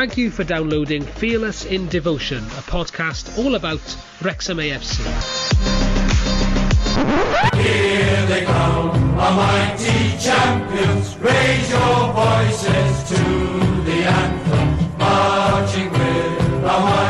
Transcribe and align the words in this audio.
thank 0.00 0.16
you 0.16 0.30
for 0.30 0.44
downloading 0.44 1.02
Fearless 1.02 1.66
in 1.66 1.86
Devotion, 1.88 2.38
a 2.38 2.62
podcast 2.62 3.36
all 3.36 3.54
about 3.54 3.82
Wrexham 4.22 4.56
AFC. 4.56 4.96
Here 7.54 8.26
they 8.26 8.46
come, 8.46 9.18
our 9.20 9.36
mighty 9.36 10.16
champions. 10.16 11.18
Raise 11.18 11.70
your 11.70 12.14
voices 12.14 13.10
to 13.10 13.22
the 13.84 14.04
anthem, 14.06 14.98
marching 14.98 15.90
with 15.92 16.64
our 16.64 17.09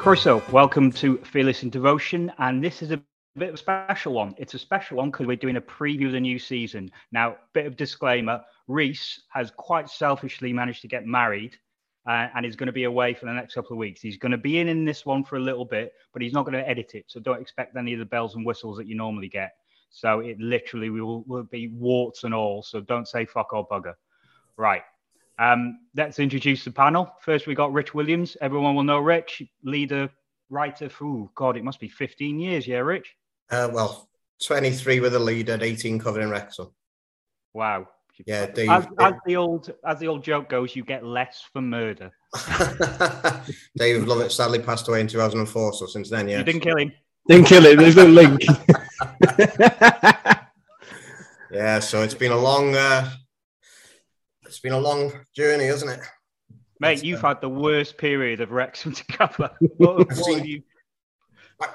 Corso, 0.00 0.42
welcome 0.50 0.90
to 0.92 1.18
Fearless 1.18 1.62
in 1.62 1.68
Devotion, 1.68 2.32
and 2.38 2.64
this 2.64 2.80
is 2.80 2.90
a 2.90 3.02
bit 3.36 3.50
of 3.50 3.56
a 3.56 3.58
special 3.58 4.14
one. 4.14 4.34
It's 4.38 4.54
a 4.54 4.58
special 4.58 4.96
one 4.96 5.10
because 5.10 5.26
we're 5.26 5.36
doing 5.36 5.58
a 5.58 5.60
preview 5.60 6.06
of 6.06 6.12
the 6.12 6.20
new 6.20 6.38
season. 6.38 6.90
Now, 7.12 7.36
bit 7.52 7.66
of 7.66 7.76
disclaimer: 7.76 8.40
Reese 8.66 9.20
has 9.28 9.50
quite 9.50 9.90
selfishly 9.90 10.54
managed 10.54 10.80
to 10.80 10.88
get 10.88 11.04
married, 11.04 11.54
uh, 12.08 12.28
and 12.34 12.46
is 12.46 12.56
going 12.56 12.68
to 12.68 12.72
be 12.72 12.84
away 12.84 13.12
for 13.12 13.26
the 13.26 13.34
next 13.34 13.52
couple 13.52 13.72
of 13.72 13.78
weeks. 13.78 14.00
He's 14.00 14.16
going 14.16 14.32
to 14.32 14.38
be 14.38 14.58
in 14.58 14.68
in 14.68 14.86
this 14.86 15.04
one 15.04 15.22
for 15.22 15.36
a 15.36 15.40
little 15.40 15.66
bit, 15.66 15.92
but 16.14 16.22
he's 16.22 16.32
not 16.32 16.46
going 16.46 16.56
to 16.56 16.66
edit 16.66 16.94
it, 16.94 17.04
so 17.06 17.20
don't 17.20 17.42
expect 17.42 17.76
any 17.76 17.92
of 17.92 17.98
the 17.98 18.06
bells 18.06 18.36
and 18.36 18.46
whistles 18.46 18.78
that 18.78 18.86
you 18.86 18.94
normally 18.94 19.28
get. 19.28 19.52
So 19.90 20.20
it 20.20 20.40
literally 20.40 20.88
will, 20.88 21.24
will 21.24 21.42
be 21.42 21.68
warts 21.68 22.24
and 22.24 22.32
all. 22.32 22.62
So 22.62 22.80
don't 22.80 23.06
say 23.06 23.26
fuck 23.26 23.52
or 23.52 23.68
bugger. 23.68 23.96
Right. 24.56 24.82
Um, 25.40 25.80
let's 25.96 26.18
introduce 26.18 26.64
the 26.64 26.70
panel. 26.70 27.12
First, 27.22 27.46
we 27.46 27.54
got 27.54 27.72
Rich 27.72 27.94
Williams. 27.94 28.36
Everyone 28.40 28.74
will 28.74 28.82
know 28.82 28.98
Rich, 28.98 29.42
leader, 29.64 30.10
writer 30.50 30.88
for, 30.88 31.04
ooh, 31.04 31.30
God, 31.34 31.56
it 31.56 31.64
must 31.64 31.80
be 31.80 31.88
15 31.88 32.38
years. 32.38 32.66
Yeah, 32.66 32.78
Rich? 32.78 33.16
Uh, 33.50 33.70
well, 33.72 34.08
23 34.44 35.00
with 35.00 35.12
the 35.12 35.18
leader, 35.18 35.54
at 35.54 35.62
18 35.62 35.98
covering 35.98 36.28
Wrexham. 36.28 36.70
Wow. 37.54 37.88
Yeah, 38.26 38.46
Dave. 38.46 38.68
As, 38.68 38.86
as 38.98 39.14
the 39.24 39.36
old 39.36 39.72
as 39.82 39.98
the 39.98 40.06
old 40.06 40.22
joke 40.22 40.50
goes, 40.50 40.76
you 40.76 40.84
get 40.84 41.02
less 41.02 41.42
for 41.54 41.62
murder. 41.62 42.12
Dave 43.78 44.06
Lovett 44.06 44.30
sadly 44.30 44.58
passed 44.58 44.86
away 44.88 45.00
in 45.00 45.06
2004, 45.06 45.72
so 45.72 45.86
since 45.86 46.10
then, 46.10 46.28
yeah. 46.28 46.38
You 46.38 46.44
didn't 46.44 46.60
kill 46.60 46.76
him. 46.76 46.92
Didn't 47.28 47.46
kill 47.46 47.64
him. 47.64 47.78
There's 47.78 47.96
no 47.96 48.04
link. 48.04 48.42
Yeah, 51.50 51.80
so 51.80 52.02
it's 52.02 52.14
been 52.14 52.30
a 52.30 52.38
long, 52.38 52.76
uh, 52.76 53.10
it's 54.50 54.60
been 54.60 54.72
a 54.72 54.78
long 54.78 55.12
journey, 55.34 55.66
hasn't 55.66 55.92
it? 55.92 56.00
Mate, 56.80 56.94
That's, 56.94 57.04
you've 57.04 57.24
uh, 57.24 57.28
had 57.28 57.40
the 57.40 57.48
worst 57.48 57.96
period 57.96 58.40
of 58.40 58.50
Wrexham 58.50 58.92
to 58.94 59.04
cover. 59.04 59.50
What, 59.76 59.98
what 59.98 60.16
seen- 60.16 60.44
you, 60.44 60.62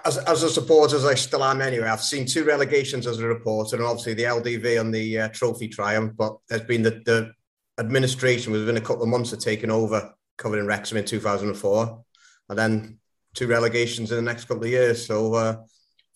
As, 0.04 0.18
as 0.18 0.44
a 0.44 0.50
supporter, 0.50 0.98
as 0.98 1.06
I 1.06 1.16
still 1.16 1.44
am 1.44 1.62
anyway, 1.62 1.88
I've 1.88 2.02
seen 2.02 2.26
two 2.26 2.44
relegations 2.44 3.08
as 3.08 3.20
a 3.20 3.28
reporter, 3.28 3.78
and 3.78 3.86
obviously 3.86 4.14
the 4.14 4.24
LDV 4.24 4.80
and 4.82 4.94
the 4.94 5.20
uh, 5.22 5.28
trophy 5.30 5.70
triumph. 5.70 6.14
But 6.18 6.38
there's 6.50 6.64
been 6.64 6.84
the, 6.84 7.02
the 7.06 7.32
administration 7.80 8.52
within 8.52 8.78
a 8.78 8.82
couple 8.82 9.04
of 9.04 9.10
months 9.10 9.32
of 9.32 9.40
taking 9.40 9.72
over 9.72 10.14
covering 10.38 10.68
Wrexham 10.68 10.98
in 10.98 11.06
2004, 11.06 12.04
and 12.50 12.60
then 12.60 13.00
two 13.36 13.48
relegations 13.48 14.12
in 14.12 14.18
the 14.18 14.22
next 14.22 14.46
couple 14.46 14.64
of 14.64 14.70
years. 14.70 15.06
So 15.06 15.34
uh, 15.34 15.56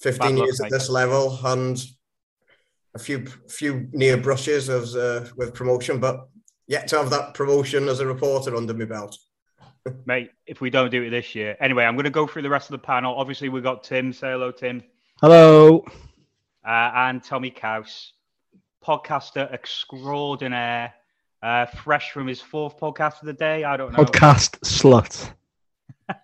15 0.01 0.35
luck, 0.35 0.45
years 0.45 0.59
mate. 0.59 0.65
at 0.67 0.71
this 0.71 0.89
level, 0.89 1.39
and 1.45 1.81
a 2.95 2.99
few 2.99 3.25
few 3.47 3.87
near 3.93 4.17
brushes 4.17 4.69
uh, 4.69 5.29
with 5.37 5.53
promotion, 5.53 5.99
but 5.99 6.27
yet 6.69 6.87
to 6.87 6.97
have 6.97 7.09
that 7.09 7.33
promotion 7.33 7.89
as 7.89 7.99
a 7.99 8.05
reporter 8.05 8.55
under 8.55 8.73
my 8.73 8.85
belt. 8.85 9.17
mate, 10.05 10.31
if 10.45 10.61
we 10.61 10.69
don't 10.69 10.89
do 10.89 11.03
it 11.03 11.09
this 11.09 11.35
year. 11.35 11.57
Anyway, 11.59 11.83
I'm 11.83 11.95
going 11.95 12.05
to 12.05 12.09
go 12.09 12.27
through 12.27 12.43
the 12.43 12.49
rest 12.49 12.69
of 12.69 12.73
the 12.73 12.85
panel. 12.85 13.15
Obviously, 13.15 13.49
we've 13.49 13.63
got 13.63 13.83
Tim. 13.83 14.13
Say 14.13 14.31
hello, 14.31 14.51
Tim. 14.51 14.83
Hello. 15.21 15.83
Uh, 16.65 16.91
and 16.95 17.23
Tommy 17.23 17.51
Kaus, 17.51 18.11
podcaster 18.85 19.51
extraordinaire, 19.51 20.93
uh, 21.41 21.65
fresh 21.65 22.11
from 22.11 22.27
his 22.27 22.39
fourth 22.41 22.77
podcast 22.77 23.21
of 23.21 23.25
the 23.25 23.33
day. 23.33 23.63
I 23.63 23.75
don't 23.75 23.91
know. 23.91 24.03
Podcast 24.03 24.59
slut. 24.59 25.31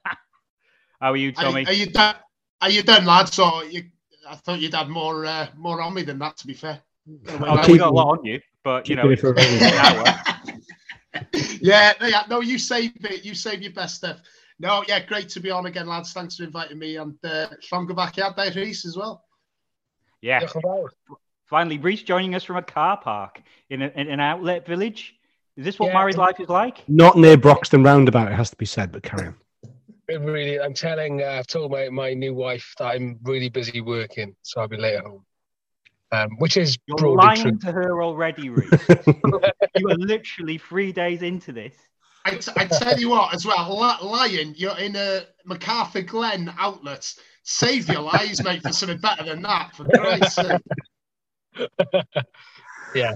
How 1.02 1.12
are 1.12 1.18
you, 1.18 1.32
Tommy? 1.32 1.66
are 1.66 1.74
you 1.74 1.88
done? 1.88 2.16
Are 2.62 2.70
you 2.70 2.84
done, 2.84 3.06
lads? 3.06 3.40
Or 3.40 3.64
you, 3.66 3.84
I 4.28 4.36
thought 4.36 4.60
you'd 4.60 4.74
had 4.74 4.90
more 4.90 5.26
uh, 5.26 5.48
more 5.58 5.82
on 5.82 5.94
me 5.94 6.04
than 6.04 6.20
that. 6.20 6.38
To 6.38 6.48
be 6.48 6.54
fair. 6.54 6.82
I'll 7.30 7.40
Well, 7.40 7.58
keep 7.64 7.74
we 7.74 7.78
got 7.78 7.92
a 7.92 7.94
lot 7.94 8.20
on 8.20 8.26
you, 8.26 8.40
but 8.64 8.88
you 8.90 8.96
keep 8.96 9.04
know, 9.04 9.12
it 9.12 9.20
for 9.20 9.34
it's 9.38 9.62
an 9.62 9.74
hour. 9.74 10.25
Yeah, 11.62 11.94
no, 12.00 12.08
yeah, 12.08 12.24
no, 12.30 12.42
you 12.42 12.58
save 12.58 12.94
it. 13.04 13.26
You 13.26 13.36
save 13.36 13.62
your 13.62 13.74
best 13.74 13.96
stuff. 13.96 14.20
No, 14.60 14.84
yeah, 14.88 15.04
great 15.06 15.30
to 15.30 15.40
be 15.40 15.52
on 15.52 15.66
again, 15.66 15.88
lads. 15.88 16.14
Thanks 16.14 16.38
for 16.38 16.44
inviting 16.44 16.80
me 16.80 16.96
and 16.98 17.16
uh, 17.26 17.48
Sean 17.60 17.88
Gabackiad 17.88 18.36
there, 18.36 18.52
Reese, 18.54 18.86
as 18.86 18.96
well. 18.96 19.24
Yeah. 20.22 20.48
Finally, 21.46 21.78
Reese 21.78 22.04
joining 22.04 22.36
us 22.36 22.44
from 22.44 22.56
a 22.56 22.62
car 22.62 22.98
park 22.98 23.42
in, 23.70 23.82
a, 23.82 23.88
in 23.96 24.10
an 24.10 24.20
outlet 24.20 24.66
village. 24.66 25.16
Is 25.58 25.66
this 25.66 25.80
what 25.80 25.88
Yeah. 25.88 25.94
married 25.94 26.18
life 26.18 26.40
is 26.40 26.50
like? 26.50 26.88
Not 26.88 27.18
near 27.18 27.38
Broxton 27.38 27.84
Roundabout, 27.84 28.32
it 28.32 28.36
has 28.36 28.50
to 28.50 28.56
be 28.56 28.66
said, 28.66 28.92
but 28.92 29.04
carry 29.04 29.28
on. 29.28 29.36
It 30.08 30.22
really, 30.22 30.60
I'm 30.60 30.74
telling, 30.74 31.22
uh, 31.22 31.38
I've 31.40 31.48
told 31.48 31.72
my, 31.72 31.90
my 31.90 32.14
new 32.14 32.34
wife 32.34 32.74
that 32.78 32.96
I'm 32.96 33.20
really 33.24 33.50
busy 33.50 33.82
working, 33.82 34.36
so 34.42 34.62
I'll 34.62 34.68
be 34.68 34.78
late 34.78 34.96
at 34.96 35.04
home. 35.04 35.26
Um, 36.12 36.30
which 36.38 36.56
is 36.56 36.78
You're 36.86 36.98
broadly 36.98 37.26
lying 37.26 37.42
true. 37.42 37.58
to 37.60 37.72
her 37.72 38.02
already, 38.04 38.50
Reese. 38.52 38.72
you 39.76 39.90
are 39.90 39.96
literally 39.98 40.58
three 40.58 40.92
days 40.92 41.22
into 41.24 41.52
this. 41.52 41.74
I, 42.26 42.36
t- 42.36 42.52
I 42.56 42.66
tell 42.66 43.00
you 43.00 43.10
what, 43.10 43.34
as 43.34 43.46
well, 43.46 43.78
li- 43.80 44.08
lying, 44.08 44.54
you're 44.56 44.78
in 44.78 44.96
a 44.96 45.26
McArthurGlen 45.48 46.54
outlet. 46.58 47.14
Save 47.44 47.90
your 47.90 48.02
lies, 48.02 48.44
mate, 48.44 48.62
for 48.64 48.72
something 48.72 48.98
better 49.00 49.24
than 49.24 49.42
that. 49.44 49.76
For 49.76 49.86
Christ's 49.86 50.36
sake. 50.36 50.62
Yeah. 52.96 53.14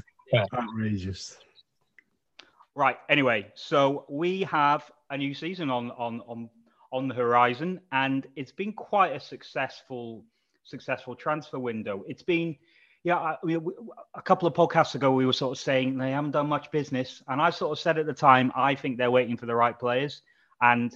Outrageous. 0.53 1.38
Right. 2.75 2.97
Anyway, 3.09 3.47
so 3.56 4.06
we 4.09 4.41
have 4.44 4.83
a 5.09 5.17
new 5.17 5.33
season 5.33 5.69
on 5.69 5.91
on 5.91 6.21
on 6.27 6.50
on 6.91 7.07
the 7.07 7.16
horizon, 7.16 7.79
and 7.91 8.27
it's 8.35 8.51
been 8.51 8.73
quite 8.73 9.13
a 9.16 9.19
successful 9.19 10.25
successful 10.66 11.16
transfer 11.16 11.57
window. 11.59 12.03
It's 12.07 12.21
been, 12.23 12.56
yeah, 13.03 13.17
I, 13.17 13.37
we, 13.43 13.55
a 13.55 14.21
couple 14.21 14.47
of 14.47 14.53
podcasts 14.53 14.95
ago 14.95 15.11
we 15.11 15.25
were 15.25 15.33
sort 15.33 15.57
of 15.57 15.61
saying 15.61 15.97
they 15.97 16.11
haven't 16.11 16.31
done 16.31 16.47
much 16.47 16.69
business, 16.71 17.23
and 17.27 17.41
I 17.41 17.49
sort 17.49 17.71
of 17.71 17.81
said 17.81 17.97
at 17.97 18.05
the 18.05 18.13
time 18.13 18.51
I 18.55 18.75
think 18.75 18.97
they're 18.97 19.11
waiting 19.11 19.37
for 19.37 19.45
the 19.45 19.55
right 19.55 19.77
players, 19.77 20.21
and 20.61 20.95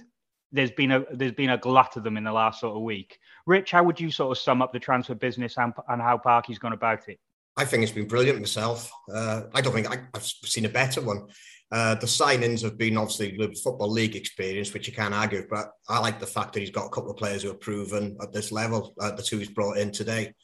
there's 0.52 0.70
been 0.70 0.92
a 0.92 1.04
there's 1.12 1.32
been 1.32 1.50
a 1.50 1.58
glut 1.58 1.96
of 1.96 2.04
them 2.04 2.16
in 2.16 2.24
the 2.24 2.32
last 2.32 2.60
sort 2.60 2.76
of 2.76 2.82
week. 2.82 3.18
Rich, 3.46 3.70
how 3.70 3.82
would 3.84 3.98
you 3.98 4.10
sort 4.10 4.36
of 4.36 4.42
sum 4.42 4.60
up 4.60 4.72
the 4.72 4.78
transfer 4.78 5.14
business 5.14 5.56
and, 5.56 5.72
and 5.88 6.00
how 6.00 6.18
Parky's 6.18 6.58
gone 6.58 6.74
about 6.74 7.08
it? 7.08 7.18
I 7.56 7.64
think 7.64 7.82
it's 7.82 7.92
been 7.92 8.08
brilliant 8.08 8.38
myself. 8.38 8.90
Uh, 9.12 9.42
I 9.54 9.60
don't 9.60 9.72
think 9.72 9.90
I, 9.90 10.00
I've 10.12 10.24
seen 10.24 10.64
a 10.66 10.70
better 10.70 11.00
one. 11.00 11.28
Uh, 11.72 11.94
the 11.94 12.06
signings 12.06 12.62
have 12.62 12.76
been 12.76 12.96
obviously 12.96 13.36
the 13.36 13.54
football 13.62 13.90
league 13.90 14.16
experience, 14.16 14.74
which 14.74 14.86
you 14.86 14.92
can't 14.92 15.14
argue. 15.14 15.46
But 15.48 15.70
I 15.88 16.00
like 16.00 16.20
the 16.20 16.26
fact 16.26 16.52
that 16.52 16.60
he's 16.60 16.70
got 16.70 16.86
a 16.86 16.90
couple 16.90 17.10
of 17.10 17.16
players 17.16 17.42
who 17.42 17.50
are 17.50 17.54
proven 17.54 18.16
at 18.20 18.32
this 18.32 18.52
level. 18.52 18.94
Uh, 19.00 19.12
the 19.12 19.22
two 19.22 19.38
he's 19.38 19.48
brought 19.48 19.78
in 19.78 19.90
today 19.90 20.34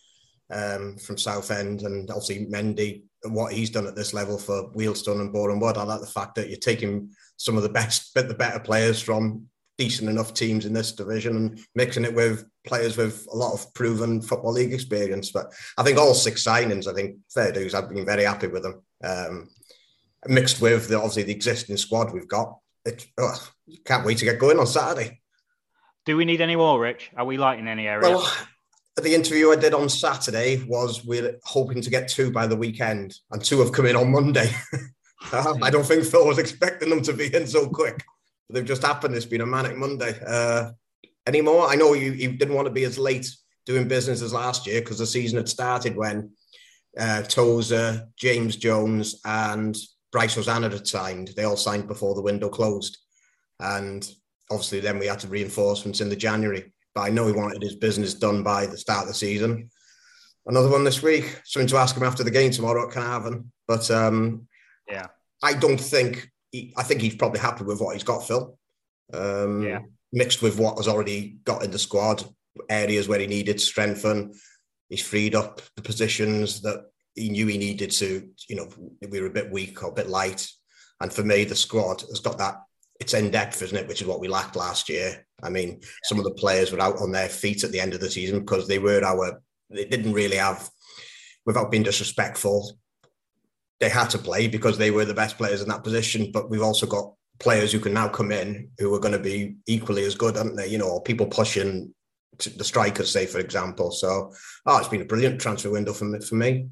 um, 0.53 0.97
from 0.97 1.19
Southend, 1.19 1.83
and 1.83 2.11
obviously 2.11 2.47
Mendy 2.47 3.03
and 3.22 3.34
what 3.34 3.53
he's 3.53 3.71
done 3.71 3.87
at 3.87 3.94
this 3.94 4.15
level 4.15 4.38
for 4.38 4.71
Wealdstone 4.72 5.21
and 5.21 5.33
Boreham 5.33 5.61
Wood. 5.61 5.77
I 5.77 5.83
like 5.83 6.00
the 6.00 6.06
fact 6.06 6.34
that 6.37 6.49
you're 6.49 6.59
taking 6.59 7.11
some 7.37 7.56
of 7.56 7.62
the 7.62 7.69
best, 7.69 8.15
bit 8.15 8.28
the 8.28 8.34
better 8.34 8.61
players 8.61 9.00
from 9.00 9.47
decent 9.78 10.11
enough 10.11 10.34
teams 10.34 10.66
in 10.66 10.75
this 10.75 10.93
division 10.93 11.37
and 11.37 11.61
mixing 11.75 12.05
it 12.05 12.15
with 12.15 12.44
players 12.66 12.99
with 12.99 13.27
a 13.33 13.37
lot 13.37 13.55
of 13.55 13.72
proven 13.72 14.21
football 14.21 14.53
league 14.53 14.75
experience. 14.75 15.31
But 15.31 15.53
I 15.78 15.83
think 15.83 15.99
all 15.99 16.12
six 16.12 16.44
signings, 16.44 16.87
I 16.87 16.93
think 16.93 17.17
fair 17.32 17.50
dues, 17.50 17.72
I've 17.75 17.88
been 17.88 18.05
very 18.05 18.25
happy 18.25 18.49
with 18.49 18.62
them. 18.62 18.82
Um, 19.03 19.49
mixed 20.28 20.61
with 20.61 20.88
the, 20.88 20.97
obviously 20.97 21.22
the 21.22 21.32
existing 21.32 21.79
squad 21.79 22.12
we've 22.12 22.29
got. 22.29 22.58
It, 22.85 23.06
oh, 23.19 23.49
can't 23.87 24.05
wait 24.05 24.19
to 24.19 24.26
get 24.26 24.38
going 24.38 24.58
on 24.58 24.67
Saturday. 24.67 25.20
Do 26.05 26.17
we 26.17 26.26
need 26.26 26.43
any 26.43 26.56
more, 26.56 26.79
Rich? 26.79 27.11
Are 27.17 27.25
we 27.25 27.38
lighting 27.38 27.69
any 27.69 27.87
areas? 27.87 28.11
Well, 28.11 28.32
the 29.02 29.14
interview 29.14 29.50
I 29.50 29.56
did 29.56 29.75
on 29.75 29.88
Saturday 29.88 30.64
was 30.67 31.05
we're 31.05 31.38
hoping 31.44 31.81
to 31.82 31.91
get 31.91 32.08
two 32.08 32.31
by 32.31 32.47
the 32.47 32.56
weekend, 32.56 33.14
and 33.31 33.43
two 33.43 33.61
have 33.61 33.73
come 33.73 33.87
in 33.87 33.97
on 33.97 34.12
Monday. 34.12 34.50
Um, 35.32 35.62
I 35.62 35.69
don't 35.69 35.85
think 35.85 36.05
Phil 36.05 36.26
was 36.26 36.38
expecting 36.38 36.88
them 36.88 37.02
to 37.02 37.12
be 37.12 37.32
in 37.35 37.47
so 37.47 37.69
quick. 37.69 38.02
They've 38.49 38.64
just 38.64 38.82
happened. 38.82 39.14
It's 39.14 39.26
been 39.26 39.43
a 39.43 39.47
manic 39.47 39.76
Monday. 39.76 40.19
Uh, 40.26 40.70
anymore? 41.26 41.69
I 41.69 41.76
know 41.76 41.93
you, 41.93 42.12
you 42.12 42.32
didn't 42.32 42.55
want 42.55 42.67
to 42.67 42.73
be 42.73 42.85
as 42.85 42.99
late 42.99 43.31
doing 43.67 43.87
business 43.87 44.23
as 44.23 44.32
last 44.32 44.67
year 44.67 44.81
because 44.81 44.99
the 44.99 45.06
season 45.06 45.37
had 45.37 45.49
started 45.49 45.97
when 45.97 46.32
uh, 46.99 47.23
Tozer, 47.23 48.08
James 48.17 48.56
Jones, 48.56 49.20
and 49.25 49.76
Bryce 50.11 50.35
Hosannah 50.35 50.70
had 50.70 50.88
signed. 50.88 51.29
They 51.37 51.44
all 51.44 51.56
signed 51.56 51.87
before 51.87 52.14
the 52.14 52.23
window 52.23 52.49
closed. 52.49 52.99
And 53.61 54.08
obviously, 54.50 54.81
then 54.81 54.99
we 54.99 55.06
had 55.06 55.20
to 55.20 55.29
reinforcements 55.29 56.00
in 56.00 56.08
the 56.08 56.17
January. 56.17 56.73
But 56.94 57.02
I 57.02 57.10
know 57.10 57.26
he 57.26 57.32
wanted 57.32 57.62
his 57.62 57.76
business 57.76 58.14
done 58.14 58.42
by 58.42 58.66
the 58.66 58.78
start 58.78 59.02
of 59.02 59.08
the 59.08 59.14
season. 59.14 59.70
Another 60.46 60.69
one 60.70 60.84
this 60.84 61.02
week. 61.02 61.40
Something 61.44 61.69
to 61.69 61.76
ask 61.76 61.96
him 61.96 62.02
after 62.02 62.25
the 62.25 62.31
game 62.31 62.50
tomorrow 62.50 62.88
at 62.88 62.94
Caernarfon. 62.94 63.44
But 63.69 63.90
um, 63.90 64.48
Yeah. 64.88 65.06
I 65.42 65.54
don't 65.54 65.81
think 65.81 66.31
he, 66.50 66.75
I 66.76 66.82
think 66.82 67.00
he's 67.00 67.14
probably 67.14 67.40
happy 67.40 67.64
with 67.64 67.81
what 67.81 67.94
he's 67.94 68.02
got, 68.04 68.26
Phil. 68.26 68.58
Um, 69.12 69.62
Yeah. 69.62 69.81
mixed 70.12 70.42
with 70.42 70.58
what 70.58 70.76
was 70.76 70.88
already 70.88 71.38
got 71.44 71.62
in 71.62 71.70
the 71.70 71.78
squad, 71.78 72.25
areas 72.69 73.06
where 73.06 73.20
he 73.20 73.26
needed 73.26 73.58
to 73.58 73.64
strengthen. 73.64 74.34
He's 74.88 75.02
freed 75.02 75.37
up 75.37 75.62
the 75.76 75.82
positions 75.82 76.62
that 76.62 76.87
he 77.14 77.28
knew 77.28 77.46
he 77.46 77.58
needed 77.58 77.92
to, 77.92 78.28
you 78.48 78.56
know, 78.56 78.69
we 79.08 79.20
were 79.20 79.28
a 79.28 79.31
bit 79.31 79.50
weak 79.50 79.82
or 79.84 79.90
a 79.90 79.94
bit 79.94 80.08
light. 80.08 80.48
And 81.00 81.12
for 81.12 81.22
me, 81.22 81.44
the 81.44 81.54
squad 81.54 82.00
has 82.02 82.20
got 82.20 82.38
that, 82.38 82.56
it's 82.98 83.14
in 83.14 83.31
depth, 83.31 83.62
isn't 83.62 83.76
it? 83.76 83.87
Which 83.88 84.00
is 84.02 84.06
what 84.08 84.20
we 84.20 84.28
lacked 84.28 84.56
last 84.56 84.88
year. 84.88 85.26
I 85.42 85.50
mean, 85.50 85.81
some 86.04 86.19
of 86.19 86.25
the 86.25 86.31
players 86.32 86.72
were 86.72 86.81
out 86.81 87.00
on 87.00 87.12
their 87.12 87.28
feet 87.28 87.64
at 87.64 87.72
the 87.72 87.81
end 87.81 87.94
of 87.94 88.00
the 88.00 88.10
season 88.10 88.40
because 88.40 88.69
they 88.69 88.78
were 88.78 89.04
our, 89.04 89.40
they 89.70 89.84
didn't 89.84 90.12
really 90.12 90.37
have, 90.37 90.69
without 91.46 91.70
being 91.70 91.82
disrespectful, 91.82 92.78
they 93.78 93.88
had 93.88 94.10
to 94.10 94.19
play 94.19 94.46
because 94.46 94.76
they 94.76 94.90
were 94.90 95.04
the 95.04 95.14
best 95.14 95.38
players 95.38 95.62
in 95.62 95.69
that 95.69 95.84
position. 95.84 96.31
But 96.32 96.50
we've 96.50 96.62
also 96.62 96.87
got 96.87 97.14
players 97.38 97.72
who 97.72 97.81
can 97.81 97.94
now 97.94 98.08
come 98.08 98.31
in 98.31 98.70
who 98.78 98.94
are 98.94 99.00
going 99.00 99.14
to 99.14 99.19
be 99.19 99.56
equally 99.66 100.04
as 100.04 100.14
good, 100.14 100.37
aren't 100.37 100.56
they? 100.56 100.66
You 100.66 100.78
know, 100.78 101.00
people 101.00 101.26
pushing 101.26 101.94
the 102.38 102.64
strikers, 102.64 103.10
say, 103.10 103.26
for 103.26 103.38
example. 103.38 103.90
So, 103.90 104.32
oh, 104.66 104.78
it's 104.78 104.88
been 104.88 105.02
a 105.02 105.06
brilliant 105.06 105.40
transfer 105.40 105.70
window 105.70 105.92
for 105.92 106.04
me. 106.04 106.20
For 106.20 106.34
me. 106.34 106.69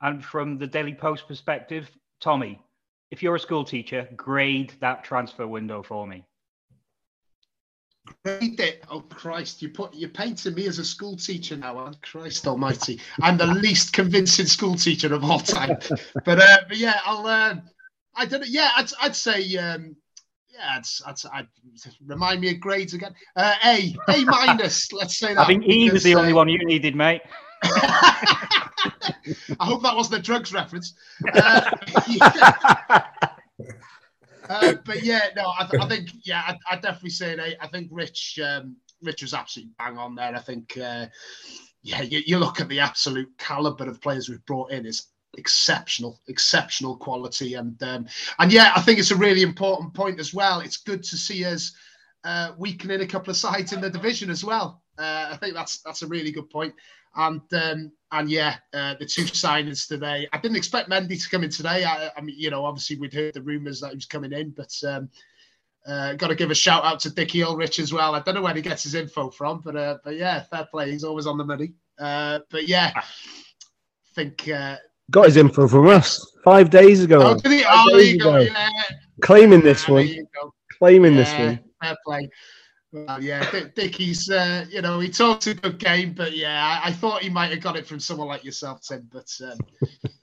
And 0.00 0.24
from 0.24 0.58
the 0.58 0.66
Daily 0.66 0.94
Post 0.94 1.26
perspective, 1.28 1.88
Tommy, 2.20 2.60
if 3.10 3.22
you're 3.22 3.36
a 3.36 3.40
school 3.40 3.64
teacher, 3.64 4.08
grade 4.16 4.72
that 4.80 5.04
transfer 5.04 5.46
window 5.46 5.82
for 5.82 6.06
me. 6.06 6.24
Grade 8.22 8.60
it. 8.60 8.84
Oh 8.90 9.00
Christ! 9.00 9.62
You 9.62 9.70
put 9.70 9.94
you're 9.94 10.10
painting 10.10 10.54
me 10.54 10.66
as 10.66 10.78
a 10.78 10.84
school 10.84 11.16
teacher 11.16 11.56
now. 11.56 11.78
Oh, 11.78 11.92
Christ 12.02 12.46
Almighty! 12.46 13.00
I'm 13.22 13.38
the 13.38 13.46
least 13.46 13.94
convincing 13.94 14.46
school 14.46 14.74
teacher 14.74 15.14
of 15.14 15.24
all 15.24 15.40
time. 15.40 15.78
but, 16.24 16.38
uh, 16.38 16.58
but 16.68 16.76
yeah, 16.76 17.00
I'll. 17.04 17.26
Uh, 17.26 17.56
I 18.14 18.26
don't 18.26 18.40
know. 18.40 18.46
Yeah, 18.48 18.70
I'd, 18.76 18.90
I'd 19.00 19.16
say. 19.16 19.56
Um, 19.56 19.96
yeah, 20.52 20.76
I'd, 20.76 20.84
I'd, 21.06 21.16
I'd, 21.32 21.48
remind 22.06 22.40
me 22.40 22.50
of 22.52 22.60
grades 22.60 22.94
again. 22.94 23.14
Uh, 23.36 23.54
a, 23.64 23.96
A 24.08 24.24
minus. 24.26 24.92
let's 24.92 25.18
say 25.18 25.34
that. 25.34 25.40
I 25.40 25.46
think 25.46 25.64
E 25.66 25.90
was 25.90 26.02
the 26.02 26.14
only 26.14 26.32
uh, 26.32 26.36
one 26.36 26.48
you 26.48 26.58
needed, 26.64 26.94
mate. 26.94 27.22
I 27.64 28.54
hope 29.60 29.82
that 29.82 29.96
wasn't 29.96 30.20
a 30.20 30.22
drugs 30.22 30.52
reference. 30.52 30.94
Uh, 31.34 31.70
yeah. 32.08 33.06
Uh, 34.48 34.74
but 34.84 35.02
yeah, 35.02 35.28
no, 35.36 35.44
I, 35.44 35.68
I 35.80 35.88
think 35.88 36.10
yeah, 36.24 36.42
I, 36.46 36.56
I 36.70 36.76
definitely 36.76 37.10
say 37.10 37.32
it. 37.32 37.56
I 37.60 37.66
think 37.68 37.88
Rich, 37.90 38.38
um, 38.44 38.76
Rich 39.02 39.22
was 39.22 39.34
absolutely 39.34 39.72
bang 39.78 39.98
on 39.98 40.14
there. 40.14 40.34
I 40.34 40.40
think 40.40 40.76
uh, 40.76 41.06
yeah, 41.82 42.02
you, 42.02 42.22
you 42.26 42.38
look 42.38 42.60
at 42.60 42.68
the 42.68 42.80
absolute 42.80 43.28
caliber 43.38 43.88
of 43.88 44.00
players 44.00 44.28
we've 44.28 44.44
brought 44.46 44.70
in 44.70 44.86
is 44.86 45.06
exceptional, 45.36 46.20
exceptional 46.28 46.96
quality, 46.96 47.54
and 47.54 47.80
um, 47.82 48.06
and 48.38 48.52
yeah, 48.52 48.72
I 48.74 48.80
think 48.80 48.98
it's 48.98 49.10
a 49.10 49.16
really 49.16 49.42
important 49.42 49.94
point 49.94 50.20
as 50.20 50.32
well. 50.32 50.60
It's 50.60 50.78
good 50.78 51.02
to 51.04 51.16
see 51.16 51.44
us 51.44 51.72
uh, 52.24 52.52
weakening 52.58 53.02
a 53.02 53.06
couple 53.06 53.30
of 53.30 53.36
sides 53.36 53.72
in 53.72 53.80
the 53.80 53.90
division 53.90 54.30
as 54.30 54.44
well. 54.44 54.82
Uh, 54.98 55.28
I 55.32 55.36
think 55.36 55.54
that's 55.54 55.80
that's 55.82 56.02
a 56.02 56.06
really 56.06 56.32
good 56.32 56.50
point. 56.50 56.74
And 57.16 57.40
um, 57.52 57.92
and 58.12 58.30
yeah, 58.30 58.56
uh, 58.72 58.94
the 58.98 59.06
two 59.06 59.22
signings 59.24 59.88
today. 59.88 60.28
I 60.32 60.38
didn't 60.38 60.56
expect 60.56 60.88
Mendy 60.90 61.22
to 61.22 61.30
come 61.30 61.44
in 61.44 61.50
today. 61.50 61.84
I, 61.84 62.10
I 62.16 62.20
mean, 62.20 62.36
you 62.38 62.50
know, 62.50 62.64
obviously 62.64 62.96
we'd 62.96 63.12
heard 63.14 63.34
the 63.34 63.42
rumours 63.42 63.80
that 63.80 63.90
he 63.90 63.96
was 63.96 64.06
coming 64.06 64.32
in, 64.32 64.50
but 64.50 64.72
um, 64.86 65.08
uh, 65.86 66.14
got 66.14 66.28
to 66.28 66.34
give 66.34 66.50
a 66.50 66.54
shout 66.54 66.84
out 66.84 67.00
to 67.00 67.10
Dickie 67.10 67.42
Ulrich 67.42 67.78
as 67.78 67.92
well. 67.92 68.14
I 68.14 68.20
don't 68.20 68.34
know 68.34 68.42
where 68.42 68.54
he 68.54 68.62
gets 68.62 68.82
his 68.84 68.94
info 68.94 69.30
from, 69.30 69.60
but 69.64 69.76
uh, 69.76 69.98
but 70.04 70.16
yeah, 70.16 70.42
fair 70.44 70.66
play. 70.70 70.90
He's 70.90 71.04
always 71.04 71.26
on 71.26 71.38
the 71.38 71.44
money. 71.44 71.72
Uh, 71.98 72.40
but 72.50 72.66
yeah, 72.68 72.92
I 72.96 73.02
think 74.14 74.48
uh, 74.48 74.76
Got 75.10 75.26
his 75.26 75.36
info 75.36 75.68
from 75.68 75.88
us 75.88 76.32
five 76.44 76.70
days 76.70 77.04
ago. 77.04 77.20
oh, 77.22 77.34
did 77.38 77.52
he? 77.52 77.62
Five 77.62 77.72
Oh, 77.74 77.90
there 77.90 77.98
days 78.00 78.12
you 78.14 78.18
go. 78.20 78.38
Yeah, 78.38 78.68
Claiming 79.20 79.60
this 79.60 79.82
Yeah, 79.82 79.86
there 79.86 79.94
one. 79.96 80.06
you 80.08 80.26
go. 80.42 80.54
Claiming 80.78 81.14
this 81.16 81.30
one. 81.32 81.60
Fair 81.82 81.96
play. 82.06 82.28
Well, 82.94 83.20
yeah, 83.20 83.50
Dick- 83.50 83.74
Dickie's, 83.74 84.30
uh, 84.30 84.66
you 84.70 84.80
know, 84.80 85.00
he 85.00 85.08
talked 85.08 85.48
a 85.48 85.54
good 85.54 85.78
game, 85.78 86.12
but 86.14 86.32
yeah, 86.36 86.80
I, 86.84 86.88
I 86.88 86.92
thought 86.92 87.22
he 87.22 87.28
might 87.28 87.50
have 87.50 87.60
got 87.60 87.76
it 87.76 87.88
from 87.88 87.98
someone 87.98 88.28
like 88.28 88.44
yourself, 88.44 88.82
Tim. 88.86 89.08
But 89.12 89.28
um, 89.44 89.58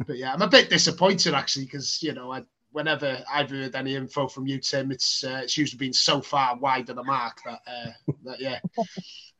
but 0.07 0.18
yeah, 0.18 0.31
I'm 0.33 0.41
a 0.41 0.47
bit 0.47 0.69
disappointed 0.69 1.33
actually 1.33 1.65
because 1.65 2.01
you 2.01 2.13
know, 2.13 2.31
I, 2.31 2.44
whenever 2.71 3.21
I've 3.29 3.50
heard 3.50 3.75
any 3.75 3.95
info 3.97 4.29
from 4.29 4.47
you, 4.47 4.57
Tim, 4.59 4.89
it's 4.89 5.21
uh, 5.23 5.41
it's 5.44 5.57
usually 5.57 5.79
been 5.79 5.91
so 5.91 6.21
far 6.21 6.57
wide 6.57 6.89
of 6.89 6.95
the 6.95 7.03
mark 7.03 7.41
that, 7.44 7.59
uh, 7.68 7.91
that 8.23 8.39
yeah, 8.39 8.59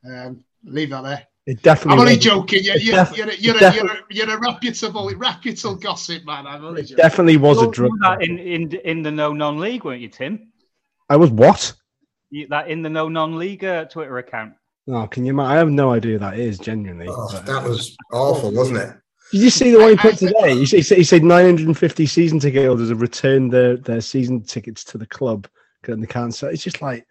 um, 0.06 0.44
leave 0.66 0.89
that 0.89 1.04
there. 1.04 1.27
It 1.48 1.62
definitely. 1.63 1.94
I'm 1.94 2.00
only 2.01 2.16
was- 2.18 2.24
joking. 2.25 2.63
You're, 2.63 2.75
you're, 2.77 2.95
def- 3.06 3.18
you're, 3.18 3.30
a- 3.30 3.36
you're, 3.36 3.56
a, 3.56 3.74
you're, 3.74 3.92
a, 3.92 3.98
you're 4.10 4.30
a 4.30 4.39
reputable, 4.39 5.10
reputable 5.16 5.75
gossip 5.75 6.25
man. 6.25 6.45
I'm 6.45 6.66
only 6.66 6.81
It 6.81 6.88
joking. 6.88 6.98
definitely 6.98 7.38
was 7.38 7.62
a 7.63 7.72
drug. 7.72 7.92
that 8.01 8.22
in, 8.24 8.38
in 8.38 8.72
in 8.84 9.01
the 9.04 9.12
no 9.12 9.31
non 9.31 9.57
league, 9.57 9.86
weren't 9.86 10.01
you, 10.01 10.10
Tim? 10.10 10.51
I 11.10 11.16
was 11.16 11.31
what? 11.31 11.74
You, 12.31 12.48
that 12.48 12.69
in 12.69 12.81
the 12.81 12.89
no 12.89 13.10
non 13.10 13.38
league 13.38 13.63
uh, 13.63 13.86
Twitter 13.86 14.18
account. 14.18 14.54
Oh, 14.89 15.06
can 15.07 15.25
you? 15.25 15.31
ima- 15.31 15.44
I 15.44 15.56
have 15.56 15.69
no 15.69 15.92
idea 15.92 16.13
who 16.13 16.19
that 16.19 16.39
is. 16.39 16.57
Genuinely. 16.57 17.07
Oh, 17.10 17.28
that 17.45 17.63
was 17.63 17.95
awful, 18.12 18.51
wasn't 18.51 18.80
it? 18.80 18.89
Did 19.31 19.42
you 19.42 19.50
see 19.50 19.72
the 19.72 19.80
one 19.80 19.89
he 19.92 19.95
put 19.98 20.18
today? 20.18 20.56
He, 20.56 20.66
said- 20.81 20.98
he 20.98 21.04
said 21.04 21.24
950 21.24 22.06
season 22.06 22.39
ticket 22.39 22.66
holders 22.66 22.89
have 22.89 23.01
returned 23.01 23.51
their, 23.54 23.78
their 23.78 24.01
season 24.01 24.42
tickets 24.44 24.83
to 24.86 24.98
the 24.98 25.06
club 25.06 25.48
and 25.88 26.01
they 26.01 26.07
can't 26.07 26.33
sell. 26.33 26.50
It's 26.50 26.63
just 26.63 26.81
like 26.81 27.06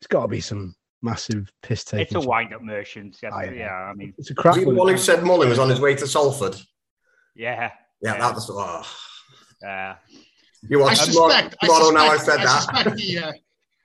it's 0.00 0.06
got 0.08 0.22
to 0.22 0.28
be 0.28 0.40
some 0.40 0.74
massive 1.02 1.50
piss 1.62 1.84
take. 1.84 2.02
It's 2.02 2.14
a 2.14 2.20
wind 2.20 2.52
up 2.54 2.62
merchant. 2.62 3.16
Yeah, 3.22 3.30
I 3.34 3.44
yeah, 3.50 3.70
I 3.72 3.94
mean, 3.94 4.12
It's 4.18 4.30
a 4.30 4.34
crap 4.34 4.54
Was 4.56 4.58
he 4.58 4.64
the 4.64 4.68
one. 4.70 4.76
one 4.78 4.88
who 4.88 4.98
said 4.98 5.22
Mullin 5.24 5.48
was 5.48 5.58
on 5.58 5.68
his 5.70 5.80
way 5.80 5.94
to 5.94 6.06
Salford? 6.06 6.56
yeah, 7.36 7.70
Yeah, 8.02 8.18
that 8.18 8.34
was. 8.34 8.50
Oh. 8.52 8.82
yeah. 9.62 9.96
You 10.68 10.80
I 10.80 10.84
watch 10.84 11.04
tomorrow, 11.04 11.30
suspect. 11.30 11.56
I 11.62 11.66
suspect, 11.66 11.94
now 11.94 12.06
I 12.06 12.16
said 12.16 12.40
I 12.40 12.44
that. 12.44 12.62
suspect 12.62 13.00
he, 13.00 13.18
uh, 13.18 13.32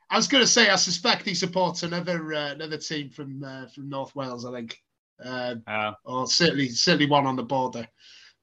I 0.10 0.18
was 0.18 0.28
going 0.28 0.44
to 0.44 0.50
say 0.50 0.70
I 0.70 0.76
suspect 0.76 1.26
he 1.26 1.36
supports 1.36 1.84
another 1.84 2.34
uh, 2.34 2.52
another 2.52 2.78
team 2.78 3.10
from 3.10 3.44
uh, 3.44 3.68
from 3.68 3.90
North 3.90 4.16
Wales. 4.16 4.46
I 4.46 4.52
think, 4.52 4.78
uh, 5.24 5.56
Uh, 5.68 5.94
or 6.04 6.28
certainly 6.28 6.70
certainly 6.70 7.06
one 7.10 7.28
on 7.28 7.36
the 7.36 7.44
border. 7.44 7.88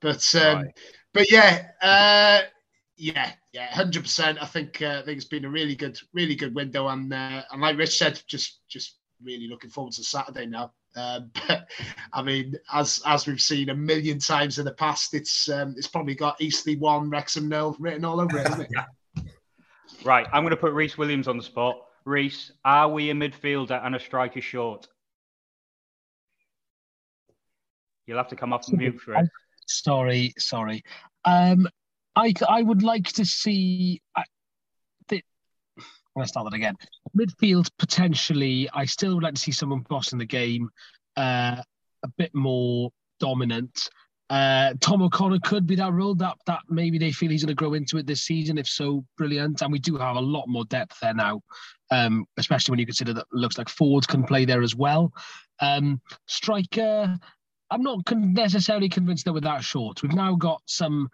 But 0.01 0.35
um, 0.35 0.57
Right. 0.59 0.79
but 1.13 1.31
yeah, 1.31 1.69
uh, 1.83 2.43
yeah, 2.97 3.33
yeah, 3.53 3.75
hundred 3.75 4.03
percent. 4.03 4.41
I 4.41 4.47
think 4.47 4.81
uh, 4.81 5.01
I 5.01 5.03
think 5.03 5.17
it's 5.17 5.27
been 5.27 5.45
a 5.45 5.51
really 5.51 5.75
good 5.75 5.99
really 6.13 6.35
good 6.37 6.55
window, 6.55 6.89
and 6.89 7.13
uh, 7.13 7.43
and 7.51 7.61
like 7.61 7.77
Rich 7.77 7.99
said, 7.99 8.23
just 8.29 8.61
just 8.69 8.99
really 9.23 9.49
looking 9.49 9.71
forward 9.71 9.95
to 9.95 10.05
Saturday 10.05 10.47
now. 10.47 10.73
Um, 10.95 11.31
but 11.49 11.69
I 12.13 12.23
mean, 12.23 12.55
as 12.73 13.03
as 13.07 13.27
we've 13.27 13.41
seen 13.41 13.71
a 13.71 13.75
million 13.75 14.19
times 14.19 14.59
in 14.59 14.65
the 14.65 14.73
past, 14.75 15.15
it's 15.15 15.49
um, 15.49 15.75
it's 15.77 15.89
probably 15.89 16.15
got 16.15 16.41
Eastleigh 16.41 16.77
one, 16.79 17.11
Wrexham 17.11 17.49
nil 17.49 17.77
written 17.79 18.05
all 18.05 18.21
over 18.21 18.39
it, 18.39 18.47
it? 18.61 18.71
right, 20.07 20.27
I'm 20.33 20.43
going 20.43 20.51
to 20.51 20.57
put 20.57 20.73
Reese 20.73 20.97
Williams 20.97 21.29
on 21.29 21.37
the 21.37 21.43
spot. 21.43 21.77
Reese, 22.05 22.53
are 22.65 22.89
we 22.89 23.11
a 23.11 23.15
midfielder 23.15 23.85
and 23.85 23.95
a 23.95 24.01
striker 24.01 24.41
short? 24.41 24.87
You'll 28.07 28.19
have 28.19 28.29
to 28.29 28.37
come 28.37 28.53
off 28.53 28.67
the 28.67 28.77
mute 28.77 29.01
for 29.01 29.15
it. 29.15 29.29
Sorry, 29.67 30.33
sorry. 30.39 30.85
Um, 31.25 31.69
I 32.15 32.33
I 32.49 32.63
would 32.63 32.85
like 32.85 33.07
to 33.15 33.25
see. 33.25 34.01
I, 34.15 34.23
the, 35.09 35.21
let's 36.15 36.31
start 36.31 36.49
that 36.49 36.57
again. 36.57 36.77
Midfield 37.19 37.69
potentially. 37.77 38.71
I 38.73 38.85
still 38.85 39.15
would 39.15 39.25
like 39.25 39.35
to 39.35 39.41
see 39.41 39.51
someone 39.51 39.85
bossing 39.89 40.21
the 40.21 40.25
game, 40.25 40.71
uh, 41.17 41.61
a 42.05 42.09
bit 42.17 42.33
more 42.33 42.91
dominant. 43.19 43.91
Uh, 44.29 44.75
Tom 44.81 45.03
O'Connor 45.03 45.39
could 45.45 45.67
be 45.67 45.77
that 45.77 45.93
role 45.93 46.15
that 46.17 46.37
that 46.47 46.61
maybe 46.69 46.99
they 46.99 47.13
feel 47.13 47.31
he's 47.31 47.45
going 47.45 47.55
to 47.57 47.63
grow 47.63 47.75
into 47.75 47.97
it 47.97 48.07
this 48.07 48.23
season. 48.23 48.59
If 48.59 48.67
so, 48.67 49.05
brilliant. 49.17 49.63
And 49.63 49.71
we 49.73 49.79
do 49.79 49.97
have 49.97 50.17
a 50.17 50.21
lot 50.21 50.49
more 50.49 50.65
depth 50.65 50.99
there 51.01 51.15
now, 51.15 51.43
um, 51.91 52.25
especially 52.37 52.73
when 52.73 52.81
you 52.81 52.87
consider 52.87 53.13
that 53.15 53.21
it 53.33 53.37
looks 53.37 53.57
like 53.59 53.69
forwards 53.69 54.07
can 54.07 54.25
play 54.25 54.45
there 54.45 54.63
as 54.63 54.75
well. 54.75 55.13
Um, 55.61 56.01
striker. 56.27 57.17
I'm 57.71 57.83
not 57.83 58.05
con- 58.05 58.33
necessarily 58.33 58.89
convinced 58.89 59.25
that 59.25 59.33
we're 59.33 59.41
that 59.41 59.63
short. 59.65 60.03
We've 60.03 60.15
now 60.15 60.35
got 60.37 60.63
some 60.67 61.09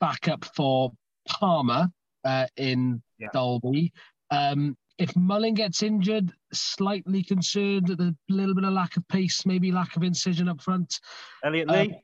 backup 0.00 0.46
for 0.56 0.92
Palmer 1.28 1.88
uh, 2.24 2.46
in 2.56 3.02
Yeah. 3.18 3.28
Dalby. 3.32 3.92
Um, 4.30 4.76
if 4.98 5.14
Mullin 5.16 5.54
gets 5.54 5.82
injured, 5.82 6.30
slightly 6.52 7.22
concerned 7.22 7.90
at 7.90 7.98
the 7.98 8.14
little 8.28 8.54
bit 8.54 8.64
of 8.64 8.72
lack 8.72 8.96
of 8.96 9.06
pace, 9.08 9.44
maybe 9.46 9.72
lack 9.72 9.96
of 9.96 10.02
incision 10.02 10.48
up 10.48 10.60
front. 10.60 11.00
Elliot 11.44 11.70
Um, 11.70 11.76
Lee? 11.76 12.02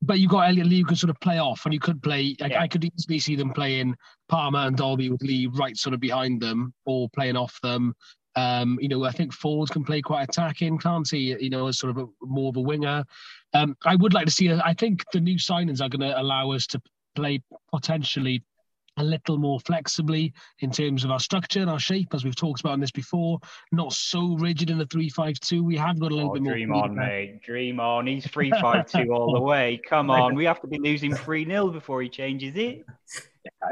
But 0.00 0.20
you 0.20 0.28
got 0.28 0.48
Elliot 0.48 0.66
Lee 0.68 0.78
who 0.80 0.84
could 0.84 0.98
sort 0.98 1.10
of 1.10 1.20
play 1.20 1.38
off, 1.38 1.64
and 1.64 1.74
you 1.74 1.80
could 1.80 2.02
play. 2.02 2.36
Like, 2.40 2.52
Yeah. 2.52 2.62
I 2.62 2.68
could 2.68 2.84
easily 2.84 3.18
see 3.18 3.36
them 3.36 3.52
playing 3.52 3.96
Palmer 4.28 4.60
and 4.60 4.76
Dalby 4.76 5.10
with 5.10 5.22
Lee 5.22 5.46
right 5.46 5.76
sort 5.76 5.94
of 5.94 6.00
behind 6.00 6.40
them, 6.40 6.72
or 6.86 7.08
playing 7.10 7.36
off 7.36 7.58
them. 7.62 7.94
Um, 8.36 8.78
you 8.80 8.88
know, 8.88 9.02
I 9.04 9.10
think 9.10 9.32
Ford 9.32 9.68
can 9.70 9.84
play 9.84 10.00
quite 10.00 10.28
attacking, 10.28 10.78
can't 10.78 11.08
he? 11.10 11.36
You 11.40 11.50
know, 11.50 11.66
as 11.66 11.78
sort 11.78 11.96
of 11.96 12.04
a, 12.04 12.06
more 12.22 12.50
of 12.50 12.56
a 12.56 12.60
winger. 12.60 13.04
Um, 13.54 13.76
I 13.84 13.96
would 13.96 14.14
like 14.14 14.26
to 14.26 14.32
see. 14.32 14.52
I 14.52 14.74
think 14.74 15.04
the 15.12 15.20
new 15.20 15.36
signings 15.36 15.80
are 15.80 15.88
going 15.88 16.08
to 16.08 16.20
allow 16.20 16.52
us 16.52 16.66
to 16.68 16.80
play 17.16 17.42
potentially 17.72 18.44
a 18.98 19.04
little 19.04 19.38
more 19.38 19.60
flexibly 19.60 20.32
in 20.60 20.70
terms 20.70 21.04
of 21.04 21.10
our 21.10 21.20
structure 21.20 21.60
and 21.60 21.70
our 21.70 21.78
shape, 21.78 22.14
as 22.14 22.24
we've 22.24 22.36
talked 22.36 22.60
about 22.60 22.74
in 22.74 22.80
this 22.80 22.90
before. 22.90 23.38
Not 23.72 23.92
so 23.92 24.36
rigid 24.38 24.70
in 24.70 24.78
the 24.78 24.86
three-five-two. 24.86 25.62
We 25.64 25.76
have 25.76 25.98
got 25.98 26.12
a 26.12 26.14
little 26.14 26.30
Oh, 26.30 26.34
bit 26.34 26.42
more. 26.42 26.52
dream 26.52 26.72
on, 26.72 26.94
mate. 26.94 27.42
Dream 27.42 27.80
on. 27.80 28.06
He's 28.06 28.26
three-five-two 28.30 29.12
all 29.12 29.32
the 29.32 29.40
way. 29.40 29.80
Come 29.88 30.10
on. 30.10 30.34
We 30.34 30.44
have 30.44 30.60
to 30.62 30.66
be 30.66 30.78
losing 30.78 31.14
3 31.14 31.44
0 31.44 31.68
before 31.68 32.02
he 32.02 32.08
changes 32.08 32.54
it. 32.56 32.84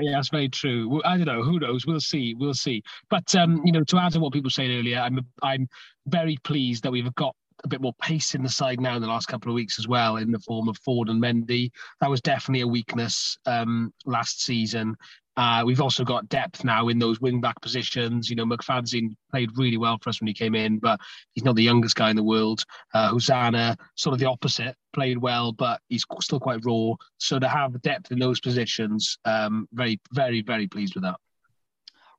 Yeah, 0.00 0.12
that's 0.12 0.30
very 0.30 0.48
true. 0.48 1.02
I 1.04 1.16
don't 1.18 1.26
know. 1.26 1.42
Who 1.42 1.58
knows? 1.58 1.86
We'll 1.86 2.00
see. 2.00 2.34
We'll 2.34 2.54
see. 2.54 2.82
But 3.10 3.34
um, 3.34 3.60
you 3.64 3.72
know, 3.72 3.84
to 3.84 3.98
add 3.98 4.12
to 4.12 4.20
what 4.20 4.32
people 4.32 4.50
said 4.50 4.70
earlier, 4.70 4.98
I'm 5.00 5.20
I'm 5.42 5.68
very 6.06 6.38
pleased 6.44 6.82
that 6.84 6.92
we've 6.92 7.14
got 7.14 7.34
a 7.64 7.68
bit 7.68 7.80
more 7.80 7.94
pace 8.00 8.34
in 8.34 8.42
the 8.42 8.48
side 8.48 8.80
now 8.80 8.96
in 8.96 9.02
the 9.02 9.08
last 9.08 9.26
couple 9.26 9.50
of 9.50 9.54
weeks 9.54 9.78
as 9.78 9.88
well, 9.88 10.16
in 10.16 10.30
the 10.30 10.38
form 10.40 10.68
of 10.68 10.78
Ford 10.78 11.08
and 11.08 11.22
Mendy. 11.22 11.70
That 12.00 12.10
was 12.10 12.20
definitely 12.20 12.62
a 12.62 12.68
weakness 12.68 13.36
um, 13.46 13.92
last 14.04 14.42
season. 14.42 14.96
Uh, 15.36 15.62
we've 15.66 15.82
also 15.82 16.02
got 16.02 16.28
depth 16.30 16.64
now 16.64 16.88
in 16.88 16.98
those 16.98 17.20
wing 17.20 17.40
back 17.40 17.60
positions. 17.60 18.30
You 18.30 18.36
know, 18.36 18.46
McFadzean 18.46 19.14
played 19.30 19.50
really 19.56 19.76
well 19.76 19.98
for 20.00 20.08
us 20.08 20.20
when 20.20 20.28
he 20.28 20.34
came 20.34 20.54
in, 20.54 20.78
but 20.78 20.98
he's 21.34 21.44
not 21.44 21.56
the 21.56 21.62
youngest 21.62 21.94
guy 21.94 22.08
in 22.08 22.16
the 22.16 22.22
world. 22.22 22.64
Uh, 22.94 23.08
Hosannah, 23.08 23.76
sort 23.96 24.14
of 24.14 24.18
the 24.20 24.26
opposite, 24.26 24.74
played 24.94 25.18
well, 25.18 25.52
but 25.52 25.80
he's 25.88 26.06
still 26.22 26.40
quite 26.40 26.64
raw. 26.64 26.94
So 27.18 27.38
to 27.38 27.48
have 27.48 27.80
depth 27.82 28.12
in 28.12 28.18
those 28.18 28.40
positions, 28.40 29.18
um, 29.26 29.68
very, 29.72 30.00
very, 30.12 30.40
very 30.40 30.68
pleased 30.68 30.94
with 30.94 31.04
that. 31.04 31.16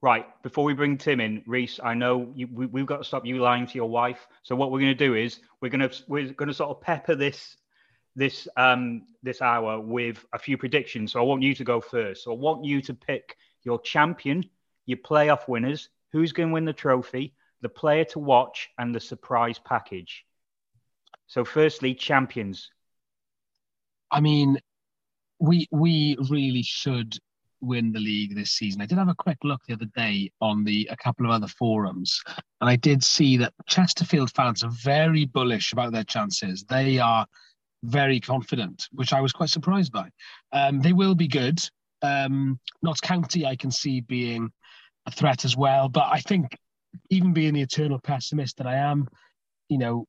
Right, 0.01 0.25
before 0.43 0.63
we 0.63 0.75
bring 0.75 0.97
Tim 0.97 1.19
in, 1.19 1.41
Reese, 1.47 1.79
I 1.83 1.95
know 1.95 2.31
you, 2.35 2.47
we, 2.51 2.81
have 2.81 2.87
got 2.87 2.97
to 2.97 3.03
stop 3.03 3.25
you 3.25 3.39
lying 3.39 3.65
to 3.65 3.73
your 3.73 3.89
wife. 3.89 4.27
So 4.43 4.55
what 4.55 4.71
we're 4.71 4.79
going 4.79 4.95
to 4.95 5.07
do 5.07 5.15
is 5.15 5.39
we're 5.59 5.69
going 5.69 5.89
to 5.89 6.03
we're 6.07 6.33
going 6.33 6.49
to 6.49 6.53
sort 6.53 6.69
of 6.69 6.81
pepper 6.81 7.15
this 7.15 7.57
this 8.15 8.47
um 8.57 9.03
this 9.23 9.41
hour 9.41 9.79
with 9.79 10.23
a 10.33 10.39
few 10.39 10.55
predictions. 10.55 11.13
So 11.13 11.19
I 11.19 11.23
want 11.23 11.41
you 11.41 11.55
to 11.55 11.63
go 11.63 11.81
first. 11.81 12.23
So 12.23 12.31
I 12.31 12.35
want 12.35 12.63
you 12.63 12.79
to 12.83 12.93
pick 12.93 13.37
your 13.63 13.81
champion, 13.81 14.47
your 14.85 14.99
playoff 14.99 15.47
winners, 15.47 15.89
who's 16.11 16.31
going 16.31 16.49
to 16.49 16.53
win 16.53 16.65
the 16.65 16.73
trophy, 16.73 17.33
the 17.61 17.69
player 17.69 18.03
to 18.05 18.19
watch, 18.19 18.69
and 18.77 18.93
the 18.93 18.99
surprise 18.99 19.57
package. 19.57 20.25
So 21.25 21.43
firstly, 21.43 21.95
champions. 21.95 22.69
I 24.11 24.19
mean, 24.19 24.59
we 25.39 25.67
we 25.71 26.17
really 26.29 26.63
should 26.63 27.17
win 27.61 27.91
the 27.91 27.99
league 27.99 28.35
this 28.35 28.51
season. 28.51 28.81
I 28.81 28.85
did 28.85 28.97
have 28.97 29.09
a 29.09 29.15
quick 29.15 29.37
look 29.43 29.61
the 29.67 29.73
other 29.73 29.89
day 29.95 30.31
on 30.41 30.63
the 30.63 30.87
a 30.91 30.97
couple 30.97 31.25
of 31.25 31.31
other 31.31 31.47
forums, 31.47 32.21
and 32.61 32.69
I 32.69 32.75
did 32.75 33.03
see 33.03 33.37
that 33.37 33.53
Chesterfield 33.67 34.31
fans 34.31 34.63
are 34.63 34.71
very 34.71 35.25
bullish 35.25 35.73
about 35.73 35.91
their 35.91 36.03
chances. 36.03 36.63
They 36.63 36.99
are 36.99 37.25
very 37.83 38.19
confident, 38.19 38.87
which 38.91 39.13
I 39.13 39.21
was 39.21 39.33
quite 39.33 39.49
surprised 39.49 39.91
by. 39.91 40.09
Um, 40.51 40.81
they 40.81 40.93
will 40.93 41.15
be 41.15 41.27
good. 41.27 41.59
Um, 42.01 42.59
Notts 42.81 43.01
County, 43.01 43.45
I 43.45 43.55
can 43.55 43.71
see 43.71 44.01
being 44.01 44.51
a 45.05 45.11
threat 45.11 45.45
as 45.45 45.55
well. 45.55 45.89
But 45.89 46.07
I 46.11 46.19
think, 46.19 46.57
even 47.09 47.33
being 47.33 47.53
the 47.53 47.61
eternal 47.61 47.99
pessimist 47.99 48.57
that 48.57 48.67
I 48.67 48.75
am, 48.75 49.07
you 49.69 49.77
know, 49.77 50.05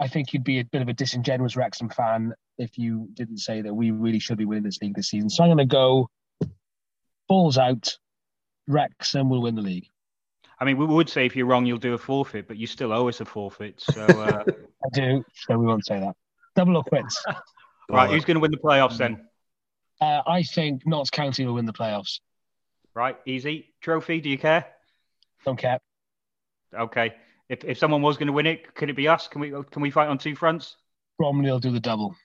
I 0.00 0.08
think 0.08 0.32
you'd 0.32 0.44
be 0.44 0.60
a 0.60 0.64
bit 0.64 0.82
of 0.82 0.88
a 0.88 0.92
disingenuous 0.92 1.56
Wrexham 1.56 1.88
fan 1.88 2.34
if 2.58 2.78
you 2.78 3.08
didn't 3.14 3.38
say 3.38 3.62
that 3.62 3.74
we 3.74 3.90
really 3.90 4.18
should 4.18 4.38
be 4.38 4.44
winning 4.44 4.64
this 4.64 4.80
league 4.80 4.94
this 4.94 5.08
season. 5.08 5.30
So 5.30 5.42
I'm 5.42 5.48
going 5.48 5.58
to 5.58 5.64
go 5.64 6.08
balls 7.28 7.58
out. 7.58 7.96
Wrexham 8.68 9.30
will 9.30 9.42
win 9.42 9.54
the 9.54 9.62
league. 9.62 9.88
I 10.58 10.64
mean, 10.64 10.78
we 10.78 10.86
would 10.86 11.08
say 11.08 11.26
if 11.26 11.36
you're 11.36 11.46
wrong, 11.46 11.66
you'll 11.66 11.78
do 11.78 11.94
a 11.94 11.98
forfeit, 11.98 12.48
but 12.48 12.56
you 12.56 12.66
still 12.66 12.92
owe 12.92 13.08
us 13.08 13.20
a 13.20 13.24
forfeit. 13.24 13.80
So 13.80 14.02
uh... 14.06 14.44
I 14.48 14.88
do. 14.92 15.24
So 15.34 15.58
we 15.58 15.66
won't 15.66 15.86
say 15.86 16.00
that. 16.00 16.16
Double 16.54 16.76
or 16.76 16.84
quits. 16.84 17.22
right, 17.90 18.10
who's 18.10 18.24
going 18.24 18.36
to 18.36 18.40
win 18.40 18.50
the 18.50 18.56
playoffs 18.56 18.96
then? 18.96 19.26
Uh, 20.00 20.22
I 20.26 20.42
think 20.42 20.86
Notts 20.86 21.10
County 21.10 21.44
will 21.44 21.54
win 21.54 21.66
the 21.66 21.72
playoffs. 21.72 22.20
Right, 22.94 23.16
easy. 23.26 23.74
Trophy, 23.82 24.20
do 24.20 24.30
you 24.30 24.38
care? 24.38 24.66
Don't 25.44 25.58
care. 25.58 25.78
Okay. 26.74 27.14
If, 27.48 27.64
if 27.64 27.78
someone 27.78 28.02
was 28.02 28.16
going 28.16 28.26
to 28.26 28.32
win 28.32 28.46
it, 28.46 28.74
could 28.74 28.90
it 28.90 28.96
be 28.96 29.06
us? 29.06 29.28
Can 29.28 29.40
we 29.40 29.50
can 29.70 29.82
we 29.82 29.90
fight 29.90 30.08
on 30.08 30.18
two 30.18 30.34
fronts? 30.34 30.76
Bromley 31.18 31.50
will 31.50 31.60
do 31.60 31.70
the 31.70 31.80
double. 31.80 32.16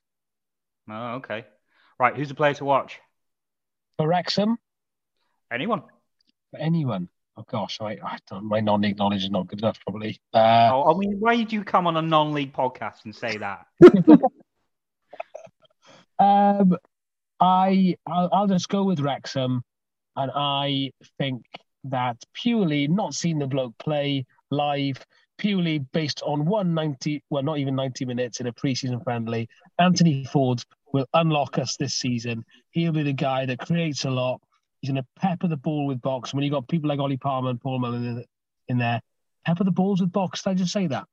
Oh, 0.90 1.16
okay. 1.16 1.46
Right, 2.00 2.16
who's 2.16 2.30
the 2.30 2.36
player 2.36 2.54
to 2.56 2.66
watch? 2.66 3.00
For 3.98 4.08
Wrexham? 4.08 4.58
Anyone. 5.52 5.84
For 6.52 6.60
anyone. 6.60 7.10
Oh 7.38 7.44
gosh, 7.50 7.80
I, 7.82 7.98
I 8.04 8.18
don't, 8.30 8.46
my 8.46 8.60
non-league 8.60 8.98
knowledge 8.98 9.24
is 9.24 9.32
not 9.32 9.48
good 9.48 9.60
enough, 9.60 9.80
probably. 9.86 10.20
Uh, 10.34 10.70
oh, 10.72 10.94
I 10.94 10.98
mean, 10.98 11.18
why 11.20 11.36
did 11.36 11.52
you 11.52 11.64
come 11.64 11.88
on 11.88 11.98
a 11.98 12.02
non-league 12.02 12.54
podcast 12.54 13.06
and 13.06 13.16
say 13.16 13.38
that? 13.38 13.66
um, 16.20 16.78
I 17.40 17.96
I'll, 18.08 18.30
I'll, 18.32 18.48
just 18.48 18.70
go 18.70 18.84
with 18.84 19.00
Wrexham, 19.00 19.64
and 20.16 20.32
I 20.36 20.92
think 21.18 21.44
that 21.86 22.18
purely 22.34 22.88
not 22.88 23.14
seeing 23.14 23.40
the 23.40 23.48
bloke 23.48 23.78
play 23.78 24.26
live, 24.52 25.04
purely 25.38 25.80
based 25.80 26.22
on 26.26 26.46
one 26.46 26.74
ninety, 26.74 27.24
well, 27.30 27.44
not 27.44 27.60
even 27.60 27.76
ninety 27.76 28.06
minutes 28.06 28.40
in 28.42 28.48
a 28.48 28.54
preseason 28.54 29.04
friendly, 29.04 29.48
Anthony 29.80 30.26
Ford 30.26 30.64
will 30.94 31.08
unlock 31.14 31.58
us 31.58 31.78
this 31.78 31.96
season. 31.96 32.44
He'll 32.72 32.92
be 32.92 33.04
the 33.04 33.14
guy 33.14 33.46
that 33.46 33.60
creates 33.60 34.04
a 34.04 34.12
lot 34.12 34.42
He's 34.82 34.90
going 34.90 35.02
to 35.02 35.08
pepper 35.20 35.48
the 35.48 35.58
ball 35.58 35.86
with 35.86 36.02
box. 36.02 36.34
When 36.34 36.44
you've 36.44 36.52
got 36.52 36.68
people 36.68 36.90
like 36.90 37.00
Ollie 37.00 37.18
Palmer 37.18 37.52
and 37.52 37.62
Paul 37.62 37.80
Mullin 37.80 38.04
in, 38.04 38.26
in 38.68 38.78
there, 38.80 39.02
pepper 39.46 39.64
the 39.64 39.72
balls 39.72 40.02
with 40.02 40.12
box. 40.12 40.42
Did 40.44 40.50
I 40.50 40.54
just 40.56 40.74
say 40.74 40.88
that? 40.88 41.06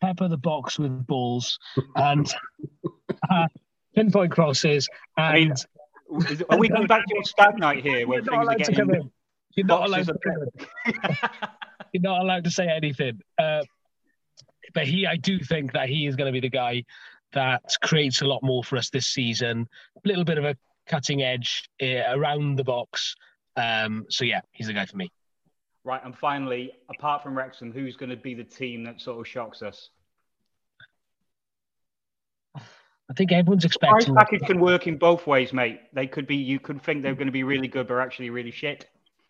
Pepper 0.00 0.28
the 0.28 0.36
box 0.36 0.78
with 0.78 1.06
balls 1.06 1.58
and 1.96 2.32
uh, 3.30 3.46
pinpoint 3.94 4.32
crosses. 4.32 4.88
And 5.16 5.26
I 5.26 5.34
mean, 5.34 6.42
are 6.50 6.58
we 6.58 6.68
going 6.68 6.86
back 6.86 7.06
to 7.06 7.14
your 7.14 7.24
stag 7.24 7.58
night 7.58 7.82
here 7.82 8.06
where 8.06 8.22
things 8.22 8.48
are 8.48 8.54
getting? 8.54 9.10
You're 9.56 9.66
not 9.66 9.86
allowed 9.86 10.06
to 10.06 10.14
come 10.22 10.42
in. 10.86 11.08
You're 11.92 12.02
not 12.02 12.20
allowed 12.22 12.44
to 12.44 12.50
say 12.50 12.68
anything. 12.68 13.20
Uh, 13.36 13.62
but 14.74 14.86
he, 14.86 15.06
I 15.06 15.16
do 15.16 15.40
think 15.40 15.72
that 15.72 15.88
he 15.88 16.06
is 16.06 16.16
going 16.16 16.26
to 16.26 16.32
be 16.32 16.40
the 16.40 16.50
guy 16.50 16.84
that 17.32 17.62
creates 17.82 18.22
a 18.22 18.26
lot 18.26 18.42
more 18.42 18.62
for 18.62 18.76
us 18.76 18.90
this 18.90 19.06
season. 19.06 19.68
A 19.96 20.08
little 20.08 20.24
bit 20.24 20.38
of 20.38 20.44
a 20.44 20.56
cutting 20.86 21.22
edge 21.22 21.68
uh, 21.82 22.02
around 22.08 22.56
the 22.56 22.64
box. 22.64 23.14
Um, 23.56 24.06
so 24.08 24.24
yeah, 24.24 24.40
he's 24.52 24.66
the 24.66 24.72
guy 24.72 24.86
for 24.86 24.96
me. 24.96 25.10
Right, 25.84 26.04
and 26.04 26.16
finally, 26.16 26.72
apart 26.90 27.22
from 27.22 27.36
Wrexham, 27.36 27.72
who's 27.72 27.96
going 27.96 28.10
to 28.10 28.16
be 28.16 28.34
the 28.34 28.44
team 28.44 28.84
that 28.84 29.00
sort 29.00 29.18
of 29.18 29.26
shocks 29.26 29.62
us? 29.62 29.90
I 32.54 33.12
think 33.16 33.32
everyone's 33.32 33.64
expecting. 33.64 34.14
Price 34.14 34.24
package 34.24 34.46
can 34.46 34.60
work 34.60 34.86
in 34.86 34.96
both 34.96 35.26
ways, 35.26 35.52
mate. 35.52 35.80
They 35.92 36.06
could 36.06 36.28
be. 36.28 36.36
You 36.36 36.60
could 36.60 36.80
think 36.80 37.02
they're 37.02 37.14
going 37.14 37.26
to 37.26 37.32
be 37.32 37.42
really 37.42 37.66
good, 37.66 37.88
but 37.88 37.98
actually 37.98 38.30
really 38.30 38.52
shit. 38.52 38.88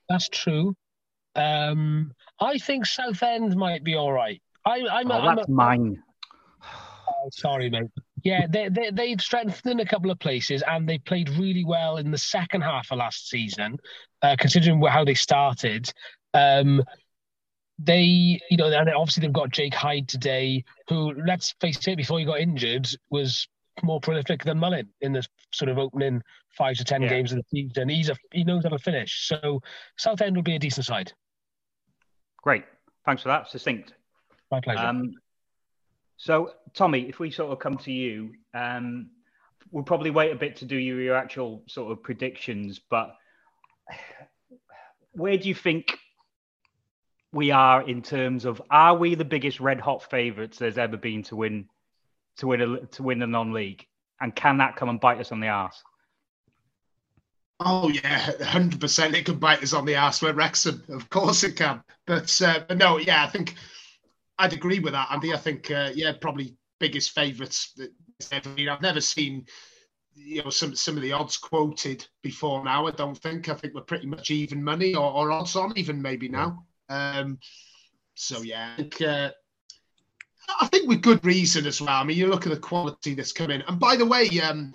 That's 0.09 0.29
true. 0.29 0.77
Um, 1.35 2.13
I 2.41 2.59
think 2.59 2.85
Southend 2.85 3.57
might 3.57 3.83
be 3.83 3.95
all 3.95 4.13
right. 4.13 4.43
I, 4.67 4.83
I'm. 4.91 5.11
Oh, 5.11 5.35
that's 5.35 5.49
a, 5.49 5.51
mine. 5.51 6.03
Oh, 7.23 7.29
sorry, 7.33 7.69
mate. 7.69 7.91
Yeah, 8.23 8.47
they, 8.49 8.69
they, 8.69 8.91
they've 8.91 9.21
strengthened 9.21 9.73
in 9.73 9.81
a 9.81 9.87
couple 9.87 10.11
of 10.11 10.19
places 10.19 10.63
and 10.67 10.89
they 10.89 10.99
played 10.99 11.29
really 11.31 11.65
well 11.65 11.97
in 11.97 12.11
the 12.11 12.19
second 12.19 12.63
half 12.63 12.91
of 12.91 12.99
last 12.99 13.29
season, 13.29 13.79
uh, 14.23 14.37
considering 14.39 14.83
how 14.83 15.05
they 15.05 15.15
started. 15.15 15.93
Um, 16.35 16.83
they, 17.79 18.41
you 18.51 18.57
know, 18.57 18.67
and 18.67 18.91
obviously 18.91 19.23
they've 19.23 19.33
got 19.33 19.51
Jake 19.51 19.75
Hyde 19.75 20.09
today, 20.09 20.65
who, 20.89 21.15
let's 21.27 21.55
face 21.61 21.87
it, 21.89 21.97
before 21.97 22.19
he 22.19 22.25
got 22.25 22.41
injured, 22.41 22.89
was 23.11 23.49
more 23.83 24.01
prolific 24.01 24.45
than 24.45 24.59
Mullin 24.59 24.89
in 25.01 25.13
the 25.13 25.25
sort 25.53 25.71
of 25.71 25.79
opening 25.79 26.23
five 26.57 26.77
to 26.77 26.85
ten 26.85 27.03
yeah. 27.03 27.09
games 27.09 27.33
of 27.33 27.39
the 27.39 27.45
season. 27.51 27.89
He's 27.89 28.11
a, 28.11 28.17
he 28.33 28.45
knows 28.45 28.65
how 28.65 28.71
to 28.71 28.79
finish. 28.79 29.27
So 29.27 29.63
Southend 29.97 30.37
will 30.37 30.43
be 30.43 30.57
a 30.57 30.59
decent 30.59 30.87
side. 30.87 31.13
Great. 32.43 32.65
Thanks 33.07 33.23
for 33.23 33.29
that. 33.29 33.49
Succinct. 33.49 33.95
My 34.51 34.61
pleasure. 34.61 34.81
Um, 34.81 35.15
so, 36.21 36.51
Tommy, 36.75 37.09
if 37.09 37.19
we 37.19 37.31
sort 37.31 37.51
of 37.51 37.61
come 37.61 37.79
to 37.79 37.91
you, 37.91 38.35
um, 38.53 39.09
we'll 39.71 39.85
probably 39.85 40.11
wait 40.11 40.33
a 40.33 40.37
bit 40.37 40.57
to 40.57 40.67
do 40.67 40.77
your 40.77 41.15
actual 41.15 41.63
sort 41.67 41.91
of 41.91 42.03
predictions, 42.03 42.79
but 42.79 43.17
where 45.13 45.39
do 45.39 45.49
you 45.49 45.55
think 45.55 45.99
we 47.33 47.53
are 47.53 47.89
in 47.89 48.03
terms 48.03 48.45
of 48.45 48.61
are 48.71 48.99
we 48.99 49.15
the 49.15 49.25
biggest 49.25 49.61
red 49.61 49.81
hot 49.81 50.11
favourites 50.11 50.59
there's 50.59 50.77
ever 50.77 50.99
been 50.99 51.23
to 51.23 51.37
win 51.37 51.71
to 52.37 52.47
win 52.47 52.61
a 52.61 52.87
to 52.89 53.03
win 53.03 53.19
the 53.19 53.27
non-league, 53.27 53.87
and 54.21 54.37
can 54.37 54.59
that 54.59 54.77
come 54.77 54.91
and 54.91 55.01
bite 55.01 55.21
us 55.21 55.33
on 55.33 55.41
the 55.41 55.49
arse? 55.49 55.83
Oh 57.61 57.89
yeah, 57.89 58.31
hundred 58.43 58.79
percent. 58.79 59.17
It 59.17 59.25
could 59.25 59.41
bite 59.41 59.63
us 59.63 59.73
on 59.73 59.87
the 59.87 59.97
arse. 59.97 60.21
We're 60.21 60.35
Wrexham, 60.35 60.85
of 60.91 61.09
course 61.09 61.45
it 61.45 61.57
can. 61.57 61.83
But, 62.07 62.43
uh, 62.43 62.61
but 62.69 62.77
no, 62.77 62.99
yeah, 62.99 63.25
I 63.25 63.29
think 63.29 63.55
I'd 64.41 64.55
agree 64.55 64.79
with 64.79 64.95
that, 64.95 65.09
Andy. 65.11 65.35
I 65.35 65.37
think, 65.37 65.71
uh, 65.71 65.91
yeah, 65.95 66.13
probably 66.21 66.57
biggest 66.79 67.13
favourites 67.13 67.73
that 67.77 67.91
ever 68.33 68.49
been. 68.51 68.71
I've 68.71 68.81
never 68.81 69.01
seen, 69.01 69.45
you 70.15 70.43
know, 70.43 70.51
some 70.51 70.75
some 70.75 70.97
of 70.97 71.03
the 71.03 71.13
odds 71.13 71.37
quoted 71.37 72.07
before 72.23 72.65
now. 72.65 72.87
I 72.87 72.91
don't 72.93 73.17
think. 73.19 73.49
I 73.49 73.55
think 73.55 73.75
we're 73.75 73.83
pretty 73.83 74.07
much 74.07 74.31
even 74.31 74.65
money 74.65 74.95
or, 74.95 75.13
or 75.13 75.31
odds 75.31 75.57
on 75.57 75.77
even 75.77 76.01
maybe 76.01 76.29
now. 76.29 76.65
Um, 76.89 77.39
so 78.15 78.41
yeah, 78.41 78.73
I 78.73 78.77
think, 78.77 79.03
uh, 79.03 79.31
I 80.61 80.67
think 80.69 80.89
with 80.89 81.03
good 81.03 81.25
reason 81.25 81.67
as 81.67 81.81
well. 81.81 82.01
I 82.01 82.05
mean, 82.05 82.17
you 82.17 82.27
look 82.27 82.47
at 82.47 82.53
the 82.53 82.59
quality 82.59 83.15
that's 83.15 83.33
come 83.33 83.51
in. 83.51 83.63
And 83.63 83.79
by 83.79 83.95
the 83.95 84.07
way, 84.07 84.27
um, 84.41 84.73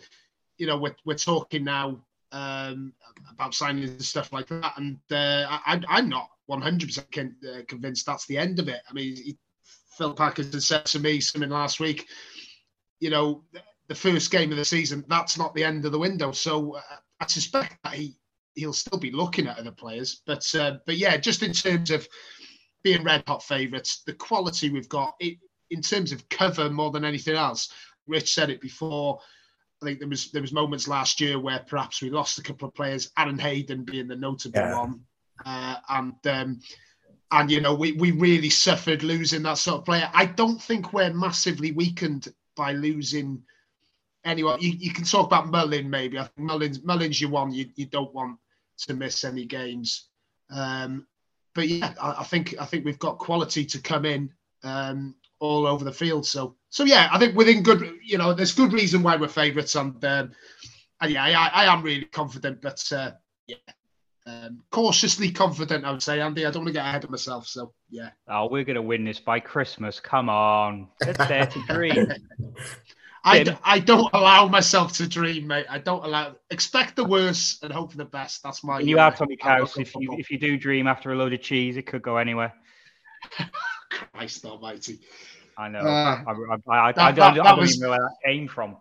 you 0.58 0.68
know, 0.68 0.78
we're 0.78 0.96
we're 1.06 1.16
talking 1.16 1.64
now 1.64 2.06
um, 2.32 2.94
about 3.32 3.54
signings 3.54 3.88
and 3.88 4.02
stuff 4.04 4.32
like 4.32 4.48
that, 4.48 4.74
and 4.78 5.00
uh, 5.12 5.46
I, 5.50 5.82
I'm 5.90 6.08
not 6.08 6.30
100% 6.50 7.00
uh, 7.44 7.64
convinced 7.68 8.06
that's 8.06 8.28
the 8.28 8.38
end 8.38 8.60
of 8.60 8.70
it. 8.70 8.82
I 8.90 8.94
mean, 8.94 9.18
Phil 9.98 10.14
Parkinson 10.14 10.62
said 10.62 10.86
to 10.88 11.00
me 11.00 11.20
something 11.20 11.50
last 11.50 11.80
week, 11.80 12.08
you 13.00 13.10
know, 13.10 13.44
the 13.88 13.96
first 13.96 14.32
game 14.32 14.52
of 14.52 14.58
the 14.58 14.66
season, 14.66 15.06
that's 15.08 15.38
not 15.38 15.54
the 15.54 15.64
end 15.64 15.86
of 15.86 15.92
the 15.92 16.00
window. 16.00 16.32
So 16.32 16.76
uh, 16.76 16.82
I 17.20 17.28
suspect 17.28 17.78
that 17.84 17.94
he 17.94 18.16
he'll 18.56 18.74
still 18.74 19.00
be 19.00 19.12
looking 19.12 19.48
at 19.48 19.60
other 19.60 19.72
players. 19.72 20.22
But 20.26 20.54
uh, 20.56 20.78
but 20.86 20.98
yeah, 20.98 21.18
just 21.18 21.44
in 21.44 21.52
terms 21.54 21.92
of 21.92 22.08
being 22.84 23.04
red 23.04 23.24
hot 23.28 23.44
favourites, 23.44 24.04
the 24.06 24.14
quality 24.14 24.70
we've 24.70 24.90
got 24.90 25.16
it, 25.20 25.38
in 25.72 25.82
terms 25.82 26.12
of 26.12 26.28
cover 26.30 26.70
more 26.70 26.92
than 26.92 27.06
anything 27.06 27.36
else. 27.36 27.72
Rich 28.08 28.34
said 28.34 28.50
it 28.50 28.62
before. 28.62 29.20
I 29.82 29.86
think 29.86 30.00
there 30.00 30.08
was 30.08 30.32
there 30.32 30.42
was 30.42 30.54
moments 30.54 30.88
last 30.88 31.20
year 31.20 31.40
where 31.40 31.60
perhaps 31.68 32.02
we 32.02 32.10
lost 32.10 32.40
a 32.40 32.44
couple 32.44 32.68
of 32.68 32.76
players, 32.76 33.12
Aaron 33.18 33.40
Hayden 33.40 33.84
being 33.84 34.08
the 34.08 34.16
notable 34.16 34.60
Yeah. 34.60 34.80
one, 34.80 35.02
uh, 35.46 35.76
and 35.90 36.28
um, 36.28 36.60
and 37.36 37.52
you 37.52 37.60
know 37.60 37.76
we 37.76 37.92
we 37.94 38.12
really 38.12 38.50
suffered 38.50 39.04
losing 39.04 39.44
that 39.44 39.58
sort 39.58 39.80
of 39.80 39.86
player. 39.86 40.10
I 40.14 40.26
don't 40.26 40.62
think 40.62 40.94
we're 40.94 41.14
massively 41.14 41.72
weakened 41.72 42.34
by 42.56 42.72
losing 42.72 43.44
anyone. 44.24 44.62
You, 44.62 44.72
you 44.72 44.92
can 44.94 45.04
talk 45.04 45.28
about 45.28 45.50
Mullin 45.50 45.90
maybe. 45.90 46.18
I 46.18 46.24
think 46.24 46.48
Mullin's 46.48 46.84
Mullin's 46.84 47.20
your 47.20 47.32
one. 47.32 47.52
You 47.52 47.70
you 47.76 47.88
don't 47.88 48.14
want 48.14 48.40
to 48.80 48.94
miss 48.94 49.24
any 49.24 49.46
games. 49.46 50.08
Um, 50.50 51.08
but 51.54 51.68
yeah, 51.68 51.94
I, 52.02 52.16
I 52.20 52.24
think 52.24 52.56
I 52.60 52.66
think 52.66 52.86
we've 52.86 53.00
got 53.00 53.18
quality 53.18 53.66
to 53.66 53.82
come 53.82 54.06
in 54.06 54.32
um, 54.64 55.16
all 55.40 55.68
over 55.68 55.84
the 55.84 55.92
field. 55.92 56.26
So 56.26 56.56
so 56.70 56.86
yeah, 56.86 57.10
I 57.12 57.20
think 57.20 57.36
within 57.36 57.64
good, 57.64 58.00
you 58.04 58.18
know, 58.18 58.34
there's 58.34 58.54
good 58.54 58.72
reason 58.72 59.04
why 59.04 59.18
we're 59.18 59.28
favourites, 59.28 59.76
and 59.76 60.04
um, 60.06 60.32
and 61.02 61.12
yeah, 61.12 61.24
I, 61.26 61.66
I 61.66 61.74
am 61.74 61.84
really 61.84 62.06
confident, 62.06 62.62
but 62.62 62.82
uh, 62.94 63.12
yeah, 63.48 63.58
um, 64.26 64.64
cautiously 64.72 65.32
confident. 65.32 65.86
I 65.86 65.92
would 65.92 66.02
say, 66.04 66.20
Andy. 66.22 66.46
I 66.46 66.52
don't 66.52 66.64
want 66.64 66.68
to 66.70 66.74
get 66.74 66.86
ahead 66.86 67.04
of 67.04 67.10
myself. 67.10 67.48
So 67.48 67.74
yeah, 67.90 68.10
Oh, 68.28 68.48
we're 68.50 68.64
going 68.64 68.76
to 68.76 68.82
win 68.82 69.04
this 69.06 69.20
by 69.20 69.40
Christmas. 69.40 70.00
Come 70.00 70.30
on. 70.30 70.88
Let's 71.06 71.18
dare 71.28 71.46
to 71.48 71.60
dream. 71.68 72.08
I, 73.28 73.44
d- 73.44 73.58
I 73.64 73.80
don't 73.80 74.10
allow 74.14 74.48
myself 74.48 74.94
to 74.98 75.08
dream, 75.08 75.48
mate. 75.48 75.66
I 75.70 75.80
don't 75.80 76.04
allow. 76.06 76.36
Expect 76.52 76.96
the 76.96 77.04
worst 77.06 77.64
and 77.64 77.74
hope 77.74 77.92
for 77.92 77.98
the 77.98 78.06
best. 78.06 78.44
That's 78.44 78.64
my. 78.64 78.80
You 78.80 79.00
are 79.00 79.12
Tommy 79.16 79.38
outlook 79.42 79.78
If 79.80 79.96
you, 79.96 80.16
if 80.20 80.30
you 80.30 80.38
do 80.38 80.58
dream 80.58 80.86
after 80.88 81.12
a 81.12 81.16
load 81.16 81.34
of 81.34 81.42
cheese, 81.42 81.76
it 81.78 81.84
could 81.88 82.02
go 82.04 82.18
anywhere. 82.18 82.54
Christ 83.90 84.46
Almighty, 84.46 85.00
I 85.58 85.70
know. 85.70 85.80
Uh, 85.80 86.24
I, 86.28 86.32
I, 86.32 86.78
I, 86.78 86.88
I, 86.88 86.92
don't, 87.12 87.16
that- 87.16 87.22
I 87.42 87.50
don't 87.52 87.60
was- 87.60 87.76
even 87.78 87.82
know 87.84 87.90
where 87.92 88.00
that 88.00 88.16
came 88.26 88.48
from. 88.48 88.78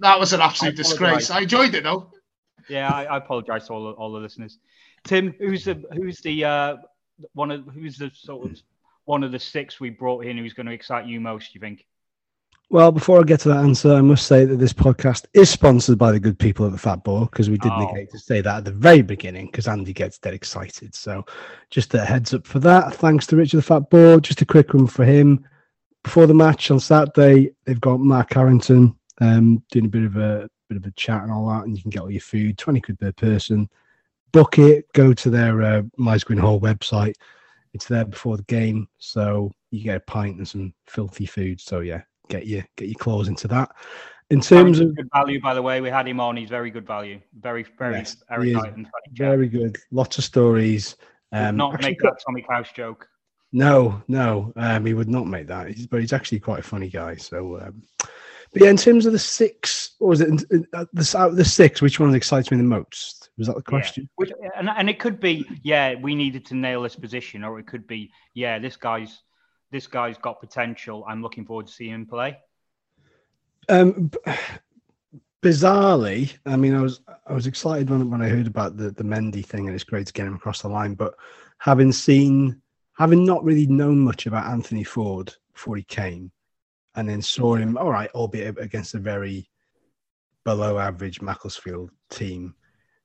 that 0.00 0.18
was 0.18 0.32
an 0.32 0.40
absolute 0.40 0.76
disgrace. 0.76 1.30
I 1.30 1.40
enjoyed 1.40 1.74
it 1.74 1.82
though. 1.84 2.10
Yeah, 2.68 2.90
I, 2.90 3.04
I 3.04 3.16
apologise 3.18 3.66
to 3.66 3.72
all, 3.74 3.84
the- 3.84 3.92
all 3.92 4.12
the 4.12 4.18
listeners. 4.20 4.58
Tim, 5.04 5.34
who's 5.38 5.64
the 5.64 5.82
who's 5.92 6.20
the 6.20 6.44
uh, 6.44 6.76
one 7.34 7.50
of 7.50 7.64
who's 7.66 7.98
the 7.98 8.10
sort 8.14 8.50
of 8.50 8.58
one 9.04 9.22
of 9.22 9.32
the 9.32 9.38
six 9.38 9.78
we 9.80 9.90
brought 9.90 10.24
in 10.24 10.38
who's 10.38 10.54
going 10.54 10.66
to 10.66 10.72
excite 10.72 11.06
you 11.06 11.20
most? 11.20 11.52
Do 11.52 11.56
you 11.58 11.60
think? 11.60 11.84
Well, 12.70 12.90
before 12.90 13.20
I 13.20 13.24
get 13.24 13.40
to 13.40 13.50
that 13.50 13.58
answer, 13.58 13.92
I 13.92 14.00
must 14.00 14.26
say 14.26 14.46
that 14.46 14.56
this 14.56 14.72
podcast 14.72 15.26
is 15.34 15.50
sponsored 15.50 15.98
by 15.98 16.10
the 16.10 16.18
good 16.18 16.38
people 16.38 16.64
at 16.64 16.72
the 16.72 16.78
Fat 16.78 17.04
Boar 17.04 17.26
because 17.26 17.50
we 17.50 17.58
did 17.58 17.70
Oh. 17.70 17.84
negate 17.84 18.10
to 18.12 18.18
say 18.18 18.40
that 18.40 18.56
at 18.56 18.64
the 18.64 18.72
very 18.72 19.02
beginning 19.02 19.46
because 19.46 19.68
Andy 19.68 19.92
gets 19.92 20.18
dead 20.18 20.32
excited. 20.32 20.94
So, 20.94 21.26
just 21.70 21.92
a 21.94 22.02
heads 22.04 22.32
up 22.32 22.46
for 22.46 22.58
that. 22.60 22.94
Thanks 22.94 23.26
to 23.28 23.36
Richard 23.36 23.58
the 23.58 23.62
Fat 23.62 23.90
Boar. 23.90 24.18
Just 24.18 24.40
a 24.40 24.46
quick 24.46 24.72
one 24.72 24.86
for 24.86 25.04
him. 25.04 25.44
Before 26.02 26.26
the 26.26 26.34
match 26.34 26.70
on 26.70 26.80
Saturday, 26.80 27.50
they've 27.66 27.80
got 27.80 28.00
Mark 28.00 28.32
Harrington 28.32 28.94
um, 29.20 29.62
doing 29.70 29.84
a 29.84 29.88
bit 29.88 30.04
of 30.04 30.16
a 30.16 30.48
bit 30.68 30.78
of 30.78 30.86
a 30.86 30.90
chat 30.92 31.22
and 31.22 31.32
all 31.32 31.48
that, 31.48 31.64
and 31.64 31.76
you 31.76 31.82
can 31.82 31.90
get 31.90 32.02
all 32.02 32.10
your 32.10 32.20
food, 32.20 32.58
twenty 32.58 32.80
quid 32.80 32.98
per 32.98 33.12
person. 33.12 33.68
Book 34.32 34.58
it. 34.58 34.92
Go 34.92 35.12
to 35.12 35.30
their 35.30 35.62
uh, 35.62 35.82
Mice 35.96 36.24
Green 36.24 36.38
Hall 36.38 36.60
website. 36.60 37.14
It's 37.72 37.86
there 37.86 38.04
before 38.04 38.36
the 38.36 38.44
game, 38.44 38.88
so 38.98 39.52
you 39.70 39.82
get 39.82 39.96
a 39.96 40.00
pint 40.00 40.38
and 40.38 40.46
some 40.46 40.74
filthy 40.86 41.26
food. 41.26 41.60
So 41.60 41.80
yeah, 41.80 42.02
get 42.28 42.46
your 42.46 42.64
get 42.76 42.88
your 42.88 42.98
claws 42.98 43.28
into 43.28 43.48
that. 43.48 43.70
In 44.30 44.40
terms 44.40 44.80
of 44.80 44.96
good 44.96 45.08
value, 45.14 45.40
by 45.40 45.54
the 45.54 45.62
way, 45.62 45.80
we 45.80 45.90
had 45.90 46.08
him 46.08 46.18
on. 46.18 46.36
He's 46.36 46.48
very 46.48 46.70
good 46.70 46.86
value. 46.86 47.20
Very, 47.40 47.64
very 47.78 47.98
Yes, 47.98 48.16
and 48.28 48.88
very 49.12 49.48
good, 49.48 49.76
lots 49.90 50.16
of 50.18 50.24
stories. 50.24 50.96
Um, 51.32 51.56
not 51.56 51.74
actually 51.74 51.90
make 51.90 52.00
that 52.00 52.20
Tommy 52.24 52.42
Couse 52.42 52.72
joke. 52.72 53.06
No, 53.52 54.02
no, 54.08 54.52
um, 54.56 54.86
he 54.86 54.94
would 54.94 55.08
not 55.08 55.26
make 55.26 55.46
that. 55.48 55.68
He's, 55.68 55.86
but 55.86 56.00
he's 56.00 56.12
actually 56.12 56.40
quite 56.40 56.60
a 56.60 56.62
funny 56.62 56.88
guy. 56.88 57.16
So, 57.16 57.60
um, 57.60 57.82
but 58.54 58.62
yeah, 58.62 58.70
in 58.70 58.76
terms 58.76 59.04
of 59.04 59.12
the 59.12 59.18
six, 59.18 59.96
or 59.98 60.10
was 60.10 60.20
it 60.20 60.44
uh, 60.72 60.84
the 60.92 61.14
out 61.18 61.30
of 61.30 61.36
the 61.36 61.44
six? 61.44 61.82
Which 61.82 61.98
one 61.98 62.14
excites 62.14 62.52
me 62.52 62.56
the 62.56 62.62
most? 62.62 63.30
Was 63.36 63.48
that 63.48 63.56
the 63.56 63.62
question? 63.62 64.08
Which, 64.14 64.30
and, 64.56 64.70
and 64.70 64.88
it 64.88 65.00
could 65.00 65.18
be, 65.18 65.44
yeah, 65.64 65.96
we 65.96 66.14
needed 66.14 66.46
to 66.46 66.54
nail 66.54 66.82
this 66.82 66.94
position, 66.94 67.42
or 67.42 67.58
it 67.58 67.66
could 67.66 67.84
be, 67.88 68.12
yeah, 68.32 68.60
this 68.60 68.76
guy's 68.76 69.22
this 69.72 69.88
guy's 69.88 70.16
got 70.18 70.38
potential. 70.38 71.04
I'm 71.08 71.20
looking 71.20 71.44
forward 71.44 71.66
to 71.66 71.72
seeing 71.72 71.94
him 71.94 72.06
play. 72.06 72.38
Um, 73.68 74.12
bizarrely, 75.42 76.36
I 76.46 76.54
mean, 76.54 76.76
I 76.76 76.80
was 76.80 77.00
I 77.26 77.32
was 77.32 77.48
excited 77.48 77.90
when 77.90 78.08
when 78.08 78.22
I 78.22 78.28
heard 78.28 78.46
about 78.46 78.76
the 78.76 78.92
the 78.92 79.02
Mendy 79.02 79.44
thing, 79.44 79.66
and 79.66 79.74
it's 79.74 79.82
great 79.82 80.06
to 80.06 80.12
get 80.12 80.28
him 80.28 80.34
across 80.36 80.62
the 80.62 80.68
line. 80.68 80.94
But 80.94 81.14
having 81.58 81.90
seen, 81.90 82.62
having 82.96 83.24
not 83.24 83.42
really 83.42 83.66
known 83.66 83.98
much 83.98 84.26
about 84.26 84.46
Anthony 84.46 84.84
Ford 84.84 85.34
before 85.52 85.76
he 85.76 85.82
came, 85.82 86.30
and 86.96 87.08
then 87.08 87.22
saw 87.22 87.54
him, 87.54 87.76
all 87.76 87.90
right, 87.90 88.10
albeit 88.14 88.58
against 88.58 88.94
a 88.94 88.98
very 88.98 89.48
below 90.44 90.78
average 90.78 91.20
Macclesfield 91.20 91.90
team, 92.10 92.54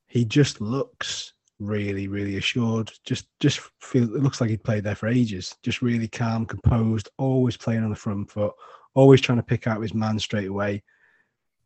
he 0.08 0.26
just 0.26 0.62
looks 0.62 1.34
really, 1.60 2.08
really 2.08 2.38
assured. 2.38 2.92
Just 3.06 3.28
just 3.40 3.60
feel 3.82 4.04
it 4.04 4.24
looks 4.24 4.42
like 4.42 4.50
he 4.50 4.58
played 4.58 4.84
there 4.84 4.96
for 4.96 5.08
ages. 5.08 5.56
Just 5.64 5.82
really 5.82 6.08
calm, 6.08 6.46
composed, 6.46 7.10
always 7.18 7.58
playing 7.58 7.84
on 7.84 7.90
the 7.90 7.96
front 7.96 8.30
foot 8.32 8.54
always 8.94 9.22
trying 9.22 9.38
to 9.38 9.44
pick 9.44 9.68
out 9.68 9.82
his 9.82 9.94
man 9.94 10.20
straight 10.20 10.50
away. 10.50 10.84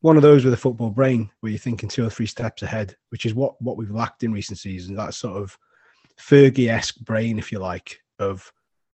One 0.02 0.18
of 0.18 0.24
those 0.24 0.44
with 0.44 0.54
a 0.54 0.58
football 0.58 0.90
brain 0.90 1.30
where 1.40 1.52
you're 1.52 1.60
thinking 1.60 1.88
two 1.88 2.06
or 2.06 2.10
three 2.10 2.26
steps 2.26 2.62
ahead, 2.62 2.96
which 3.10 3.26
is 3.26 3.34
what 3.34 3.60
what 3.62 3.78
we've 3.78 3.92
lacked 3.92 4.24
in 4.24 4.34
recent 4.34 4.60
seasons. 4.60 4.98
That 4.98 5.14
sort 5.14 5.42
of 5.42 5.58
Fergie-esque 6.20 7.00
brain, 7.00 7.40
if 7.40 7.52
you 7.52 7.60
like, 7.60 8.00
of 8.20 8.52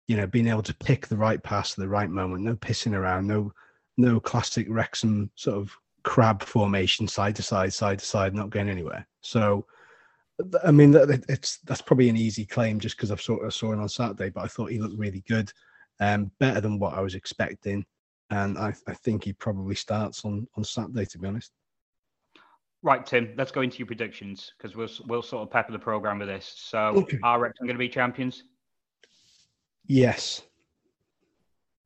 you 0.07 0.17
know 0.17 0.27
being 0.27 0.47
able 0.47 0.63
to 0.63 0.73
pick 0.75 1.07
the 1.07 1.17
right 1.17 1.41
pass 1.41 1.73
at 1.73 1.77
the 1.77 1.87
right 1.87 2.09
moment, 2.09 2.43
no 2.43 2.55
pissing 2.55 2.93
around, 2.93 3.27
no 3.27 3.53
no 3.97 4.19
classic 4.19 4.67
Wrexham 4.69 5.29
sort 5.35 5.57
of 5.57 5.75
crab 6.03 6.43
formation, 6.43 7.07
side 7.07 7.35
to 7.37 7.43
side, 7.43 7.73
side 7.73 7.99
to 7.99 8.05
side, 8.05 8.35
not 8.35 8.49
going 8.49 8.69
anywhere. 8.69 9.07
So, 9.21 9.65
I 10.63 10.71
mean, 10.71 10.93
it's 11.29 11.57
that's 11.59 11.81
probably 11.81 12.09
an 12.09 12.17
easy 12.17 12.45
claim 12.45 12.79
just 12.79 12.97
because 12.97 13.11
I've 13.11 13.21
saw 13.21 13.45
I 13.45 13.49
saw 13.49 13.71
him 13.71 13.81
on 13.81 13.89
Saturday, 13.89 14.29
but 14.29 14.43
I 14.43 14.47
thought 14.47 14.71
he 14.71 14.79
looked 14.79 14.99
really 14.99 15.23
good, 15.27 15.51
um, 15.99 16.31
better 16.39 16.61
than 16.61 16.79
what 16.79 16.93
I 16.93 17.01
was 17.01 17.15
expecting 17.15 17.85
and 18.31 18.57
I, 18.57 18.73
I 18.87 18.93
think 18.93 19.23
he 19.23 19.33
probably 19.33 19.75
starts 19.75 20.25
on 20.25 20.47
on 20.55 20.63
Saturday. 20.63 21.05
To 21.05 21.19
be 21.19 21.27
honest, 21.27 21.51
Right, 22.81 23.05
Tim. 23.05 23.33
Let's 23.37 23.51
go 23.51 23.61
into 23.61 23.79
your 23.79 23.87
predictions 23.87 24.53
because 24.57 24.75
we'll 24.75 24.89
we'll 25.07 25.21
sort 25.21 25.43
of 25.43 25.51
pepper 25.51 25.71
the 25.71 25.79
program 25.79 26.19
with 26.19 26.27
this. 26.27 26.53
So, 26.55 26.79
Okay. 26.97 27.19
are 27.23 27.39
Wrexham 27.39 27.65
going 27.65 27.75
to 27.75 27.79
be 27.79 27.89
champions? 27.89 28.43
Yes, 29.87 30.41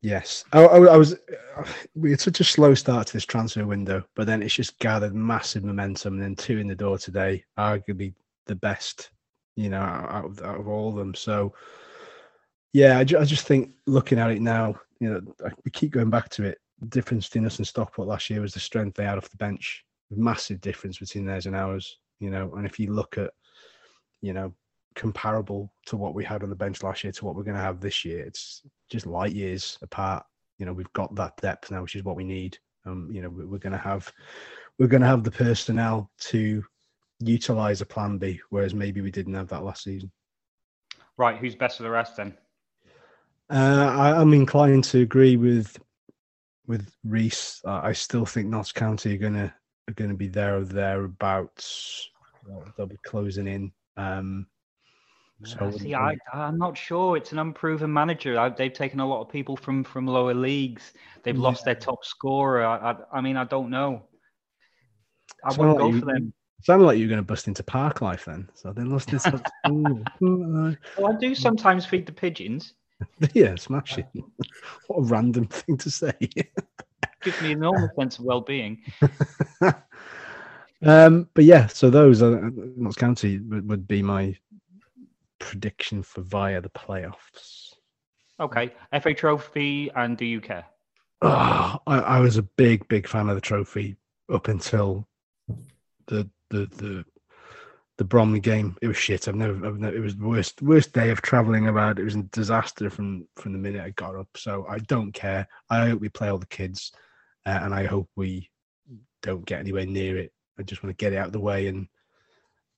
yes. 0.02 0.46
I, 0.54 0.64
I, 0.64 0.78
I 0.94 0.98
was 0.98 1.14
uh, 1.14 1.68
we 1.96 2.12
had 2.12 2.22
such 2.22 2.40
a 2.40 2.44
slow 2.44 2.74
start 2.74 3.08
to 3.08 3.14
this 3.14 3.26
transfer 3.26 3.66
window, 3.66 4.04
but 4.16 4.28
then 4.28 4.42
it's 4.42 4.56
just 4.56 4.80
gathered 4.80 5.14
massive 5.14 5.64
momentum. 5.64 6.14
And 6.14 6.24
then 6.24 6.36
two 6.36 6.58
in 6.60 6.68
the 6.68 6.76
door 6.76 6.98
today, 6.98 7.44
arguably 7.58 8.14
the 8.46 8.56
best, 8.56 9.12
you 9.56 9.70
know, 9.70 9.82
out 9.82 10.26
of, 10.26 10.42
out 10.42 10.60
of 10.60 10.68
all 10.68 10.90
of 10.90 10.96
them. 10.96 11.14
So, 11.14 11.54
yeah, 12.74 13.00
I, 13.00 13.04
ju- 13.04 13.20
I 13.20 13.26
just 13.26 13.46
think 13.46 13.72
looking 13.88 14.20
at 14.20 14.32
it 14.32 14.42
now, 14.42 14.80
you 15.00 15.10
know, 15.10 15.22
I, 15.46 15.52
we 15.66 15.72
keep 15.72 15.92
going 15.92 16.10
back 16.10 16.30
to 16.30 16.44
it. 16.44 16.58
The 16.80 16.88
difference 16.88 17.28
between 17.28 17.46
us 17.46 17.58
and 17.58 17.68
Stockport 17.68 18.08
last 18.08 18.30
year 18.30 18.42
was 18.42 18.54
the 18.54 18.60
strength 18.60 18.96
they 18.96 19.06
had 19.06 19.18
off 19.18 19.30
the 19.30 19.38
bench. 19.38 19.84
Massive 20.12 20.62
difference 20.62 20.98
between 20.98 21.26
theirs 21.26 21.46
and 21.46 21.56
ours, 21.56 22.00
you 22.20 22.30
know. 22.30 22.54
And 22.56 22.66
if 22.66 22.80
you 22.80 22.92
look 22.92 23.18
at, 23.18 23.32
you 24.22 24.34
know, 24.34 24.54
comparable 25.00 25.72
to 25.86 25.96
what 25.96 26.14
we 26.14 26.26
had 26.26 26.44
on 26.44 26.50
the 26.50 26.56
bench 26.56 26.84
last 26.84 27.06
year 27.06 27.14
to 27.14 27.24
what 27.24 27.34
we're 27.34 27.44
going 27.44 27.56
to 27.56 27.64
have 27.64 27.80
this 27.80 28.04
year, 28.04 28.20
it's 28.26 28.64
just 28.92 29.06
light 29.06 29.32
years 29.32 29.78
apart. 29.82 30.26
You 30.58 30.66
know, 30.66 30.74
we've 30.74 30.92
got 30.92 31.16
that 31.16 31.38
depth 31.38 31.72
now, 31.72 31.82
which 31.82 31.96
is 31.96 32.04
what 32.04 32.18
we 32.18 32.26
need. 32.26 32.58
Um, 32.86 33.10
you 33.10 33.22
know, 33.22 33.30
we- 33.30 33.46
we're 33.46 33.60
going 33.60 33.72
to 33.72 33.78
have, 33.80 34.12
we're 34.78 34.88
going 34.88 35.02
to 35.02 35.08
have 35.08 35.24
the 35.24 35.32
personnel 35.32 36.12
to 36.32 36.66
utilize 37.20 37.80
a 37.80 37.86
plan 37.86 38.18
B, 38.18 38.42
whereas 38.50 38.74
maybe 38.74 39.00
we 39.00 39.10
didn't 39.10 39.36
have 39.36 39.48
that 39.48 39.64
last 39.64 39.86
season. 39.86 40.12
Right, 41.16 41.38
who's 41.38 41.56
best 41.56 41.80
of 41.80 41.86
the 41.86 41.92
rest 41.92 42.18
then? 42.18 42.38
Uh, 43.50 43.96
I, 43.98 44.20
I'm 44.20 44.34
inclined 44.34 44.84
to 44.86 45.00
agree 45.00 45.38
with 45.38 45.78
with 46.68 46.94
Reese. 47.04 47.62
Uh, 47.66 47.80
I 47.84 47.94
still 47.94 48.26
think 48.26 48.48
Notts 48.48 48.72
County 48.72 49.16
are 49.16 49.18
gonna 49.18 49.54
are 49.88 49.94
gonna 49.94 50.14
be 50.14 50.28
there 50.28 50.58
or 50.58 50.66
thereabouts. 50.66 52.10
They'll 52.78 52.86
be 52.86 52.98
closing 53.06 53.48
in. 53.48 53.72
Um, 53.98 54.46
so 55.44 55.58
uh, 55.66 55.72
see, 55.72 55.96
I, 55.96 56.18
I'm 56.34 56.58
not 56.58 56.78
sure. 56.78 57.16
It's 57.16 57.32
an 57.32 57.40
unproven 57.40 57.92
manager. 57.94 58.38
I, 58.40 58.50
they've 58.50 58.74
taken 58.74 59.00
a 59.00 59.08
lot 59.08 59.22
of 59.22 59.30
people 59.30 59.56
from 59.56 59.84
from 59.84 60.06
lower 60.06 60.34
leagues. 60.34 60.94
They've 61.24 61.38
lost 61.38 61.66
their 61.66 61.76
top 61.76 62.04
scorer. 62.04 62.66
I, 62.66 62.92
I, 62.92 62.96
I 63.14 63.22
mean, 63.22 63.38
I 63.38 63.44
don't 63.46 63.70
know. 63.70 64.04
I 65.46 65.52
Sounded 65.54 65.62
wouldn't 65.62 65.80
like 65.80 65.92
go 65.92 65.96
you- 65.96 66.00
for 66.00 66.06
them. 66.14 66.34
Sounded 66.62 66.86
like 66.86 66.98
you 66.98 67.06
were 67.06 67.10
going 67.10 67.22
to 67.22 67.26
bust 67.26 67.48
into 67.48 67.64
park 67.64 68.02
life 68.02 68.26
then. 68.26 68.50
So 68.54 68.74
they 68.74 68.84
lost 68.84 69.10
this. 69.12 69.26
Well, 70.20 70.76
I 71.08 71.14
do 71.18 71.34
sometimes 71.34 71.86
feed 71.86 72.06
the 72.06 72.12
pigeons. 72.12 72.74
uh, 73.02 73.28
yeah, 73.34 73.56
smashing. 73.56 74.06
what 74.88 74.98
a 74.98 75.02
random 75.04 75.48
thing 75.48 75.78
to 75.78 75.90
say. 75.90 76.12
Gives 77.24 77.42
me 77.42 77.54
an 77.54 77.60
enormous 77.60 77.92
sense 77.98 78.20
of 78.20 78.26
well-being. 78.26 78.82
Um, 80.82 81.28
but 81.34 81.44
yeah, 81.44 81.68
so 81.68 81.90
those 81.90 82.22
are 82.22 82.52
Notts 82.78 82.96
County 82.96 83.40
would, 83.40 83.68
would 83.70 83.88
be 83.88 84.02
my 84.02 84.36
prediction 85.40 86.04
for 86.04 86.22
via 86.22 86.62
the 86.62 86.70
playoffs. 86.70 87.74
Okay, 88.40 88.74
FA 89.02 89.14
Trophy, 89.14 89.92
and 89.96 90.18
do 90.18 90.26
you 90.26 90.40
care? 90.40 90.66
Oh, 91.22 91.80
I, 91.86 92.00
I 92.00 92.20
was 92.20 92.38
a 92.38 92.44
big, 92.44 92.88
big 92.88 93.08
fan 93.08 93.28
of 93.28 93.36
the 93.36 93.42
trophy 93.42 93.98
up 94.32 94.48
until 94.48 95.08
the 96.08 96.30
the 96.50 96.68
the 96.78 97.06
the 97.98 98.06
Bromley 98.06 98.40
game. 98.40 98.78
It 98.82 98.88
was 98.88 98.96
shit. 98.96 99.28
I've 99.28 99.36
never, 99.36 99.68
I've 99.68 99.78
never 99.78 99.96
it 99.96 100.00
was 100.00 100.16
the 100.16 100.26
worst 100.26 100.62
worst 100.62 100.94
day 100.94 101.10
of 101.10 101.22
travelling 101.22 101.68
about. 101.68 102.00
It 102.00 102.06
was 102.06 102.16
a 102.16 102.24
disaster 102.24 102.90
from 102.90 103.28
from 103.36 103.52
the 103.52 103.60
minute 103.60 103.84
I 103.84 103.90
got 103.92 104.16
up. 104.16 104.30
So 104.38 104.66
I 104.70 104.80
don't 104.80 105.12
care. 105.12 105.48
I 105.70 105.90
hope 105.90 106.00
we 106.00 106.10
play 106.10 106.30
all 106.30 106.38
the 106.38 106.46
kids, 106.46 106.94
uh, 107.46 107.60
and 107.62 107.74
I 107.74 107.86
hope 107.86 108.10
we 108.16 108.50
don't 109.22 109.46
get 109.46 109.60
anywhere 109.60 109.86
near 109.86 110.18
it. 110.18 110.32
I 110.58 110.64
just 110.64 110.82
want 110.82 110.98
to 110.98 111.04
get 111.04 111.14
it 111.14 111.18
out 111.18 111.28
of 111.28 111.34
the 111.34 111.40
way 111.40 111.68
and 111.68 111.88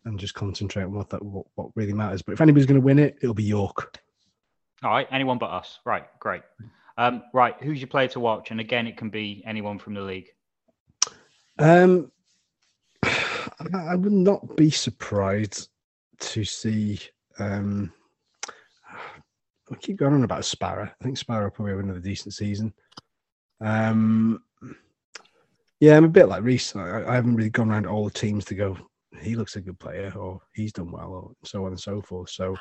and 0.05 0.19
just 0.19 0.33
concentrate 0.33 0.83
on 0.83 0.93
what 0.93 1.09
that 1.09 1.23
what, 1.23 1.45
what 1.55 1.69
really 1.75 1.93
matters. 1.93 2.21
But 2.21 2.33
if 2.33 2.41
anybody's 2.41 2.65
going 2.65 2.79
to 2.79 2.85
win 2.85 2.99
it, 2.99 3.17
it'll 3.21 3.33
be 3.33 3.43
York. 3.43 3.99
All 4.83 4.91
right, 4.91 5.07
anyone 5.11 5.37
but 5.37 5.51
us. 5.51 5.79
Right, 5.85 6.05
great. 6.19 6.41
Um, 6.97 7.23
right, 7.33 7.55
who's 7.61 7.79
your 7.79 7.87
player 7.87 8.07
to 8.09 8.19
watch? 8.19 8.51
And 8.51 8.59
again, 8.59 8.87
it 8.87 8.97
can 8.97 9.09
be 9.09 9.43
anyone 9.45 9.79
from 9.79 9.93
the 9.93 10.01
league. 10.01 10.29
Um, 11.59 12.11
I 13.03 13.95
would 13.95 14.11
not 14.11 14.55
be 14.55 14.71
surprised 14.71 15.69
to 16.19 16.43
see. 16.43 16.99
Um, 17.39 17.93
I 19.71 19.75
keep 19.75 19.97
going 19.97 20.13
on 20.13 20.23
about 20.23 20.43
Sparrow. 20.43 20.91
I 20.99 21.03
think 21.03 21.17
Sparrow 21.17 21.49
probably 21.49 21.71
have 21.71 21.79
another 21.79 21.99
decent 21.99 22.33
season. 22.33 22.73
Um, 23.61 24.43
yeah, 25.79 25.95
I'm 25.95 26.03
a 26.03 26.09
bit 26.09 26.27
like 26.27 26.43
Reese. 26.43 26.75
I, 26.75 27.03
I 27.07 27.15
haven't 27.15 27.35
really 27.35 27.49
gone 27.49 27.71
around 27.71 27.87
all 27.87 28.03
the 28.05 28.11
teams 28.11 28.45
to 28.45 28.55
go. 28.55 28.77
He 29.21 29.35
looks 29.35 29.55
a 29.55 29.61
good 29.61 29.79
player, 29.79 30.11
or 30.15 30.41
he's 30.53 30.73
done 30.73 30.91
well, 30.91 31.13
or 31.13 31.31
so 31.43 31.65
on 31.65 31.71
and 31.71 31.79
so 31.79 32.01
forth. 32.01 32.29
So, 32.29 32.55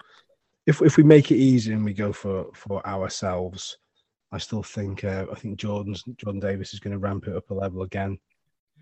if 0.67 0.83
if 0.83 0.97
we 0.97 1.03
make 1.03 1.31
it 1.31 1.37
easy 1.37 1.73
and 1.73 1.85
we 1.85 1.95
go 1.95 2.13
for 2.13 2.47
for 2.55 2.87
ourselves, 2.87 3.79
I 4.33 4.39
still 4.39 4.63
think 4.63 5.05
uh, 5.05 5.27
I 5.31 5.35
think 5.35 5.59
Jordan's 5.59 6.05
Jordan 6.17 6.41
Davis 6.41 6.75
is 6.75 6.81
going 6.81 6.93
to 6.93 6.99
ramp 6.99 7.27
it 7.27 7.37
up 7.37 7.51
a 7.51 7.55
level 7.55 7.83
again. 7.83 8.19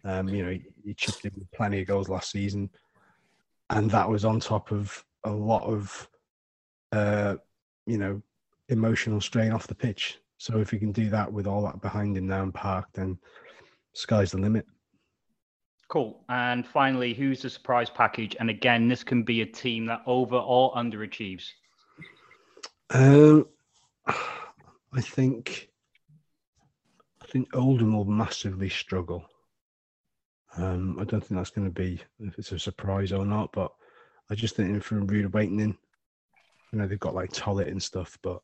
Um, 0.05 0.29
you 0.29 0.45
know, 0.45 0.51
he, 0.51 0.65
he 0.85 0.95
chipped 0.95 1.25
in 1.25 1.33
plenty 1.55 1.81
of 1.81 1.89
goals 1.89 2.09
last 2.09 2.31
season, 2.31 2.71
and 3.71 3.91
that 3.91 4.09
was 4.09 4.25
on 4.25 4.41
top 4.41 4.71
of 4.71 5.05
a 5.25 5.31
lot 5.31 5.65
of, 5.65 6.09
uh, 6.93 7.37
you 7.87 7.99
know, 7.99 8.23
emotional 8.69 9.21
strain 9.21 9.53
off 9.53 9.67
the 9.67 9.75
pitch. 9.75 10.19
So 10.39 10.59
if 10.59 10.71
he 10.71 10.79
can 10.79 10.93
do 10.93 11.11
that 11.11 11.33
with 11.33 11.47
all 11.47 11.63
that 11.63 11.83
behind 11.83 12.17
him 12.17 12.29
now 12.29 12.43
in 12.45 12.53
Park, 12.53 12.87
then 12.95 13.19
sky's 13.93 14.31
the 14.31 14.39
limit. 14.39 14.67
Cool. 15.89 16.23
And 16.29 16.67
finally, 16.67 17.15
who's 17.15 17.43
the 17.43 17.51
surprise 17.51 17.89
package? 17.89 18.37
And 18.39 18.51
again, 18.51 18.89
this 18.89 19.03
can 19.03 19.23
be 19.23 19.41
a 19.41 19.47
team 19.47 19.87
that 19.87 20.03
over 20.07 20.37
or 20.37 20.75
underachieves. 20.75 21.49
Um, 22.91 23.47
I 24.07 25.01
think 25.01 25.71
I 27.23 27.27
think 27.27 27.55
Oldham 27.55 27.95
will 27.95 28.05
massively 28.05 28.69
struggle. 28.69 29.25
Um, 30.57 30.99
I 30.99 31.05
don't 31.05 31.21
think 31.21 31.39
that's 31.39 31.51
going 31.51 31.69
to 31.69 31.75
be 31.75 32.01
if 32.21 32.39
it's 32.39 32.53
a 32.53 32.59
surprise 32.59 33.13
or 33.13 33.25
not, 33.25 33.53
but 33.53 33.73
I 34.31 34.35
just 34.35 34.57
think 34.57 34.83
for 34.83 34.99
a 34.99 35.03
rude 35.03 35.27
awakening, 35.27 35.77
you 36.73 36.79
know, 36.79 36.87
they've 36.87 36.99
got 36.99 37.15
like 37.15 37.33
Tollett 37.33 37.69
and 37.69 37.83
stuff, 37.83 38.19
but 38.23 38.41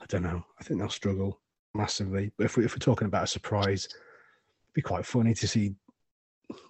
I 0.00 0.06
don't 0.08 0.22
know. 0.22 0.44
I 0.58 0.64
think 0.64 0.80
they'll 0.80 0.88
struggle 0.88 1.40
massively. 1.74 2.32
But 2.36 2.44
if, 2.44 2.56
we, 2.56 2.64
if 2.64 2.74
we're 2.74 2.78
talking 2.78 3.06
about 3.06 3.24
a 3.24 3.28
surprise, 3.28 3.86
it'd 3.86 4.74
be 4.74 4.82
quite 4.82 5.06
funny 5.06 5.34
to 5.34 5.48
see 5.48 5.74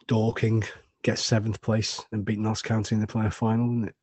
Dorking 0.06 0.64
get 1.02 1.18
seventh 1.18 1.60
place 1.60 2.02
and 2.12 2.24
beat 2.24 2.38
Notts 2.38 2.62
County 2.62 2.94
in 2.94 3.00
the 3.00 3.06
player 3.06 3.30
final, 3.30 3.66
wouldn't 3.66 3.88
it? 3.88 3.94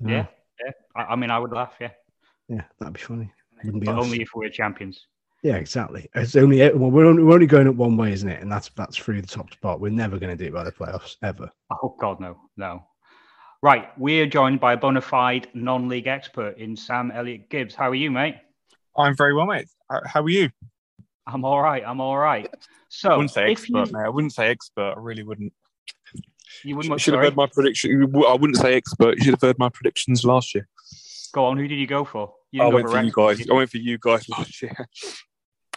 You 0.00 0.06
know? 0.06 0.12
Yeah, 0.12 0.26
yeah. 0.64 0.72
I, 0.96 1.12
I 1.12 1.16
mean, 1.16 1.30
I 1.30 1.38
would 1.38 1.52
laugh. 1.52 1.74
Yeah, 1.80 1.90
yeah, 2.48 2.62
that'd 2.78 2.94
be 2.94 3.00
funny. 3.00 3.32
Wouldn't 3.64 3.82
be 3.82 3.86
but 3.86 3.98
only 3.98 4.20
if 4.22 4.30
we're 4.34 4.48
champions. 4.48 5.06
Yeah, 5.42 5.56
exactly. 5.56 6.08
It's 6.14 6.36
only 6.36 6.62
eh, 6.62 6.70
well, 6.74 6.90
we're 6.90 7.06
only, 7.06 7.22
we're 7.22 7.34
only 7.34 7.46
going 7.46 7.68
up 7.68 7.76
one 7.76 7.96
way, 7.96 8.12
isn't 8.12 8.28
it? 8.28 8.42
And 8.42 8.50
that's 8.50 8.70
that's 8.70 8.96
through 8.96 9.20
the 9.22 9.28
top 9.28 9.52
spot. 9.52 9.80
We're 9.80 9.90
never 9.90 10.18
going 10.18 10.36
to 10.36 10.42
do 10.42 10.48
it 10.48 10.54
by 10.54 10.64
the 10.64 10.72
playoffs 10.72 11.16
ever. 11.22 11.50
Oh 11.82 11.96
God, 12.00 12.20
no, 12.20 12.36
no. 12.56 12.82
Right, 13.62 13.88
we're 13.98 14.26
joined 14.26 14.60
by 14.60 14.74
a 14.74 14.76
bona 14.76 15.00
fide 15.00 15.48
non-league 15.54 16.06
expert 16.06 16.58
in 16.58 16.76
Sam 16.76 17.10
Elliott 17.10 17.48
Gibbs. 17.48 17.74
How 17.74 17.90
are 17.90 17.94
you, 17.94 18.10
mate? 18.10 18.36
I'm 18.96 19.16
very 19.16 19.34
well, 19.34 19.46
mate. 19.46 19.68
How, 19.90 20.00
how 20.04 20.22
are 20.22 20.28
you? 20.28 20.50
I'm 21.26 21.44
all 21.44 21.60
right. 21.60 21.82
I'm 21.86 22.00
all 22.00 22.16
right. 22.16 22.48
So, 22.88 23.10
I 23.10 23.16
wouldn't 23.16 23.32
say 23.32 23.50
expert, 23.50 23.88
you, 23.88 23.92
mate. 23.92 24.04
I 24.04 24.08
wouldn't 24.08 24.32
say 24.32 24.48
expert. 24.48 24.94
I 24.96 25.00
really 25.00 25.22
wouldn't. 25.22 25.52
you 26.62 26.76
wouldn't 26.76 26.92
You 26.92 26.98
should 26.98 27.14
have 27.14 27.22
heard 27.22 27.36
my 27.36 27.46
prediction. 27.46 28.02
I 28.02 28.34
wouldn't 28.34 28.56
say 28.56 28.74
expert. 28.74 29.18
You 29.18 29.24
should 29.24 29.34
have 29.34 29.42
heard 29.42 29.58
my 29.58 29.68
predictions 29.68 30.24
last 30.24 30.54
year. 30.54 30.68
Go 31.32 31.46
on. 31.46 31.56
Who 31.56 31.66
did 31.66 31.78
you 31.78 31.86
go 31.86 32.04
for? 32.04 32.32
You 32.52 32.62
I 32.62 32.66
went 32.68 32.88
for 32.88 33.02
you 33.02 33.12
guys. 33.12 33.44
I 33.50 33.54
went 33.54 33.70
for 33.70 33.78
you 33.78 33.98
guys 33.98 34.28
last 34.30 34.62
year 34.62 34.76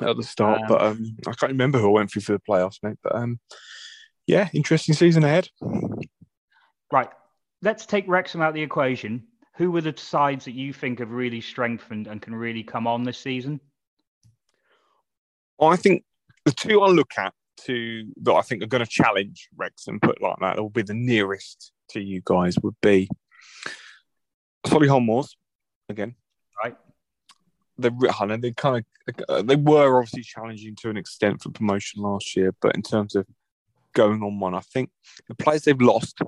at 0.02 0.16
the 0.16 0.24
start, 0.24 0.62
Um, 0.62 0.68
but 0.68 0.82
um, 0.82 1.18
I 1.28 1.32
can't 1.34 1.52
remember 1.52 1.80
who 1.80 1.90
I 1.90 1.94
went 1.94 2.12
for 2.12 2.22
for 2.22 2.34
the 2.34 2.40
playoffs, 2.40 2.78
mate. 2.84 2.98
But 3.04 3.16
um, 3.16 3.40
yeah, 4.28 4.50
interesting 4.54 4.96
season 4.96 5.24
ahead. 5.24 5.50
Right. 6.92 7.10
Let's 7.62 7.86
take 7.86 8.08
Wrexham 8.08 8.42
out 8.42 8.50
of 8.50 8.56
the 8.56 8.62
equation. 8.62 9.24
Who 9.58 9.72
were 9.72 9.82
the 9.82 9.94
sides 9.98 10.46
that 10.46 10.54
you 10.54 10.72
think 10.72 11.00
have 11.00 11.12
really 11.12 11.42
strengthened 11.42 12.08
and 12.08 12.22
can 12.22 12.34
really 12.34 12.64
come 12.64 12.88
on 12.88 13.04
this 13.04 13.18
season? 13.18 13.60
I 15.62 15.76
think 15.76 16.04
the 16.46 16.52
two 16.52 16.82
I 16.82 16.88
look 16.90 17.12
at 17.18 17.34
to 17.66 18.06
that 18.22 18.34
I 18.34 18.42
think 18.42 18.64
are 18.64 18.68
going 18.68 18.84
to 18.84 18.90
challenge 18.90 19.50
Wrexham, 19.56 20.00
put 20.00 20.22
like 20.22 20.38
that, 20.40 20.58
will 20.58 20.70
be 20.70 20.82
the 20.82 20.94
nearest 20.94 21.72
to 21.90 22.00
you 22.00 22.22
guys 22.24 22.58
would 22.60 22.76
be 22.82 23.10
Solihull 24.66 25.04
Moors 25.04 25.36
again. 25.90 26.16
Right. 26.64 26.76
They, 27.78 27.90
I 28.20 28.26
know 28.26 28.38
they 28.38 28.52
kind 28.52 28.84
of 29.28 29.48
they 29.48 29.56
were 29.56 29.98
obviously 29.98 30.24
challenging 30.24 30.76
to 30.78 30.90
an 30.90 30.98
extent 30.98 31.42
for 31.42 31.50
promotion 31.50 32.02
last 32.02 32.36
year, 32.36 32.54
but 32.62 32.76
in 32.76 32.82
terms 32.82 33.16
of 33.16 33.26
going 33.94 34.22
on 34.22 34.40
one, 34.40 34.54
I 34.54 34.60
think 34.60 34.92
the 35.28 35.36
players 35.36 35.64
they've 35.64 35.82
lost 35.82 36.20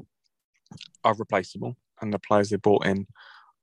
are 1.03 1.15
replaceable, 1.15 1.77
and 2.01 2.13
the 2.13 2.19
players 2.19 2.49
they 2.49 2.57
brought 2.57 2.85
in 2.85 3.07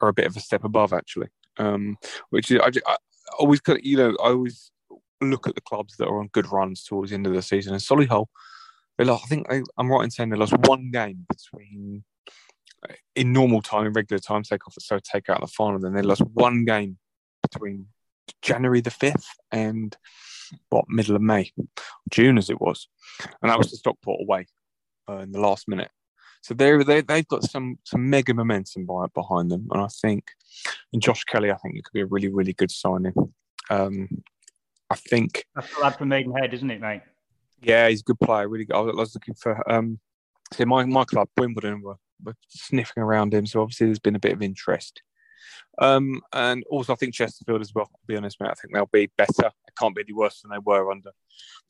are 0.00 0.08
a 0.08 0.12
bit 0.14 0.26
of 0.26 0.36
a 0.36 0.40
step 0.40 0.64
above 0.64 0.92
actually. 0.92 1.28
Um, 1.56 1.96
which 2.30 2.52
is, 2.52 2.60
I, 2.60 2.70
I 2.86 2.96
always 3.38 3.60
kind 3.60 3.78
of, 3.78 3.84
you 3.84 3.96
know 3.96 4.16
I 4.22 4.28
always 4.28 4.70
look 5.20 5.46
at 5.46 5.54
the 5.54 5.60
clubs 5.60 5.96
that 5.96 6.06
are 6.06 6.20
on 6.20 6.28
good 6.32 6.50
runs 6.50 6.84
towards 6.84 7.10
the 7.10 7.14
end 7.14 7.26
of 7.26 7.32
the 7.32 7.42
season. 7.42 7.72
And 7.72 7.82
Solihull, 7.82 8.26
they 8.96 9.04
lost, 9.04 9.24
I 9.24 9.28
think 9.28 9.48
they, 9.48 9.62
I'm 9.76 9.90
right 9.90 10.04
in 10.04 10.10
saying 10.10 10.30
they 10.30 10.36
lost 10.36 10.56
one 10.58 10.90
game 10.90 11.26
between 11.28 12.04
in 13.14 13.32
normal 13.32 13.62
time, 13.62 13.86
in 13.86 13.92
regular 13.92 14.20
time, 14.20 14.42
take 14.42 14.66
off 14.66 14.74
so 14.78 14.98
take 14.98 15.28
out 15.28 15.40
the 15.40 15.46
final. 15.46 15.78
Then 15.78 15.94
they 15.94 16.02
lost 16.02 16.22
one 16.22 16.64
game 16.64 16.98
between 17.42 17.86
January 18.42 18.80
the 18.80 18.90
fifth 18.90 19.26
and 19.50 19.96
what 20.70 20.84
middle 20.88 21.16
of 21.16 21.22
May, 21.22 21.52
June 22.10 22.38
as 22.38 22.50
it 22.50 22.60
was, 22.60 22.88
and 23.42 23.50
that 23.50 23.58
was 23.58 23.70
the 23.70 23.76
Stockport 23.76 24.20
away 24.22 24.46
uh, 25.08 25.18
in 25.18 25.32
the 25.32 25.40
last 25.40 25.68
minute. 25.68 25.90
So 26.42 26.54
they 26.54 26.82
they 26.84 27.00
they've 27.00 27.28
got 27.28 27.44
some 27.44 27.78
some 27.84 28.08
mega 28.08 28.32
momentum 28.32 28.86
by, 28.86 29.06
behind 29.12 29.50
them, 29.50 29.66
and 29.72 29.82
I 29.82 29.88
think 29.88 30.24
and 30.92 31.02
Josh 31.02 31.24
Kelly, 31.24 31.50
I 31.50 31.56
think 31.56 31.76
it 31.76 31.84
could 31.84 31.94
be 31.94 32.02
a 32.02 32.06
really 32.06 32.28
really 32.28 32.52
good 32.52 32.70
signing. 32.70 33.14
Um, 33.70 34.08
I 34.90 34.96
think 34.96 35.44
That's 35.54 35.74
the 35.74 35.80
lad 35.80 35.96
from 35.96 36.08
Maidenhead, 36.08 36.54
isn't 36.54 36.70
it, 36.70 36.80
mate? 36.80 37.02
yeah, 37.60 37.88
he's 37.88 38.00
a 38.00 38.04
good 38.04 38.20
player. 38.20 38.48
Really 38.48 38.64
good. 38.64 38.76
I 38.76 38.80
was 38.80 39.14
looking 39.14 39.34
for 39.34 39.70
um, 39.70 39.98
see 40.54 40.64
my 40.64 40.84
my 40.84 41.04
club 41.04 41.28
Wimbledon 41.36 41.82
were, 41.82 41.96
were 42.22 42.34
sniffing 42.48 43.02
around 43.02 43.34
him, 43.34 43.46
so 43.46 43.60
obviously 43.60 43.86
there's 43.86 43.98
been 43.98 44.16
a 44.16 44.20
bit 44.20 44.32
of 44.32 44.42
interest. 44.42 45.02
Um, 45.80 46.20
and 46.32 46.64
also 46.70 46.92
I 46.92 46.96
think 46.96 47.14
Chesterfield 47.14 47.60
as 47.60 47.72
well. 47.74 47.86
To 47.86 48.06
be 48.06 48.16
honest, 48.16 48.40
mate, 48.40 48.50
I 48.50 48.54
think 48.54 48.74
they'll 48.74 48.88
be 48.92 49.10
better. 49.16 49.46
It 49.46 49.74
can't 49.78 49.94
be 49.94 50.02
any 50.02 50.12
worse 50.12 50.40
than 50.40 50.50
they 50.50 50.58
were 50.64 50.90
under 50.90 51.10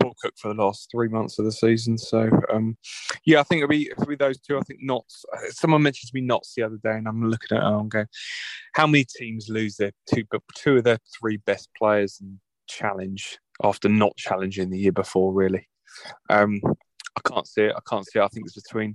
Paul 0.00 0.14
Cook 0.22 0.34
for 0.38 0.48
the 0.48 0.62
last 0.62 0.88
three 0.90 1.08
months 1.08 1.38
of 1.38 1.44
the 1.44 1.52
season. 1.52 1.98
So 1.98 2.30
um, 2.52 2.76
yeah, 3.24 3.40
I 3.40 3.42
think 3.42 3.60
it'll 3.60 3.68
be 3.68 3.90
it'll 3.90 4.06
be 4.06 4.16
those 4.16 4.38
two. 4.40 4.58
I 4.58 4.62
think 4.62 4.80
Notts. 4.82 5.24
Someone 5.50 5.82
mentioned 5.82 6.10
to 6.10 6.14
me 6.14 6.22
Notts 6.22 6.54
the 6.54 6.62
other 6.62 6.78
day, 6.82 6.92
and 6.96 7.08
I'm 7.08 7.28
looking 7.28 7.56
at 7.56 7.62
it 7.62 7.66
and 7.66 7.74
I'm 7.74 7.88
going, 7.88 8.06
how 8.74 8.86
many 8.86 9.04
teams 9.04 9.48
lose 9.48 9.76
their 9.76 9.92
two, 10.12 10.24
but 10.30 10.42
two 10.54 10.78
of 10.78 10.84
their 10.84 10.98
three 11.18 11.38
best 11.38 11.68
players 11.76 12.18
and 12.20 12.38
challenge 12.68 13.38
after 13.62 13.88
not 13.88 14.16
challenging 14.16 14.70
the 14.70 14.78
year 14.78 14.92
before? 14.92 15.32
Really, 15.32 15.68
um, 16.30 16.60
I 17.16 17.28
can't 17.28 17.46
see 17.46 17.62
it. 17.62 17.74
I 17.76 17.80
can't 17.88 18.06
see 18.06 18.18
it. 18.18 18.22
I 18.22 18.28
think 18.28 18.46
it's 18.46 18.60
between 18.60 18.94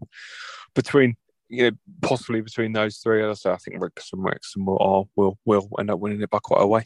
between 0.76 1.16
you 1.50 1.70
know 1.70 1.78
possibly 2.02 2.42
between 2.42 2.74
those 2.74 2.98
three. 2.98 3.34
So 3.36 3.52
I 3.52 3.58
think 3.58 3.82
Wrexham, 3.82 4.26
Wrexham 4.26 4.66
will 4.66 4.80
are, 4.80 5.04
will 5.16 5.38
will 5.46 5.70
end 5.80 5.92
up 5.92 6.00
winning 6.00 6.22
it 6.22 6.30
by 6.30 6.40
quite 6.40 6.62
a 6.62 6.68
way. 6.68 6.84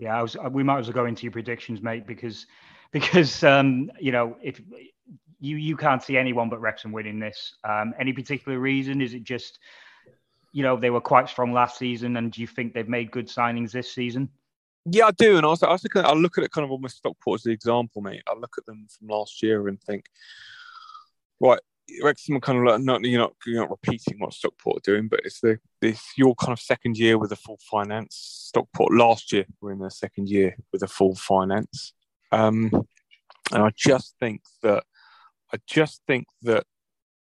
Yeah, 0.00 0.18
I 0.18 0.22
was. 0.22 0.36
We 0.50 0.62
might 0.62 0.78
as 0.78 0.86
well 0.86 0.94
go 0.94 1.06
into 1.06 1.22
your 1.24 1.32
predictions, 1.32 1.82
mate, 1.82 2.06
because 2.06 2.46
because 2.92 3.42
um, 3.44 3.90
you 4.00 4.12
know 4.12 4.36
if 4.42 4.60
you 5.40 5.56
you 5.56 5.76
can't 5.76 6.02
see 6.02 6.16
anyone 6.16 6.48
but 6.48 6.60
Wrexham 6.60 6.92
winning 6.92 7.18
this. 7.18 7.54
Um, 7.64 7.94
any 7.98 8.12
particular 8.12 8.58
reason? 8.58 9.00
Is 9.00 9.14
it 9.14 9.24
just 9.24 9.58
you 10.52 10.62
know 10.62 10.76
they 10.76 10.90
were 10.90 11.00
quite 11.00 11.28
strong 11.28 11.52
last 11.52 11.78
season, 11.78 12.16
and 12.16 12.32
do 12.32 12.40
you 12.40 12.46
think 12.46 12.74
they've 12.74 12.88
made 12.88 13.10
good 13.10 13.26
signings 13.26 13.72
this 13.72 13.92
season? 13.92 14.28
Yeah, 14.84 15.06
I 15.06 15.10
do, 15.12 15.36
and 15.36 15.46
I 15.46 15.48
was 15.48 15.62
looking, 15.62 16.04
I 16.04 16.12
look 16.12 16.38
at 16.38 16.44
it 16.44 16.50
kind 16.50 16.64
of 16.64 16.72
almost 16.72 16.96
Stockport 16.96 17.40
as 17.40 17.44
the 17.44 17.52
example, 17.52 18.02
mate. 18.02 18.22
I 18.28 18.34
look 18.34 18.56
at 18.58 18.66
them 18.66 18.86
from 18.88 19.08
last 19.08 19.42
year 19.42 19.68
and 19.68 19.80
think, 19.80 20.06
right, 21.40 21.60
Wrexham 22.02 22.40
kind 22.40 22.58
of 22.58 22.64
like 22.64 22.80
not 22.80 23.02
you're 23.02 23.20
not 23.20 23.34
you're 23.46 23.60
not 23.60 23.70
repeating 23.70 24.18
what 24.18 24.32
Stockport 24.32 24.78
are 24.78 24.92
doing, 24.92 25.08
but 25.08 25.20
it's 25.24 25.40
the 25.40 25.58
this 25.80 26.02
your 26.16 26.34
kind 26.34 26.52
of 26.52 26.60
second 26.60 26.96
year 26.96 27.18
with 27.18 27.30
a 27.32 27.36
full 27.36 27.58
finance. 27.70 28.16
Stockport 28.48 28.92
last 28.92 29.32
year 29.32 29.44
were 29.60 29.72
in 29.72 29.78
their 29.78 29.90
second 29.90 30.28
year 30.28 30.56
with 30.72 30.82
a 30.82 30.88
full 30.88 31.14
finance, 31.14 31.92
um, 32.32 32.70
and 33.52 33.62
I 33.62 33.70
just 33.76 34.16
think 34.18 34.42
that 34.62 34.84
I 35.52 35.58
just 35.66 36.02
think 36.06 36.26
that 36.42 36.64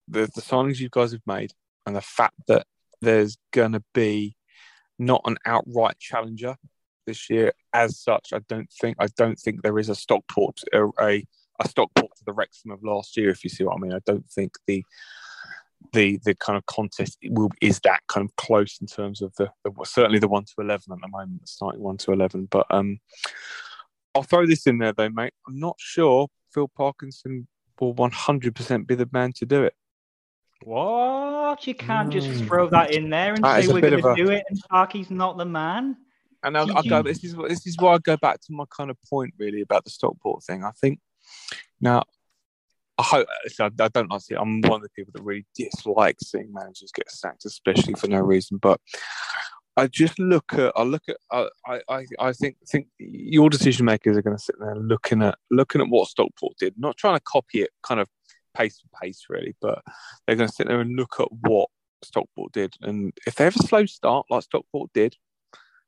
the 0.08 0.22
the 0.34 0.42
signings 0.42 0.80
you 0.80 0.90
guys 0.90 1.12
have 1.12 1.28
made 1.28 1.52
and 1.86 1.96
the 1.96 2.02
fact 2.02 2.36
that 2.48 2.66
there's 3.02 3.38
going 3.52 3.74
to 3.74 3.84
be 3.94 4.36
not 4.98 5.22
an 5.26 5.38
outright 5.46 5.98
challenger 6.00 6.56
this 7.12 7.30
year 7.30 7.54
as 7.74 8.00
such. 8.00 8.34
I 8.34 8.40
don't 8.48 8.72
think 8.82 8.96
I 9.00 9.08
don't 9.18 9.40
think 9.40 9.62
there 9.62 9.80
is 9.80 9.90
a 9.90 9.96
Stockport 9.96 10.62
a, 10.74 10.88
a 11.00 11.26
a 11.60 11.68
Stockport 11.68 12.16
to 12.18 12.24
the 12.26 12.34
Wrexham 12.34 12.72
of 12.72 12.84
last 12.84 13.18
year, 13.18 13.30
if 13.30 13.44
you 13.44 13.50
see 13.50 13.64
what 13.64 13.76
I 13.76 13.80
mean. 13.80 13.94
I 13.94 14.00
don't 14.06 14.28
think 14.30 14.54
the 14.68 14.84
the 15.94 16.20
the 16.24 16.36
kind 16.36 16.58
of 16.58 16.66
contest 16.68 17.18
will 17.26 17.52
is 17.62 17.80
that 17.82 18.02
kind 18.08 18.26
of 18.26 18.36
close 18.36 18.78
in 18.82 18.88
terms 18.88 19.22
of 19.22 19.34
the, 19.36 19.50
the 19.64 19.72
certainly 19.84 20.20
the 20.20 20.28
one 20.28 20.46
to 20.46 20.54
eleven 20.60 20.94
at 20.94 21.00
the 21.02 21.08
moment, 21.08 21.42
the 21.42 21.48
starting 21.48 21.82
one 21.82 21.98
to 21.98 22.12
eleven. 22.12 22.46
But 22.46 22.66
um, 22.70 23.00
I'll 24.16 24.24
throw 24.24 24.46
this 24.46 24.68
in 24.68 24.78
there 24.78 24.94
though, 24.94 25.10
mate. 25.10 25.34
I'm 25.48 25.60
not 25.60 25.76
sure 25.80 26.28
Phil 26.54 26.70
Parkinson 26.70 27.48
will 27.80 27.96
100% 27.96 28.88
be 28.88 28.96
the 28.96 29.10
man 29.12 29.34
to 29.34 29.46
do 29.46 29.64
it. 29.64 29.74
What? 30.64 31.66
You 31.66 31.74
can't 31.74 32.12
just 32.12 32.44
throw 32.46 32.70
that 32.70 32.94
in 32.94 33.10
there 33.10 33.34
and 33.34 33.44
That 33.44 33.60
is 33.60 33.66
say 33.66 33.74
we're 33.74 33.82
going 33.82 34.04
to 34.04 34.14
do 34.16 34.30
it 34.30 34.44
and 34.50 34.62
Parky's 34.70 35.10
not 35.10 35.38
the 35.38 35.46
man? 35.46 35.98
And 36.44 36.58
I'll, 36.58 36.76
I'll 36.76 36.84
go. 36.84 37.02
This 37.04 37.24
is 37.24 37.36
what- 37.36 37.50
this 37.50 37.68
is 37.68 37.78
why 37.78 37.94
I 37.94 37.98
go 38.00 38.18
back 38.18 38.42
to 38.42 38.48
my 38.52 38.66
kind 38.76 38.90
of 38.90 38.98
point 39.10 39.34
really 39.38 39.62
about 39.62 39.84
the 39.84 39.92
Stockport 39.92 40.44
thing. 40.44 40.64
I 40.64 40.72
think 40.72 41.00
now. 41.80 42.04
I 42.98 43.04
hope 43.04 43.28
I 43.60 43.70
don't 43.88 44.12
like 44.12 44.22
it. 44.30 44.38
I'm 44.40 44.62
one 44.62 44.76
of 44.76 44.84
the 44.84 44.90
people 44.96 45.12
that 45.16 45.24
really 45.24 45.46
dislike 45.56 46.18
seeing 46.22 46.54
managers 46.54 46.92
get 46.94 47.10
sacked, 47.10 47.46
especially 47.46 47.96
for 47.96 48.08
no 48.08 48.20
reason. 48.20 48.58
But 48.62 48.80
I 49.76 49.88
just 49.88 50.20
look 50.20 50.54
at. 50.54 50.72
I 50.76 50.84
look 50.84 51.04
at. 51.08 51.18
I. 51.32 51.48
I. 51.90 52.06
I 52.20 52.34
think. 52.34 52.58
Think 52.70 52.88
your 53.00 53.50
decision 53.50 53.86
makers 53.86 54.18
are 54.18 54.22
going 54.22 54.38
to 54.38 54.44
sit 54.44 54.56
there 54.60 54.76
looking 54.76 55.24
at 55.24 55.36
looking 55.50 55.82
at 55.82 55.88
what 55.90 56.10
Stockport 56.10 56.58
did, 56.60 56.76
not 56.78 56.98
trying 56.98 57.16
to 57.16 57.24
copy 57.24 57.62
it, 57.64 57.72
kind 57.82 58.00
of 58.00 58.08
pace 58.54 58.80
for 58.80 59.02
pace, 59.02 59.26
really. 59.30 59.56
But 59.62 59.82
they're 60.28 60.36
going 60.36 60.50
to 60.50 60.54
sit 60.54 60.68
there 60.68 60.82
and 60.82 60.96
look 60.96 61.16
at 61.20 61.30
what 61.32 61.70
Stockport 62.04 62.52
did, 62.52 62.76
and 62.82 63.14
if 63.26 63.36
they 63.36 63.46
have 63.46 63.56
a 63.56 63.64
slow 63.64 63.86
start 63.86 64.28
like 64.30 64.44
Stockport 64.44 64.92
did, 64.94 65.16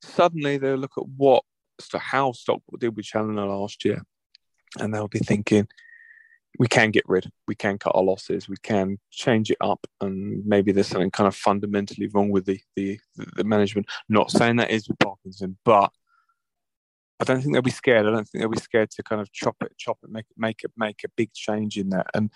suddenly 0.03 0.57
they'll 0.57 0.75
look 0.75 0.97
at 0.97 1.07
what 1.07 1.43
so 1.79 1.97
how 1.97 2.31
Stockport 2.31 2.81
did 2.81 2.95
with 2.95 3.05
Challinor 3.05 3.47
last 3.47 3.83
year, 3.85 4.01
and 4.79 4.93
they'll 4.93 5.07
be 5.07 5.19
thinking, 5.19 5.67
we 6.59 6.67
can 6.67 6.91
get 6.91 7.03
rid, 7.07 7.31
we 7.47 7.55
can 7.55 7.77
cut 7.79 7.95
our 7.95 8.03
losses, 8.03 8.47
we 8.47 8.57
can 8.61 8.99
change 9.09 9.49
it 9.49 9.57
up, 9.59 9.85
and 10.01 10.45
maybe 10.45 10.71
there's 10.71 10.87
something 10.87 11.11
kind 11.11 11.27
of 11.27 11.35
fundamentally 11.35 12.07
wrong 12.07 12.29
with 12.29 12.45
the 12.45 12.59
the, 12.75 12.99
the 13.35 13.43
management. 13.43 13.87
Not 14.09 14.31
saying 14.31 14.57
that 14.57 14.71
is 14.71 14.87
with 14.87 14.99
Parkinson, 14.99 15.57
but 15.65 15.91
I 17.19 17.23
don't 17.23 17.41
think 17.41 17.53
they'll 17.53 17.61
be 17.61 17.71
scared. 17.71 18.05
I 18.05 18.11
don't 18.11 18.27
think 18.27 18.41
they'll 18.41 18.49
be 18.49 18.59
scared 18.59 18.91
to 18.91 19.03
kind 19.03 19.21
of 19.21 19.31
chop 19.31 19.55
it, 19.61 19.71
chop 19.77 19.97
it, 20.03 20.11
make 20.11 20.25
make 20.37 20.63
it, 20.63 20.71
make 20.77 21.01
a 21.03 21.09
big 21.15 21.33
change 21.33 21.77
in 21.77 21.89
that. 21.89 22.07
And 22.13 22.29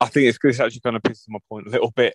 I 0.00 0.06
think 0.06 0.26
it's 0.26 0.38
this 0.42 0.60
actually 0.60 0.80
kind 0.80 0.96
of 0.96 1.02
pisses 1.02 1.28
my 1.28 1.40
point 1.48 1.66
a 1.66 1.70
little 1.70 1.90
bit 1.90 2.14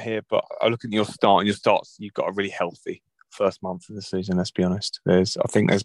here. 0.00 0.22
But 0.28 0.44
I 0.60 0.68
look 0.68 0.84
at 0.84 0.92
your 0.92 1.04
start 1.04 1.40
and 1.40 1.48
your 1.48 1.56
starts. 1.56 1.96
You've 1.98 2.14
got 2.14 2.28
a 2.28 2.32
really 2.32 2.50
healthy 2.50 3.02
first 3.32 3.62
month 3.62 3.88
of 3.88 3.96
the 3.96 4.02
season. 4.02 4.36
Let's 4.36 4.50
be 4.50 4.62
honest. 4.62 5.00
There's, 5.04 5.36
I 5.36 5.48
think 5.48 5.70
there's 5.70 5.84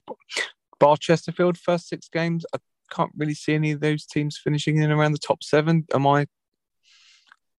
Bar 0.79 0.97
Chesterfield 0.97 1.57
first 1.57 1.87
six 1.89 2.07
games. 2.09 2.45
I 2.53 2.59
can't 2.91 3.11
really 3.17 3.33
see 3.33 3.53
any 3.53 3.71
of 3.71 3.79
those 3.79 4.05
teams 4.05 4.39
finishing 4.41 4.77
in 4.77 4.91
around 4.91 5.13
the 5.13 5.17
top 5.17 5.43
seven. 5.43 5.85
Am 5.93 6.05
I? 6.07 6.27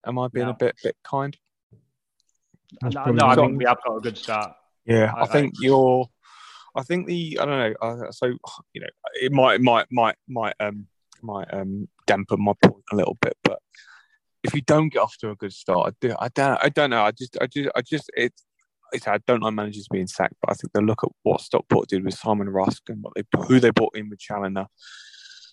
Am 0.06 0.18
I 0.18 0.28
being 0.28 0.46
No. 0.46 0.52
a 0.52 0.56
bit 0.56 0.76
bit 0.82 0.96
kind? 1.04 1.36
No, 2.82 3.04
no, 3.10 3.26
I 3.26 3.34
think 3.34 3.58
we 3.58 3.64
have 3.64 3.78
got 3.84 3.96
a 3.96 4.00
good 4.00 4.18
start. 4.18 4.52
Yeah, 4.84 5.12
I- 5.16 5.22
I, 5.22 5.26
think 5.26 5.54
you're. 5.60 6.06
I 6.76 6.82
think 6.82 7.06
the 7.06 7.38
I 7.40 7.44
don't 7.46 7.58
know. 7.58 7.74
Uh, 8.06 8.12
so 8.12 8.26
you 8.72 8.80
know, 8.80 8.86
it 9.20 9.32
might 9.32 9.60
might 9.60 9.86
might 9.90 10.16
might 10.28 10.54
um 10.60 10.86
might 11.22 11.52
um 11.52 11.88
dampen 12.06 12.42
my 12.42 12.52
point 12.62 12.84
a 12.92 12.96
little 12.96 13.16
bit, 13.20 13.36
but 13.42 13.58
if 14.44 14.54
you 14.54 14.60
don't 14.62 14.90
get 14.90 15.00
off 15.00 15.16
to 15.18 15.30
a 15.30 15.36
good 15.36 15.52
start, 15.52 15.88
I 15.88 16.06
do. 16.06 16.14
I 16.18 16.28
don't. 16.28 16.58
I 16.62 16.68
don't 16.68 16.90
know. 16.90 17.02
I 17.02 17.10
just. 17.10 17.36
I 17.40 17.46
just. 17.46 17.68
I 17.74 17.82
just. 17.82 18.10
It's. 18.16 18.44
I 18.92 19.18
don't 19.26 19.42
like 19.42 19.54
managers 19.54 19.88
being 19.88 20.06
sacked, 20.06 20.34
but 20.40 20.50
I 20.50 20.54
think 20.54 20.72
they'll 20.72 20.82
look 20.82 21.04
at 21.04 21.10
what 21.22 21.40
Stockport 21.40 21.88
did 21.88 22.04
with 22.04 22.14
Simon 22.14 22.48
Rusk 22.48 22.82
and 22.88 23.02
what 23.02 23.14
they 23.14 23.22
who 23.46 23.60
they 23.60 23.70
brought 23.70 23.96
in 23.96 24.08
with 24.08 24.18
Challinor, 24.18 24.66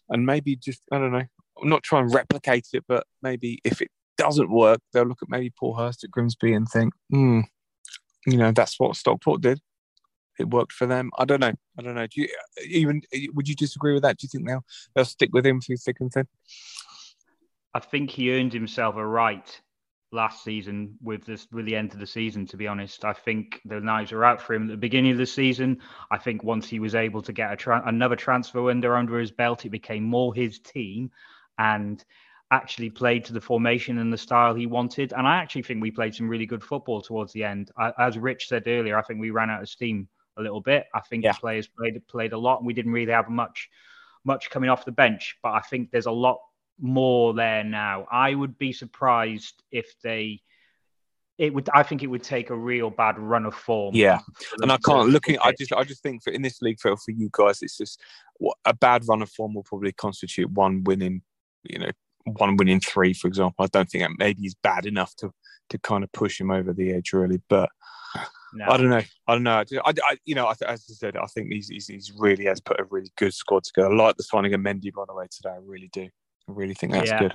and 0.09 0.25
maybe 0.25 0.55
just 0.55 0.81
I 0.91 0.97
don't 0.97 1.11
know, 1.11 1.25
I'm 1.61 1.69
not 1.69 1.83
try 1.83 1.99
and 1.99 2.13
replicate 2.13 2.67
it, 2.73 2.83
but 2.87 3.05
maybe 3.21 3.59
if 3.63 3.81
it 3.81 3.89
doesn't 4.17 4.49
work, 4.49 4.79
they'll 4.93 5.05
look 5.05 5.21
at 5.21 5.29
maybe 5.29 5.51
Paul 5.57 5.75
Hurst 5.75 6.03
at 6.03 6.11
Grimsby 6.11 6.53
and 6.53 6.67
think, 6.67 6.93
hmm, 7.09 7.41
you 8.25 8.37
know, 8.37 8.51
that's 8.51 8.79
what 8.79 8.95
Stockport 8.95 9.41
did. 9.41 9.59
It 10.37 10.49
worked 10.49 10.73
for 10.73 10.85
them. 10.85 11.11
I 11.17 11.25
don't 11.25 11.39
know. 11.39 11.53
I 11.79 11.81
don't 11.81 11.95
know. 11.95 12.07
Do 12.07 12.21
you 12.21 12.27
even 12.65 13.01
would 13.33 13.47
you 13.47 13.55
disagree 13.55 13.93
with 13.93 14.03
that? 14.03 14.17
Do 14.17 14.25
you 14.25 14.29
think 14.29 14.47
they'll 14.47 14.65
they'll 14.93 15.05
stick 15.05 15.29
with 15.31 15.45
him 15.45 15.61
through 15.61 15.77
thick 15.77 15.97
and 15.99 16.11
thin? 16.11 16.27
I 17.73 17.79
think 17.79 18.09
he 18.09 18.31
earned 18.31 18.53
himself 18.53 18.95
a 18.95 19.05
right 19.05 19.61
last 20.15 20.43
season 20.43 20.97
with 21.01 21.25
this 21.25 21.47
with 21.51 21.65
the 21.65 21.75
end 21.75 21.93
of 21.93 21.99
the 21.99 22.07
season 22.07 22.45
to 22.47 22.57
be 22.57 22.67
honest. 22.67 23.05
I 23.05 23.13
think 23.13 23.61
the 23.65 23.79
knives 23.79 24.11
were 24.11 24.25
out 24.25 24.41
for 24.41 24.53
him 24.55 24.63
at 24.63 24.69
the 24.69 24.77
beginning 24.77 25.11
of 25.11 25.17
the 25.17 25.25
season. 25.25 25.79
I 26.09 26.17
think 26.17 26.43
once 26.43 26.67
he 26.67 26.79
was 26.79 26.95
able 26.95 27.21
to 27.23 27.33
get 27.33 27.51
a 27.53 27.55
tra- 27.55 27.83
another 27.85 28.15
transfer 28.15 28.61
window 28.61 28.95
under 28.95 29.19
his 29.19 29.31
belt 29.31 29.65
it 29.65 29.69
became 29.69 30.03
more 30.03 30.33
his 30.33 30.59
team 30.59 31.11
and 31.59 32.03
actually 32.51 32.89
played 32.89 33.25
to 33.25 33.33
the 33.33 33.41
formation 33.41 33.97
and 33.99 34.13
the 34.13 34.17
style 34.17 34.53
he 34.55 34.65
wanted. 34.67 35.13
And 35.13 35.27
i 35.27 35.35
actually 35.37 35.63
think 35.63 35.81
we 35.81 35.91
played 35.91 36.15
some 36.15 36.29
really 36.29 36.45
good 36.45 36.63
football 36.63 37.01
towards 37.01 37.33
the 37.33 37.43
end. 37.43 37.71
I, 37.77 37.91
as 37.99 38.17
rich 38.17 38.47
said 38.47 38.63
earlier 38.67 38.97
i 38.97 39.01
think 39.03 39.19
we 39.19 39.31
ran 39.31 39.49
out 39.49 39.61
of 39.61 39.69
steam 39.69 40.07
a 40.37 40.41
little 40.41 40.61
bit. 40.61 40.85
I 40.93 41.01
think 41.01 41.23
Yeah. 41.23 41.33
the 41.33 41.39
players 41.39 41.67
played 41.67 42.07
played 42.07 42.33
a 42.33 42.37
lot 42.37 42.57
and 42.59 42.67
we 42.67 42.73
didn't 42.73 42.91
really 42.91 43.11
have 43.11 43.29
much 43.29 43.69
much 44.23 44.49
coming 44.49 44.69
off 44.69 44.85
the 44.85 44.91
bench. 44.91 45.37
But 45.43 45.51
i 45.53 45.61
think 45.61 45.91
there's 45.91 46.05
a 46.07 46.11
lot 46.27 46.39
more 46.79 47.33
there 47.33 47.63
now. 47.63 48.07
I 48.11 48.33
would 48.35 48.57
be 48.57 48.73
surprised 48.73 49.61
if 49.71 49.87
they. 50.03 50.41
It 51.37 51.53
would. 51.53 51.69
I 51.73 51.83
think 51.83 52.01
it 52.01 52.07
would 52.07 52.23
take 52.23 52.49
a 52.49 52.55
real 52.55 52.89
bad 52.89 53.19
run 53.19 53.45
of 53.45 53.53
form. 53.53 53.93
Yeah. 53.93 54.19
And 54.61 54.71
I 54.71 54.77
can't 54.77 55.09
looking. 55.09 55.37
I 55.39 55.51
just 55.57 55.73
I 55.73 55.83
just 55.83 56.01
think 56.01 56.23
for 56.23 56.31
in 56.31 56.41
this 56.41 56.61
league 56.61 56.79
for 56.79 56.95
for 56.95 57.11
you 57.11 57.29
guys, 57.31 57.61
it's 57.61 57.77
just 57.77 58.01
what 58.37 58.57
a 58.63 58.73
bad 58.73 59.03
run 59.07 59.21
of 59.21 59.29
form 59.29 59.53
will 59.53 59.63
probably 59.63 59.91
constitute 59.91 60.49
one 60.49 60.83
winning. 60.85 61.21
You 61.63 61.79
know, 61.79 61.91
one 62.23 62.55
winning 62.55 62.79
three, 62.79 63.13
for 63.13 63.27
example. 63.27 63.65
I 63.65 63.67
don't 63.67 63.89
think 63.89 64.03
that 64.03 64.11
maybe 64.17 64.45
is 64.45 64.55
bad 64.55 64.85
enough 64.85 65.13
to 65.17 65.31
to 65.71 65.77
kind 65.79 66.03
of 66.05 66.11
push 66.13 66.39
him 66.39 66.51
over 66.51 66.71
the 66.71 66.93
edge, 66.93 67.11
really. 67.11 67.41
But 67.49 67.69
No. 68.53 68.65
I 68.69 68.77
don't 68.77 68.89
know. 68.89 69.01
I 69.27 69.33
don't 69.33 69.43
know. 69.43 69.63
I, 69.83 69.93
I- 70.05 70.17
you 70.23 70.35
know, 70.35 70.45
I, 70.45 70.51
as 70.65 70.85
I 70.89 70.93
said, 70.93 71.17
I 71.17 71.25
think 71.25 71.51
he's, 71.51 71.67
he's 71.67 71.87
he's 71.87 72.13
really 72.17 72.45
has 72.45 72.61
put 72.61 72.79
a 72.79 72.85
really 72.85 73.11
good 73.17 73.33
squad 73.33 73.65
together. 73.65 73.91
I 73.91 73.95
like 73.95 74.15
the 74.15 74.23
signing 74.23 74.53
of 74.53 74.61
Mendy, 74.61 74.93
by 74.93 75.03
the 75.05 75.13
way, 75.13 75.25
today. 75.29 75.49
I 75.49 75.57
really 75.61 75.89
do. 75.91 76.07
I 76.47 76.51
really 76.51 76.73
think 76.75 76.91
that's 76.93 77.09
Yeah. 77.09 77.19
good. 77.19 77.31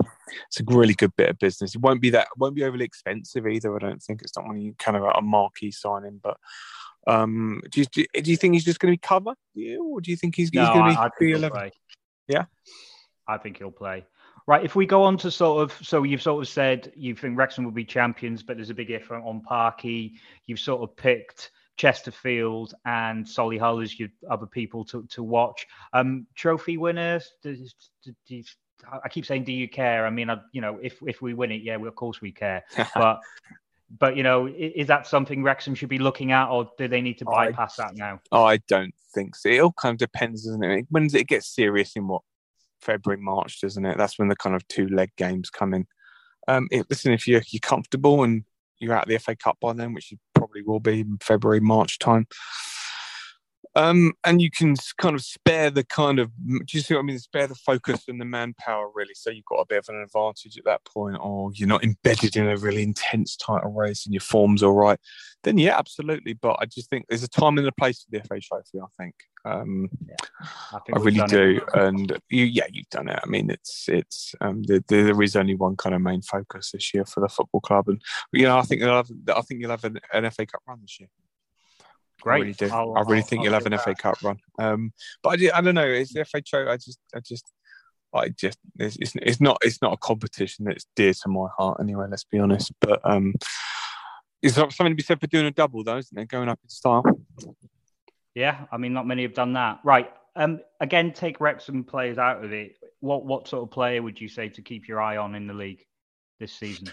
It's 0.47 0.59
a 0.61 0.63
really 0.65 0.93
good 0.93 1.15
bit 1.17 1.29
of 1.29 1.39
business. 1.39 1.75
It 1.75 1.81
won't 1.81 2.01
be 2.01 2.09
that. 2.11 2.29
Won't 2.37 2.55
be 2.55 2.63
overly 2.63 2.85
expensive 2.85 3.45
either. 3.45 3.75
I 3.75 3.79
don't 3.79 4.01
think 4.01 4.21
it's 4.21 4.35
not 4.37 4.45
one 4.47 4.61
you 4.61 4.73
kind 4.79 4.95
of 4.95 5.03
a 5.03 5.21
marquee 5.21 5.71
signing. 5.71 6.19
But 6.23 6.37
um, 7.07 7.61
do 7.71 7.81
you 7.81 7.85
do, 7.87 8.01
you- 8.13 8.21
do 8.21 8.31
you 8.31 8.37
think 8.37 8.53
he's 8.53 8.63
just 8.65 8.79
going 8.79 8.91
to 8.93 8.97
be 8.97 9.05
cover? 9.05 9.33
Yeah, 9.53 9.77
or 9.77 9.99
do 10.01 10.11
you 10.11 10.17
think 10.17 10.35
he's, 10.35 10.53
No, 10.53 10.61
he's 10.61 10.73
going 10.73 10.95
to 10.95 11.09
be 11.19 11.31
eleven? 11.33 11.51
play. 11.57 11.71
Yeah? 12.27 12.45
I 13.27 13.37
think 13.37 13.57
he'll 13.57 13.71
play. 13.71 14.05
Right. 14.47 14.63
If 14.65 14.75
we 14.75 14.85
go 14.85 15.03
on 15.03 15.17
to 15.17 15.29
sort 15.31 15.61
of, 15.61 15.85
so 15.85 16.03
you've 16.03 16.21
sort 16.21 16.41
of 16.41 16.47
said 16.47 16.91
you 16.95 17.15
think 17.15 17.37
Wrexham 17.37 17.63
will 17.63 17.71
be 17.71 17.85
champions, 17.85 18.43
but 18.43 18.55
there's 18.57 18.69
a 18.69 18.73
big 18.73 18.89
if 18.91 19.11
on 19.11 19.41
Parky. 19.41 20.19
You've 20.45 20.59
sort 20.59 20.81
of 20.81 20.95
picked 20.95 21.51
Chesterfield 21.77 22.73
and 22.85 23.25
Solihull 23.25 23.83
as 23.83 23.99
your 23.99 24.09
other 24.29 24.47
people 24.47 24.83
to, 24.85 25.05
to 25.11 25.21
watch. 25.23 25.67
Um, 25.93 26.27
trophy 26.35 26.77
winners. 26.77 27.29
Do, 27.43 27.55
do 28.05 28.13
you- 28.35 28.43
I 29.03 29.09
keep 29.09 29.25
saying, 29.25 29.43
do 29.43 29.51
you 29.51 29.67
care? 29.69 30.05
I 30.05 30.09
mean, 30.09 30.29
I, 30.29 30.37
you 30.51 30.61
know, 30.61 30.79
if 30.81 30.97
if 31.05 31.21
we 31.21 31.33
win 31.33 31.51
it, 31.51 31.61
yeah, 31.63 31.77
we, 31.77 31.87
of 31.87 31.95
course 31.95 32.21
we 32.21 32.31
care. 32.31 32.63
But 32.95 33.19
but 33.99 34.15
you 34.15 34.23
know, 34.23 34.47
i- 34.47 34.51
is 34.51 34.87
that 34.87 35.05
something 35.07 35.43
Wrexham 35.43 35.75
should 35.75 35.89
be 35.89 35.99
looking 35.99 36.31
at, 36.31 36.47
or 36.49 36.69
do 36.77 36.87
they 36.87 37.01
need 37.01 37.17
to 37.19 37.29
I- 37.29 37.47
bypass 37.47 37.75
that 37.77 37.95
now? 37.95 38.19
I 38.31 38.57
don't 38.67 38.93
think 39.13 39.35
so. 39.35 39.49
It 39.49 39.59
all 39.59 39.73
kind 39.73 39.93
of 39.93 39.97
depends, 39.99 40.45
doesn't 40.45 40.63
it? 40.63 40.85
When 40.89 41.03
does 41.03 41.15
it 41.15 41.27
get 41.27 41.43
serious 41.43 41.95
in 41.95 42.07
what 42.07 42.21
February, 42.81 43.21
March, 43.21 43.59
doesn't 43.61 43.85
it? 43.85 43.97
That's 43.97 44.17
when 44.17 44.27
the 44.29 44.35
kind 44.35 44.55
of 44.55 44.67
two 44.67 44.87
leg 44.87 45.11
games 45.17 45.49
come 45.49 45.73
in. 45.73 45.87
Um, 46.47 46.67
if, 46.71 46.85
listen, 46.89 47.11
if 47.13 47.27
you're 47.27 47.43
you're 47.49 47.59
comfortable 47.59 48.23
and 48.23 48.43
you're 48.79 48.93
out 48.93 49.03
of 49.03 49.09
the 49.09 49.17
FA 49.19 49.35
Cup 49.35 49.57
by 49.61 49.73
then, 49.73 49.93
which 49.93 50.11
you 50.11 50.17
probably 50.33 50.63
will 50.63 50.79
be 50.79 51.01
in 51.01 51.17
February, 51.21 51.59
March 51.59 51.99
time, 51.99 52.25
Um, 53.75 54.13
and 54.25 54.41
you 54.41 54.51
can 54.51 54.75
kind 54.97 55.15
of 55.15 55.23
spare 55.23 55.69
the 55.69 55.83
kind 55.85 56.19
of, 56.19 56.29
do 56.45 56.59
you 56.71 56.81
see 56.81 56.93
what 56.93 57.01
I 57.01 57.03
mean? 57.03 57.19
Spare 57.19 57.47
the 57.47 57.55
focus 57.55 58.03
and 58.07 58.19
the 58.19 58.25
manpower, 58.25 58.89
really. 58.93 59.13
So 59.13 59.29
you've 59.29 59.45
got 59.45 59.61
a 59.61 59.65
bit 59.65 59.79
of 59.79 59.85
an 59.89 60.01
advantage 60.01 60.57
at 60.57 60.65
that 60.65 60.83
point, 60.83 61.17
or 61.21 61.51
you're 61.53 61.69
not 61.69 61.83
embedded 61.83 62.35
in 62.35 62.47
a 62.47 62.57
really 62.57 62.83
intense 62.83 63.37
title 63.37 63.71
race 63.71 64.05
and 64.05 64.13
your 64.13 64.21
form's 64.21 64.61
all 64.61 64.73
right. 64.73 64.99
Then, 65.43 65.57
yeah, 65.57 65.77
absolutely. 65.77 66.33
But 66.33 66.57
I 66.59 66.65
just 66.65 66.89
think 66.89 67.05
there's 67.07 67.23
a 67.23 67.29
time 67.29 67.57
and 67.57 67.67
a 67.67 67.71
place 67.71 68.03
for 68.03 68.11
the 68.11 68.23
FA 68.25 68.39
Trophy, 68.41 68.79
I 68.79 69.03
think. 69.03 69.15
Um, 69.43 69.89
yeah, 70.05 70.15
I, 70.73 70.79
think 70.85 70.99
I 70.99 71.01
really 71.01 71.27
do. 71.27 71.57
It. 71.57 71.63
And 71.73 72.19
you, 72.29 72.45
yeah, 72.45 72.67
you've 72.71 72.89
done 72.89 73.07
it. 73.07 73.19
I 73.23 73.25
mean, 73.27 73.49
it's, 73.49 73.87
it's, 73.87 74.35
um, 74.41 74.63
the, 74.63 74.83
the, 74.87 75.03
there 75.03 75.21
is 75.21 75.35
only 75.37 75.55
one 75.55 75.77
kind 75.77 75.95
of 75.95 76.01
main 76.01 76.21
focus 76.21 76.71
this 76.71 76.93
year 76.93 77.05
for 77.05 77.21
the 77.21 77.29
football 77.29 77.61
club. 77.61 77.87
And, 77.87 78.01
you 78.33 78.43
know, 78.43 78.57
I 78.57 78.63
think, 78.63 78.81
you'll 78.81 78.95
have, 78.95 79.09
I 79.33 79.41
think 79.41 79.61
you'll 79.61 79.71
have 79.71 79.85
an, 79.85 79.99
an 80.13 80.29
FA 80.29 80.45
Cup 80.45 80.61
run 80.67 80.79
this 80.81 80.99
year. 80.99 81.09
Great. 82.21 82.35
I 82.35 82.39
really 82.39 82.53
do. 82.53 82.69
I'll, 82.71 82.95
i 82.95 83.01
really 83.01 83.17
I'll, 83.17 83.23
think 83.23 83.39
I'll 83.39 83.45
you'll 83.45 83.53
have 83.53 83.65
an 83.65 83.71
that. 83.71 83.83
FA 83.83 83.95
Cup 83.95 84.21
run. 84.23 84.37
Um, 84.59 84.93
but 85.23 85.41
I, 85.41 85.57
I 85.57 85.61
don't 85.61 85.75
know. 85.75 85.85
It's 85.85 86.13
the 86.13 86.25
FA 86.25 86.41
Trophy. 86.41 86.69
I 86.69 86.77
just, 86.77 86.99
I 87.15 87.19
just, 87.19 87.51
I 88.13 88.29
just, 88.29 88.57
it's, 88.79 88.97
it's, 88.97 89.15
it's, 89.15 89.41
not, 89.41 89.57
it's 89.61 89.81
not 89.81 89.93
a 89.93 89.97
competition 89.97 90.65
that's 90.65 90.85
dear 90.95 91.13
to 91.13 91.29
my 91.29 91.47
heart 91.57 91.79
anyway. 91.81 92.05
Let's 92.09 92.23
be 92.23 92.39
honest. 92.39 92.71
But 92.79 93.01
um, 93.03 93.33
is 94.41 94.55
there 94.55 94.69
something 94.71 94.91
to 94.91 94.95
be 94.95 95.03
said 95.03 95.19
for 95.19 95.27
doing 95.27 95.45
a 95.45 95.51
double 95.51 95.83
though? 95.83 95.97
Isn't 95.97 96.17
it 96.17 96.27
going 96.27 96.49
up 96.49 96.59
in 96.63 96.69
style? 96.69 97.03
Yeah, 98.33 98.65
I 98.71 98.77
mean, 98.77 98.93
not 98.93 99.07
many 99.07 99.23
have 99.23 99.33
done 99.33 99.53
that. 99.53 99.79
Right. 99.83 100.11
Um, 100.35 100.61
again, 100.79 101.11
take 101.11 101.41
Wrexham 101.41 101.83
players 101.83 102.17
out 102.17 102.43
of 102.43 102.53
it. 102.53 102.77
What 103.01 103.25
what 103.25 103.47
sort 103.47 103.63
of 103.63 103.71
player 103.71 104.01
would 104.01 104.19
you 104.21 104.29
say 104.29 104.49
to 104.49 104.61
keep 104.61 104.87
your 104.87 105.01
eye 105.01 105.17
on 105.17 105.35
in 105.35 105.47
the 105.47 105.53
league 105.53 105.85
this 106.39 106.53
season? 106.53 106.87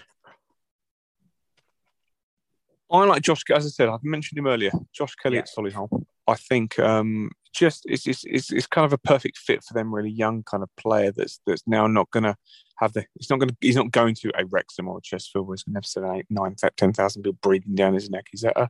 I 2.91 3.05
like 3.05 3.21
Josh. 3.21 3.43
As 3.53 3.65
I 3.65 3.69
said, 3.69 3.89
I've 3.89 4.03
mentioned 4.03 4.39
him 4.39 4.47
earlier. 4.47 4.71
Josh 4.93 5.15
Kelly 5.15 5.35
yeah. 5.35 5.41
at 5.41 5.49
Solihull. 5.55 6.05
I 6.27 6.35
think 6.35 6.77
um, 6.79 7.31
just 7.53 7.83
it's, 7.87 8.07
it's, 8.07 8.23
it's 8.25 8.51
it's 8.51 8.67
kind 8.67 8.85
of 8.85 8.93
a 8.93 8.97
perfect 8.97 9.37
fit 9.37 9.63
for 9.63 9.73
them. 9.73 9.93
Really 9.93 10.11
young 10.11 10.43
kind 10.43 10.63
of 10.63 10.69
player 10.75 11.11
that's 11.11 11.39
that's 11.45 11.63
now 11.67 11.87
not 11.87 12.09
going 12.11 12.23
to 12.23 12.35
have 12.77 12.93
the. 12.93 13.05
He's 13.17 13.29
not 13.29 13.39
going 13.39 13.49
to. 13.49 13.55
He's 13.61 13.75
not 13.75 13.91
going 13.91 14.15
to 14.15 14.31
a 14.37 14.45
Wrexham 14.45 14.87
or 14.87 14.99
a 14.99 15.01
Chesterfield 15.01 15.47
where 15.47 15.55
he's 15.55 15.63
going 15.63 15.73
to 15.73 15.77
have 15.77 15.85
seven, 15.85 16.15
eight, 16.15 16.25
nine, 16.29 16.55
ten 16.77 16.93
thousand 16.93 17.23
people 17.23 17.39
breathing 17.41 17.75
down 17.75 17.93
his 17.93 18.09
neck. 18.09 18.27
He's 18.31 18.43
at 18.43 18.57
a, 18.57 18.69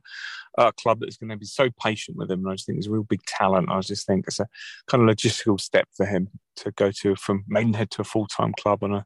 a 0.58 0.72
club 0.72 1.00
that's 1.00 1.16
going 1.16 1.30
to 1.30 1.36
be 1.36 1.46
so 1.46 1.68
patient 1.82 2.16
with 2.16 2.30
him, 2.30 2.40
and 2.40 2.50
I 2.50 2.54
just 2.54 2.66
think 2.66 2.76
he's 2.76 2.86
a 2.86 2.92
real 2.92 3.04
big 3.04 3.22
talent. 3.24 3.70
I 3.70 3.80
just 3.80 4.06
think 4.06 4.26
it's 4.26 4.40
a 4.40 4.48
kind 4.86 5.08
of 5.08 5.14
logistical 5.14 5.60
step 5.60 5.88
for 5.96 6.06
him 6.06 6.28
to 6.56 6.70
go 6.72 6.90
to 6.90 7.16
from 7.16 7.44
Maidenhead 7.48 7.90
to 7.92 8.02
a 8.02 8.04
full 8.04 8.26
time 8.26 8.52
club, 8.58 8.82
and 8.82 8.96
I, 8.96 9.02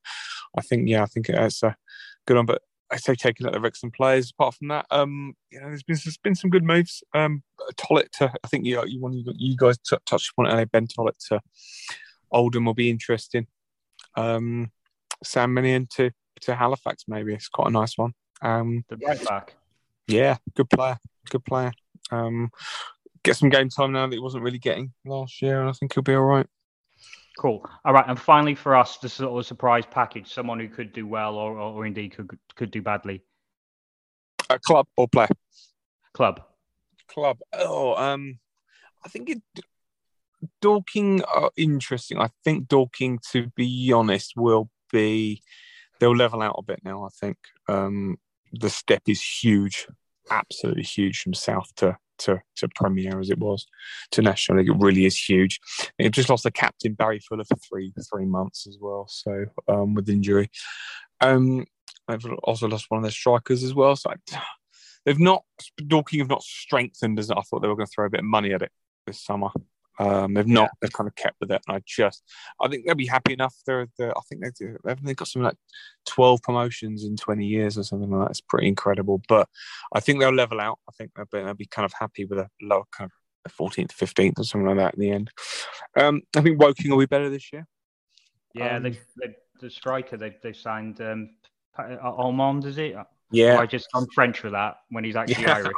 I 0.56 0.60
think 0.60 0.88
yeah, 0.88 1.02
I 1.02 1.06
think 1.06 1.28
it's 1.28 1.62
a 1.62 1.76
good 2.26 2.36
one. 2.36 2.46
But 2.46 2.62
I 2.92 2.96
say 2.96 3.14
taking 3.14 3.46
out 3.46 3.52
the 3.52 3.60
Wrexham 3.60 3.90
players. 3.90 4.30
Apart 4.30 4.54
from 4.54 4.68
that, 4.68 4.86
um, 4.90 5.34
you 5.50 5.60
know, 5.60 5.68
there's 5.68 5.82
been 5.82 5.98
there's 6.04 6.18
been 6.18 6.34
some 6.34 6.50
good 6.50 6.64
moves. 6.64 7.02
Um, 7.14 7.42
Tollitt 7.76 8.10
to 8.18 8.32
I 8.42 8.48
think 8.48 8.66
you 8.66 8.82
you 8.86 9.00
one 9.00 9.24
you 9.36 9.56
guys 9.56 9.78
t- 9.78 9.96
touched 10.06 10.32
upon 10.32 10.58
it. 10.58 10.72
Ben 10.72 10.86
Tollitt 10.86 11.18
to 11.28 11.40
Oldham 12.30 12.64
will 12.64 12.74
be 12.74 12.90
interesting. 12.90 13.46
Um, 14.16 14.70
Sam 15.22 15.54
Minihan 15.54 15.88
to 15.90 16.10
to 16.42 16.54
Halifax 16.54 17.04
maybe 17.08 17.34
it's 17.34 17.48
quite 17.48 17.68
a 17.68 17.72
nice 17.72 17.96
one. 17.96 18.12
Um, 18.42 18.84
the 18.88 18.96
right 18.98 19.24
back. 19.24 19.54
Yeah, 20.06 20.36
good 20.54 20.68
player. 20.68 20.98
Good 21.30 21.44
player. 21.44 21.72
Um, 22.10 22.50
get 23.22 23.36
some 23.36 23.48
game 23.48 23.70
time 23.70 23.92
now 23.92 24.06
that 24.06 24.14
he 24.14 24.20
wasn't 24.20 24.44
really 24.44 24.58
getting 24.58 24.92
last 25.06 25.40
year, 25.40 25.60
and 25.60 25.70
I 25.70 25.72
think 25.72 25.94
he'll 25.94 26.02
be 26.02 26.14
all 26.14 26.22
right. 26.22 26.46
Cool. 27.36 27.68
All 27.84 27.92
right, 27.92 28.04
and 28.06 28.18
finally 28.18 28.54
for 28.54 28.76
us, 28.76 28.96
the 28.98 29.08
sort 29.08 29.38
of 29.38 29.46
surprise 29.46 29.84
package: 29.90 30.32
someone 30.32 30.60
who 30.60 30.68
could 30.68 30.92
do 30.92 31.06
well, 31.06 31.34
or, 31.34 31.52
or, 31.58 31.72
or 31.72 31.86
indeed 31.86 32.16
could 32.16 32.30
could 32.54 32.70
do 32.70 32.80
badly. 32.80 33.22
A 34.50 34.58
club 34.58 34.86
or 34.96 35.08
play? 35.08 35.26
Club. 36.12 36.40
Club. 37.08 37.38
Oh, 37.52 37.94
um, 37.96 38.38
I 39.04 39.08
think 39.08 39.30
it. 39.30 39.42
Dorking 40.60 41.22
are 41.24 41.50
interesting. 41.56 42.18
I 42.18 42.28
think 42.44 42.68
Dorking, 42.68 43.18
to 43.32 43.48
be 43.56 43.92
honest, 43.92 44.34
will 44.36 44.70
be 44.92 45.42
they'll 45.98 46.14
level 46.14 46.42
out 46.42 46.56
a 46.58 46.62
bit 46.62 46.80
now. 46.84 47.04
I 47.04 47.08
think 47.20 47.36
um, 47.68 48.18
the 48.52 48.70
step 48.70 49.02
is 49.08 49.22
huge, 49.22 49.88
absolutely 50.30 50.82
huge 50.82 51.20
from 51.20 51.34
south 51.34 51.74
to 51.76 51.96
to, 52.18 52.40
to 52.56 52.68
Premier 52.74 53.20
as 53.20 53.30
it 53.30 53.38
was 53.38 53.66
to 54.12 54.22
National 54.22 54.58
League. 54.58 54.68
It 54.68 54.76
really 54.78 55.06
is 55.06 55.16
huge. 55.16 55.60
They've 55.98 56.10
just 56.10 56.28
lost 56.28 56.44
the 56.44 56.50
captain 56.50 56.94
Barry 56.94 57.20
Fuller 57.20 57.44
for 57.44 57.56
three 57.56 57.92
three 58.10 58.26
months 58.26 58.66
as 58.66 58.78
well, 58.80 59.06
so 59.08 59.46
um, 59.68 59.94
with 59.94 60.08
injury. 60.08 60.50
Um, 61.20 61.66
they've 62.08 62.24
also 62.42 62.68
lost 62.68 62.86
one 62.88 62.98
of 62.98 63.02
their 63.02 63.10
strikers 63.10 63.62
as 63.62 63.74
well. 63.74 63.96
So 63.96 64.12
they've 65.04 65.18
not 65.18 65.44
Dorking 65.86 66.20
have 66.20 66.28
not 66.28 66.42
strengthened 66.42 67.18
as 67.18 67.30
I 67.30 67.40
thought 67.42 67.62
they 67.62 67.68
were 67.68 67.76
going 67.76 67.86
to 67.86 67.92
throw 67.94 68.06
a 68.06 68.10
bit 68.10 68.20
of 68.20 68.26
money 68.26 68.52
at 68.52 68.62
it 68.62 68.72
this 69.06 69.22
summer. 69.22 69.48
Um, 69.98 70.34
they've 70.34 70.46
not. 70.46 70.62
Yeah. 70.62 70.68
They've 70.80 70.92
kind 70.92 71.08
of 71.08 71.14
kept 71.14 71.36
with 71.40 71.50
it, 71.50 71.62
and 71.66 71.76
I 71.76 71.82
just, 71.86 72.24
I 72.60 72.68
think 72.68 72.84
they'll 72.84 72.94
be 72.94 73.06
happy 73.06 73.32
enough. 73.32 73.54
They're, 73.66 73.86
they're 73.96 74.16
I 74.16 74.20
think 74.28 74.42
they 74.42 74.50
do. 74.58 74.76
They've 74.84 75.16
got 75.16 75.28
something 75.28 75.44
like 75.44 75.56
twelve 76.04 76.42
promotions 76.42 77.04
in 77.04 77.16
twenty 77.16 77.46
years 77.46 77.78
or 77.78 77.84
something 77.84 78.10
like 78.10 78.26
that. 78.26 78.30
It's 78.30 78.40
pretty 78.40 78.68
incredible. 78.68 79.22
But 79.28 79.48
I 79.94 80.00
think 80.00 80.20
they'll 80.20 80.34
level 80.34 80.60
out. 80.60 80.78
I 80.88 80.92
think 80.98 81.12
they'll 81.14 81.26
be, 81.32 81.44
they'll 81.44 81.54
be 81.54 81.66
kind 81.66 81.86
of 81.86 81.92
happy 81.98 82.24
with 82.24 82.38
a 82.40 82.48
lower 82.60 82.84
kind 82.90 83.10
of 83.44 83.52
fourteenth, 83.52 83.92
fifteenth, 83.92 84.38
or 84.38 84.44
something 84.44 84.66
like 84.66 84.78
that 84.78 84.94
in 84.94 85.00
the 85.00 85.10
end. 85.10 85.30
Um, 85.96 86.22
I 86.36 86.40
think 86.40 86.60
Woking 86.60 86.90
will 86.90 86.98
be 86.98 87.06
better 87.06 87.30
this 87.30 87.52
year. 87.52 87.66
Yeah, 88.54 88.76
um, 88.76 88.82
they, 88.82 88.90
they, 88.90 89.36
the 89.60 89.70
striker 89.70 90.16
they 90.16 90.36
they 90.42 90.52
signed 90.52 91.00
um, 91.00 91.30
Amond, 91.78 92.64
is 92.66 92.78
it? 92.78 92.96
Yeah, 93.30 93.58
I 93.58 93.66
just 93.66 93.88
I'm 93.94 94.06
French 94.14 94.38
for 94.38 94.50
that 94.50 94.76
when 94.90 95.04
he's 95.04 95.16
actually 95.16 95.42
yeah. 95.44 95.54
Irish. 95.56 95.72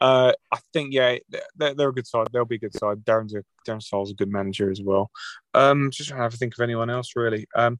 uh, 0.00 0.32
I 0.52 0.58
think 0.72 0.94
yeah, 0.94 1.16
they're, 1.56 1.74
they're, 1.74 1.88
a 1.88 1.94
good 1.94 2.06
side. 2.06 2.28
They'll 2.32 2.44
be 2.44 2.56
a 2.56 2.58
good 2.58 2.76
side. 2.76 3.04
Darren's 3.04 3.34
a 3.34 3.42
Darren 3.68 3.82
Sarll's 3.82 4.10
a 4.10 4.14
good 4.14 4.30
manager 4.30 4.70
as 4.70 4.80
well. 4.80 5.10
Um, 5.52 5.90
just 5.90 6.08
trying 6.08 6.20
to 6.20 6.24
have 6.24 6.34
a 6.34 6.36
think 6.36 6.54
of 6.54 6.62
anyone 6.62 6.90
else 6.90 7.12
really. 7.16 7.46
Um, 7.54 7.78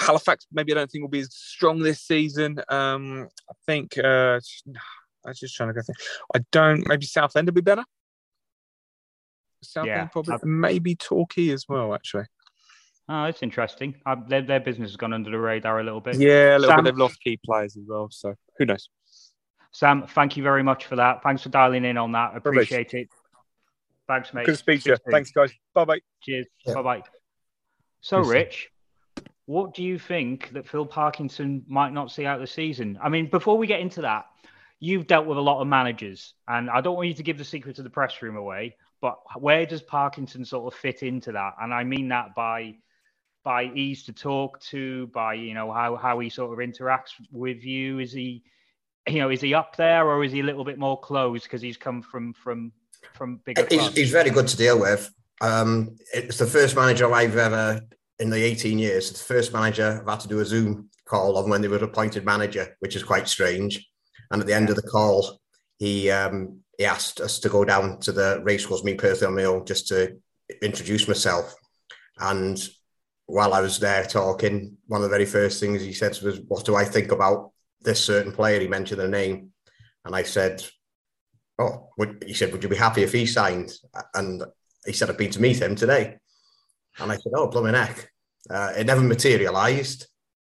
Halifax 0.00 0.46
maybe 0.52 0.72
I 0.72 0.76
don't 0.76 0.90
think 0.90 1.02
will 1.02 1.10
be 1.10 1.20
as 1.20 1.34
strong 1.34 1.80
this 1.80 2.00
season. 2.00 2.60
Um, 2.68 3.28
I 3.48 3.54
think 3.66 3.98
uh, 3.98 4.40
I 5.24 5.28
was 5.28 5.38
just 5.38 5.54
trying 5.54 5.68
to 5.68 5.74
go 5.74 5.82
think. 5.82 5.98
I 6.34 6.40
don't. 6.50 6.86
Maybe 6.88 7.06
Southend 7.06 7.48
will 7.48 7.54
be 7.54 7.60
better. 7.60 7.84
Southend 9.62 9.86
yeah, 9.88 10.06
probably 10.06 10.34
I've... 10.34 10.44
maybe 10.44 10.96
Torquay 10.96 11.50
as 11.50 11.66
well 11.68 11.94
actually. 11.94 12.24
Oh, 13.08 13.24
it's 13.24 13.42
interesting. 13.42 13.94
Uh, 14.06 14.16
their, 14.28 14.42
their 14.42 14.60
business 14.60 14.90
has 14.90 14.96
gone 14.96 15.12
under 15.12 15.30
the 15.30 15.38
radar 15.38 15.80
a 15.80 15.84
little 15.84 16.00
bit. 16.00 16.16
Yeah, 16.16 16.56
a 16.56 16.58
little 16.58 16.68
Sam, 16.68 16.84
bit. 16.84 16.92
They've 16.92 16.98
lost 16.98 17.20
key 17.22 17.38
players 17.44 17.76
as 17.76 17.84
well, 17.86 18.08
so 18.10 18.34
who 18.58 18.64
knows? 18.64 18.88
Sam, 19.72 20.06
thank 20.06 20.36
you 20.36 20.42
very 20.42 20.62
much 20.62 20.86
for 20.86 20.96
that. 20.96 21.22
Thanks 21.22 21.42
for 21.42 21.48
dialing 21.48 21.84
in 21.84 21.96
on 21.96 22.12
that. 22.12 22.36
Appreciate 22.36 22.94
it. 22.94 23.08
Thanks, 24.06 24.32
mate. 24.34 24.46
Good 24.46 24.52
to 24.52 24.58
speak 24.58 24.82
to 24.84 24.90
you. 24.90 24.96
Thanks, 25.10 25.30
guys. 25.30 25.52
Bye 25.74 25.84
bye. 25.84 26.00
Cheers. 26.22 26.46
Yeah. 26.66 26.74
Bye 26.74 26.82
bye. 26.82 27.02
So, 28.00 28.20
Rich, 28.20 28.68
what 29.46 29.74
do 29.74 29.82
you 29.82 29.98
think 29.98 30.50
that 30.52 30.68
Phil 30.68 30.84
Parkinson 30.84 31.64
might 31.66 31.92
not 31.92 32.10
see 32.10 32.26
out 32.26 32.40
the 32.40 32.46
season? 32.46 32.98
I 33.02 33.08
mean, 33.08 33.30
before 33.30 33.56
we 33.56 33.66
get 33.66 33.80
into 33.80 34.02
that, 34.02 34.26
you've 34.80 35.06
dealt 35.06 35.26
with 35.26 35.38
a 35.38 35.40
lot 35.40 35.60
of 35.60 35.68
managers, 35.68 36.34
and 36.48 36.68
I 36.68 36.80
don't 36.80 36.96
want 36.96 37.08
you 37.08 37.14
to 37.14 37.22
give 37.22 37.38
the 37.38 37.44
secret 37.44 37.78
of 37.78 37.84
the 37.84 37.90
press 37.90 38.20
room 38.20 38.36
away, 38.36 38.76
but 39.00 39.18
where 39.38 39.64
does 39.64 39.82
Parkinson 39.82 40.44
sort 40.44 40.72
of 40.72 40.78
fit 40.78 41.02
into 41.02 41.32
that? 41.32 41.54
And 41.60 41.72
I 41.72 41.84
mean 41.84 42.08
that 42.08 42.34
by 42.34 42.74
by 43.44 43.64
ease 43.74 44.04
to 44.04 44.12
talk 44.12 44.60
to, 44.60 45.06
by 45.08 45.34
you 45.34 45.54
know 45.54 45.72
how 45.72 45.96
how 45.96 46.18
he 46.18 46.28
sort 46.28 46.52
of 46.52 46.66
interacts 46.66 47.12
with 47.30 47.64
you. 47.64 47.98
Is 47.98 48.12
he, 48.12 48.42
you 49.08 49.18
know, 49.18 49.30
is 49.30 49.40
he 49.40 49.54
up 49.54 49.76
there 49.76 50.06
or 50.06 50.24
is 50.24 50.32
he 50.32 50.40
a 50.40 50.44
little 50.44 50.64
bit 50.64 50.78
more 50.78 50.98
closed 50.98 51.44
because 51.44 51.62
he's 51.62 51.76
come 51.76 52.02
from 52.02 52.32
from 52.32 52.72
from 53.14 53.40
bigger? 53.44 53.66
He's, 53.68 53.94
he's 53.94 54.10
very 54.10 54.30
good 54.30 54.48
to 54.48 54.56
deal 54.56 54.78
with. 54.78 55.12
Um, 55.40 55.96
it's 56.14 56.38
the 56.38 56.46
first 56.46 56.76
manager 56.76 57.12
I've 57.12 57.36
ever 57.36 57.80
in 58.20 58.30
the 58.30 58.42
18 58.42 58.78
years. 58.78 59.10
It's 59.10 59.26
the 59.26 59.34
first 59.34 59.52
manager 59.52 60.00
I've 60.00 60.08
had 60.08 60.20
to 60.20 60.28
do 60.28 60.38
a 60.38 60.44
Zoom 60.44 60.88
call 61.04 61.36
on 61.36 61.50
when 61.50 61.60
they 61.60 61.68
were 61.68 61.76
appointed 61.78 62.24
manager, 62.24 62.76
which 62.78 62.94
is 62.94 63.02
quite 63.02 63.28
strange. 63.28 63.84
And 64.30 64.40
at 64.40 64.46
the 64.46 64.54
end 64.54 64.70
of 64.70 64.76
the 64.76 64.82
call, 64.82 65.40
he 65.78 66.10
um, 66.10 66.60
he 66.78 66.84
asked 66.84 67.20
us 67.20 67.38
to 67.40 67.48
go 67.48 67.64
down 67.64 67.98
to 68.00 68.12
the 68.12 68.40
racecourse, 68.44 68.84
me 68.84 68.94
personally 68.94 69.26
on 69.26 69.34
my 69.36 69.44
own, 69.44 69.66
just 69.66 69.88
to 69.88 70.16
introduce 70.62 71.08
myself. 71.08 71.54
And 72.18 72.56
while 73.32 73.54
I 73.54 73.62
was 73.62 73.78
there 73.78 74.04
talking, 74.04 74.76
one 74.88 75.00
of 75.00 75.04
the 75.04 75.16
very 75.16 75.24
first 75.24 75.58
things 75.58 75.80
he 75.80 75.94
said 75.94 76.18
was, 76.22 76.38
What 76.48 76.66
do 76.66 76.76
I 76.76 76.84
think 76.84 77.12
about 77.12 77.52
this 77.80 78.04
certain 78.04 78.30
player? 78.30 78.60
He 78.60 78.68
mentioned 78.68 79.00
a 79.00 79.08
name. 79.08 79.52
And 80.04 80.14
I 80.14 80.22
said, 80.22 80.62
Oh, 81.58 81.88
would, 81.96 82.22
he 82.26 82.34
said, 82.34 82.52
Would 82.52 82.62
you 82.62 82.68
be 82.68 82.76
happy 82.76 83.02
if 83.02 83.12
he 83.12 83.24
signed? 83.24 83.72
And 84.12 84.42
he 84.84 84.92
said, 84.92 85.08
I've 85.08 85.16
been 85.16 85.30
to 85.30 85.40
meet 85.40 85.62
him 85.62 85.74
today. 85.74 86.18
And 86.98 87.10
I 87.10 87.16
said, 87.16 87.32
Oh, 87.34 87.46
blooming 87.46 87.72
heck. 87.72 88.10
Uh, 88.50 88.74
it 88.76 88.86
never 88.86 89.00
materialized. 89.00 90.08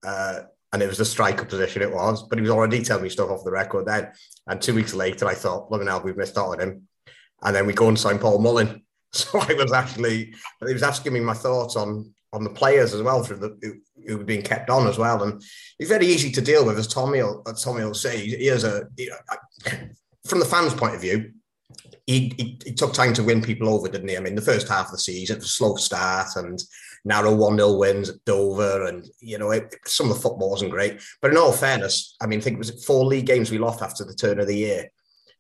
Uh, 0.04 0.40
and 0.72 0.82
it 0.82 0.88
was 0.88 1.00
a 1.00 1.06
striker 1.06 1.46
position, 1.46 1.84
it 1.84 1.94
was, 1.94 2.24
but 2.24 2.40
he 2.40 2.42
was 2.42 2.50
already 2.50 2.82
telling 2.82 3.04
me 3.04 3.10
stuff 3.10 3.30
off 3.30 3.44
the 3.44 3.52
record 3.52 3.86
then. 3.86 4.12
And 4.48 4.60
two 4.60 4.74
weeks 4.74 4.96
later, 4.96 5.28
I 5.28 5.36
thought, 5.36 5.70
blooming 5.70 5.90
hell, 5.90 6.02
we've 6.04 6.18
missed 6.18 6.40
out 6.40 6.48
on 6.48 6.60
him. 6.60 6.88
And 7.44 7.56
then 7.56 7.68
we 7.68 7.74
go 7.74 7.88
and 7.88 8.00
sign 8.00 8.18
Paul 8.18 8.40
Mullin. 8.40 8.82
So 9.16 9.38
I 9.38 9.54
was 9.54 9.72
actually, 9.72 10.34
he 10.66 10.74
was 10.74 10.82
asking 10.82 11.14
me 11.14 11.20
my 11.20 11.36
thoughts 11.36 11.76
on 11.76 12.16
on 12.34 12.44
the 12.44 12.50
players 12.50 12.94
as 12.94 13.02
well 13.02 13.24
through 13.24 13.38
the 13.38 13.58
who, 13.62 13.74
who 14.08 14.18
were 14.18 14.24
being 14.24 14.42
kept 14.42 14.70
on 14.70 14.88
as 14.88 14.98
well. 14.98 15.24
And 15.24 15.42
he's 15.78 15.88
very 15.88 16.08
easy 16.08 16.32
to 16.32 16.42
deal 16.42 16.66
with, 16.66 16.78
as 16.78 16.88
Tommy 16.88 17.22
will, 17.22 17.44
as 17.48 17.64
Tommy 17.64 17.84
will 17.84 17.94
say. 17.94 18.18
He 18.26 18.48
has 18.48 18.64
a 18.64 18.88
from 20.28 20.40
the 20.40 20.46
fans' 20.46 20.74
point 20.74 20.96
of 20.96 21.02
view, 21.02 21.32
he, 22.06 22.34
he, 22.38 22.60
he 22.66 22.74
took 22.74 22.94
time 22.94 23.14
to 23.14 23.24
win 23.24 23.42
people 23.42 23.70
over, 23.70 23.88
didn't 23.88 24.10
he? 24.10 24.18
I 24.18 24.20
mean, 24.20 24.36
the 24.36 24.42
first 24.42 24.68
half 24.68 24.88
of 24.88 24.92
the 24.92 24.98
season, 24.98 25.36
it 25.36 25.40
was 25.40 25.46
a 25.46 25.50
slow 25.50 25.76
start 25.76 26.36
and 26.36 26.62
narrow 27.06 27.34
1 27.34 27.58
0 27.58 27.78
wins 27.78 28.10
at 28.10 28.24
Dover. 28.26 28.88
And, 28.88 29.08
you 29.20 29.38
know, 29.38 29.52
it, 29.52 29.76
some 29.86 30.10
of 30.10 30.16
the 30.16 30.22
football 30.22 30.52
wasn't 30.52 30.72
great. 30.72 31.02
But 31.22 31.32
in 31.32 31.38
all 31.38 31.52
fairness, 31.52 32.16
I 32.22 32.28
mean, 32.28 32.40
I 32.40 32.42
think 32.42 32.56
it 32.56 32.60
was 32.60 32.86
four 32.86 33.06
league 33.06 33.26
games 33.26 33.52
we 33.52 33.58
lost 33.58 33.82
after 33.82 34.04
the 34.04 34.14
turn 34.14 34.40
of 34.40 34.48
the 34.48 34.58
year. 34.58 34.90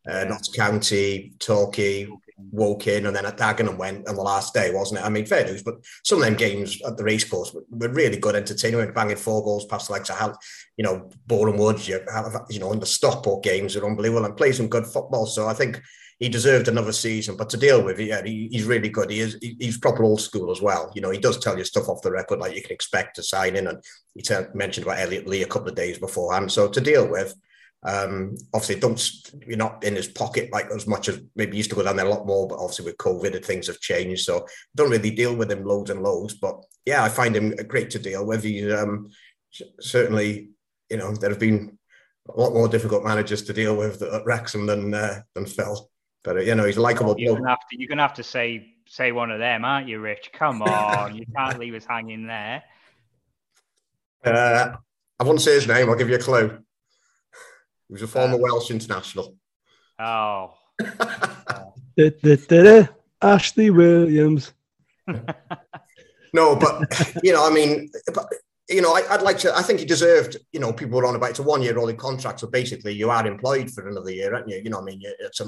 Uh, 0.08 0.26
Notts 0.26 0.49
County, 0.49 1.34
Torquay, 1.39 2.08
Woking, 2.51 3.06
and 3.06 3.16
then 3.16 3.26
at 3.26 3.38
Dagenham 3.38 3.78
went 3.78 4.08
on 4.08 4.16
the 4.16 4.22
last 4.22 4.54
day, 4.54 4.74
wasn't 4.74 4.99
it? 4.99 5.06
I 5.06 5.10
mean, 5.10 5.26
fair 5.26 5.45
news, 5.45 5.64
but 5.64 5.76
some 6.04 6.20
of 6.20 6.26
them 6.26 6.36
games 6.36 6.82
at 6.86 6.97
the 6.97 7.04
racecourse 7.04 7.54
were, 7.54 7.64
were 7.70 7.89
really 7.89 8.18
good 8.18 8.36
entertainment, 8.36 8.93
banging 8.93 9.16
four 9.16 9.43
goals 9.43 9.66
past 9.66 9.88
the 9.88 9.93
likes 9.93 10.10
of, 10.10 10.36
you 10.76 10.84
know, 10.84 11.10
Boreham 11.28 11.58
Wood, 11.58 11.88
you, 11.88 11.99
you 12.49 12.60
know, 12.60 12.72
and 12.72 12.82
the 12.82 12.86
Stockport 12.86 13.43
games 13.43 13.76
are 13.76 13.86
unbelievable 13.86 14.26
and 14.26 14.36
play 14.36 14.51
some 14.51 14.68
good 14.68 14.86
football. 14.86 15.26
So 15.26 15.47
I 15.47 15.54
think 15.54 15.82
he 16.20 16.30
deserved 16.30 16.68
another 16.68 16.91
season, 16.91 17.38
but 17.38 17.49
to 17.49 17.58
deal 17.58 17.84
with, 17.84 17.99
yeah, 17.99 18.22
he, 18.24 18.47
he's 18.51 18.66
really 18.66 18.89
good. 18.89 19.10
He 19.10 19.20
is 19.20 19.38
he's 19.41 19.78
proper 19.78 20.04
old 20.04 20.22
school 20.22 20.51
as 20.51 20.62
well. 20.62 20.91
You 20.95 21.01
know, 21.01 21.10
he 21.10 21.20
does 21.20 21.39
tell 21.39 21.58
you 21.58 21.64
stuff 21.64 21.89
off 21.89 22.01
the 22.01 22.12
record 22.12 22.39
like 22.39 22.56
you 22.56 22.62
can 22.62 22.72
expect 22.72 23.16
to 23.16 23.24
sign 23.24 23.56
in, 23.56 23.68
and 23.68 23.84
he 24.16 24.22
t- 24.22 24.36
mentioned 24.54 24.86
about 24.86 24.99
Elliot 24.99 25.28
Lee 25.28 25.43
a 25.43 25.47
couple 25.47 25.70
of 25.70 25.76
days 25.76 25.97
beforehand. 25.97 26.51
So 26.51 26.68
to 26.68 26.82
deal 26.82 27.10
with, 27.10 27.34
um, 27.86 28.38
obviously, 28.54 28.80
don't 28.80 29.22
you're 29.46 29.58
not 29.58 29.84
in 29.84 29.96
his 29.96 30.08
pocket 30.08 30.52
like 30.54 30.68
as 30.72 30.88
much 30.88 31.10
as 31.10 31.22
maybe 31.36 31.58
used 31.58 31.70
to 31.72 31.76
go 31.76 31.84
down 31.84 31.98
there 31.98 32.06
a 32.06 32.10
lot 32.10 32.26
more. 32.26 32.48
But 32.48 32.60
obviously, 32.60 32.86
with 32.86 32.98
COVID, 32.98 33.44
things 33.44 33.68
have 33.68 33.80
changed, 33.80 34.24
so 34.24 34.48
don't 34.76 34.90
really 34.90 35.12
deal 35.12 35.36
with 35.36 35.52
him 35.52 35.66
loads 35.66 35.90
and 35.90 36.02
loads. 36.02 36.34
But 36.36 36.64
yeah, 36.86 37.04
I 37.04 37.10
find 37.10 37.36
him 37.36 37.54
great 37.68 37.90
to 37.92 38.00
deal 38.00 38.26
with. 38.26 38.44
He's 38.44 38.72
um, 38.74 39.10
certainly, 39.82 40.50
you 40.90 40.98
know, 40.98 41.14
there 41.14 41.30
have 41.30 41.40
been 41.40 41.78
a 42.34 42.40
lot 42.40 42.54
more 42.54 42.70
difficult 42.70 43.04
managers 43.04 43.44
to 43.44 43.54
deal 43.54 43.76
with 43.76 44.02
at 44.02 44.26
Wrexham 44.26 44.66
than 44.66 44.94
uh, 44.94 45.22
than 45.36 45.46
Phil. 45.46 45.90
But 46.24 46.38
uh, 46.38 46.42
you 46.42 46.56
know, 46.56 46.66
he's 46.66 46.78
likable. 46.78 47.16
You're 47.18 47.36
gonna 47.36 47.50
have 47.50 47.68
to 47.70 47.78
you're 47.78 47.90
gonna 47.90 48.02
have 48.02 48.14
to 48.16 48.24
say 48.24 48.76
say 48.88 49.12
one 49.12 49.30
of 49.30 49.40
them, 49.40 49.66
aren't 49.66 49.90
you, 49.90 50.00
Rich? 50.00 50.32
Come 50.34 50.62
on, 50.62 51.16
you 51.16 51.26
can't 51.36 51.60
leave 51.60 51.74
us 51.76 51.86
hanging 51.86 52.28
there. 52.28 52.64
Uh, 54.24 54.78
I 55.20 55.24
won't 55.26 55.42
say 55.42 55.56
his 55.56 55.68
name. 55.68 55.90
I'll 55.90 55.98
give 55.98 56.10
you 56.10 56.16
a 56.16 56.20
clue. 56.20 56.60
He 57.88 57.94
was 57.94 58.02
a 58.02 58.08
former 58.08 58.36
uh, 58.36 58.40
Welsh 58.40 58.72
international. 58.72 59.36
Oh. 60.00 60.54
da, 61.98 62.10
da, 62.22 62.36
da, 62.48 62.88
Ashley 63.22 63.70
Williams. 63.70 64.54
no, 66.34 66.56
but 66.56 67.14
you 67.24 67.34
know, 67.34 67.46
I 67.46 67.52
mean, 67.52 67.92
but, 68.14 68.26
you 68.70 68.82
know, 68.82 68.96
I, 68.96 69.16
would 69.16 69.22
like 69.22 69.38
to. 69.40 69.56
I 69.56 69.62
think 69.62 69.80
he 69.80 69.86
deserved. 69.86 70.38
You 70.52 70.60
know, 70.60 70.74
people 70.74 70.98
were 70.98 71.06
on 71.06 71.16
about 71.16 71.32
it's 71.32 71.40
a 71.40 71.44
one-year 71.44 71.76
rolling 71.76 71.98
contract, 71.98 72.40
so 72.40 72.48
basically 72.48 72.94
you 72.94 73.10
are 73.10 73.28
employed 73.28 73.70
for 73.70 73.88
another 73.88 74.12
year, 74.12 74.34
aren't 74.34 74.50
you? 74.50 74.62
You 74.64 74.70
know, 74.70 74.80
I 74.80 74.84
mean, 74.84 75.02
it's 75.20 75.42
a, 75.42 75.48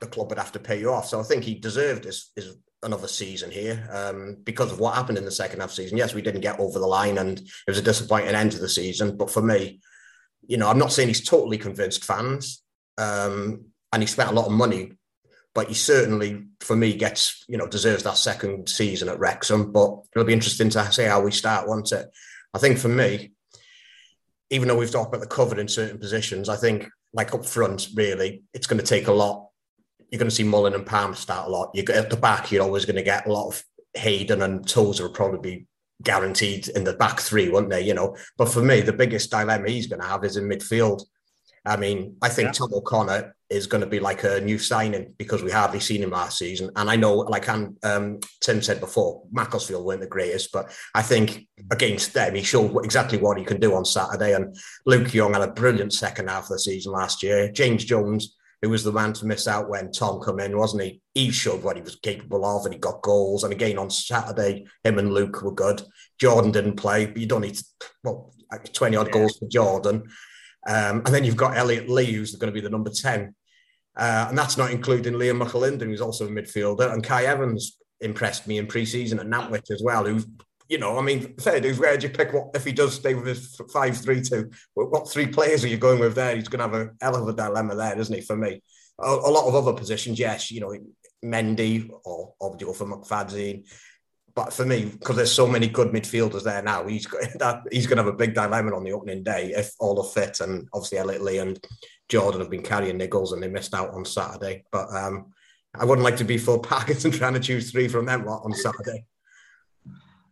the 0.00 0.06
club 0.06 0.28
would 0.30 0.38
have 0.38 0.52
to 0.52 0.58
pay 0.58 0.78
you 0.78 0.92
off. 0.92 1.06
So 1.06 1.20
I 1.20 1.22
think 1.22 1.44
he 1.44 1.54
deserved 1.54 2.04
his, 2.04 2.32
his 2.34 2.56
another 2.82 3.08
season 3.08 3.50
here 3.50 3.88
um, 3.92 4.38
because 4.42 4.72
of 4.72 4.80
what 4.80 4.94
happened 4.94 5.18
in 5.18 5.24
the 5.24 5.30
second 5.30 5.60
half 5.60 5.70
season. 5.70 5.98
Yes, 5.98 6.14
we 6.14 6.22
didn't 6.22 6.40
get 6.40 6.58
over 6.58 6.78
the 6.78 6.86
line, 6.86 7.18
and 7.18 7.38
it 7.38 7.68
was 7.68 7.78
a 7.78 7.82
disappointing 7.82 8.34
end 8.34 8.52
to 8.52 8.58
the 8.58 8.68
season. 8.68 9.16
But 9.16 9.30
for 9.30 9.42
me, 9.42 9.80
you 10.50 10.56
know, 10.56 10.68
I'm 10.68 10.78
not 10.78 10.92
saying 10.92 11.06
he's 11.06 11.24
totally 11.24 11.58
convinced 11.58 12.04
fans, 12.04 12.64
um, 12.98 13.66
and 13.92 14.02
he 14.02 14.06
spent 14.08 14.30
a 14.30 14.34
lot 14.34 14.46
of 14.46 14.52
money, 14.52 14.94
but 15.54 15.68
he 15.68 15.74
certainly, 15.74 16.44
for 16.58 16.74
me, 16.74 16.92
gets 16.94 17.44
you 17.48 17.56
know 17.56 17.68
deserves 17.68 18.02
that 18.02 18.16
second 18.16 18.68
season 18.68 19.08
at 19.08 19.20
Wrexham. 19.20 19.70
But 19.70 20.00
it'll 20.12 20.26
be 20.26 20.32
interesting 20.32 20.68
to 20.70 20.92
see 20.92 21.04
how 21.04 21.20
we 21.20 21.30
start, 21.30 21.68
won't 21.68 21.92
it? 21.92 22.08
I 22.52 22.58
think 22.58 22.78
for 22.78 22.88
me, 22.88 23.30
even 24.50 24.66
though 24.66 24.76
we've 24.76 24.90
talked 24.90 25.14
about 25.14 25.20
the 25.20 25.32
cover 25.32 25.60
in 25.60 25.68
certain 25.68 25.98
positions, 25.98 26.48
I 26.48 26.56
think 26.56 26.88
like 27.12 27.32
up 27.32 27.46
front, 27.46 27.86
really, 27.94 28.42
it's 28.52 28.66
going 28.66 28.80
to 28.80 28.86
take 28.86 29.06
a 29.06 29.12
lot. 29.12 29.50
You're 30.10 30.18
going 30.18 30.30
to 30.30 30.34
see 30.34 30.42
Mullin 30.42 30.74
and 30.74 30.84
Palm 30.84 31.14
start 31.14 31.46
a 31.46 31.50
lot. 31.50 31.70
You 31.74 31.84
at 31.94 32.10
the 32.10 32.16
back, 32.16 32.50
you're 32.50 32.64
always 32.64 32.86
going 32.86 32.96
to 32.96 33.04
get 33.04 33.26
a 33.26 33.32
lot 33.32 33.46
of 33.46 33.62
Hayden 33.94 34.42
and 34.42 34.68
Tozer 34.68 35.04
will 35.04 35.14
probably 35.14 35.58
be 35.58 35.66
guaranteed 36.02 36.68
in 36.68 36.84
the 36.84 36.94
back 36.94 37.20
three, 37.20 37.48
weren't 37.48 37.70
they? 37.70 37.82
You 37.82 37.94
know, 37.94 38.16
but 38.36 38.48
for 38.48 38.62
me, 38.62 38.80
the 38.80 38.92
biggest 38.92 39.30
dilemma 39.30 39.68
he's 39.68 39.86
going 39.86 40.00
to 40.00 40.08
have 40.08 40.24
is 40.24 40.36
in 40.36 40.48
midfield. 40.48 41.02
I 41.66 41.76
mean, 41.76 42.16
I 42.22 42.28
think 42.30 42.48
yeah. 42.48 42.52
Tom 42.52 42.70
O'Connor 42.72 43.36
is 43.50 43.66
going 43.66 43.82
to 43.82 43.86
be 43.86 44.00
like 44.00 44.24
a 44.24 44.40
new 44.40 44.58
signing 44.58 45.12
because 45.18 45.42
we 45.42 45.50
hardly 45.50 45.80
seen 45.80 46.02
him 46.02 46.10
last 46.10 46.38
season. 46.38 46.70
And 46.76 46.88
I 46.88 46.96
know, 46.96 47.14
like 47.16 47.48
um, 47.48 48.20
Tim 48.40 48.62
said 48.62 48.80
before, 48.80 49.24
Macclesfield 49.30 49.84
weren't 49.84 50.00
the 50.00 50.06
greatest, 50.06 50.52
but 50.52 50.72
I 50.94 51.02
think 51.02 51.48
against 51.70 52.14
them, 52.14 52.34
he 52.34 52.42
showed 52.42 52.82
exactly 52.84 53.18
what 53.18 53.38
he 53.38 53.44
can 53.44 53.60
do 53.60 53.74
on 53.74 53.84
Saturday. 53.84 54.34
And 54.34 54.56
Luke 54.86 55.12
Young 55.12 55.34
had 55.34 55.42
a 55.42 55.52
brilliant 55.52 55.92
second 55.92 56.30
half 56.30 56.44
of 56.44 56.50
the 56.50 56.58
season 56.60 56.92
last 56.92 57.22
year. 57.22 57.50
James 57.50 57.84
Jones, 57.84 58.36
who 58.62 58.68
was 58.68 58.84
the 58.84 58.92
man 58.92 59.12
to 59.14 59.26
miss 59.26 59.48
out 59.48 59.70
when 59.70 59.90
Tom 59.90 60.20
come 60.20 60.38
in, 60.38 60.56
wasn't 60.56 60.82
he? 60.82 61.00
He 61.14 61.30
showed 61.30 61.62
what 61.62 61.76
he 61.76 61.82
was 61.82 61.96
capable 61.96 62.44
of 62.44 62.64
and 62.64 62.74
he 62.74 62.80
got 62.80 63.02
goals. 63.02 63.42
And 63.42 63.52
again, 63.52 63.78
on 63.78 63.90
Saturday, 63.90 64.66
him 64.84 64.98
and 64.98 65.12
Luke 65.12 65.42
were 65.42 65.52
good. 65.52 65.82
Jordan 66.18 66.52
didn't 66.52 66.76
play, 66.76 67.06
but 67.06 67.16
you 67.16 67.26
don't 67.26 67.40
need, 67.40 67.54
to, 67.54 67.64
well, 68.04 68.34
20 68.72 68.96
odd 68.96 69.06
yeah. 69.06 69.12
goals 69.12 69.38
for 69.38 69.48
Jordan. 69.48 70.08
Um, 70.68 71.02
and 71.06 71.06
then 71.06 71.24
you've 71.24 71.36
got 71.36 71.56
Elliot 71.56 71.88
Lee, 71.88 72.12
who's 72.12 72.34
going 72.34 72.52
to 72.52 72.54
be 72.54 72.60
the 72.60 72.70
number 72.70 72.90
10. 72.90 73.34
Uh, 73.96 74.26
and 74.28 74.38
that's 74.38 74.58
not 74.58 74.70
including 74.70 75.14
Liam 75.14 75.42
McAlinden, 75.42 75.86
who's 75.86 76.00
also 76.00 76.26
a 76.26 76.30
midfielder. 76.30 76.92
And 76.92 77.02
Kai 77.02 77.24
Evans 77.24 77.78
impressed 78.00 78.46
me 78.46 78.58
in 78.58 78.66
pre 78.66 78.84
season 78.84 79.18
at 79.18 79.26
Nantwich 79.26 79.70
as 79.70 79.82
well, 79.82 80.04
who's, 80.04 80.26
you 80.70 80.78
know, 80.78 80.96
I 80.96 81.02
mean, 81.02 81.34
fair 81.36 81.60
dues, 81.60 81.80
where 81.80 81.96
do 81.96 82.06
you 82.06 82.12
pick 82.12 82.32
what 82.32 82.50
if 82.54 82.64
he 82.64 82.72
does 82.72 82.94
stay 82.94 83.14
with 83.14 83.26
his 83.26 83.60
5 83.72 83.96
3 83.96 84.22
2? 84.22 84.50
What 84.74 85.10
three 85.10 85.26
players 85.26 85.64
are 85.64 85.68
you 85.68 85.76
going 85.76 85.98
with 85.98 86.14
there? 86.14 86.36
He's 86.36 86.48
going 86.48 86.60
to 86.60 86.78
have 86.78 86.86
a 86.86 86.92
hell 87.02 87.16
of 87.16 87.28
a 87.28 87.32
dilemma 87.32 87.74
there, 87.74 87.98
isn't 87.98 88.14
he, 88.14 88.20
for 88.20 88.36
me? 88.36 88.62
A, 89.00 89.04
a 89.04 89.30
lot 89.30 89.48
of 89.48 89.54
other 89.56 89.76
positions, 89.76 90.18
yes, 90.18 90.50
you 90.52 90.60
know, 90.60 90.72
Mendy 91.24 91.90
or 92.04 92.34
obviously 92.40 92.72
for 92.74 92.86
McFadzean, 92.86 93.64
but 94.34 94.52
for 94.52 94.64
me, 94.64 94.84
because 94.84 95.16
there's 95.16 95.32
so 95.32 95.48
many 95.48 95.66
good 95.66 95.88
midfielders 95.88 96.44
there 96.44 96.62
now, 96.62 96.86
he's 96.86 97.06
got 97.06 97.20
that 97.40 97.62
he's 97.72 97.88
going 97.88 97.96
to 97.96 98.04
have 98.04 98.14
a 98.14 98.16
big 98.16 98.34
dilemma 98.34 98.74
on 98.74 98.84
the 98.84 98.92
opening 98.92 99.24
day 99.24 99.52
if 99.56 99.72
all 99.80 100.00
are 100.00 100.08
fit, 100.08 100.38
and 100.38 100.68
obviously 100.72 100.98
Elliot 100.98 101.22
Lee 101.22 101.38
and 101.38 101.58
Jordan 102.08 102.40
have 102.40 102.50
been 102.50 102.62
carrying 102.62 102.98
niggles 102.98 103.32
and 103.32 103.42
they 103.42 103.48
missed 103.48 103.74
out 103.74 103.92
on 103.92 104.04
Saturday. 104.04 104.62
But 104.70 104.88
um, 104.94 105.32
I 105.74 105.84
wouldn't 105.84 106.04
like 106.04 106.16
to 106.18 106.24
be 106.24 106.38
full 106.38 106.58
packets 106.60 107.04
and 107.04 107.12
trying 107.12 107.34
to 107.34 107.40
choose 107.40 107.72
three 107.72 107.88
from 107.88 108.06
them 108.06 108.26
on 108.28 108.52
Saturday. 108.52 109.04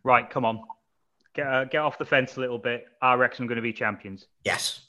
Right, 0.09 0.27
come 0.27 0.43
on, 0.43 0.63
get 1.35 1.45
uh, 1.45 1.65
get 1.65 1.81
off 1.81 1.99
the 1.99 2.05
fence 2.05 2.35
a 2.37 2.39
little 2.39 2.57
bit. 2.57 2.85
Are 2.99 3.15
Wrexham 3.15 3.45
going 3.45 3.57
to 3.57 3.61
be 3.61 3.71
champions? 3.71 4.25
Yes. 4.43 4.81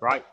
Right. 0.00 0.24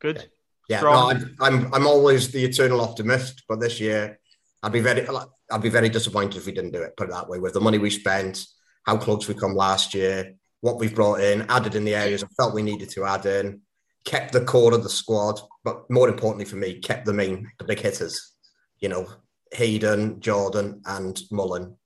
Good. 0.00 0.28
Yeah. 0.68 0.80
No, 0.80 1.10
I'm, 1.10 1.36
I'm 1.40 1.72
I'm 1.72 1.86
always 1.86 2.32
the 2.32 2.44
eternal 2.44 2.80
optimist, 2.80 3.44
but 3.48 3.60
this 3.60 3.78
year 3.78 4.18
I'd 4.64 4.72
be 4.72 4.80
very 4.80 5.06
I'd 5.52 5.62
be 5.62 5.68
very 5.68 5.88
disappointed 5.88 6.38
if 6.38 6.46
we 6.46 6.50
didn't 6.50 6.72
do 6.72 6.82
it. 6.82 6.96
Put 6.96 7.08
it 7.08 7.12
that 7.12 7.28
way, 7.28 7.38
with 7.38 7.52
the 7.52 7.60
money 7.60 7.78
we 7.78 7.88
spent, 7.88 8.44
how 8.84 8.96
close 8.96 9.28
we 9.28 9.34
come 9.34 9.54
last 9.54 9.94
year, 9.94 10.34
what 10.60 10.80
we've 10.80 10.96
brought 10.96 11.20
in, 11.20 11.42
added 11.48 11.76
in 11.76 11.84
the 11.84 11.94
areas 11.94 12.24
I 12.24 12.26
felt 12.36 12.52
we 12.52 12.62
needed 12.62 12.90
to 12.90 13.04
add 13.04 13.26
in, 13.26 13.60
kept 14.04 14.32
the 14.32 14.44
core 14.44 14.74
of 14.74 14.82
the 14.82 14.90
squad, 14.90 15.38
but 15.62 15.88
more 15.88 16.08
importantly 16.08 16.46
for 16.46 16.56
me, 16.56 16.80
kept 16.80 17.06
the 17.06 17.12
main 17.12 17.48
the 17.60 17.64
big 17.64 17.78
hitters. 17.78 18.32
You 18.80 18.88
know, 18.88 19.06
Hayden, 19.52 20.20
Jordan, 20.20 20.82
and 20.84 21.22
Mullin. 21.30 21.76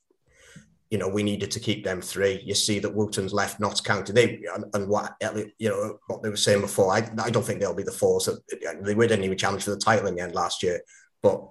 You 0.91 0.99
know, 0.99 1.09
we 1.09 1.22
needed 1.22 1.51
to 1.53 1.61
keep 1.61 1.84
them 1.84 2.01
three. 2.01 2.43
You 2.45 2.55
see 2.55 2.80
that 2.80 2.95
Wootton's 2.95 3.32
left 3.32 3.61
Notts 3.61 3.80
County. 3.80 4.12
They 4.12 4.41
and, 4.55 4.64
and, 4.74 4.88
what 4.88 5.14
you 5.59 5.68
know 5.68 5.99
what 6.09 6.22
they 6.22 6.28
were 6.28 6.36
saying 6.36 6.62
before. 6.62 6.93
I, 6.93 7.09
I 7.22 7.30
don't 7.30 7.45
think 7.45 7.61
they'll 7.61 7.74
be 7.74 7.84
the 7.84 7.93
force. 7.93 8.26
They 8.26 8.95
didn't 8.95 9.24
even 9.24 9.38
challenge 9.38 9.64
for 9.64 9.70
the 9.70 9.78
title 9.78 10.09
in 10.09 10.16
the 10.16 10.22
end 10.22 10.34
last 10.34 10.62
year, 10.62 10.80
but 11.22 11.43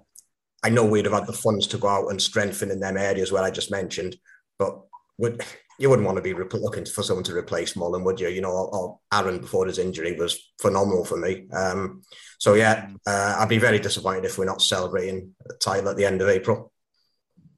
I 0.64 0.70
know 0.70 0.86
we'd 0.86 1.06
have 1.06 1.14
had 1.14 1.28
the 1.28 1.34
funds 1.34 1.68
to 1.68 1.78
go 1.78 1.88
out 1.88 2.10
and 2.10 2.22
strengthen 2.22 2.72
in 2.72 2.80
them 2.80 2.98
areas 2.98 3.32
where 3.32 3.44
I 3.44 3.50
just 3.50 3.72
mentioned, 3.72 4.18
but 4.58 4.78
would 5.18 5.42
you 5.80 5.90
wouldn't 5.90 6.06
want 6.06 6.18
to 6.18 6.22
be 6.22 6.34
looking 6.34 6.86
for 6.86 7.04
someone 7.04 7.24
to 7.24 7.36
replace 7.36 7.78
Mullin, 7.78 8.04
would 8.04 8.20
you? 8.20 8.28
You 8.28 8.42
know, 8.42 8.52
or, 8.52 8.76
or 8.76 9.00
Aaron 9.14 9.40
before 9.40 9.66
his 9.66 9.80
injury 9.80 10.14
was 10.18 10.52
phenomenal 10.60 11.06
for 11.06 11.18
me. 11.18 11.48
Um, 11.54 12.02
so 12.38 12.56
yeah, 12.56 12.90
uh, 13.08 13.38
I'd 13.40 13.50
be 13.50 13.58
very 13.58 13.80
disappointed 13.80 14.26
if 14.26 14.38
we're 14.38 14.46
not 14.46 14.62
celebrating 14.62 15.34
the 15.46 15.56
title 15.56 15.90
at 15.90 15.96
the 15.96 16.06
end 16.06 16.22
of 16.22 16.28
April. 16.28 16.74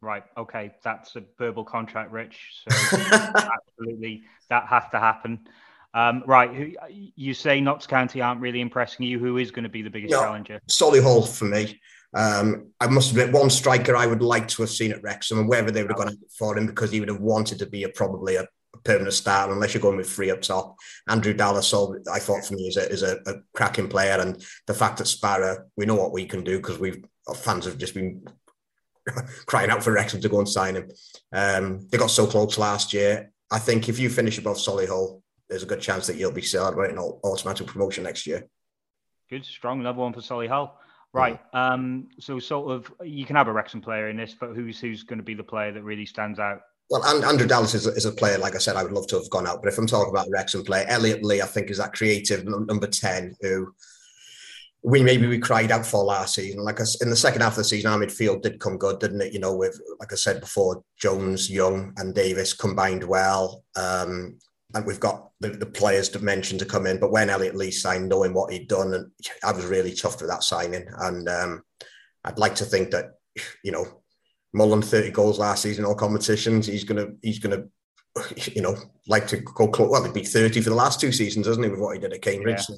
Right. 0.01 0.23
Okay. 0.35 0.73
That's 0.83 1.15
a 1.15 1.23
verbal 1.37 1.63
contract, 1.63 2.11
Rich. 2.11 2.63
So 2.69 2.97
absolutely, 2.97 4.23
that 4.49 4.65
has 4.67 4.83
to 4.91 4.99
happen. 4.99 5.47
Um, 5.93 6.23
right. 6.25 6.75
You 7.15 7.33
say 7.33 7.61
Notts 7.61 7.85
County 7.85 8.21
aren't 8.21 8.41
really 8.41 8.61
impressing 8.61 9.05
you. 9.05 9.19
Who 9.19 9.37
is 9.37 9.51
going 9.51 9.63
to 9.63 9.69
be 9.69 9.81
the 9.81 9.89
biggest 9.89 10.11
no, 10.11 10.21
challenger? 10.21 10.59
Solihull 10.69 11.27
for 11.27 11.45
me. 11.45 11.79
Um, 12.13 12.71
I 12.79 12.87
must 12.87 13.11
admit, 13.11 13.31
one 13.31 13.49
striker 13.49 13.95
I 13.95 14.05
would 14.05 14.21
like 14.21 14.47
to 14.49 14.63
have 14.63 14.69
seen 14.69 14.91
at 14.91 15.01
Wrexham, 15.03 15.39
and 15.39 15.47
wherever 15.47 15.71
they 15.71 15.81
would 15.81 15.91
have 15.91 15.97
gone 15.97 16.17
for 16.37 16.57
him, 16.57 16.65
because 16.65 16.91
he 16.91 16.99
would 16.99 17.09
have 17.09 17.21
wanted 17.21 17.59
to 17.59 17.65
be 17.65 17.83
a 17.83 17.89
probably 17.89 18.35
a, 18.35 18.43
a 18.43 18.77
permanent 18.83 19.13
starter, 19.13 19.53
unless 19.53 19.73
you're 19.73 19.81
going 19.81 19.97
with 19.97 20.09
three 20.09 20.29
up 20.29 20.41
top. 20.41 20.75
Andrew 21.07 21.33
Dallas, 21.33 21.73
I 21.73 22.19
thought 22.19 22.45
for 22.45 22.55
me 22.55 22.67
is 22.67 22.77
a, 22.77 22.89
is 22.89 23.03
a, 23.03 23.17
a 23.27 23.35
cracking 23.53 23.87
player, 23.87 24.19
and 24.19 24.43
the 24.67 24.73
fact 24.73 24.97
that 24.97 25.05
Sparrow, 25.05 25.65
we 25.77 25.85
know 25.85 25.95
what 25.95 26.11
we 26.11 26.25
can 26.25 26.43
do 26.43 26.57
because 26.57 26.79
we've 26.79 27.03
fans 27.35 27.65
have 27.65 27.77
just 27.77 27.93
been 27.93 28.25
crying 29.45 29.69
out 29.69 29.83
for 29.83 29.91
Wrexham 29.91 30.21
to 30.21 30.29
go 30.29 30.39
and 30.39 30.49
sign 30.49 30.75
him. 30.75 30.89
Um, 31.31 31.87
they 31.89 31.97
got 31.97 32.11
so 32.11 32.27
close 32.27 32.57
last 32.57 32.93
year. 32.93 33.31
I 33.51 33.59
think 33.59 33.89
if 33.89 33.99
you 33.99 34.09
finish 34.09 34.37
above 34.37 34.57
Solihull, 34.57 35.21
there's 35.49 35.63
a 35.63 35.67
good 35.67 35.81
chance 35.81 36.07
that 36.07 36.15
you'll 36.15 36.31
be 36.31 36.41
celebrating 36.41 36.97
automatic 36.97 37.67
promotion 37.67 38.05
next 38.05 38.25
year. 38.25 38.47
Good, 39.29 39.45
strong, 39.45 39.83
level 39.83 40.03
one 40.03 40.13
for 40.13 40.21
Solihull. 40.21 40.71
Right. 41.13 41.39
Um, 41.53 42.07
so 42.19 42.39
sort 42.39 42.71
of 42.71 42.91
you 43.03 43.25
can 43.25 43.35
have 43.35 43.49
a 43.49 43.53
Wrexham 43.53 43.81
player 43.81 44.09
in 44.09 44.15
this, 44.15 44.33
but 44.39 44.55
who's 44.55 44.79
who's 44.79 45.03
going 45.03 45.19
to 45.19 45.23
be 45.23 45.33
the 45.33 45.43
player 45.43 45.73
that 45.73 45.83
really 45.83 46.05
stands 46.05 46.39
out? 46.39 46.61
Well, 46.89 47.05
Andrew 47.05 47.47
Dallas 47.47 47.73
is 47.73 47.87
a, 47.87 47.91
is 47.91 48.05
a 48.05 48.11
player, 48.11 48.37
like 48.37 48.55
I 48.55 48.57
said, 48.57 48.75
I 48.75 48.83
would 48.83 48.91
love 48.91 49.07
to 49.07 49.17
have 49.17 49.29
gone 49.29 49.47
out. 49.47 49.61
But 49.61 49.71
if 49.71 49.77
I'm 49.77 49.87
talking 49.87 50.11
about 50.11 50.27
Wrexham 50.29 50.63
player, 50.63 50.85
Elliot 50.87 51.23
Lee, 51.23 51.41
I 51.41 51.45
think, 51.45 51.69
is 51.69 51.77
that 51.77 51.93
creative 51.93 52.45
number 52.45 52.87
10 52.87 53.35
who 53.39 53.73
we 54.83 55.03
maybe 55.03 55.27
we 55.27 55.37
cried 55.37 55.71
out 55.71 55.85
for 55.85 56.03
last 56.03 56.35
season. 56.35 56.63
Like 56.63 56.81
I, 56.81 56.85
in 57.01 57.09
the 57.09 57.15
second 57.15 57.41
half 57.41 57.53
of 57.53 57.57
the 57.57 57.63
season, 57.63 57.91
our 57.91 57.99
midfield 57.99 58.41
did 58.41 58.59
come 58.59 58.77
good, 58.77 58.99
didn't 58.99 59.21
it? 59.21 59.33
You 59.33 59.39
know, 59.39 59.55
with 59.55 59.79
like 59.99 60.11
I 60.11 60.15
said 60.15 60.41
before, 60.41 60.83
Jones, 60.97 61.49
Young, 61.51 61.93
and 61.97 62.15
Davies 62.15 62.53
combined 62.53 63.03
well. 63.03 63.63
Um, 63.75 64.39
and 64.73 64.85
we've 64.85 64.99
got 64.99 65.29
the, 65.39 65.49
the 65.49 65.65
players 65.65 66.09
to 66.09 66.19
mention 66.19 66.57
to 66.57 66.65
come 66.65 66.87
in. 66.87 66.99
But 66.99 67.11
when 67.11 67.29
Elliot 67.29 67.55
Lee 67.55 67.71
signed, 67.71 68.09
knowing 68.09 68.33
what 68.33 68.51
he'd 68.51 68.67
done, 68.67 68.93
and 68.93 69.11
I 69.43 69.51
was 69.51 69.65
really 69.65 69.91
chuffed 69.91 70.21
with 70.21 70.29
that 70.29 70.43
signing. 70.43 70.87
And 70.99 71.27
um, 71.29 71.63
I'd 72.23 72.39
like 72.39 72.55
to 72.55 72.65
think 72.65 72.91
that 72.91 73.13
you 73.63 73.71
know 73.71 73.85
Mullin 74.53 74.81
thirty 74.81 75.11
goals 75.11 75.39
last 75.39 75.61
season 75.61 75.85
all 75.85 75.95
competitions. 75.95 76.65
He's 76.65 76.85
gonna 76.85 77.07
he's 77.21 77.39
gonna 77.39 77.65
you 78.35 78.61
know 78.61 78.75
like 79.07 79.27
to 79.27 79.37
go 79.37 79.67
close. 79.67 79.91
Well, 79.91 80.03
he'd 80.03 80.13
be 80.13 80.23
thirty 80.23 80.61
for 80.61 80.69
the 80.71 80.75
last 80.75 80.99
two 80.99 81.11
seasons, 81.11 81.45
doesn't 81.45 81.63
he? 81.63 81.69
With 81.69 81.79
what 81.79 81.95
he 81.95 82.01
did 82.01 82.13
at 82.13 82.21
Cambridge. 82.21 82.57
Yeah. 82.67 82.75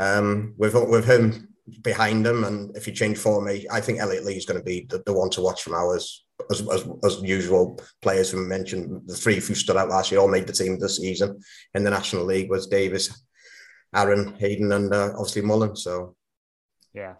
um, 0.00 0.54
with 0.56 0.74
with 0.74 1.04
him 1.04 1.48
behind 1.82 2.26
him, 2.26 2.44
and 2.44 2.76
if 2.76 2.86
you 2.86 2.92
change 2.92 3.18
for 3.18 3.42
me, 3.42 3.66
I 3.70 3.80
think 3.80 4.00
Elliot 4.00 4.24
Lee 4.24 4.36
is 4.36 4.46
going 4.46 4.58
to 4.58 4.64
be 4.64 4.86
the, 4.88 5.02
the 5.06 5.12
one 5.12 5.30
to 5.30 5.40
watch 5.40 5.62
from 5.62 5.74
ours 5.74 6.24
as, 6.50 6.66
as, 6.68 6.88
as 7.04 7.22
usual, 7.22 7.80
players 8.02 8.30
who 8.30 8.46
mentioned, 8.46 9.02
the 9.06 9.14
three 9.14 9.34
who 9.34 9.54
stood 9.54 9.76
out 9.76 9.88
last 9.88 10.10
year 10.10 10.20
all 10.20 10.28
made 10.28 10.46
the 10.46 10.52
team 10.52 10.78
this 10.78 10.96
season 10.96 11.40
in 11.74 11.84
the 11.84 11.90
National 11.90 12.24
League 12.24 12.50
was 12.50 12.66
Davies, 12.66 13.24
Aaron, 13.94 14.34
Hayden, 14.38 14.72
and 14.72 14.92
uh, 14.92 15.10
obviously 15.16 15.42
Mullin. 15.42 15.76
So, 15.76 16.16
yeah, 16.94 17.14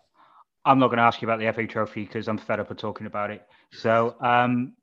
I'm 0.65 0.79
not 0.79 0.89
going 0.89 0.99
to 0.99 1.05
ask 1.05 1.21
you 1.21 1.29
about 1.29 1.41
the 1.41 1.53
FA 1.53 1.67
Trophy 1.67 2.05
because 2.05 2.29
I'm 2.29 2.39
fed 2.39 2.61
up 2.61 2.71
of 2.71 2.77
talking 2.77 3.07
about 3.07 3.31
it. 3.31 3.47
So, 3.73 4.17
um, 4.21 4.75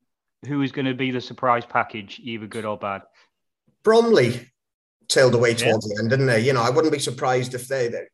who 0.48 0.62
is 0.62 0.72
going 0.72 0.86
to 0.86 0.94
be 0.94 1.12
the 1.12 1.22
surprise 1.22 1.66
package, 1.66 2.22
either 2.24 2.48
good 2.48 2.66
or 2.66 2.78
bad? 2.78 3.02
Bromley 3.84 4.50
tailed 5.10 5.36
away 5.36 5.54
towards 5.54 5.88
yeah. 5.88 5.96
the 5.96 6.02
end, 6.02 6.10
didn't 6.10 6.26
they? 6.28 6.42
You 6.42 6.54
know, 6.54 6.62
I 6.62 6.70
wouldn't 6.70 6.94
be 6.94 7.00
surprised 7.00 7.54
if 7.54 7.68
they, 7.68 7.88
they 7.88 8.08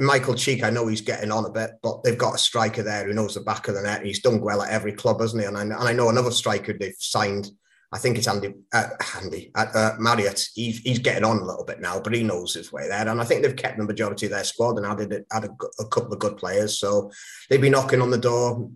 Michael 0.00 0.34
Cheek, 0.34 0.64
I 0.64 0.70
know 0.70 0.86
he's 0.86 1.00
getting 1.00 1.30
on 1.30 1.44
a 1.44 1.50
bit, 1.50 1.72
but 1.82 2.02
they've 2.02 2.16
got 2.16 2.34
a 2.34 2.38
striker 2.38 2.82
there 2.82 3.06
who 3.06 3.12
knows 3.12 3.34
the 3.34 3.40
back 3.40 3.68
of 3.68 3.74
the 3.74 3.82
net. 3.82 4.04
He's 4.04 4.22
done 4.22 4.40
well 4.40 4.62
at 4.62 4.70
every 4.70 4.92
club, 4.92 5.20
hasn't 5.20 5.42
he? 5.42 5.46
And 5.46 5.56
I, 5.56 5.62
and 5.62 5.74
I 5.74 5.92
know 5.92 6.08
another 6.08 6.30
striker 6.30 6.72
they've 6.72 6.94
signed. 6.98 7.50
I 7.92 7.98
think 7.98 8.16
it's 8.16 8.28
Andy, 8.28 8.54
uh, 8.72 8.88
Andy 9.20 9.50
uh, 9.54 9.66
uh, 9.74 9.96
Marriott. 9.98 10.48
He's, 10.54 10.78
he's 10.78 11.00
getting 11.00 11.24
on 11.24 11.38
a 11.38 11.44
little 11.44 11.64
bit 11.64 11.80
now, 11.80 12.00
but 12.00 12.14
he 12.14 12.22
knows 12.22 12.54
his 12.54 12.72
way 12.72 12.88
there. 12.88 13.08
And 13.08 13.20
I 13.20 13.24
think 13.24 13.42
they've 13.42 13.54
kept 13.56 13.78
the 13.78 13.84
majority 13.84 14.26
of 14.26 14.32
their 14.32 14.44
squad 14.44 14.78
and 14.78 14.86
added, 14.86 15.24
added 15.32 15.50
a, 15.60 15.82
a 15.82 15.88
couple 15.88 16.12
of 16.12 16.18
good 16.18 16.36
players. 16.36 16.78
So 16.78 17.10
they've 17.48 17.60
been 17.60 17.72
knocking 17.72 18.00
on 18.00 18.10
the 18.10 18.18
door, 18.18 18.70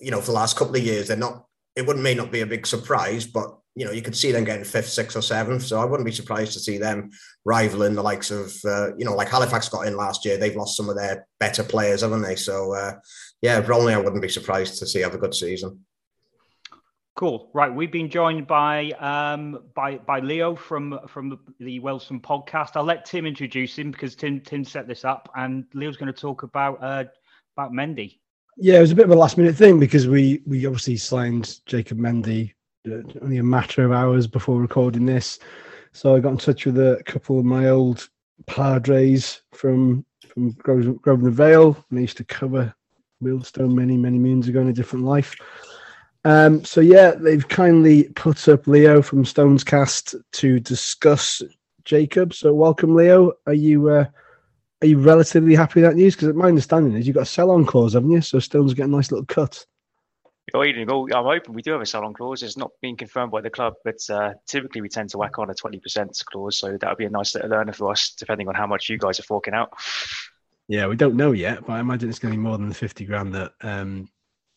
you 0.00 0.10
know, 0.10 0.20
for 0.20 0.26
the 0.26 0.32
last 0.32 0.56
couple 0.56 0.76
of 0.76 0.82
years. 0.82 1.08
They're 1.08 1.16
not, 1.16 1.46
it 1.76 1.86
would 1.86 1.98
may 1.98 2.14
not 2.14 2.32
be 2.32 2.40
a 2.40 2.46
big 2.46 2.66
surprise, 2.66 3.26
but 3.26 3.57
you 3.78 3.84
know, 3.84 3.92
you 3.92 4.02
could 4.02 4.16
see 4.16 4.32
them 4.32 4.42
getting 4.42 4.64
fifth, 4.64 4.88
sixth, 4.88 5.16
or 5.16 5.22
seventh. 5.22 5.62
So 5.62 5.80
I 5.80 5.84
wouldn't 5.84 6.04
be 6.04 6.10
surprised 6.10 6.52
to 6.54 6.58
see 6.58 6.78
them 6.78 7.10
rivaling 7.44 7.94
the 7.94 8.02
likes 8.02 8.32
of, 8.32 8.52
uh, 8.64 8.96
you 8.96 9.04
know, 9.04 9.14
like 9.14 9.28
Halifax 9.28 9.68
got 9.68 9.86
in 9.86 9.96
last 9.96 10.24
year. 10.24 10.36
They've 10.36 10.56
lost 10.56 10.76
some 10.76 10.88
of 10.88 10.96
their 10.96 11.28
better 11.38 11.62
players, 11.62 12.00
haven't 12.00 12.22
they? 12.22 12.34
So 12.34 12.74
uh, 12.74 12.94
yeah, 13.40 13.60
Bromley, 13.60 13.94
I 13.94 13.98
wouldn't 13.98 14.20
be 14.20 14.28
surprised 14.28 14.80
to 14.80 14.86
see 14.86 14.98
have 14.98 15.14
a 15.14 15.18
good 15.18 15.32
season. 15.32 15.84
Cool. 17.14 17.50
Right, 17.54 17.72
we've 17.72 17.92
been 17.92 18.10
joined 18.10 18.48
by 18.48 18.90
um, 18.98 19.60
by 19.76 19.98
by 19.98 20.18
Leo 20.18 20.56
from 20.56 20.98
from 21.06 21.38
the 21.60 21.78
Wealdstone 21.78 22.20
podcast. 22.20 22.70
I'll 22.74 22.82
let 22.82 23.04
Tim 23.04 23.26
introduce 23.26 23.78
him 23.78 23.92
because 23.92 24.16
Tim 24.16 24.40
Tim 24.40 24.64
set 24.64 24.88
this 24.88 25.04
up, 25.04 25.28
and 25.36 25.64
Leo's 25.72 25.96
going 25.96 26.12
to 26.12 26.20
talk 26.20 26.42
about 26.42 26.82
uh, 26.82 27.04
about 27.56 27.72
Mendy. 27.72 28.18
Yeah, 28.56 28.78
it 28.78 28.80
was 28.80 28.90
a 28.90 28.96
bit 28.96 29.04
of 29.04 29.12
a 29.12 29.16
last 29.16 29.38
minute 29.38 29.54
thing 29.54 29.78
because 29.78 30.08
we 30.08 30.42
we 30.46 30.66
obviously 30.66 30.96
signed 30.96 31.60
Jacob 31.66 31.98
Mendy 31.98 32.54
only 33.22 33.38
a 33.38 33.42
matter 33.42 33.84
of 33.84 33.92
hours 33.92 34.26
before 34.26 34.60
recording 34.60 35.06
this. 35.06 35.38
So 35.92 36.14
I 36.14 36.20
got 36.20 36.32
in 36.32 36.38
touch 36.38 36.66
with 36.66 36.78
a 36.78 37.02
couple 37.06 37.38
of 37.38 37.44
my 37.44 37.68
old 37.68 38.08
Padres 38.46 39.42
from 39.52 40.04
from 40.28 40.50
Grosvenor 40.52 41.30
Vale, 41.30 41.84
and 41.90 41.98
I 41.98 42.02
used 42.02 42.16
to 42.18 42.24
cover 42.24 42.74
Wealdstone 43.22 43.74
many 43.74 43.96
many 43.96 44.18
moons 44.18 44.48
ago 44.48 44.60
in 44.60 44.68
a 44.68 44.72
different 44.72 45.04
life. 45.04 45.34
Um, 46.24 46.64
so 46.64 46.80
yeah, 46.80 47.12
they've 47.12 47.46
kindly 47.48 48.04
put 48.14 48.48
up 48.48 48.66
Leo 48.66 49.02
from 49.02 49.24
Stones 49.24 49.64
Cast 49.64 50.14
to 50.32 50.60
discuss 50.60 51.42
Jacob. 51.84 52.34
So 52.34 52.52
welcome, 52.52 52.94
Leo. 52.94 53.32
Are 53.46 53.54
you 53.54 53.88
uh, 53.88 54.04
are 54.82 54.86
you 54.86 54.98
relatively 54.98 55.54
happy 55.54 55.80
with 55.80 55.90
that 55.90 55.96
news? 55.96 56.14
Because 56.14 56.34
my 56.34 56.48
understanding 56.48 56.94
is 56.94 57.06
you've 57.06 57.16
got 57.16 57.22
a 57.22 57.26
sell-on 57.26 57.66
clause, 57.66 57.94
haven't 57.94 58.10
you? 58.10 58.20
So 58.20 58.38
Stones 58.38 58.74
get 58.74 58.86
a 58.86 58.90
nice 58.90 59.10
little 59.10 59.26
cut. 59.26 59.64
Oh, 60.54 60.62
I'm 60.62 61.26
open. 61.26 61.54
we 61.54 61.62
do 61.62 61.72
have 61.72 61.80
a 61.80 61.86
sell-on 61.86 62.14
clause. 62.14 62.42
It's 62.42 62.56
not 62.56 62.70
being 62.80 62.96
confirmed 62.96 63.32
by 63.32 63.40
the 63.40 63.50
club, 63.50 63.74
but 63.84 63.98
uh, 64.10 64.34
typically 64.46 64.80
we 64.80 64.88
tend 64.88 65.10
to 65.10 65.18
whack 65.18 65.38
on 65.38 65.50
a 65.50 65.54
20% 65.54 66.24
clause. 66.24 66.58
So 66.58 66.76
that 66.76 66.88
would 66.88 66.98
be 66.98 67.04
a 67.04 67.10
nice 67.10 67.34
little 67.34 67.50
learner 67.50 67.72
for 67.72 67.90
us, 67.90 68.14
depending 68.18 68.48
on 68.48 68.54
how 68.54 68.66
much 68.66 68.88
you 68.88 68.98
guys 68.98 69.20
are 69.20 69.24
forking 69.24 69.54
out. 69.54 69.72
Yeah, 70.68 70.86
we 70.86 70.96
don't 70.96 71.16
know 71.16 71.32
yet, 71.32 71.66
but 71.66 71.74
I 71.74 71.80
imagine 71.80 72.08
it's 72.08 72.18
going 72.18 72.32
to 72.32 72.38
be 72.38 72.42
more 72.42 72.58
than 72.58 72.68
the 72.68 72.74
50 72.74 73.04
grand 73.06 73.34
that 73.34 73.52
um, 73.62 74.08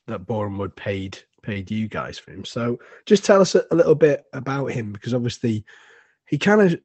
that 0.07 0.25
Boreham 0.25 0.69
paid 0.71 1.17
paid 1.41 1.71
you 1.71 1.87
guys 1.87 2.19
for 2.19 2.31
him. 2.31 2.45
So 2.45 2.77
just 3.05 3.25
tell 3.25 3.41
us 3.41 3.55
a, 3.55 3.65
a 3.71 3.75
little 3.75 3.95
bit 3.95 4.25
about 4.33 4.67
him, 4.67 4.91
because 4.91 5.13
obviously 5.13 5.65
he 6.27 6.37
kind 6.37 6.61
of 6.61 6.79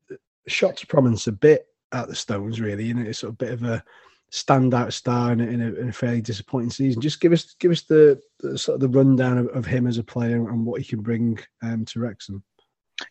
shot 0.47 0.77
to 0.79 0.87
prominence 0.87 1.27
a 1.27 1.33
bit 1.33 1.67
at 1.93 2.09
the 2.09 2.15
Stones, 2.15 2.61
really, 2.61 2.91
and 2.91 3.07
it's 3.07 3.19
sort 3.19 3.31
of 3.31 3.35
a 3.35 3.45
bit 3.45 3.53
of 3.53 3.63
a 3.65 3.85
standout 4.33 4.93
star 4.93 5.33
in 5.33 5.41
a, 5.41 5.45
in 5.45 5.61
a, 5.61 5.75
in 5.81 5.89
a 5.89 5.93
fairly 5.93 6.21
disappointing 6.21 6.71
season. 6.71 7.01
Just 7.01 7.21
give 7.21 7.33
us 7.33 7.55
give 7.59 7.71
us 7.71 7.83
the, 7.83 8.21
the 8.41 8.59
sort 8.59 8.75
of 8.75 8.81
the 8.81 8.99
rundown 8.99 9.39
of, 9.39 9.49
of, 9.49 9.67
him 9.67 9.87
as 9.87 9.99
a 9.99 10.05
player 10.05 10.49
and 10.49 10.65
what 10.65 10.81
he 10.81 10.87
can 10.87 11.01
bring 11.01 11.39
um, 11.63 11.85
to 11.87 12.01
Wrexham. 12.01 12.43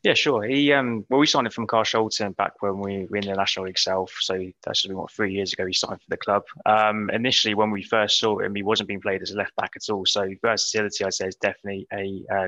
Yeah, 0.04 0.16
sure. 0.16 0.44
He 0.44 0.74
um, 0.74 1.06
well, 1.10 1.20
we 1.20 1.28
signed 1.28 1.46
him 1.46 1.52
from 1.52 1.68
Carl 1.68 1.84
Carshalton 1.84 2.36
back 2.36 2.54
when 2.62 2.80
we 2.80 3.06
were 3.10 3.18
in 3.18 3.28
the 3.28 3.34
National 3.34 3.68
League 3.68 3.78
South. 3.78 4.12
So 4.20 4.44
that's 4.64 4.86
been 4.86 4.98
what 4.98 5.12
three 5.12 5.32
years 5.32 5.54
ago. 5.54 5.66
He 5.66 5.74
signed 5.74 6.02
for 6.02 6.10
the 6.10 6.18
club. 6.18 6.44
Um, 6.66 7.10
initially, 7.14 7.54
when 7.54 7.70
we 7.70 7.84
first 7.84 8.20
saw 8.20 8.40
him, 8.40 8.56
he 8.56 8.64
wasn't 8.64 8.88
being 8.88 9.02
played 9.02 9.22
as 9.22 9.32
a 9.32 9.38
left 9.38 9.56
back 9.56 9.72
at 9.76 9.94
all. 9.94 10.06
So 10.06 10.28
versatility, 10.42 11.06
I'd 11.06 11.14
say, 11.14 11.28
is 11.28 11.36
definitely 11.36 11.88
a 11.94 12.24
uh, 12.34 12.48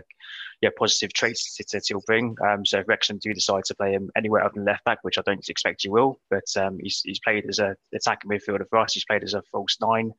yeah 0.61 0.69
positive 0.77 1.13
traits 1.13 1.57
that 1.71 1.83
he'll 1.87 2.01
bring. 2.05 2.35
Um, 2.47 2.65
so 2.65 2.79
if 2.79 2.87
Wrexham 2.87 3.19
do 3.19 3.33
decide 3.33 3.65
to 3.65 3.75
play 3.75 3.91
him 3.91 4.09
anywhere 4.15 4.43
other 4.43 4.53
than 4.55 4.65
left 4.65 4.83
back, 4.85 4.99
which 5.03 5.17
I 5.17 5.21
don't 5.25 5.47
expect 5.49 5.83
he 5.83 5.89
will, 5.89 6.19
but 6.29 6.45
um, 6.57 6.79
he's, 6.81 7.01
he's 7.03 7.19
played 7.19 7.45
as 7.47 7.59
a 7.59 7.75
attacking 7.93 8.29
midfielder 8.31 8.67
for 8.69 8.79
us. 8.79 8.93
He's 8.93 9.05
played 9.05 9.23
as 9.23 9.33
a 9.33 9.43
false 9.51 9.77
nine. 9.81 10.13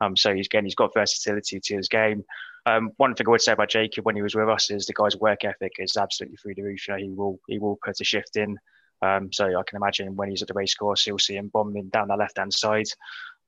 Um, 0.00 0.16
so 0.16 0.34
he's, 0.34 0.46
again, 0.46 0.64
he's 0.64 0.74
got 0.74 0.94
versatility 0.94 1.60
to 1.60 1.76
his 1.76 1.88
game. 1.88 2.24
Um, 2.66 2.90
one 2.96 3.14
thing 3.14 3.26
I 3.26 3.30
would 3.30 3.42
say 3.42 3.52
about 3.52 3.70
Jacob 3.70 4.04
when 4.04 4.16
he 4.16 4.22
was 4.22 4.34
with 4.34 4.48
us 4.48 4.70
is 4.70 4.86
the 4.86 4.94
guy's 4.94 5.16
work 5.16 5.44
ethic 5.44 5.72
is 5.78 5.96
absolutely 5.96 6.36
through 6.36 6.54
the 6.54 6.62
roof. 6.62 6.86
You 6.88 6.94
know, 6.94 7.00
he 7.00 7.10
will 7.10 7.40
he 7.48 7.58
will 7.58 7.78
put 7.84 8.00
a 8.00 8.04
shift 8.04 8.36
in. 8.36 8.58
Um, 9.02 9.32
so 9.32 9.46
I 9.46 9.62
can 9.66 9.76
imagine 9.76 10.14
when 10.14 10.28
he's 10.28 10.42
at 10.42 10.48
the 10.48 10.54
racecourse, 10.54 11.06
you'll 11.06 11.18
see 11.18 11.36
him 11.36 11.48
bombing 11.48 11.88
down 11.88 12.08
the 12.08 12.16
left 12.16 12.36
hand 12.36 12.52
side. 12.52 12.88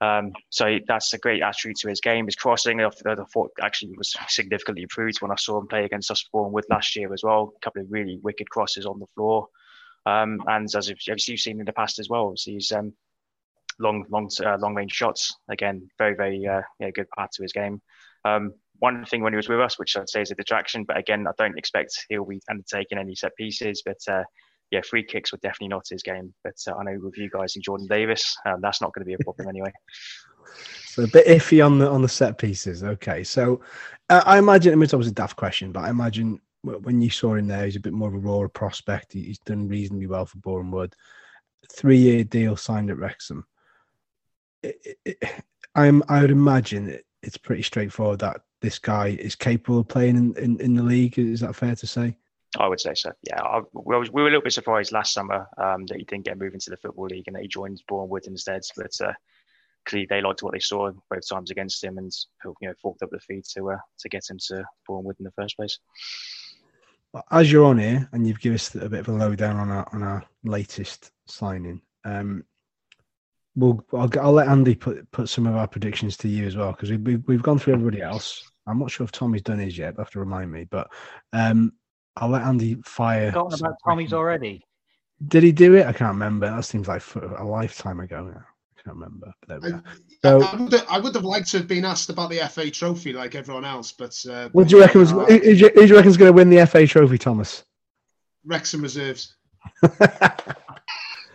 Um, 0.03 0.33
so 0.51 0.79
that's 0.89 1.13
a 1.13 1.19
great 1.19 1.43
attribute 1.43 1.79
to 1.79 1.89
his 1.89 2.01
game. 2.01 2.27
His 2.27 2.35
crossing, 2.35 2.81
I 2.81 2.91
thought 2.91 3.53
actually 3.63 3.95
was 3.97 4.13
significantly 4.27 4.83
improved 4.83 5.23
when 5.23 5.31
I 5.31 5.37
saw 5.37 5.61
him 5.61 5.69
play 5.69 5.85
against 5.85 6.11
us 6.11 6.29
Wood 6.33 6.65
last 6.69 6.97
year 6.97 7.13
as 7.15 7.23
well. 7.23 7.53
A 7.57 7.61
couple 7.65 7.83
of 7.83 7.87
really 7.89 8.19
wicked 8.21 8.51
crosses 8.51 8.85
on 8.85 8.99
the 8.99 9.07
floor. 9.15 9.47
Um, 10.05 10.43
and 10.49 10.69
as 10.75 10.93
you've 11.29 11.39
seen 11.39 11.61
in 11.61 11.67
the 11.67 11.73
past 11.73 12.01
as 12.01 12.09
well, 12.09 12.35
he's 12.37 12.73
um, 12.73 12.93
long, 13.79 14.05
long, 14.11 14.29
uh, 14.45 14.59
long 14.59 14.75
range 14.75 14.91
shots. 14.91 15.37
Again, 15.49 15.89
very, 15.99 16.17
very 16.17 16.45
uh, 16.49 16.63
yeah, 16.81 16.91
good 16.91 17.09
part 17.11 17.31
to 17.35 17.43
his 17.43 17.53
game. 17.53 17.81
Um, 18.25 18.55
one 18.81 19.05
thing 19.05 19.23
when 19.23 19.33
he 19.33 19.37
was 19.37 19.49
with 19.49 19.61
us, 19.61 19.79
which 19.79 19.97
I'd 19.97 20.09
say 20.09 20.23
is 20.23 20.33
a 20.33 20.35
detraction, 20.35 20.83
but 20.83 20.99
again, 20.99 21.29
I 21.29 21.33
don't 21.39 21.57
expect 21.57 22.07
he'll 22.09 22.25
be 22.25 22.41
undertaking 22.51 22.99
any 22.99 23.15
set 23.15 23.37
pieces. 23.37 23.85
But 23.87 23.99
uh, 24.09 24.25
yeah, 24.73 24.81
free 24.81 25.05
kicks 25.05 25.31
were 25.31 25.39
definitely 25.39 25.69
not 25.69 25.87
his 25.89 26.03
game. 26.03 26.35
But 26.43 26.57
uh, 26.67 26.75
I 26.75 26.85
know 26.85 26.99
with 27.01 27.19
you 27.19 27.31
guys 27.31 27.55
and 27.55 27.63
Jordan 27.63 27.87
Davies, 27.87 28.37
um, 28.47 28.61
that's 28.61 28.81
not 28.81 28.93
going 28.93 29.03
to 29.03 29.07
be 29.07 29.15
a 29.15 29.25
problem 29.25 29.49
anyway. 29.49 29.73
So 30.87 31.05
a 31.05 31.07
bit 31.07 31.27
iffy 31.27 31.65
on 31.65 31.79
the 31.79 31.89
on 31.89 32.03
the 32.03 32.09
set 32.09 32.37
pieces. 32.37 32.85
Okay, 32.85 33.25
so 33.25 33.63
uh, 34.11 34.23
I 34.27 34.37
imagine 34.37 34.73
I 34.73 34.75
mean, 34.75 34.83
it's 34.83 34.93
obviously 34.93 35.13
a 35.13 35.15
daft 35.15 35.37
question, 35.37 35.73
but 35.73 35.85
I 35.85 35.89
imagine 35.89 36.39
when 36.61 37.01
you 37.01 37.09
saw 37.09 37.35
him 37.35 37.47
there, 37.47 37.65
he's 37.65 37.77
a 37.77 37.81
bit 37.81 37.95
more 37.95 38.09
of 38.09 38.15
a 38.15 38.19
raw 38.19 38.47
prospect. 38.49 39.15
He's 39.15 39.39
done 39.39 39.69
reasonably 39.69 40.07
well 40.07 40.27
for 40.27 40.37
Boreham 40.39 40.71
Wood. 40.71 40.95
Three 41.73 41.97
year 41.97 42.25
deal 42.25 42.57
signed 42.57 42.91
at 42.91 42.99
Wrexham. 42.99 43.47
It, 44.63 44.99
it, 45.07 45.23
I'm 45.75 46.03
I 46.11 46.21
would 46.21 46.31
imagine 46.31 46.99
it's 47.23 47.39
pretty 47.39 47.63
straightforward 47.63 48.19
that 48.19 48.43
this 48.61 48.79
guy 48.79 49.17
is 49.19 49.35
capable 49.35 49.79
of 49.79 49.89
playing 49.89 50.17
in, 50.17 50.37
in, 50.37 50.61
in 50.61 50.75
the 50.75 50.83
league. 50.83 51.19
Is 51.19 51.41
that 51.41 51.57
fair 51.57 51.75
to 51.75 51.87
say? 51.87 52.19
I 52.59 52.69
would 52.69 52.81
say 52.81 52.95
so. 52.95 53.13
Yeah, 53.23 53.41
I, 53.41 53.61
we, 53.73 53.97
were, 53.97 54.07
we 54.13 54.23
were 54.23 54.29
a 54.29 54.31
little 54.31 54.43
bit 54.43 54.53
surprised 54.53 54.93
last 54.93 55.15
summer 55.15 55.49
um, 55.57 55.87
that 55.87 55.97
he 55.97 56.05
didn't 56.05 56.27
get 56.27 56.39
moved 56.39 56.55
into 56.55 56.71
the 56.71 56.77
football 56.77 57.07
league 57.07 57.25
and 57.27 57.37
that 57.37 57.43
he 57.43 57.49
joined 57.49 57.83
Boreham 57.89 58.11
Wood 58.11 58.27
instead. 58.27 58.61
But 58.77 58.93
uh, 59.01 59.13
clearly, 59.87 60.07
they 60.11 60.21
liked 60.21 60.43
what 60.43 60.53
they 60.53 60.59
saw 60.59 60.91
both 61.11 61.29
times 61.29 61.51
against 61.51 61.83
him 61.83 61.99
and 61.99 62.13
you 62.61 62.69
know 62.69 62.75
forked 62.81 63.03
up 63.03 63.11
the 63.11 63.21
feet 63.21 63.47
to 63.55 63.71
uh, 63.71 63.79
to 64.01 64.09
get 64.09 64.29
him 64.29 64.39
to 64.49 64.65
Boreham 64.87 65.05
Wood 65.05 65.17
in 65.19 65.25
the 65.25 65.33
first 65.33 65.57
place. 65.57 65.79
As 67.31 67.53
you're 67.53 67.67
on 67.67 67.79
here 67.79 68.09
and 68.13 68.27
you've 68.27 68.41
given 68.41 68.55
us 68.55 68.75
a 68.75 68.89
bit 68.89 69.01
of 69.01 69.09
a 69.09 69.13
lowdown 69.13 69.57
on 69.57 69.71
our 69.71 69.89
on 69.95 70.03
our 70.03 70.25
latest 70.45 71.11
signing, 71.27 71.81
um, 72.05 72.45
we'll 73.57 73.83
I'll, 73.95 74.11
I'll 74.21 74.33
let 74.33 74.49
Andy 74.49 74.75
put 74.75 75.11
put 75.11 75.31
some 75.31 75.47
of 75.47 75.57
our 75.57 75.67
predictions 75.67 76.19
to 76.19 76.29
you 76.29 76.47
as 76.47 76.57
well 76.57 76.73
because 76.73 76.91
we've, 76.91 77.23
we've 77.27 77.43
gone 77.43 77.59
through 77.59 77.75
everybody 77.75 78.03
else. 78.03 78.51
I'm 78.67 78.79
not 78.79 78.91
sure 78.91 79.05
if 79.05 79.13
Tommy's 79.13 79.43
done 79.43 79.59
his 79.59 79.77
yet. 79.77 79.95
You 79.95 79.99
have 79.99 80.11
to 80.11 80.21
remind 80.21 80.53
me, 80.53 80.65
but 80.71 80.89
um, 81.33 81.73
I'll 82.17 82.29
let 82.29 82.43
Andy 82.43 82.77
fire. 82.85 83.31
Forgotten 83.31 83.59
some 83.59 83.67
about 83.67 83.79
Tommy's 83.85 84.13
already. 84.13 84.65
Did 85.29 85.43
he 85.43 85.53
do 85.53 85.75
it? 85.77 85.87
I 85.87 85.93
can't 85.93 86.13
remember. 86.13 86.51
That 86.51 86.65
seems 86.65 86.89
like 86.89 87.03
a 87.15 87.45
lifetime 87.45 88.01
ago 88.01 88.25
now. 88.25 88.45
I 88.45 88.83
can't 88.83 88.97
remember. 88.97 89.33
But 89.47 89.61
there 89.61 89.73
we 89.73 89.77
I. 89.77 89.83
So- 90.23 90.43
I, 90.43 90.57
would, 90.57 90.75
I 90.89 90.99
would 90.99 91.15
have 91.15 91.25
liked 91.25 91.51
to 91.53 91.59
have 91.59 91.69
been 91.69 91.85
asked 91.85 92.11
about 92.11 92.31
the 92.31 92.39
FA 92.49 92.71
trophy 92.71 93.13
like 93.13 93.35
everyone 93.35 93.65
else, 93.65 93.93
but 93.93 94.19
uh, 94.29 94.49
What 94.53 94.69
do 94.69 94.77
you 94.77 94.83
reckon? 94.83 95.01
Was, 95.01 95.13
uh, 95.13 95.25
who, 95.27 95.35
who 95.35 95.41
do 95.41 95.55
you 95.55 95.69
who 95.75 95.81
do 95.83 95.87
you 95.87 95.97
reckon's 95.97 96.17
going 96.17 96.29
to 96.29 96.33
win 96.33 96.51
the 96.51 96.67
FA 96.67 96.87
Trophy, 96.87 97.19
Thomas? 97.19 97.65
Wrexham 98.45 98.83
reserves. 98.83 99.37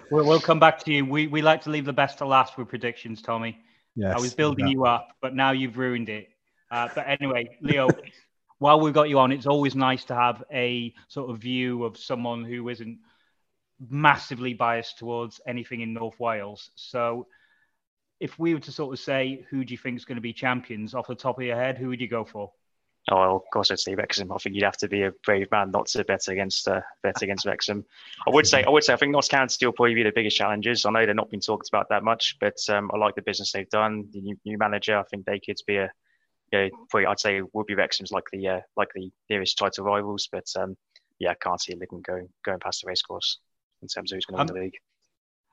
We'll, 0.10 0.26
we'll 0.26 0.40
come 0.40 0.60
back 0.60 0.80
to 0.84 0.94
you. 0.94 1.06
We 1.06 1.28
we 1.28 1.42
like 1.42 1.62
to 1.64 1.70
leave 1.70 1.86
the 1.86 1.94
best 1.94 2.18
to 2.20 2.26
last 2.26 2.58
with 2.58 2.70
predictions, 2.70 3.22
Tommy. 3.22 3.60
yes, 3.96 4.16
I 4.16 4.20
was 4.20 4.34
building 4.34 4.68
yeah. 4.68 4.72
you 4.72 4.86
up, 4.86 5.10
but 5.22 5.36
now 5.36 5.52
you've 5.52 5.78
ruined 5.78 6.10
it. 6.10 6.30
Uh, 6.72 6.90
but 6.94 7.08
anyway, 7.08 7.58
Leo, 7.62 7.90
while 8.60 8.80
we've 8.80 8.94
got 8.94 9.10
you 9.10 9.20
on, 9.20 9.32
it's 9.32 9.46
always 9.46 9.76
nice 9.76 10.06
to 10.06 10.16
have 10.16 10.44
a 10.52 10.94
sort 11.08 11.30
of 11.30 11.40
view 11.40 11.84
of 11.84 11.98
someone 11.98 12.44
who 12.44 12.70
isn't 12.70 13.00
massively 13.90 14.54
biased 14.54 14.98
towards 14.98 15.40
anything 15.48 15.82
in 15.82 15.94
North 15.94 16.20
Wales. 16.20 16.72
So, 16.76 17.28
if 18.20 18.40
we 18.40 18.56
were 18.56 18.60
to 18.62 18.72
sort 18.72 18.94
of 18.94 19.00
say 19.00 19.46
who 19.52 19.64
do 19.64 19.74
you 19.74 19.78
think 19.78 19.98
is 19.98 20.06
going 20.06 20.16
to 20.16 20.22
be 20.22 20.34
champions 20.34 20.96
off 20.96 21.08
the 21.08 21.14
top 21.14 21.38
of 21.38 21.44
your 21.44 21.56
head, 21.56 21.78
who 21.78 21.90
would 21.90 22.02
you 22.02 22.08
go 22.08 22.26
for? 22.26 22.52
Oh, 23.10 23.16
well, 23.16 23.36
of 23.38 23.44
course, 23.54 23.72
I'd 23.72 23.80
say 23.80 23.96
Wrexham. 23.96 24.34
I 24.34 24.38
think 24.38 24.56
you'd 24.56 24.66
have 24.66 24.78
to 24.78 24.90
be 24.90 25.04
a 25.04 25.14
brave 25.24 25.50
man 25.50 25.72
not 25.72 25.86
to 25.88 26.04
bet 26.04 26.28
against 26.28 26.68
uh, 26.68 26.82
bet 27.04 27.22
against 27.22 27.46
Wrexham. 27.46 27.86
I 28.28 28.32
would 28.32 28.48
say, 28.48 28.64
I 28.64 28.70
would 28.70 28.84
say, 28.84 28.92
I 28.92 28.98
think 28.98 29.14
Notts 29.14 29.30
County 29.30 29.66
will 29.66 29.72
probably 29.72 29.96
be 29.96 30.04
the 30.04 30.12
biggest 30.14 30.36
challenges. 30.36 30.86
I 30.86 30.90
know 30.90 31.06
they're 31.06 31.14
not 31.14 31.30
being 31.30 31.42
talked 31.42 31.70
about 31.70 31.88
that 31.90 32.04
much, 32.04 32.36
but 32.42 32.58
um, 32.70 32.92
I 32.94 32.98
like 32.98 33.16
the 33.16 33.22
business 33.22 33.52
they've 33.52 33.70
done. 33.70 34.10
The 34.12 34.22
new, 34.22 34.38
new 34.44 34.58
manager, 34.58 34.98
I 34.98 35.04
think 35.04 35.26
they 35.26 35.40
could 35.40 35.58
be 35.66 35.78
a, 35.78 35.90
you 36.52 36.60
know, 36.60 36.70
probably 36.90 37.08
I'd 37.08 37.20
say 37.20 37.42
would 37.54 37.66
be 37.66 37.76
Wrexham's 37.76 38.12
like 38.12 38.26
the 38.32 38.48
uh, 38.48 38.62
like 38.76 38.90
the 38.96 39.10
nearest 39.30 39.58
title 39.58 39.86
rivals, 39.86 40.30
but 40.32 40.46
um, 40.58 40.76
yeah, 41.20 41.32
I 41.32 41.36
can't 41.36 41.62
see 41.62 41.76
Lincoln 41.76 42.02
going 42.02 42.30
going 42.46 42.60
past 42.60 42.82
the 42.82 42.88
racecourse 42.88 43.40
in 43.82 43.88
terms 43.88 44.12
of 44.12 44.18
who's 44.18 44.26
going 44.26 44.38
to 44.38 44.42
Um, 44.42 44.48
win 44.48 44.56
the 44.56 44.66
league. 44.66 44.78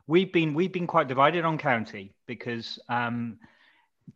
We've 0.06 0.32
been 0.32 0.54
we've 0.54 0.72
been 0.72 0.86
quite 0.86 1.08
divided 1.08 1.44
on 1.44 1.58
County 1.58 2.14
because 2.26 2.78
um, 2.88 3.38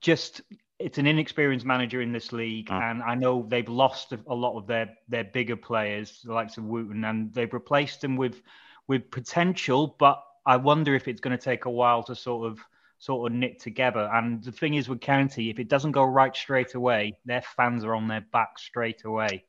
just 0.01 0.43
it's 0.79 0.99
an 0.99 1.07
inexperienced 1.07 1.67
manager 1.67 2.01
in 2.01 2.13
this 2.13 2.33
league, 2.33 2.69
Mm. 2.69 2.81
and 2.91 3.03
I 3.03 3.15
know 3.17 3.45
they've 3.49 3.69
lost 3.69 4.13
a 4.13 4.21
a 4.29 4.35
lot 4.35 4.57
of 4.57 4.67
their 4.67 4.95
their 5.09 5.25
bigger 5.25 5.57
players, 5.57 6.21
the 6.23 6.33
likes 6.33 6.59
of 6.59 6.65
Wootton, 6.65 7.05
and 7.05 7.33
they've 7.35 7.53
replaced 7.53 8.01
them 8.03 8.17
with 8.17 8.43
with 8.87 9.11
potential. 9.11 9.97
But 9.99 10.23
I 10.47 10.57
wonder 10.57 10.95
if 10.95 11.09
it's 11.09 11.21
going 11.21 11.37
to 11.37 11.43
take 11.43 11.65
a 11.65 11.71
while 11.71 12.03
to 12.05 12.15
sort 12.15 12.51
of 12.51 12.61
sort 12.99 13.31
of 13.31 13.37
knit 13.37 13.61
together. 13.61 14.11
And 14.13 14.43
the 14.43 14.53
thing 14.53 14.75
is 14.75 14.89
with 14.89 15.01
County, 15.01 15.51
if 15.51 15.59
it 15.59 15.69
doesn't 15.69 15.93
go 15.93 16.05
right 16.05 16.35
straight 16.35 16.75
away, 16.75 17.19
their 17.25 17.43
fans 17.43 17.85
are 17.85 17.95
on 17.95 18.09
their 18.09 18.25
back 18.33 18.59
straight 18.59 19.05
away. 19.05 19.45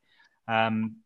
Um, 0.47 0.97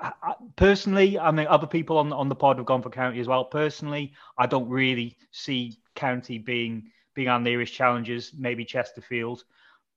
I- 0.00 0.34
personally, 0.56 1.18
I 1.18 1.30
mean, 1.30 1.46
other 1.46 1.66
people 1.66 1.98
on 1.98 2.12
on 2.12 2.28
the 2.28 2.34
pod 2.34 2.56
have 2.58 2.66
gone 2.66 2.82
for 2.82 2.90
County 2.90 3.20
as 3.20 3.28
well. 3.28 3.44
Personally, 3.44 4.14
I 4.38 4.46
don't 4.46 4.68
really 4.68 5.16
see 5.30 5.78
County 5.94 6.38
being 6.38 6.90
being 7.14 7.28
our 7.28 7.40
nearest 7.40 7.72
challengers. 7.74 8.32
Maybe 8.36 8.64
Chesterfield, 8.64 9.44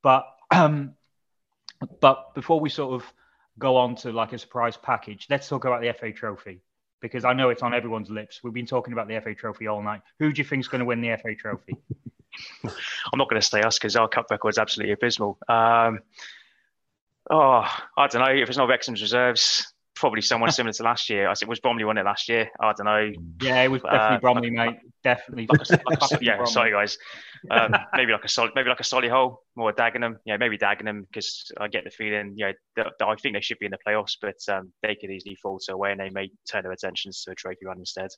but 0.01 0.25
um, 0.51 0.95
but 2.01 2.33
before 2.35 2.59
we 2.59 2.69
sort 2.69 2.93
of 3.01 3.13
go 3.59 3.77
on 3.77 3.95
to 3.95 4.11
like 4.11 4.33
a 4.33 4.37
surprise 4.37 4.77
package, 4.77 5.27
let's 5.29 5.47
talk 5.47 5.65
about 5.65 5.81
the 5.81 5.93
FA 5.93 6.11
Trophy 6.11 6.61
because 7.04 7.26
I 7.26 7.34
know 7.34 7.49
it's 7.49 7.62
on 7.62 7.74
everyone's 7.74 8.10
lips. 8.10 8.39
We've 8.43 8.54
been 8.54 8.66
talking 8.66 8.93
about 8.93 9.10
the 9.10 9.20
FA 9.20 9.36
Trophy 9.36 9.68
all 9.68 9.84
night. 9.84 10.01
Who 10.20 10.32
do 10.32 10.41
you 10.41 10.47
think 10.47 10.62
is 10.62 10.70
going 10.70 10.80
to 10.80 10.86
win 10.86 11.01
the 11.01 11.16
FA 11.22 11.36
Trophy? 11.36 11.76
I'm 12.64 13.18
not 13.18 13.30
going 13.30 13.39
to 13.39 13.47
say 13.47 13.62
us 13.62 13.78
because 13.78 13.97
our 13.97 14.08
cup 14.08 14.28
record 14.32 14.54
is 14.54 14.58
absolutely 14.58 14.93
abysmal. 14.93 15.38
Um, 15.49 15.99
oh, 17.30 17.70
I 17.97 18.08
don't 18.08 18.22
know. 18.22 18.34
If 18.34 18.47
it's 18.47 18.58
not 18.58 18.70
Wrexham's 18.70 19.01
reserves, 19.01 19.72
probably 20.04 20.22
someone 20.22 20.51
similar 20.51 20.74
to 20.74 20.84
last 20.84 21.10
year. 21.10 21.30
I 21.30 21.32
it 21.32 21.47
was 21.47 21.62
Bromley 21.62 21.86
won 21.86 21.97
it 21.97 22.04
last 22.04 22.28
year. 22.28 22.49
I 22.60 22.74
don't 22.74 22.86
know. 22.86 23.10
Yeah, 23.41 23.62
it 23.62 23.72
was 23.72 23.82
definitely 23.84 24.18
Uh, 24.18 24.20
Bromley, 24.20 24.49
mate. 24.51 24.76
Definitely. 25.01 25.47
Like 25.47 25.62
a, 25.62 25.80
like 25.89 26.12
a, 26.12 26.18
yeah, 26.22 26.36
Bromley. 26.36 26.51
sorry 26.51 26.72
guys. 26.72 26.97
Um, 27.49 27.74
maybe 27.93 28.12
like 28.12 28.26
a 28.26 28.28
solid, 28.28 28.51
maybe 28.54 28.68
like 28.68 28.82
a 28.82 28.84
Solihull, 28.84 29.38
more 29.56 29.72
Dagenham. 29.72 30.16
Yeah, 30.26 30.36
maybe 30.36 30.58
Dagenham 30.58 31.08
because 31.08 31.49
I 31.58 31.70
get 31.70 31.86
the 31.86 31.89
feeling, 31.89 32.34
yeah, 32.36 32.51
that, 32.76 32.88
that 32.99 33.08
I 33.08 33.16
think 33.16 33.36
they 33.36 33.39
should 33.39 33.60
be 33.60 33.66
in 33.66 33.72
the 33.72 33.78
playoffs, 33.88 34.18
but 34.22 34.36
um, 34.54 34.74
they 34.82 34.95
could 34.95 35.10
easily 35.10 35.36
fall 35.36 35.58
to 35.60 35.74
away 35.74 35.91
and 35.91 36.01
they 36.01 36.10
may 36.10 36.30
turn 36.51 36.64
their 36.64 36.74
attentions 36.74 37.24
to 37.24 37.32
a 37.32 37.36
trophy 37.36 37.66
run 37.66 37.80
instead. 37.80 38.10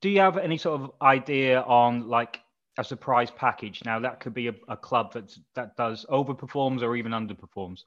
do 0.00 0.08
you 0.08 0.20
have 0.20 0.38
any 0.38 0.56
sort 0.56 0.80
of 0.80 0.90
idea 1.02 1.60
on 1.60 2.08
like 2.08 2.40
a 2.78 2.84
surprise 2.84 3.30
package? 3.30 3.82
Now 3.84 4.00
that 4.00 4.20
could 4.20 4.32
be 4.32 4.48
a, 4.48 4.54
a 4.68 4.76
club 4.78 5.12
that 5.12 5.36
that 5.54 5.76
does 5.76 6.06
overperforms 6.08 6.80
or 6.80 6.96
even 6.96 7.12
underperforms. 7.12 7.80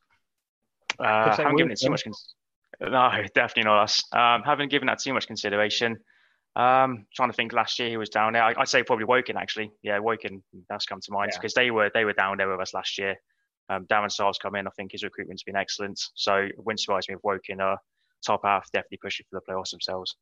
Uh, 0.99 1.35
haven't 1.35 1.55
given 1.55 1.71
it 1.71 1.79
too 1.79 1.89
much. 1.89 2.03
Cons- 2.03 2.35
no, 2.81 3.11
definitely 3.33 3.63
not 3.69 3.83
us. 3.83 4.03
Um, 4.13 4.43
haven't 4.43 4.69
given 4.71 4.87
that 4.87 4.99
too 4.99 5.13
much 5.13 5.27
consideration. 5.27 5.97
Um, 6.55 7.05
trying 7.15 7.29
to 7.29 7.33
think. 7.35 7.51
Last 7.53 7.79
year 7.79 7.89
he 7.89 7.97
was 7.97 8.09
down 8.09 8.33
there. 8.33 8.43
I, 8.43 8.53
I'd 8.57 8.67
say 8.67 8.83
probably 8.83 9.05
Woking 9.05 9.37
actually. 9.37 9.71
Yeah, 9.81 9.99
Woking. 9.99 10.43
That's 10.69 10.85
come 10.85 10.99
to 11.01 11.11
mind 11.11 11.31
Yeah. 11.33 11.39
because 11.39 11.53
they 11.53 11.71
were 11.71 11.89
they 11.93 12.05
were 12.05 12.13
down 12.13 12.37
there 12.37 12.49
with 12.49 12.59
us 12.59 12.73
last 12.73 12.97
year. 12.97 13.15
Um, 13.69 13.85
Darren 13.85 14.11
Sarll's 14.11 14.37
come 14.37 14.55
in. 14.55 14.67
I 14.67 14.71
think 14.75 14.91
his 14.91 15.03
recruitment's 15.03 15.43
been 15.43 15.55
excellent. 15.55 15.99
So 16.15 16.35
it 16.35 16.55
wouldn't 16.57 16.79
surprise 16.81 17.07
me 17.09 17.15
if 17.15 17.21
Woking 17.23 17.59
are 17.59 17.77
top 18.25 18.41
half, 18.43 18.69
definitely 18.71 18.99
pushing 19.01 19.25
for 19.29 19.39
the 19.39 19.51
playoffs 19.51 19.71
themselves. 19.71 20.15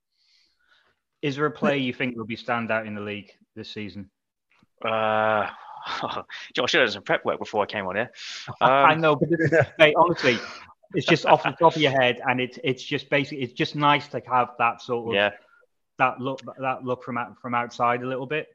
Is 1.22 1.36
there 1.36 1.45
a 1.45 1.52
player 1.52 1.76
you 1.76 1.93
think 1.93 2.16
will 2.18 2.26
be 2.26 2.36
stand 2.36 2.72
out 2.72 2.88
in 2.88 2.95
the 2.95 3.02
league 3.02 3.32
this 3.56 3.70
season? 3.72 4.10
Uh, 4.84 5.47
Josh, 6.56 6.64
I 6.64 6.66
should 6.68 6.80
have 6.82 6.88
done 6.88 6.93
some 6.93 7.04
prep 7.04 7.26
work 7.26 7.39
before 7.39 7.64
I 7.64 7.66
came 7.68 7.86
on 7.88 7.95
here. 7.95 8.12
I 8.62 8.93
Um, 8.93 9.02
know, 9.02 9.16
but 9.16 9.30
this, 9.30 9.52
mate, 9.78 9.95
honestly, 9.97 10.38
it's 10.94 11.06
just 11.06 11.26
off 11.26 11.44
the 11.44 11.52
top 11.52 11.76
of 11.76 11.82
your 11.82 11.92
head, 11.92 12.22
and 12.26 12.39
it's 12.42 12.60
it's 12.64 12.84
just 12.84 13.10
basically 13.10 13.44
it's 13.44 13.54
just 13.54 13.76
nice 13.76 14.08
to 14.10 14.22
have 14.30 14.50
that 14.60 14.82
sort 14.82 15.10
of 15.10 15.16
yeah. 15.16 15.32
that 15.98 16.20
look 16.20 16.42
that 16.60 16.84
look 16.84 17.04
from 17.04 17.18
out, 17.18 17.39
from 17.42 17.56
outside 17.56 18.02
a 18.04 18.08
little 18.08 18.26
bit. 18.26 18.48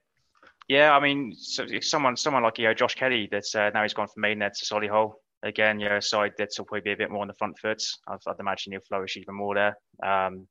Yeah, 0.68 0.96
I 0.96 1.00
mean, 1.00 1.34
so 1.36 1.64
if 1.68 1.84
someone 1.84 2.16
someone 2.16 2.42
like 2.42 2.58
you 2.58 2.64
know 2.64 2.74
Josh 2.74 2.94
Kelly 2.94 3.28
that's 3.30 3.54
uh, 3.54 3.70
now 3.72 3.82
he's 3.82 3.94
gone 3.94 4.08
from 4.08 4.22
Maidenhead 4.22 4.54
to 4.54 4.64
Solihull 4.64 5.14
again. 5.42 5.80
You 5.80 5.88
know, 5.88 5.96
a 5.96 6.02
side 6.02 6.32
that's 6.36 6.58
will 6.58 6.66
probably 6.66 6.82
be 6.82 6.92
a 6.92 6.96
bit 6.96 7.10
more 7.10 7.22
on 7.22 7.28
the 7.28 7.34
front 7.34 7.58
foot. 7.58 7.82
I'd, 8.08 8.18
I'd 8.26 8.40
imagine 8.40 8.72
he'll 8.72 8.80
flourish 8.80 9.16
even 9.16 9.34
more 9.34 9.54
there. 9.54 9.76
Um, 10.02 10.46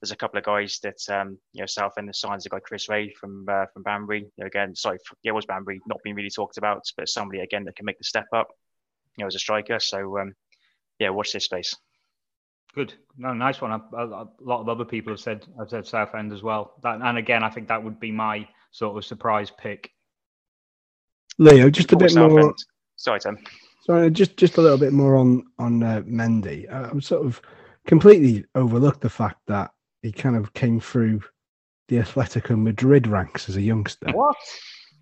there's 0.00 0.12
a 0.12 0.16
couple 0.16 0.38
of 0.38 0.44
guys 0.44 0.78
that 0.82 0.98
um, 1.10 1.38
you 1.52 1.60
know 1.60 1.66
Southend 1.66 2.14
signs 2.14 2.46
a 2.46 2.48
guy 2.48 2.60
Chris 2.60 2.88
Ray 2.88 3.12
from 3.12 3.46
uh, 3.48 3.66
from 3.72 3.82
Banbury. 3.82 4.20
You 4.20 4.30
know, 4.38 4.46
again, 4.46 4.74
sorry, 4.74 4.98
yeah, 5.22 5.30
it 5.30 5.34
was 5.34 5.46
Banbury, 5.46 5.80
not 5.86 5.98
being 6.02 6.16
really 6.16 6.30
talked 6.30 6.56
about, 6.56 6.82
but 6.96 7.08
somebody 7.08 7.40
again 7.40 7.64
that 7.64 7.76
can 7.76 7.84
make 7.84 7.98
the 7.98 8.04
step 8.04 8.26
up. 8.34 8.48
You 9.16 9.24
know, 9.24 9.26
as 9.26 9.34
a 9.34 9.40
striker. 9.40 9.80
So 9.80 10.18
um, 10.18 10.34
yeah, 11.00 11.08
watch 11.08 11.32
this 11.32 11.44
space. 11.44 11.74
Good, 12.74 12.94
no, 13.18 13.32
nice 13.32 13.60
one. 13.60 13.72
A, 13.72 13.82
a, 13.96 14.06
a 14.06 14.28
lot 14.40 14.60
of 14.60 14.68
other 14.68 14.84
people 14.84 15.12
have 15.12 15.18
said 15.18 15.44
have 15.58 15.70
said 15.70 15.86
Southend 15.86 16.32
as 16.32 16.42
well. 16.44 16.74
That, 16.84 17.00
and 17.02 17.18
again, 17.18 17.42
I 17.42 17.50
think 17.50 17.66
that 17.66 17.82
would 17.82 17.98
be 17.98 18.12
my 18.12 18.46
sort 18.70 18.96
of 18.96 19.04
surprise 19.04 19.50
pick. 19.50 19.90
Leo, 21.38 21.68
just 21.70 21.90
a 21.92 21.96
Before 21.96 22.08
bit 22.08 22.16
more. 22.16 22.40
Southend- 22.40 22.64
Sorry, 22.96 23.18
Tim. 23.18 23.38
Sorry, 23.82 24.10
just 24.10 24.36
just 24.36 24.58
a 24.58 24.60
little 24.60 24.78
bit 24.78 24.92
more 24.92 25.16
on 25.16 25.44
on 25.58 25.82
uh, 25.82 26.02
Mendy. 26.02 26.70
I, 26.72 26.90
I'm 26.90 27.00
sort 27.00 27.26
of 27.26 27.40
completely 27.86 28.44
overlooked 28.54 29.00
the 29.00 29.08
fact 29.08 29.38
that 29.46 29.70
he 30.02 30.12
kind 30.12 30.36
of 30.36 30.52
came 30.52 30.78
through 30.78 31.22
the 31.88 31.96
Atletico 31.96 32.56
Madrid 32.62 33.06
ranks 33.06 33.48
as 33.48 33.56
a 33.56 33.62
youngster. 33.62 34.12
What? 34.12 34.36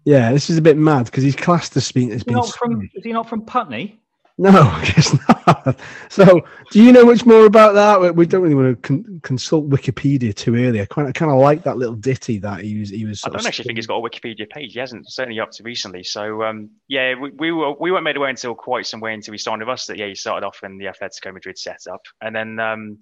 Yeah, 0.05 0.33
this 0.33 0.49
is 0.49 0.57
a 0.57 0.63
bit 0.63 0.79
mad 0.79 1.07
because 1.07 1.25
he's 1.25 1.37
classed 1.37 1.77
as 1.77 1.93
being 1.93 2.11
has 2.11 2.23
Is 2.23 2.27
not 2.29 2.49
from? 2.49 2.89
Is 2.95 3.05
he 3.05 3.13
not 3.13 3.29
from 3.29 3.43
Putney? 3.43 4.01
No, 4.41 4.51
I 4.53 4.85
guess 4.85 5.19
not. 5.29 5.81
So, 6.11 6.41
do 6.71 6.83
you 6.83 6.93
know 6.93 7.05
much 7.05 7.27
more 7.27 7.45
about 7.45 7.75
that? 7.75 8.15
We- 8.15 8.27
don't 8.29 8.43
really 8.43 8.55
want 8.55 8.83
to 8.83 8.87
con- 8.87 9.21
consult 9.23 9.69
Wikipedia 9.69 10.35
too 10.35 10.55
early. 10.55 10.81
I 10.81 10.87
kind 10.87 11.09
of 11.09 11.15
kind 11.15 11.33
of 11.33 11.39
like 11.39 11.65
that 11.65 11.79
little 11.79 11.95
ditty 11.95 12.39
that 12.39 12.61
he 12.61 12.79
was. 12.79 12.91
He 12.91 13.05
was. 13.05 13.23
I 13.25 13.31
don't 13.31 13.45
actually 13.45 13.65
think 13.65 13.79
he's 13.79 13.87
got 13.87 13.97
a 13.97 14.03
Wikipedia 14.03 14.49
page. 14.49 14.75
He 14.75 14.79
hasn't 14.79 15.11
certainly 15.11 15.41
up 15.41 15.51
to 15.53 15.63
recently. 15.63 16.05
So 16.05 16.43
um, 16.45 16.71
yeah, 16.89 17.15
we, 17.15 17.31
we 17.31 17.53
were 17.53 17.73
we 17.73 17.91
weren't 17.91 18.05
made 18.05 18.17
aware 18.17 18.29
until 18.29 18.55
quite 18.55 18.87
some 18.87 19.01
way 19.01 19.15
until 19.15 19.33
he 19.33 19.39
signed 19.39 19.61
with 19.61 19.69
us 19.69 19.87
that 19.87 19.97
yeah 19.97 20.07
he 20.07 20.15
started 20.15 20.47
off 20.47 20.61
in 20.63 20.79
the 20.79 20.85
Atletico 20.85 21.33
Madrid 21.33 21.59
setup, 21.59 22.03
and 22.21 22.37
then 22.37 22.61
um, 22.61 22.99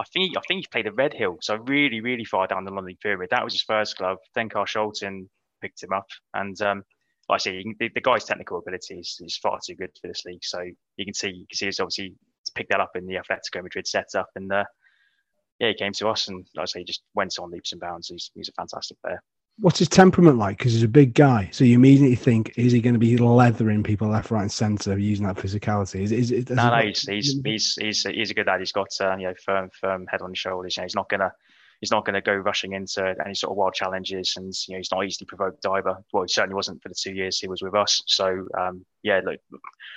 I 0.00 0.04
think 0.04 0.36
I 0.36 0.40
think 0.48 0.62
he 0.62 0.68
played 0.72 0.86
at 0.86 0.96
Red 0.96 1.12
Hill, 1.12 1.36
so 1.42 1.56
really 1.56 2.00
really 2.00 2.24
far 2.24 2.46
down 2.46 2.64
the 2.64 2.72
London 2.72 2.96
pyramid. 3.00 3.28
That 3.30 3.44
was 3.44 3.52
his 3.52 3.62
first 3.62 3.96
club. 3.98 4.18
Then 4.34 4.48
Carshalton 4.48 5.28
picked 5.60 5.82
him 5.82 5.92
up, 5.92 6.08
and 6.34 6.60
um, 6.62 6.82
like 7.32 7.40
I 7.40 7.50
say, 7.50 7.62
can, 7.62 7.74
the, 7.78 7.88
the 7.94 8.00
guy's 8.02 8.24
technical 8.24 8.58
ability 8.58 8.98
is, 8.98 9.18
is 9.24 9.38
far 9.38 9.58
too 9.64 9.74
good 9.74 9.90
for 10.00 10.06
this 10.06 10.22
league. 10.26 10.44
So 10.44 10.60
you 10.96 11.04
can 11.04 11.14
see 11.14 11.28
you 11.28 11.46
can 11.48 11.56
see 11.56 11.64
he's 11.66 11.80
obviously 11.80 12.14
picked 12.54 12.70
that 12.70 12.80
up 12.80 12.90
in 12.94 13.06
the 13.06 13.14
Atletico 13.14 13.62
Madrid 13.62 13.86
setup, 13.86 14.28
and 14.36 14.52
uh, 14.52 14.64
yeah, 15.58 15.68
he 15.68 15.74
came 15.74 15.92
to 15.94 16.08
us, 16.08 16.28
and 16.28 16.46
like 16.54 16.64
I 16.64 16.66
say, 16.66 16.78
he 16.80 16.84
just 16.84 17.02
went 17.14 17.34
on 17.40 17.50
leaps 17.50 17.72
and 17.72 17.80
bounds. 17.80 18.08
He's 18.08 18.30
he's 18.34 18.50
a 18.50 18.52
fantastic 18.52 19.00
player. 19.00 19.22
What's 19.58 19.78
his 19.78 19.88
temperament 19.88 20.36
like? 20.36 20.58
Because 20.58 20.74
he's 20.74 20.82
a 20.82 20.88
big 20.88 21.14
guy, 21.14 21.48
so 21.52 21.64
you 21.64 21.74
immediately 21.74 22.16
think, 22.16 22.52
is 22.58 22.72
he 22.72 22.80
going 22.80 22.94
to 22.94 22.98
be 22.98 23.16
leathering 23.16 23.82
people 23.82 24.08
left, 24.08 24.30
right, 24.30 24.42
and 24.42 24.52
centre 24.52 24.98
using 24.98 25.26
that 25.26 25.36
physicality? 25.36 26.02
Is, 26.02 26.12
is, 26.12 26.32
is, 26.32 26.50
No, 26.50 26.68
no, 26.68 26.82
he's 26.82 27.02
he's 27.02 27.40
he's 27.44 27.74
he's, 27.80 28.02
he's 28.02 28.30
a 28.30 28.34
good 28.34 28.46
lad. 28.46 28.60
He's 28.60 28.72
got 28.72 28.88
uh, 29.00 29.16
you 29.16 29.28
know 29.28 29.34
firm 29.42 29.70
firm 29.80 30.06
head 30.06 30.20
on 30.20 30.32
his 30.32 30.38
shoulders. 30.38 30.76
You 30.76 30.82
know, 30.82 30.84
he's 30.84 30.94
not 30.94 31.08
gonna 31.08 31.32
he's 31.82 31.90
not 31.90 32.04
going 32.06 32.14
to 32.14 32.20
go 32.20 32.32
rushing 32.32 32.74
into 32.74 33.12
any 33.26 33.34
sort 33.34 33.50
of 33.50 33.56
wild 33.56 33.74
challenges, 33.74 34.34
and 34.36 34.54
you 34.68 34.74
know 34.74 34.78
he's 34.78 34.92
not 34.92 35.04
easily 35.04 35.26
provoked 35.26 35.66
either. 35.66 35.96
Well, 36.12 36.22
he 36.22 36.28
certainly 36.28 36.54
wasn't 36.54 36.80
for 36.80 36.88
the 36.88 36.94
two 36.94 37.12
years 37.12 37.40
he 37.40 37.48
was 37.48 37.60
with 37.60 37.74
us. 37.74 38.00
So 38.06 38.46
um, 38.56 38.86
yeah, 39.02 39.20
look, 39.24 39.40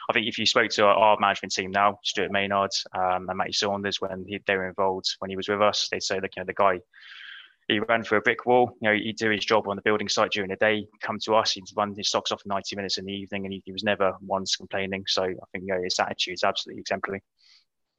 I 0.10 0.14
think 0.14 0.28
if 0.28 0.40
you 0.40 0.48
spoke 0.48 0.72
to 0.72 0.86
our, 0.86 1.18
management 1.20 1.54
team 1.54 1.70
now, 1.70 2.00
Stuart 2.04 2.32
Maynard 2.32 2.72
um, 2.98 3.30
and 3.30 3.38
Matty 3.38 3.54
Saunders, 3.54 4.02
when 4.02 4.26
he, 4.28 4.42
they 4.48 4.58
were 4.58 4.68
involved 4.68 5.16
when 5.20 5.30
he 5.30 5.38
was 5.38 5.48
with 5.48 5.62
us, 5.62 5.88
they'd 5.92 6.02
say, 6.02 6.20
look, 6.20 6.32
you 6.36 6.42
know, 6.42 6.46
the 6.46 6.54
guy 6.54 6.80
he 7.68 7.80
ran 7.80 8.04
through 8.04 8.18
a 8.18 8.22
brick 8.22 8.48
wall. 8.48 8.76
You 8.82 8.90
know, 8.90 8.96
he'd 8.96 9.18
do 9.18 9.30
his 9.30 9.46
job 9.46 9.68
on 9.68 9.76
the 9.76 9.82
building 9.84 10.10
site 10.10 10.32
during 10.32 10.50
the 10.50 10.56
day, 10.56 10.88
come 11.02 11.20
to 11.20 11.36
us, 11.36 11.52
he'd 11.52 11.64
run 11.76 11.96
his 11.96 12.10
socks 12.10 12.32
off 12.32 12.42
for 12.42 12.50
90 12.50 12.76
minutes 12.76 12.98
in 12.98 13.06
the 13.06 13.14
evening, 13.14 13.46
and 13.46 13.54
he, 13.54 13.62
he 13.64 13.72
was 13.72 13.84
never 13.84 14.14
once 14.22 14.56
complaining. 14.56 15.04
So 15.08 15.24
I 15.24 15.46
think 15.52 15.66
you 15.68 15.76
know, 15.76 15.82
his 15.84 16.00
attitude 16.00 16.36
is 16.36 16.44
absolutely 16.44 16.82
exemplary. 16.82 17.22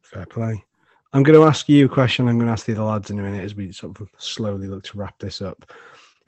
Fair 0.03 0.27
play. 0.27 0.65
I'm 1.13 1.23
going 1.23 1.39
to 1.39 1.47
ask 1.47 1.69
you 1.69 1.87
a 1.87 1.89
question. 1.89 2.29
I'm 2.29 2.37
going 2.37 2.47
to 2.47 2.53
ask 2.53 2.67
the 2.67 2.73
other 2.73 2.83
lads 2.83 3.11
in 3.11 3.19
a 3.19 3.23
minute 3.23 3.45
as 3.45 3.55
we 3.55 3.73
sort 3.73 4.01
of 4.01 4.09
slowly 4.19 4.67
look 4.67 4.85
to 4.85 4.99
wrap 4.99 5.19
this 5.19 5.41
up. 5.41 5.71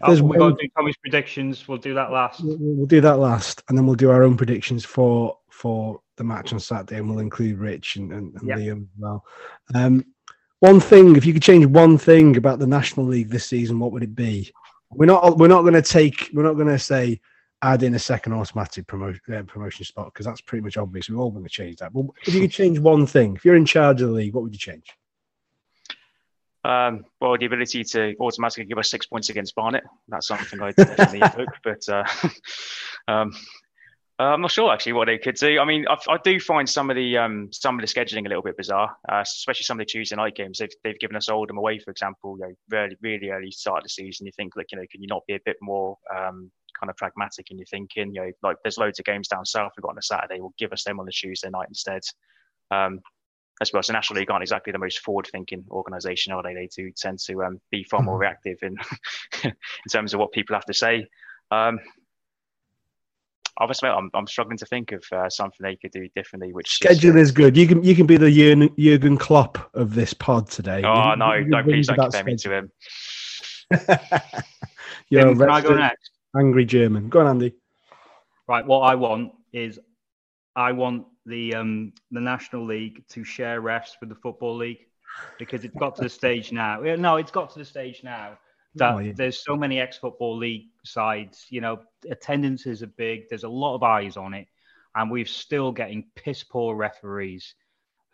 Oh, 0.03 0.13
we've 0.13 0.23
one... 0.23 0.39
got 0.39 0.59
to 0.59 0.67
do 0.67 0.69
Tommy's 0.77 0.97
predictions. 0.97 1.67
We'll 1.67 1.79
do 1.79 1.95
that 1.95 2.13
last. 2.13 2.43
We'll, 2.43 2.57
we'll 2.59 2.87
do 2.87 3.01
that 3.01 3.19
last, 3.19 3.63
and 3.69 3.77
then 3.77 3.87
we'll 3.87 3.97
do 3.97 4.11
our 4.11 4.23
own 4.23 4.37
predictions 4.37 4.85
for 4.85 5.37
for 5.51 6.01
the 6.17 6.25
match 6.25 6.53
on 6.53 6.61
Saturday, 6.61 6.97
and 6.97 7.09
we'll 7.09 7.19
include 7.19 7.59
Rich 7.59 7.97
and, 7.97 8.13
and, 8.13 8.35
and 8.35 8.49
yep. 8.49 8.59
Liam 8.59 8.83
as 8.83 8.89
well. 8.99 9.25
Um, 9.75 10.05
one 10.61 10.81
thing, 10.81 11.17
if 11.17 11.27
you 11.27 11.33
could 11.33 11.43
change 11.43 11.67
one 11.67 11.99
thing 11.99 12.37
about 12.37 12.59
the 12.59 12.67
National 12.67 13.07
League 13.07 13.29
this 13.29 13.47
season, 13.47 13.79
what 13.79 13.93
would 13.93 14.03
it 14.03 14.15
be? 14.15 14.53
We're 14.91 15.07
not 15.07 15.37
we're 15.37 15.49
not 15.49 15.63
going 15.63 15.75
to 15.75 15.83
take 15.83 16.31
we're 16.33 16.45
not 16.45 16.55
going 16.55 16.69
to 16.69 16.79
say 16.79 17.21
add 17.63 17.83
in 17.83 17.95
a 17.95 17.99
second 17.99 18.33
automatic 18.33 18.87
promotion 18.87 19.21
uh, 19.35 19.43
promotion 19.43 19.85
spot 19.85 20.07
because 20.13 20.27
that's 20.27 20.41
pretty 20.41 20.63
much 20.63 20.77
obvious. 20.77 21.11
We're 21.11 21.19
all 21.19 21.31
going 21.31 21.45
to 21.45 21.51
change 21.51 21.77
that. 21.77 21.93
But 21.93 22.07
if 22.27 22.35
you 22.35 22.41
could 22.41 22.53
change 22.53 22.79
one 22.79 23.07
thing, 23.07 23.37
if 23.37 23.45
you're 23.45 23.57
in 23.57 23.67
charge 23.67 24.01
of 24.03 24.09
the 24.09 24.15
league, 24.15 24.35
what 24.35 24.45
would 24.45 24.53
you 24.53 24.59
change? 24.59 24.85
Um, 26.65 27.05
well, 27.21 27.37
the 27.39 27.47
ability 27.47 27.85
to 27.85 28.15
automatically 28.21 28.65
give 28.65 28.79
us 28.79 28.91
six 28.91 29.07
points 29.07 29.31
against 29.31 29.55
Barnet. 29.55 29.85
That's 30.09 30.27
something 30.27 30.61
I 30.61 30.73
definitely 30.73 31.21
took. 31.37 31.49
But 31.65 31.89
uh, 31.89 32.05
um, 33.09 33.33
uh, 34.21 34.25
I'm 34.25 34.41
not 34.41 34.51
sure 34.51 34.73
actually 34.73 34.95
what 34.95 35.07
they 35.07 35.19
could 35.19 35.37
do. 35.37 35.61
I 35.61 35.65
mean, 35.65 35.87
I, 35.89 35.97
I 36.09 36.19
do 36.23 36.41
find 36.41 36.69
some 36.69 36.91
of 36.91 36.97
the 36.97 37.17
um, 37.17 37.49
some 37.53 37.79
of 37.79 37.81
the 37.81 37.87
scheduling 37.87 38.27
a 38.27 38.29
little 38.29 38.43
bit 38.43 38.57
bizarre, 38.57 38.97
uh, 39.09 39.21
especially 39.21 39.63
some 39.63 39.81
of 39.81 39.87
the 39.87 39.91
Tuesday 39.91 40.17
night 40.17 40.35
games. 40.35 40.59
They've, 40.59 40.73
they've 40.83 40.99
given 40.99 41.17
us 41.17 41.29
Oldham 41.29 41.57
away, 41.57 41.79
for 41.79 41.91
example, 41.91 42.37
you 42.39 42.49
know, 42.49 42.55
really 42.69 42.97
really 43.01 43.31
early 43.31 43.51
start 43.53 43.79
of 43.79 43.85
the 43.85 43.91
season. 43.91 44.27
You 44.27 44.33
think, 44.33 44.57
like, 44.57 44.73
you 44.73 44.79
know, 44.79 44.87
can 44.91 45.01
you 45.01 45.09
not 45.09 45.23
be 45.29 45.35
a 45.35 45.41
bit 45.45 45.57
more 45.63 45.97
um, 46.15 46.51
kind 46.79 46.91
of 46.91 46.97
pragmatic 46.97 47.51
in 47.51 47.59
your 47.59 47.67
thinking? 47.67 48.15
You 48.15 48.21
know, 48.23 48.33
like 48.43 48.57
there's 48.63 48.79
loads 48.79 48.99
of 48.99 49.05
games 49.05 49.29
down 49.29 49.45
south 49.45 49.73
we've 49.77 49.83
got 49.83 49.91
on 49.91 49.99
a 49.99 50.03
Saturday. 50.03 50.41
We'll 50.41 50.55
give 50.59 50.73
us 50.73 50.85
them 50.85 51.01
on 51.01 51.07
the 51.07 51.13
Tuesday 51.13 51.51
night 51.51 51.69
instead. 51.69 52.03
Um, 52.71 53.01
I 53.61 53.65
suppose 53.65 53.89
the 53.89 53.93
National 53.93 54.21
League 54.21 54.31
aren't 54.31 54.43
exactly 54.43 54.73
the 54.73 54.79
most 54.79 55.01
forward-thinking 55.01 55.65
organisation, 55.71 56.33
are 56.33 56.43
they? 56.43 56.55
They 56.55 56.69
do 56.75 56.93
tend 56.93 57.19
to 57.27 57.43
um, 57.43 57.61
be 57.71 57.83
far 57.83 58.03
more 58.03 58.15
mm-hmm. 58.15 58.21
reactive 58.21 58.59
in 58.63 58.77
in 59.45 59.55
terms 59.91 60.15
of 60.15 60.21
what 60.21 60.33
people 60.33 60.55
have 60.55 60.65
to 60.67 60.75
say. 60.75 61.07
Um, 61.51 61.81
obviously, 63.59 63.89
I'm, 63.89 64.11
I'm 64.15 64.27
struggling 64.27 64.59
to 64.59 64.67
think 64.67 64.93
of 64.93 65.05
uh, 65.13 65.29
something 65.29 65.59
they 65.61 65.77
could 65.77 65.91
do 65.91 66.09
differently. 66.15 66.53
Which 66.53 66.73
schedule 66.73 67.11
is, 67.11 67.17
uh, 67.17 67.21
is 67.21 67.33
good. 67.33 67.57
You 67.57 67.67
can 67.67 67.83
you 67.83 67.95
can 67.97 68.07
be 68.07 68.17
the 68.17 68.31
Jurgen, 68.31 68.71
Jurgen 68.79 69.17
Klopp 69.17 69.71
of 69.75 69.95
this 69.95 70.15
pod 70.15 70.49
today. 70.49 70.83
Oh 70.85 71.11
you, 71.11 71.17
no! 71.17 71.35
You 71.35 71.51
don't 71.51 71.65
please 71.65 71.89
don't 71.89 71.99
compare 71.99 72.25
me 72.25 72.37
to 72.37 72.53
him. 72.53 72.73
You're 75.11 75.35
can 75.35 75.51
I 75.51 75.61
go 75.61 75.75
next? 75.75 76.11
Angry 76.37 76.65
German. 76.65 77.09
Go 77.09 77.21
on, 77.21 77.27
Andy. 77.27 77.55
Right. 78.47 78.67
What 78.67 78.81
I 78.81 78.95
want 78.95 79.33
is, 79.53 79.79
I 80.57 80.73
want 80.73 81.07
the 81.27 81.55
um 81.55 81.93
the 82.11 82.21
National 82.21 82.65
League 82.65 83.05
to 83.11 83.25
share 83.25 83.63
refs 83.63 83.93
with 84.01 84.09
the 84.09 84.15
Football 84.15 84.57
League 84.57 84.87
because 85.39 85.65
it's 85.65 85.77
got 85.77 85.97
to 85.97 86.03
the 86.03 86.09
stage 86.09 86.53
now. 86.53 86.81
No, 86.81 87.17
it's 87.17 87.31
got 87.31 87.51
to 87.51 87.59
the 87.59 87.65
stage 87.65 88.03
now 88.03 88.39
that 88.75 88.95
oh, 88.95 88.99
yeah. 88.99 89.13
there's 89.15 89.45
so 89.45 89.57
many 89.57 89.81
ex-football 89.81 90.37
league 90.37 90.67
sides. 90.85 91.47
You 91.51 91.61
know, 91.61 91.81
attendances 92.11 92.83
are 92.83 92.89
big. 92.89 93.29
There's 93.29 93.45
a 93.45 93.49
lot 93.49 93.75
of 93.75 93.83
eyes 93.83 94.17
on 94.17 94.35
it, 94.35 94.47
and 94.95 95.11
we're 95.11 95.27
still 95.27 95.73
getting 95.73 96.07
piss 96.15 96.45
poor 96.45 96.77
referees 96.77 97.55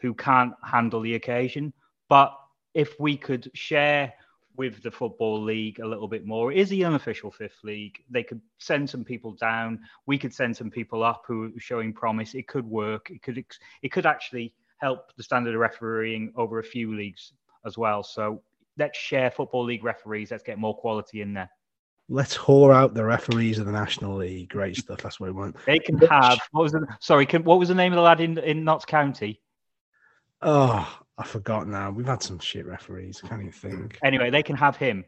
who 0.00 0.14
can't 0.14 0.52
handle 0.64 1.00
the 1.00 1.14
occasion. 1.14 1.72
But 2.08 2.36
if 2.74 2.98
we 2.98 3.16
could 3.16 3.50
share 3.54 4.12
with 4.56 4.82
the 4.82 4.90
football 4.90 5.42
league 5.42 5.80
a 5.80 5.86
little 5.86 6.08
bit 6.08 6.26
more, 6.26 6.52
it 6.52 6.58
is 6.58 6.68
the 6.68 6.84
unofficial 6.84 7.30
fifth 7.30 7.62
league. 7.62 8.02
They 8.10 8.22
could 8.22 8.40
send 8.58 8.88
some 8.88 9.04
people 9.04 9.32
down. 9.32 9.80
We 10.06 10.18
could 10.18 10.32
send 10.32 10.56
some 10.56 10.70
people 10.70 11.02
up 11.02 11.24
who 11.26 11.46
are 11.46 11.60
showing 11.60 11.92
promise. 11.92 12.34
It 12.34 12.46
could 12.46 12.64
work. 12.64 13.10
It 13.10 13.22
could 13.22 13.44
it 13.82 13.92
could 13.92 14.06
actually 14.06 14.54
help 14.78 15.14
the 15.16 15.22
standard 15.22 15.54
of 15.54 15.60
refereeing 15.60 16.32
over 16.36 16.58
a 16.58 16.64
few 16.64 16.96
leagues 16.96 17.32
as 17.64 17.78
well. 17.78 18.02
So 18.02 18.42
let's 18.78 18.98
share 18.98 19.30
football 19.30 19.64
league 19.64 19.84
referees. 19.84 20.30
Let's 20.30 20.42
get 20.42 20.58
more 20.58 20.76
quality 20.76 21.20
in 21.20 21.34
there. 21.34 21.50
Let's 22.08 22.36
whore 22.36 22.74
out 22.74 22.92
the 22.92 23.04
referees 23.04 23.58
of 23.58 23.64
the 23.64 23.72
National 23.72 24.16
League. 24.16 24.50
Great 24.50 24.76
stuff. 24.76 25.00
That's 25.00 25.18
what 25.18 25.28
we 25.28 25.32
want. 25.32 25.56
They 25.64 25.78
can 25.78 25.96
have. 25.98 26.38
What 26.50 26.62
was 26.62 26.72
the 26.72 26.86
sorry? 27.00 27.24
Can, 27.24 27.44
what 27.44 27.58
was 27.58 27.68
the 27.68 27.74
name 27.74 27.92
of 27.92 27.96
the 27.96 28.02
lad 28.02 28.20
in 28.20 28.36
in 28.38 28.62
Notts 28.62 28.84
County? 28.84 29.40
Oh, 30.42 30.86
I 31.16 31.24
forgot 31.24 31.68
now. 31.68 31.90
We've 31.90 32.06
had 32.06 32.22
some 32.22 32.38
shit 32.38 32.66
referees. 32.66 33.20
I 33.24 33.28
can't 33.28 33.40
even 33.42 33.52
think. 33.52 33.98
Anyway, 34.02 34.30
they 34.30 34.42
can 34.42 34.56
have 34.56 34.76
him. 34.76 35.04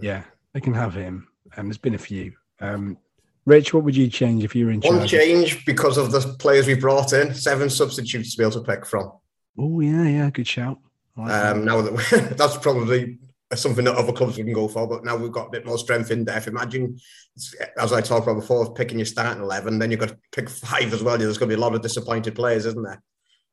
Yeah, 0.00 0.22
they 0.54 0.60
can 0.60 0.74
have 0.74 0.94
him. 0.94 1.28
And 1.52 1.60
um, 1.60 1.66
there's 1.66 1.78
been 1.78 1.94
a 1.94 1.98
few. 1.98 2.32
Um, 2.60 2.96
Rich, 3.44 3.74
what 3.74 3.84
would 3.84 3.96
you 3.96 4.08
change 4.08 4.44
if 4.44 4.54
you 4.54 4.66
were 4.66 4.72
in 4.72 4.80
charge? 4.80 4.94
One 4.94 5.06
change 5.06 5.66
because 5.66 5.98
of 5.98 6.12
the 6.12 6.20
players 6.38 6.66
we 6.66 6.74
brought 6.74 7.12
in. 7.12 7.34
Seven 7.34 7.68
substitutes 7.68 8.32
to 8.32 8.38
be 8.38 8.44
able 8.44 8.52
to 8.52 8.60
pick 8.60 8.86
from. 8.86 9.12
Oh 9.58 9.80
yeah, 9.80 10.04
yeah, 10.04 10.30
good 10.30 10.46
shout. 10.46 10.78
Um, 11.16 11.64
now 11.64 11.82
that 11.82 12.34
that's 12.38 12.56
probably 12.56 13.18
something 13.54 13.84
that 13.84 13.96
other 13.96 14.12
clubs 14.12 14.38
wouldn't 14.38 14.54
go 14.54 14.68
for, 14.68 14.86
but 14.86 15.04
now 15.04 15.16
we've 15.16 15.32
got 15.32 15.48
a 15.48 15.50
bit 15.50 15.66
more 15.66 15.76
strength 15.76 16.10
in 16.10 16.24
depth. 16.24 16.46
Imagine, 16.46 16.98
as 17.78 17.92
I 17.92 18.00
talked 18.00 18.26
about 18.26 18.40
before, 18.40 18.72
picking 18.72 18.98
your 18.98 19.06
starting 19.06 19.42
eleven, 19.42 19.78
then 19.78 19.90
you've 19.90 20.00
got 20.00 20.10
to 20.10 20.18
pick 20.30 20.48
five 20.50 20.92
as 20.92 21.02
well. 21.02 21.18
There's 21.18 21.36
going 21.36 21.50
to 21.50 21.56
be 21.56 21.60
a 21.60 21.64
lot 21.64 21.74
of 21.74 21.82
disappointed 21.82 22.34
players, 22.34 22.64
isn't 22.64 22.82
there? 22.82 23.02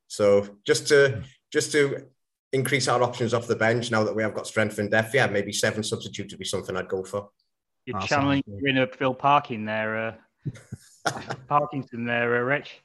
So 0.08 0.48
just 0.66 0.88
to 0.88 1.24
just 1.52 1.72
to 1.74 2.06
increase 2.52 2.88
our 2.88 3.04
options 3.04 3.34
off 3.34 3.48
the 3.48 3.56
bench 3.56 3.92
now 3.92 4.04
that 4.04 4.16
we 4.16 4.24
have 4.24 4.34
got 4.34 4.48
strength 4.48 4.80
in 4.80 4.90
depth, 4.90 5.14
yeah, 5.14 5.28
maybe 5.28 5.52
seven 5.52 5.84
substitutes 5.84 6.34
would 6.34 6.40
be 6.40 6.46
something 6.46 6.76
I'd 6.76 6.88
go 6.88 7.04
for. 7.04 7.30
You're 7.86 7.98
awesome. 7.98 8.08
channeling 8.08 8.44
in 8.64 8.78
a 8.78 8.88
Phil 8.88 9.14
Parkin 9.14 9.66
there, 9.66 10.20
uh, 11.06 11.12
Parkinson 11.48 12.06
there, 12.06 12.38
uh, 12.38 12.42
Rich. 12.42 12.82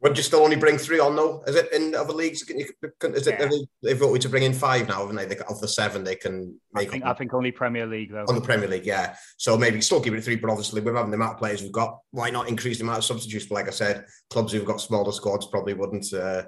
Would 0.00 0.16
you 0.16 0.22
still 0.22 0.44
only 0.44 0.54
bring 0.54 0.78
three 0.78 1.00
on 1.00 1.16
though? 1.16 1.42
Is 1.48 1.56
it 1.56 1.72
in 1.72 1.96
other 1.96 2.12
leagues? 2.12 2.44
Can 2.44 2.60
you, 2.60 2.66
can, 3.00 3.14
is 3.14 3.26
it 3.26 3.34
yeah. 3.40 3.48
they, 3.48 3.66
they've 3.82 3.98
voted 3.98 4.22
to 4.22 4.28
bring 4.28 4.44
in 4.44 4.52
five 4.52 4.86
now, 4.86 5.00
haven't 5.00 5.16
they? 5.16 5.24
they 5.24 5.36
of 5.38 5.60
the 5.60 5.66
seven, 5.66 6.04
they 6.04 6.14
can 6.14 6.56
make. 6.72 6.88
I 6.88 6.90
think, 6.92 7.04
I 7.04 7.12
think 7.14 7.34
only 7.34 7.50
Premier 7.50 7.84
League 7.84 8.12
though. 8.12 8.24
On 8.28 8.36
the 8.36 8.40
Premier 8.40 8.68
League, 8.68 8.86
yeah. 8.86 9.16
So 9.38 9.58
maybe 9.58 9.80
still 9.80 10.00
keep 10.00 10.12
it 10.12 10.22
three, 10.22 10.36
but 10.36 10.50
obviously 10.50 10.80
with 10.80 10.94
having 10.94 11.10
the 11.10 11.16
amount 11.16 11.32
of 11.32 11.38
players 11.38 11.62
we've 11.62 11.72
got, 11.72 11.98
why 12.12 12.30
not 12.30 12.48
increase 12.48 12.78
the 12.78 12.84
amount 12.84 12.98
of 12.98 13.04
substitutes? 13.04 13.46
But 13.46 13.56
like 13.56 13.66
I 13.66 13.72
said, 13.72 14.04
clubs 14.30 14.52
who've 14.52 14.64
got 14.64 14.80
smaller 14.80 15.10
squads 15.10 15.46
probably 15.46 15.74
wouldn't 15.74 16.12
uh, 16.12 16.44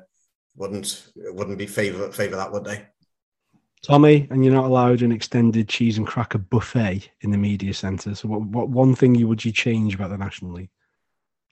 wouldn't 0.56 1.08
wouldn't 1.16 1.58
be 1.58 1.66
favour 1.66 2.10
favour 2.12 2.36
that, 2.36 2.52
would 2.52 2.64
they? 2.64 2.86
Tommy, 3.82 4.28
and 4.30 4.44
you're 4.44 4.54
not 4.54 4.66
allowed 4.66 5.00
an 5.00 5.12
extended 5.12 5.68
cheese 5.68 5.96
and 5.96 6.06
cracker 6.06 6.38
buffet 6.38 7.10
in 7.22 7.30
the 7.30 7.38
media 7.38 7.72
centre. 7.72 8.14
So, 8.14 8.28
what, 8.28 8.42
what 8.42 8.68
one 8.68 8.94
thing 8.94 9.14
you 9.14 9.26
would 9.26 9.44
you 9.44 9.52
change 9.52 9.94
about 9.94 10.10
the 10.10 10.18
National 10.18 10.52
League? 10.52 10.70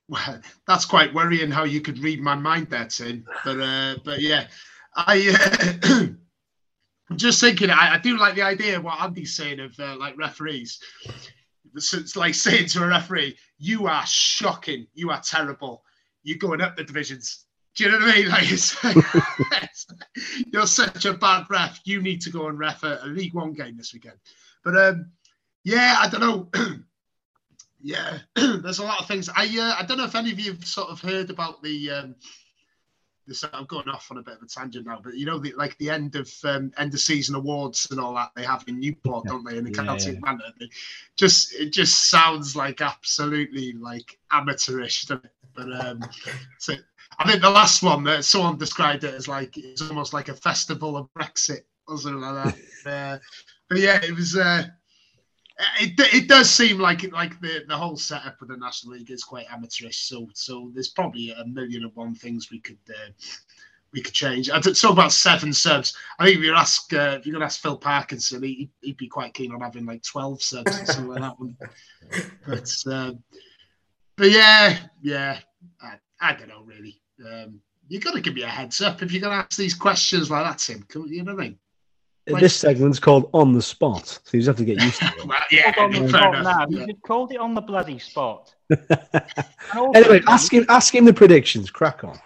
Well, 0.08 0.40
that's 0.66 0.84
quite 0.84 1.14
worrying 1.14 1.50
how 1.50 1.64
you 1.64 1.80
could 1.80 1.98
read 1.98 2.20
my 2.20 2.34
mind 2.34 2.68
there, 2.68 2.86
Tim. 2.86 3.24
But 3.44 3.60
uh, 3.60 3.96
but 4.04 4.20
yeah, 4.20 4.46
I 4.94 5.78
uh, 5.84 6.06
I'm 7.10 7.16
just 7.16 7.40
thinking. 7.40 7.70
I, 7.70 7.94
I, 7.94 7.98
do 7.98 8.18
like 8.18 8.34
the 8.34 8.42
idea 8.42 8.76
of 8.76 8.84
what 8.84 9.00
Andy's 9.00 9.34
saying 9.34 9.60
of 9.60 9.78
uh, 9.78 9.96
like 9.96 10.16
referees. 10.18 10.80
So 11.76 11.98
it's 11.98 12.16
like 12.16 12.34
saying 12.34 12.66
to 12.68 12.84
a 12.84 12.88
referee, 12.88 13.36
"You 13.58 13.86
are 13.86 14.04
shocking. 14.06 14.86
You 14.92 15.10
are 15.10 15.20
terrible. 15.20 15.82
You're 16.22 16.38
going 16.38 16.60
up 16.60 16.76
the 16.76 16.84
divisions." 16.84 17.46
Do 17.78 17.84
you 17.84 17.90
know 17.92 17.98
what 17.98 18.08
I 18.08 18.16
mean? 18.16 18.28
Like, 18.28 18.50
it's, 18.50 18.76
you're 20.52 20.66
such 20.66 21.04
a 21.04 21.14
bad 21.14 21.46
ref. 21.48 21.80
You 21.84 22.02
need 22.02 22.20
to 22.22 22.30
go 22.30 22.48
and 22.48 22.58
ref 22.58 22.82
a, 22.82 22.98
a 23.04 23.06
League 23.06 23.34
One 23.34 23.52
game 23.52 23.76
this 23.76 23.94
weekend. 23.94 24.16
But 24.64 24.76
um, 24.76 25.12
yeah, 25.62 25.94
I 26.00 26.08
don't 26.08 26.20
know. 26.20 26.50
yeah, 27.80 28.18
there's 28.34 28.80
a 28.80 28.84
lot 28.84 29.00
of 29.00 29.06
things. 29.06 29.28
I 29.28 29.44
uh, 29.44 29.80
I 29.80 29.86
don't 29.86 29.96
know 29.96 30.06
if 30.06 30.16
any 30.16 30.32
of 30.32 30.40
you 30.40 30.54
have 30.54 30.64
sort 30.64 30.88
of 30.88 31.00
heard 31.00 31.30
about 31.30 31.62
the. 31.62 31.90
Um, 31.90 32.14
this, 33.28 33.44
I'm 33.52 33.66
going 33.66 33.88
off 33.88 34.08
on 34.10 34.18
a 34.18 34.22
bit 34.22 34.38
of 34.38 34.42
a 34.42 34.46
tangent 34.46 34.86
now, 34.86 35.00
but 35.04 35.14
you 35.14 35.26
know, 35.26 35.38
the, 35.38 35.52
like 35.52 35.78
the 35.78 35.90
end 35.90 36.16
of 36.16 36.28
um, 36.42 36.72
end 36.78 36.94
of 36.94 36.98
season 36.98 37.36
awards 37.36 37.86
and 37.92 38.00
all 38.00 38.14
that 38.14 38.30
they 38.34 38.42
have 38.42 38.64
in 38.66 38.80
Newport, 38.80 39.26
don't 39.26 39.44
they? 39.44 39.56
In 39.56 39.64
the 39.64 39.70
yeah, 39.70 39.84
Celtic 39.84 40.14
yeah. 40.14 40.20
Manor, 40.20 40.52
they 40.58 40.68
just 41.14 41.54
it 41.54 41.72
just 41.72 42.10
sounds 42.10 42.56
like 42.56 42.80
absolutely 42.80 43.74
like 43.74 44.18
amateurish, 44.32 45.04
but 45.04 45.72
um, 45.80 46.00
so 46.58 46.74
I 47.18 47.28
think 47.28 47.42
the 47.42 47.50
last 47.50 47.82
one 47.82 48.04
that 48.04 48.24
someone 48.24 48.58
described 48.58 49.04
it 49.04 49.14
as 49.14 49.26
like 49.26 49.56
it's 49.56 49.82
almost 49.82 50.12
like 50.12 50.28
a 50.28 50.34
festival 50.34 50.96
of 50.96 51.08
Brexit 51.18 51.62
or 51.88 51.98
something 51.98 52.20
like 52.20 52.54
that. 52.54 52.56
uh, 52.86 53.18
but 53.68 53.78
yeah, 53.78 54.00
it 54.02 54.14
was. 54.14 54.36
Uh, 54.36 54.64
it, 55.80 56.14
it 56.14 56.28
does 56.28 56.48
seem 56.48 56.78
like 56.78 57.10
like 57.12 57.40
the, 57.40 57.64
the 57.66 57.76
whole 57.76 57.96
setup 57.96 58.40
of 58.40 58.48
the 58.48 58.56
National 58.56 58.94
League 58.94 59.10
is 59.10 59.24
quite 59.24 59.46
amateurish. 59.50 59.98
So 60.08 60.28
so 60.34 60.70
there's 60.72 60.90
probably 60.90 61.30
a 61.30 61.44
million 61.44 61.82
and 61.82 61.94
one 61.96 62.14
things 62.14 62.50
we 62.50 62.60
could 62.60 62.78
uh, 62.88 63.10
we 63.92 64.02
could 64.02 64.14
change. 64.14 64.50
I 64.50 64.60
talk 64.60 64.92
about 64.92 65.12
seven 65.12 65.52
subs. 65.52 65.96
I 66.18 66.26
think 66.26 66.38
if 66.38 66.44
you 66.44 66.54
ask 66.54 66.92
uh, 66.92 67.16
if 67.18 67.26
you're 67.26 67.32
gonna 67.32 67.46
ask 67.46 67.60
Phil 67.60 67.76
Parkinson, 67.76 68.42
he, 68.42 68.70
would 68.84 68.96
be 68.96 69.08
quite 69.08 69.34
keen 69.34 69.52
on 69.52 69.60
having 69.60 69.86
like 69.86 70.02
twelve 70.02 70.42
subs 70.42 70.80
or 70.80 70.86
something 70.86 71.08
like 71.08 71.22
that 71.22 71.40
one. 71.40 71.56
But 72.46 72.72
um, 72.90 73.22
but 74.16 74.30
yeah, 74.30 74.78
yeah, 75.02 75.40
I, 75.82 75.96
I 76.20 76.34
don't 76.34 76.48
know 76.48 76.62
really. 76.62 77.00
Um, 77.24 77.60
you 77.88 78.00
got 78.00 78.14
to 78.14 78.20
give 78.20 78.34
me 78.34 78.42
a 78.42 78.48
heads 78.48 78.80
up 78.80 79.02
if 79.02 79.12
you're 79.12 79.20
going 79.20 79.32
to 79.32 79.44
ask 79.44 79.56
these 79.56 79.74
questions 79.74 80.30
like 80.30 80.44
that, 80.44 80.58
Tim. 80.58 80.84
You 81.08 81.22
know 81.22 81.34
what 81.34 81.40
I 81.40 81.44
mean? 81.44 81.58
Like, 82.28 82.42
this 82.42 82.56
segment's 82.56 82.98
called 82.98 83.30
on 83.32 83.52
the 83.52 83.62
spot, 83.62 84.06
so 84.06 84.20
you 84.36 84.40
just 84.40 84.48
have 84.48 84.56
to 84.56 84.64
get 84.64 84.82
used 84.82 85.00
to 85.00 85.06
it. 85.06 85.26
well, 85.26 85.38
yeah, 85.50 85.72
on 85.78 85.92
the 85.92 86.00
fair 86.00 86.08
spot 86.08 86.42
now. 86.42 86.66
Yeah. 86.68 86.80
You 86.80 86.86
just 86.88 87.02
called 87.02 87.32
it 87.32 87.38
on 87.38 87.54
the 87.54 87.60
bloody 87.60 87.98
spot. 87.98 88.54
Anyway, 89.94 90.22
ask 90.26 90.52
him. 90.52 90.64
Ask 90.70 90.94
him 90.94 91.04
the 91.04 91.12
predictions. 91.12 91.70
Crack 91.70 92.02
on. 92.02 92.18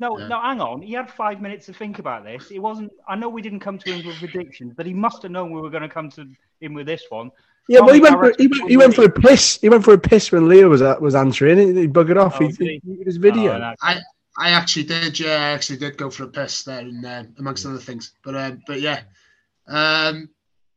No, 0.00 0.18
Yeah. 0.18 0.28
no, 0.28 0.40
hang 0.40 0.60
on. 0.60 0.82
He 0.82 0.92
had 0.92 1.08
five 1.08 1.40
minutes 1.40 1.66
to 1.66 1.72
think 1.72 2.00
about 2.00 2.24
this. 2.24 2.50
It 2.50 2.58
wasn't. 2.58 2.90
I 3.08 3.14
know 3.14 3.28
we 3.28 3.42
didn't 3.42 3.60
come 3.60 3.78
to 3.78 3.92
him 3.92 4.04
with 4.06 4.18
predictions, 4.18 4.72
but 4.76 4.86
he 4.86 4.94
must 4.94 5.22
have 5.22 5.30
known 5.30 5.52
we 5.52 5.60
were 5.60 5.70
going 5.70 5.82
to 5.82 5.88
come 5.88 6.10
to 6.10 6.26
him 6.60 6.74
with 6.74 6.86
this 6.86 7.04
one. 7.08 7.30
Yeah, 7.68 7.80
well, 7.80 7.94
he 7.94 8.00
went. 8.00 8.16
For, 8.16 8.34
he, 8.38 8.48
went, 8.48 8.70
he 8.70 8.76
went 8.76 8.94
for 8.94 9.04
a 9.04 9.10
piss. 9.10 9.60
He 9.60 9.68
went 9.68 9.84
for 9.84 9.94
a 9.94 9.98
piss 9.98 10.32
when 10.32 10.48
Leo 10.48 10.68
was 10.68 10.80
was 11.00 11.14
answering. 11.14 11.58
He, 11.58 11.82
he 11.82 11.88
buggered 11.88 12.20
off. 12.20 12.40
Oh, 12.40 12.46
he, 12.46 12.52
did 12.52 12.58
he, 12.58 12.80
he? 12.84 12.96
did 12.96 13.06
his 13.06 13.18
video. 13.18 13.52
Oh, 13.52 13.58
no. 13.58 13.74
I 13.82 14.00
actually 14.48 14.84
did. 14.84 15.20
Yeah, 15.20 15.34
I 15.36 15.50
actually 15.50 15.78
did 15.78 15.98
go 15.98 16.08
for 16.08 16.24
a 16.24 16.28
piss 16.28 16.62
there, 16.64 16.80
and 16.80 17.04
uh, 17.04 17.24
amongst 17.38 17.66
other 17.66 17.76
things. 17.78 18.12
But 18.24 18.34
um, 18.34 18.62
but 18.66 18.80
yeah, 18.80 19.02
um, 19.68 20.30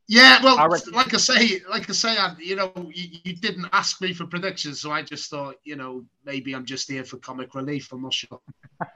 yeah. 0.09 0.43
Well, 0.43 0.59
I 0.59 0.65
reckon- 0.65 0.91
like 0.91 1.13
I 1.13 1.17
say, 1.17 1.61
like 1.69 1.89
I 1.89 1.93
say, 1.93 2.17
I, 2.17 2.35
you 2.37 2.57
know, 2.57 2.73
you, 2.93 3.19
you 3.23 3.35
didn't 3.37 3.67
ask 3.71 4.01
me 4.01 4.13
for 4.13 4.25
predictions, 4.27 4.81
so 4.81 4.91
I 4.91 5.01
just 5.01 5.29
thought, 5.29 5.55
you 5.63 5.77
know, 5.77 6.03
maybe 6.25 6.53
I'm 6.53 6.65
just 6.65 6.91
here 6.91 7.05
for 7.05 7.17
comic 7.17 7.55
relief. 7.55 7.91
I'm 7.93 8.01
not 8.01 8.13
sure. 8.13 8.41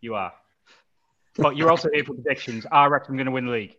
You 0.00 0.14
are. 0.14 0.32
But 1.36 1.56
you're 1.56 1.70
also 1.72 1.88
here 1.92 2.04
for 2.04 2.14
predictions. 2.14 2.64
I 2.70 2.86
reckon 2.86 3.10
I'm 3.12 3.16
going 3.16 3.26
to 3.26 3.32
win 3.32 3.46
the 3.46 3.50
league. 3.50 3.76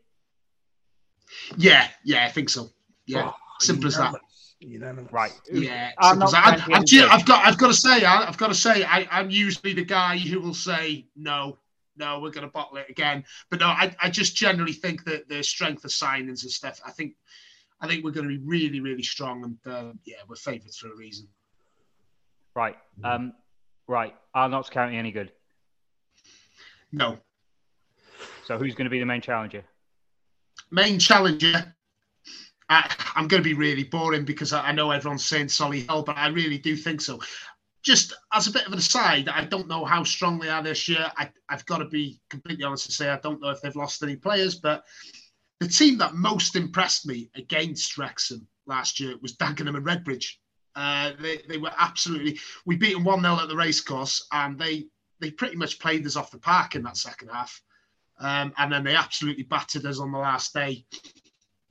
Yeah, 1.57 1.87
yeah, 2.03 2.25
I 2.25 2.29
think 2.29 2.49
so. 2.49 2.69
Yeah, 3.05 3.29
Oh, 3.29 3.35
simple 3.59 3.87
as 3.87 3.95
that. 3.97 4.15
Unanimous. 4.61 5.11
Right. 5.11 5.31
Yeah, 5.51 5.91
I'm 5.99 6.19
simple 6.19 6.27
as 6.27 6.33
not 6.33 6.45
that. 6.45 6.59
playing 6.65 6.73
I, 6.73 6.75
I've, 6.75 6.81
the 6.81 6.85
ju- 6.85 6.99
game. 7.01 7.09
I've 7.11 7.25
got, 7.25 7.45
I've 7.47 7.57
got 7.57 7.67
to 7.67 7.73
say, 7.73 8.03
I, 8.03 8.27
I've 8.27 8.37
got 8.37 8.47
to 8.47 8.55
say, 8.55 8.83
I, 8.83 9.07
I'm 9.09 9.29
usually 9.29 9.73
the 9.73 9.85
guy 9.85 10.17
who 10.17 10.39
will 10.41 10.53
say 10.53 11.07
no, 11.15 11.57
no, 11.97 12.19
we're 12.19 12.31
going 12.31 12.45
to 12.45 12.51
bottle 12.51 12.77
it 12.77 12.87
again. 12.89 13.23
But 13.49 13.59
no, 13.61 13.67
I, 13.67 13.95
I 14.01 14.09
just 14.09 14.35
generally 14.35 14.73
think 14.73 15.05
that 15.05 15.29
the 15.29 15.43
strength 15.43 15.85
of 15.85 15.91
signings 15.91 16.43
and 16.43 16.51
stuff. 16.51 16.81
I 16.85 16.91
think, 16.91 17.15
I 17.81 17.87
think 17.87 18.03
we're 18.03 18.11
going 18.11 18.27
to 18.27 18.37
be 18.37 18.43
really, 18.45 18.81
really 18.81 19.03
strong, 19.03 19.43
and 19.43 19.73
uh, 19.73 19.93
yeah, 20.05 20.17
we're 20.27 20.35
favourites 20.35 20.77
for 20.77 20.91
a 20.91 20.95
reason. 20.95 21.27
Right. 22.55 22.75
Um. 23.03 23.33
Right. 23.87 24.13
Are 24.35 24.47
not 24.49 24.69
County 24.69 24.97
any 24.97 25.11
good? 25.11 25.31
No, 26.91 27.17
So 28.45 28.57
who's 28.57 28.75
going 28.75 28.85
to 28.85 28.89
be 28.91 28.99
the 28.99 29.05
main 29.05 29.21
challenger? 29.21 29.63
main 30.71 30.99
challenger. 30.99 31.73
I, 32.69 32.95
I'm 33.15 33.27
going 33.27 33.41
to 33.41 33.49
be 33.49 33.55
really 33.55 33.83
boring 33.83 34.25
because 34.25 34.53
I, 34.53 34.67
I 34.67 34.71
know 34.71 34.91
everyone's 34.91 35.25
saying 35.25 35.47
Solihull, 35.47 36.05
but 36.05 36.17
I 36.17 36.27
really 36.27 36.57
do 36.57 36.75
think 36.75 37.01
so. 37.01 37.19
Just 37.81 38.13
as 38.33 38.47
a 38.47 38.51
bit 38.51 38.67
of 38.67 38.73
an 38.73 38.79
aside, 38.79 39.29
I 39.29 39.45
don't 39.45 39.67
know 39.67 39.85
how 39.85 40.03
strong 40.03 40.37
they 40.39 40.49
are 40.49 40.61
this 40.61 40.87
year. 40.87 41.11
I, 41.17 41.29
I've 41.47 41.65
got 41.65 41.79
to 41.79 41.85
be 41.85 42.21
completely 42.29 42.65
honest 42.65 42.85
to 42.87 42.91
say 42.91 43.09
I 43.09 43.19
don't 43.19 43.41
know 43.41 43.49
if 43.49 43.61
they've 43.61 43.75
lost 43.75 44.03
any 44.03 44.15
players, 44.15 44.55
but 44.55 44.83
the 45.59 45.67
team 45.67 45.97
that 45.97 46.13
most 46.13 46.55
impressed 46.55 47.07
me 47.07 47.29
against 47.35 47.97
Wrexham 47.97 48.47
last 48.65 48.99
year 48.99 49.15
was 49.21 49.35
Dagenham 49.35 49.75
and 49.75 49.85
Redbridge. 49.85 50.35
Uh, 50.75 51.11
they, 51.19 51.41
they 51.49 51.57
were 51.57 51.71
absolutely. 51.77 52.39
We 52.65 52.77
beat 52.77 52.93
them 52.93 53.03
1 53.03 53.21
0 53.21 53.35
at 53.35 53.47
the 53.47 53.55
racecourse, 53.55 54.27
and 54.31 54.59
they, 54.59 54.87
they 55.19 55.31
pretty 55.31 55.55
much 55.55 55.79
played 55.79 56.05
us 56.05 56.15
off 56.15 56.31
the 56.31 56.37
park 56.37 56.75
in 56.75 56.83
that 56.83 56.97
second 56.97 57.29
half. 57.29 57.61
Um, 58.19 58.53
and 58.57 58.71
then 58.71 58.83
they 58.83 58.95
absolutely 58.95 59.43
battered 59.43 59.85
us 59.85 59.99
on 59.99 60.11
the 60.11 60.17
last 60.17 60.53
day. 60.53 60.85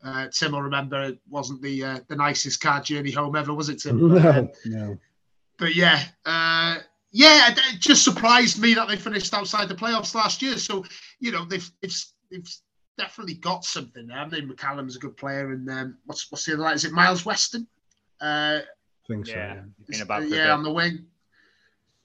Uh, 0.03 0.29
Tim 0.29 0.53
will 0.53 0.63
remember 0.63 1.03
it 1.03 1.19
wasn't 1.29 1.61
the 1.61 1.85
uh, 1.85 1.99
the 2.09 2.17
nicest 2.17 2.61
car 2.61 2.81
journey 2.81 3.11
home 3.11 3.35
ever, 3.35 3.53
was 3.53 3.69
it, 3.69 3.81
Tim? 3.81 3.99
Um, 4.17 4.23
No, 4.23 4.51
no. 4.67 4.99
but 5.59 5.75
yeah, 5.75 6.03
uh, 6.25 6.77
yeah, 7.11 7.51
it 7.51 7.59
it 7.75 7.81
just 7.81 8.05
surprised 8.05 8.61
me 8.61 8.75
that 8.75 8.89
they 8.89 8.97
finished 8.97 9.35
outside 9.35 9.69
the 9.69 9.75
playoffs 9.75 10.15
last 10.15 10.41
year. 10.41 10.57
So 10.57 10.85
you 11.19 11.33
know 11.33 11.45
they've 11.45 11.69
they've, 11.83 12.05
they've 12.31 12.49
definitely 12.97 13.35
got 13.35 13.65
something 13.65 14.07
there. 14.07 14.19
I 14.19 14.29
mean, 14.29 14.49
McCallum's 14.49 14.97
a 14.97 15.01
good 15.01 15.17
player, 15.17 15.53
and 15.53 15.69
um, 15.69 15.99
what's 16.05 16.31
what's 16.31 16.45
the 16.45 16.55
other? 16.55 16.63
Like, 16.63 16.77
is 16.77 16.85
it 16.85 16.93
Myles 16.93 17.25
Weston? 17.25 17.67
Uh, 18.21 18.61
I 18.63 19.07
think 19.07 19.27
so. 19.27 19.33
Yeah. 19.33 19.63
yeah. 19.89 20.03
About 20.03 20.29
yeah, 20.29 20.53
on 20.53 20.63
the 20.63 20.73
wing. 20.73 21.07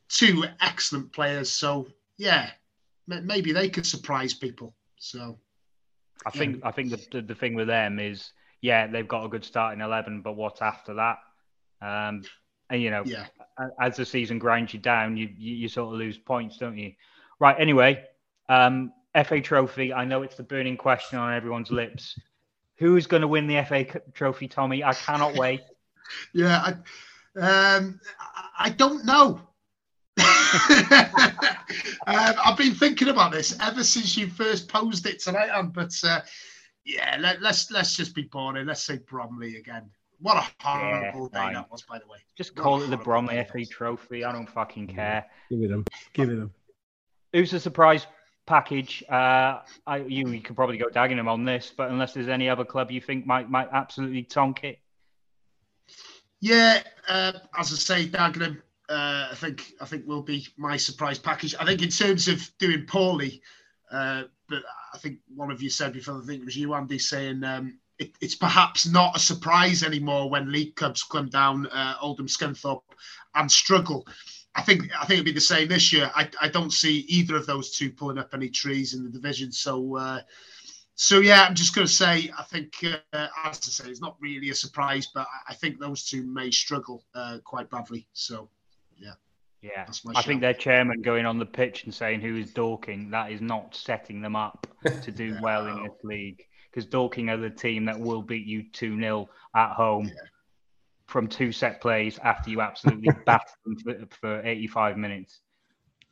Two 0.10 0.46
excellent 0.62 1.12
players. 1.12 1.52
So 1.52 1.88
yeah, 2.18 2.50
maybe 3.08 3.52
they 3.52 3.70
could 3.70 3.86
surprise 3.86 4.34
people. 4.34 4.76
So 4.98 5.38
I 6.26 6.30
think. 6.32 6.62
I 6.64 6.72
think 6.72 6.92
the, 6.92 7.06
the 7.12 7.22
the 7.22 7.36
thing 7.36 7.56
with 7.56 7.68
them 7.68 8.00
is, 8.00 8.32
yeah, 8.62 8.88
they've 8.88 9.08
got 9.08 9.26
a 9.26 9.30
good 9.30 9.44
starting 9.44 9.82
eleven, 9.82 10.22
but 10.22 10.34
what's 10.34 10.62
after 10.62 10.96
that? 10.96 11.18
Um. 11.82 12.24
And 12.70 12.82
you 12.82 12.90
know, 12.90 13.04
yeah, 13.06 13.28
as 13.80 13.98
the 13.98 14.06
season 14.06 14.40
grinds 14.40 14.74
you 14.74 14.80
down, 14.80 15.18
you, 15.18 15.30
you 15.38 15.54
you 15.56 15.68
sort 15.68 15.94
of 15.94 16.00
lose 16.00 16.18
points, 16.18 16.58
don't 16.58 16.78
you? 16.78 16.94
Right. 17.40 17.56
Anyway, 17.60 18.04
um, 18.50 18.94
FA 19.26 19.42
Trophy. 19.42 19.94
I 19.94 20.06
know 20.06 20.24
it's 20.24 20.36
the 20.36 20.44
burning 20.44 20.78
question 20.78 21.20
on 21.20 21.34
everyone's 21.34 21.72
lips. 21.72 22.20
Who's 22.78 23.06
going 23.06 23.22
to 23.22 23.28
win 23.28 23.48
the 23.48 23.64
FA 23.64 23.86
Trophy, 24.14 24.48
Tommy? 24.48 24.84
I 24.84 24.94
cannot 24.94 25.36
wait. 25.36 25.62
yeah. 26.34 26.74
I, 27.36 27.76
um, 27.76 28.00
I 28.58 28.70
don't 28.70 29.06
know. 29.06 29.42
um, 32.08 32.34
I've 32.46 32.58
been 32.58 32.76
thinking 32.76 33.08
about 33.10 33.32
this 33.32 33.58
ever 33.60 33.84
since 33.84 34.16
you 34.16 34.28
first 34.28 34.68
posed 34.70 35.06
it 35.08 35.20
tonight, 35.20 35.50
Anne, 35.50 35.70
but 35.70 35.94
uh, 36.04 36.22
yeah, 36.86 37.18
let, 37.20 37.42
let's 37.42 37.72
let's 37.72 37.96
just 37.96 38.14
be 38.14 38.24
boring. 38.24 38.68
Let's 38.68 38.84
say 38.84 39.00
Bromley 39.10 39.56
again. 39.58 39.90
What 40.20 40.38
a 40.38 40.64
horrible 40.64 41.30
Yeah, 41.34 41.40
day 41.40 41.46
fine. 41.46 41.54
that 41.54 41.72
was, 41.72 41.82
by 41.82 42.00
the 42.00 42.08
way. 42.08 42.18
Just 42.38 42.56
What 42.56 42.64
call 42.64 42.82
it 42.84 42.90
the 42.90 42.98
Bromley 42.98 43.36
day 43.36 43.48
FA. 43.52 43.66
Trophy. 43.66 44.24
I 44.24 44.32
don't 44.32 44.50
fucking 44.50 44.88
care. 44.88 45.26
Give 45.50 45.62
it 45.62 45.70
them. 45.70 45.86
Give 46.14 46.30
it 46.30 46.36
them. 46.36 46.52
Who's 47.34 47.52
the 47.52 47.60
surprise 47.60 48.06
package? 48.46 49.04
Uh, 49.10 49.62
I, 49.88 49.98
you, 50.08 50.30
you 50.30 50.42
could 50.42 50.56
probably 50.56 50.78
go 50.78 50.88
Dagenham 50.88 51.28
on 51.28 51.44
this, 51.44 51.74
but 51.76 51.90
unless 51.90 52.14
there's 52.14 52.28
any 52.28 52.48
other 52.50 52.64
club 52.64 52.92
you 52.92 53.02
think 53.02 53.26
might 53.26 53.50
might 53.50 53.70
absolutely 53.74 54.24
tonk 54.24 54.64
it. 54.64 54.80
Yeah, 56.40 56.84
uh, 57.08 57.34
as 57.58 57.72
I 57.72 57.76
say, 57.76 58.08
Dagenham, 58.08 58.62
uh, 58.90 59.30
I 59.32 59.36
think 59.36 59.74
I 59.82 59.86
think 59.86 60.06
will 60.08 60.22
be 60.22 60.48
my 60.58 60.78
surprise 60.78 61.20
package. 61.20 61.56
I 61.60 61.66
think 61.66 61.82
in 61.82 61.90
terms 61.90 62.28
of 62.28 62.50
doing 62.60 62.86
poorly, 62.88 63.42
uh, 63.92 64.24
but 64.50 64.64
I 64.94 64.98
think 64.98 65.20
one 65.34 65.52
of 65.52 65.62
you 65.62 65.70
said 65.70 65.94
before, 65.94 66.22
I 66.22 66.26
think 66.26 66.42
it 66.42 66.46
was 66.46 66.58
you, 66.58 66.74
Andy, 66.74 67.00
saying 67.00 67.44
um, 67.44 67.80
it, 68.00 68.12
it's 68.22 68.36
perhaps 68.36 68.86
not 68.88 69.16
a 69.16 69.20
surprise 69.20 69.84
anymore 69.84 70.30
when 70.30 70.52
league 70.52 70.76
clubs 70.76 71.04
come 71.04 71.30
down, 71.30 71.68
uh, 71.68 71.96
Oldham, 72.02 72.28
Scunthorpe, 72.28 72.82
and 73.36 73.52
struggle. 73.52 74.06
I 74.56 74.62
think 74.62 74.84
I 75.00 75.06
think 75.06 75.20
it'll 75.20 75.26
be 75.26 75.32
the 75.32 75.42
same 75.42 75.68
this 75.68 75.92
year. 75.94 76.12
I, 76.16 76.30
I 76.42 76.48
don't 76.50 76.74
see 76.74 77.00
either 77.08 77.36
of 77.36 77.46
those 77.48 77.72
two 77.72 77.92
pulling 77.92 78.20
up 78.20 78.34
any 78.34 78.50
trees 78.50 78.94
in 78.94 79.04
the 79.04 79.10
division. 79.10 79.52
So 79.52 79.98
uh, 79.98 80.22
so 80.96 81.20
yeah, 81.20 81.46
I'm 81.48 81.56
just 81.56 81.74
going 81.74 81.88
to 81.88 81.94
say 81.94 82.32
I 82.38 82.44
think 82.44 82.74
uh, 82.84 83.28
as 83.46 83.58
I 83.58 83.72
say, 83.84 83.90
it's 83.90 84.02
not 84.02 84.18
really 84.20 84.50
a 84.50 84.56
surprise, 84.56 85.08
but 85.14 85.22
I- 85.28 85.52
I 85.52 85.54
think 85.56 85.80
those 85.80 86.06
two 86.06 86.24
may 86.24 86.52
struggle 86.52 87.04
uh, 87.16 87.40
quite 87.44 87.70
badly. 87.70 88.08
So 88.14 88.50
Yeah, 89.64 89.86
my 90.04 90.14
I 90.18 90.22
think 90.22 90.42
their 90.42 90.54
chairman 90.54 91.02
going 91.02 91.26
on 91.26 91.40
the 91.40 91.46
pitch 91.46 91.86
and 91.86 91.94
saying 91.94 92.20
who 92.20 92.36
is 92.36 92.52
Dorking, 92.52 93.10
that 93.12 93.32
is 93.32 93.40
not 93.40 93.74
setting 93.74 94.22
them 94.22 94.36
up 94.36 94.68
to 95.04 95.10
do 95.12 95.38
well 95.42 95.68
in 95.68 95.84
this 95.84 95.94
league. 96.04 96.44
Because 96.70 96.86
Dorking 96.86 97.30
are 97.30 97.38
the 97.38 97.50
team 97.50 97.86
that 97.86 97.98
will 97.98 98.22
beat 98.22 98.46
you 98.46 98.64
2 98.74 99.00
0 99.00 99.30
at 99.56 99.72
home 99.72 100.12
from 101.08 101.28
two 101.28 101.52
set 101.54 101.80
plays 101.80 102.20
after 102.24 102.50
you 102.50 102.60
absolutely 102.60 103.10
batter 103.26 103.46
them 103.66 103.78
for, 103.78 104.18
for 104.20 104.46
85 104.46 104.98
minutes. 104.98 105.40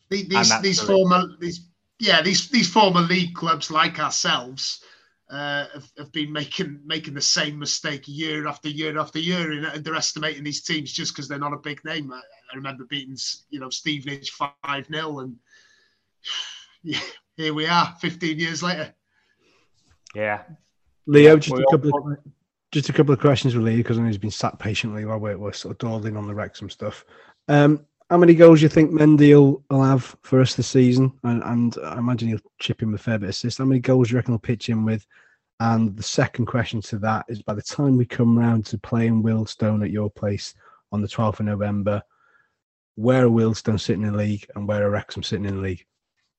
the- 0.10 0.22
And 0.22 0.30
these 0.30 0.62
these 0.62 0.82
former 0.82 1.24
these 1.40 1.68
yeah 2.00 2.22
these 2.22 2.48
these 2.50 2.70
former 2.70 3.02
league 3.02 3.34
clubs 3.36 3.70
like 3.70 4.00
ourselves. 4.00 4.82
Uh, 5.30 5.66
have, 5.74 5.90
have 5.98 6.12
been 6.12 6.30
making 6.30 6.78
making 6.86 7.14
the 7.14 7.22
same 7.22 7.58
mistake 7.58 8.04
year 8.06 8.48
after 8.48 8.68
year 8.68 9.00
after 9.00 9.18
year 9.18 9.54
in 9.54 9.64
underestimating 9.66 10.44
these 10.44 10.62
teams 10.62 10.92
just 10.92 11.14
because 11.16 11.30
they're 11.30 11.40
not 11.40 11.54
a 11.54 11.58
big 11.58 11.80
name. 11.86 12.12
I, 12.12 12.20
I 12.52 12.56
remember 12.56 12.86
beating 12.86 13.18
you 13.50 13.60
know 13.60 13.70
Stevenage 13.70 14.32
five 14.32 14.88
0 14.88 15.20
and 15.20 15.36
yeah, 16.84 17.00
here 17.36 17.54
we 17.54 17.66
are, 17.66 17.96
fifteen 18.00 18.40
years 18.40 18.62
later. 18.62 18.94
Yeah. 20.16 20.44
Leo, 21.08 21.38
just 21.38 21.56
We 21.56 21.64
a 21.64 21.72
couple 21.72 21.98
of 21.98 22.18
just 22.72 22.90
a 22.90 22.94
couple 22.94 23.14
of 23.14 23.20
questions 23.20 23.56
with 23.56 23.66
Leo 23.66 23.78
because 23.78 23.98
I 23.98 24.02
know 24.02 24.08
he's 24.08 24.18
been 24.18 24.32
sat 24.32 24.58
patiently 24.60 25.04
while 25.06 25.20
we're, 25.20 25.38
we're 25.38 25.54
sort 25.54 25.74
of 25.74 25.78
dawdling 25.80 26.16
on 26.16 26.28
the 26.28 26.34
Wrexham 26.34 26.70
stuff. 26.70 27.04
Um, 27.48 27.86
how 28.10 28.18
many 28.18 28.34
goals 28.34 28.60
do 28.60 28.64
you 28.64 28.70
think 28.70 28.92
Mendy 28.92 29.34
will, 29.34 29.64
will 29.70 29.84
have 29.84 30.16
for 30.22 30.42
us 30.42 30.56
this 30.56 30.68
season? 30.68 31.12
And, 31.24 31.42
and 31.44 31.78
I 31.84 31.98
imagine 31.98 32.30
he'll 32.30 32.40
chip 32.60 32.82
in 32.82 32.92
with 32.92 33.02
a 33.02 33.04
fair 33.04 33.18
bit 33.18 33.26
of 33.26 33.30
assist. 33.32 33.58
How 33.58 33.66
many 33.66 33.80
goals 33.80 34.08
do 34.08 34.12
you 34.12 34.18
reckon 34.18 34.34
he'll 34.34 34.40
pitch 34.40 34.70
in 34.70 34.86
with? 34.86 35.06
And 35.60 35.96
the 35.96 36.04
second 36.04 36.48
question 36.48 36.82
to 36.82 36.98
that 37.00 37.26
is 37.30 37.42
by 37.42 37.54
the 37.54 37.62
time 37.62 37.96
we 37.96 38.06
come 38.06 38.38
round 38.38 38.66
to 38.68 38.78
playing 38.78 39.22
Wealdstone 39.22 39.84
at 39.84 39.92
your 39.92 40.10
place 40.10 40.56
on 40.92 41.02
the 41.02 41.08
12th 41.08 41.40
of 41.40 41.46
November, 41.46 42.02
where 42.96 43.26
are 43.26 43.30
Wealdstone 43.30 43.80
sitting 43.80 44.04
in 44.04 44.12
the 44.12 44.18
league 44.18 44.46
and 44.56 44.68
where 44.68 44.86
are 44.86 44.90
Wrexham 44.90 45.24
sitting 45.24 45.46
in 45.46 45.56
the 45.56 45.62
league? 45.62 45.86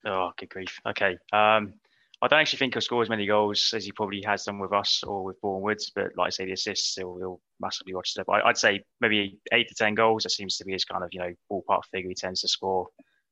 Oh, 0.05 0.33
good 0.37 0.51
grief. 0.51 0.81
Okay. 0.87 1.17
Um, 1.33 1.75
I 2.23 2.29
don't 2.29 2.39
actually 2.39 2.61
think 2.61 2.75
he'll 2.75 2.81
score 2.81 3.03
as 3.03 3.09
many 3.09 3.27
goals 3.27 3.73
as 3.75 3.85
he 3.85 3.91
probably 3.91 4.23
has 4.23 4.45
done 4.45 4.61
with 4.61 4.73
us 4.73 5.03
or 5.05 5.25
with 5.25 5.41
Boreham 5.41 5.63
Woods, 5.63 5.91
but 5.93 6.17
like 6.17 6.29
I 6.29 6.31
say, 6.31 6.45
the 6.45 6.53
assists 6.53 6.95
he'll, 6.95 7.17
he'll 7.17 7.41
massively 7.61 7.95
watch 7.95 8.11
step. 8.11 8.29
I, 8.29 8.43
I'd 8.43 8.59
say 8.59 8.85
maybe 9.01 9.41
eight 9.53 9.69
to 9.69 9.75
ten 9.75 9.95
goals. 9.95 10.23
That 10.23 10.31
seems 10.31 10.57
to 10.59 10.65
be 10.65 10.73
his 10.73 10.85
kind 10.85 11.03
of 11.03 11.09
you 11.13 11.19
know 11.19 11.33
ballpark 11.51 11.83
figure 11.91 12.09
he 12.09 12.15
tends 12.15 12.43
to 12.43 12.49
score 12.49 12.87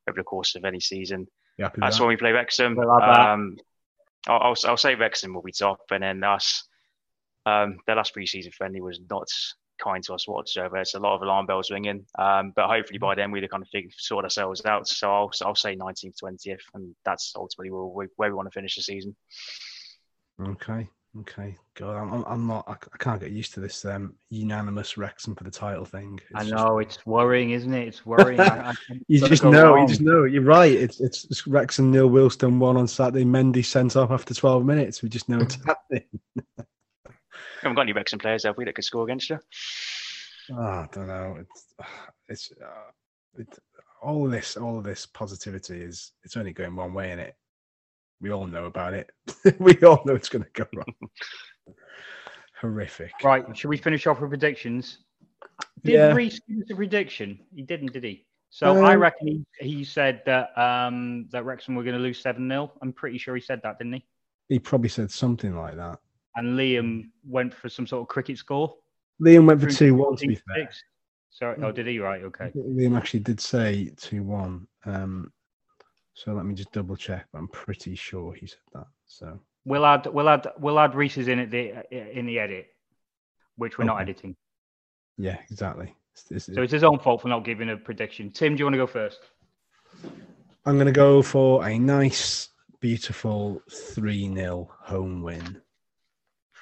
over 0.08 0.18
the 0.18 0.24
course 0.24 0.56
of 0.56 0.64
any 0.64 0.80
season. 0.80 1.28
You 1.56 1.64
happy 1.64 1.76
with 1.76 1.82
That's 1.82 1.98
that? 1.98 2.02
when 2.02 2.08
we 2.08 2.16
play 2.16 2.32
Wrexham. 2.32 2.74
Bit 2.74 2.86
like 2.86 3.00
that. 3.00 3.28
Um, 3.28 3.56
I'll, 4.26 4.40
I'll, 4.40 4.56
I'll 4.66 4.76
say 4.76 4.96
Wrexham 4.96 5.34
will 5.34 5.42
be 5.42 5.52
top, 5.52 5.82
and 5.92 6.02
then 6.02 6.24
us. 6.24 6.66
Um, 7.46 7.78
their 7.86 7.96
last 7.96 8.12
pre-season 8.12 8.52
friendly 8.52 8.80
was 8.80 9.00
not 9.08 9.28
kind 9.80 10.02
to 10.04 10.14
us 10.14 10.28
whatsoever. 10.28 10.76
It's 10.76 10.94
a 10.94 11.00
lot 11.00 11.16
of 11.16 11.22
alarm 11.22 11.46
bells 11.46 11.70
ringing, 11.70 12.04
um, 12.18 12.52
but 12.54 12.68
hopefully 12.68 12.98
by 12.98 13.14
then 13.14 13.30
we'd 13.30 13.42
have 13.42 13.50
kind 13.50 13.62
of 13.62 13.68
figured, 13.70 13.92
sort 13.96 14.24
ourselves 14.24 14.64
out. 14.64 14.86
So 14.86 15.10
I'll, 15.10 15.30
I'll 15.44 15.54
say 15.54 15.74
19th, 15.74 16.14
20th, 16.22 16.58
and 16.74 16.94
that's 17.04 17.32
ultimately 17.36 17.70
where 17.70 17.84
we, 17.84 18.06
where 18.16 18.30
we 18.30 18.34
want 18.36 18.46
to 18.46 18.52
finish 18.58 18.76
the 18.76 18.82
season. 18.82 19.16
Okay. 20.40 20.88
Okay. 21.18 21.56
God, 21.74 21.96
I'm, 21.96 22.12
I'm- 22.12 22.24
I'm 22.28 22.46
not. 22.46 22.64
I, 22.68 22.74
c- 22.74 22.90
I 22.94 22.96
can't 22.98 23.20
get 23.20 23.32
used 23.32 23.52
to 23.54 23.60
this 23.60 23.84
um, 23.84 24.14
unanimous 24.28 24.96
Wrexham 24.96 25.34
for 25.34 25.42
the 25.42 25.50
title 25.50 25.84
thing. 25.84 26.20
I 26.36 26.42
It's 26.42 26.50
just- 26.50 26.64
know 26.64 26.78
it's 26.78 27.04
worrying, 27.04 27.50
isn't 27.50 27.74
it? 27.74 27.88
It's 27.88 28.06
worrying. 28.06 28.38
I, 28.38 28.70
I, 28.70 28.74
you 29.08 29.18
just 29.26 29.42
go 29.42 29.50
know. 29.50 29.74
you 29.74 29.88
just 29.88 30.00
know. 30.02 30.22
You're 30.22 30.44
right. 30.44 30.70
It's 30.72 31.00
it's, 31.00 31.24
it's 31.24 31.48
Wrexham 31.48 31.90
nil, 31.90 32.08
Wealdstone 32.08 32.58
one 32.58 32.76
on 32.76 32.86
Saturday. 32.86 33.24
Mendy 33.24 33.64
sent 33.64 33.96
off 33.96 34.12
after 34.12 34.34
12 34.34 34.64
minutes. 34.64 35.02
We 35.02 35.08
just 35.08 35.28
know 35.28 35.40
it's 35.40 35.58
happening. 35.66 36.04
We 37.62 37.66
haven't 37.66 37.76
got 37.76 37.82
any 37.82 37.92
Wrexham 37.92 38.18
players, 38.18 38.44
have 38.44 38.56
we, 38.56 38.64
that 38.64 38.74
could 38.74 38.84
score 38.84 39.04
against 39.04 39.28
you? 39.28 39.38
Oh, 40.52 40.62
I 40.62 40.88
don't 40.92 41.06
know. 41.06 41.36
It's 41.40 41.66
it's 42.28 42.52
uh, 42.62 42.90
it, 43.38 43.58
all 44.02 44.24
of 44.24 44.32
this. 44.32 44.56
All 44.56 44.78
of 44.78 44.84
this 44.84 45.04
positivity 45.06 45.82
is. 45.82 46.12
It's 46.24 46.36
only 46.36 46.52
going 46.52 46.74
one 46.74 46.94
way 46.94 47.12
in 47.12 47.18
it. 47.18 47.36
We 48.20 48.30
all 48.30 48.46
know 48.46 48.64
about 48.64 48.94
it. 48.94 49.10
we 49.58 49.76
all 49.82 50.02
know 50.06 50.14
it's 50.14 50.28
going 50.28 50.44
to 50.44 50.50
go 50.52 50.66
wrong. 50.74 50.94
Horrific. 52.60 53.12
Right, 53.22 53.44
should 53.56 53.68
we 53.68 53.78
finish 53.78 54.06
off 54.06 54.20
with 54.20 54.30
predictions? 54.30 54.98
Did 55.84 55.92
Yeah. 55.92 56.12
Reese 56.12 56.40
give 56.48 56.58
us 56.58 56.70
a 56.70 56.74
prediction? 56.76 57.40
He 57.54 57.62
didn't, 57.62 57.92
did 57.92 58.04
he? 58.04 58.26
So 58.50 58.84
I 58.84 58.94
Um, 58.94 59.00
reckon 59.00 59.26
he, 59.28 59.44
he 59.60 59.84
said 59.84 60.22
that 60.26 60.56
um, 60.58 61.28
that 61.30 61.44
Wrexham 61.44 61.74
were 61.74 61.84
going 61.84 61.96
to 61.96 62.02
lose 62.02 62.20
7 62.20 62.46
0. 62.48 62.72
I'm 62.82 62.92
pretty 62.92 63.16
sure 63.16 63.34
he 63.34 63.40
said 63.40 63.60
that, 63.62 63.78
didn't 63.78 63.94
he? 63.94 64.04
He 64.48 64.58
probably 64.58 64.88
said 64.88 65.10
something 65.10 65.56
like 65.56 65.76
that. 65.76 66.00
And 66.36 66.58
Liam 66.58 67.10
went 67.26 67.52
for 67.54 67.68
some 67.68 67.86
sort 67.86 68.02
of 68.02 68.08
cricket 68.08 68.38
score. 68.38 68.74
Liam 69.20 69.46
went 69.46 69.60
for 69.60 69.68
two 69.70 69.94
one. 69.94 70.16
To 70.16 70.26
be 70.26 70.34
fair. 70.36 70.70
Sorry, 71.30 71.56
oh, 71.62 71.70
did 71.72 71.86
he? 71.86 71.98
Right, 71.98 72.22
okay. 72.24 72.50
Liam 72.56 72.96
actually 72.96 73.20
did 73.20 73.40
say 73.40 73.90
two 73.96 74.22
one. 74.22 74.66
Um, 74.84 75.32
so 76.14 76.32
let 76.32 76.44
me 76.44 76.54
just 76.54 76.72
double 76.72 76.96
check. 76.96 77.26
But 77.32 77.38
I'm 77.38 77.48
pretty 77.48 77.94
sure 77.94 78.32
he 78.34 78.46
said 78.46 78.58
that. 78.74 78.86
So 79.06 79.40
We'll 79.66 79.84
add, 79.84 80.06
we'll 80.06 80.28
add, 80.28 80.46
we'll 80.58 80.78
add 80.80 80.94
Reese's 80.94 81.28
in 81.28 81.38
at 81.38 81.50
the 81.50 81.74
in 82.18 82.24
the 82.26 82.38
edit, 82.38 82.68
which 83.56 83.76
we're 83.78 83.84
not 83.84 84.00
editing. 84.00 84.34
yeah, 85.18 85.36
exactly. 85.50 85.94
It's- 86.14 86.30
it's- 86.48 86.54
So 86.54 86.62
it's 86.62 86.72
his 86.72 86.82
own 86.84 86.98
fault 86.98 87.22
for 87.22 87.28
not 87.28 87.44
giving 87.44 87.68
a 87.70 87.76
prediction. 87.76 88.30
Tim, 88.32 88.54
do 88.56 88.60
you 88.60 88.64
want 88.64 88.74
to 88.74 88.78
go 88.78 88.86
first? 88.86 89.20
I'm 90.64 90.74
going 90.76 90.86
to 90.86 90.92
go 90.92 91.20
for 91.22 91.66
a 91.66 91.78
nice, 91.78 92.48
beautiful 92.80 93.62
three 93.70 94.32
0 94.34 94.68
home 94.80 95.22
win. 95.22 95.60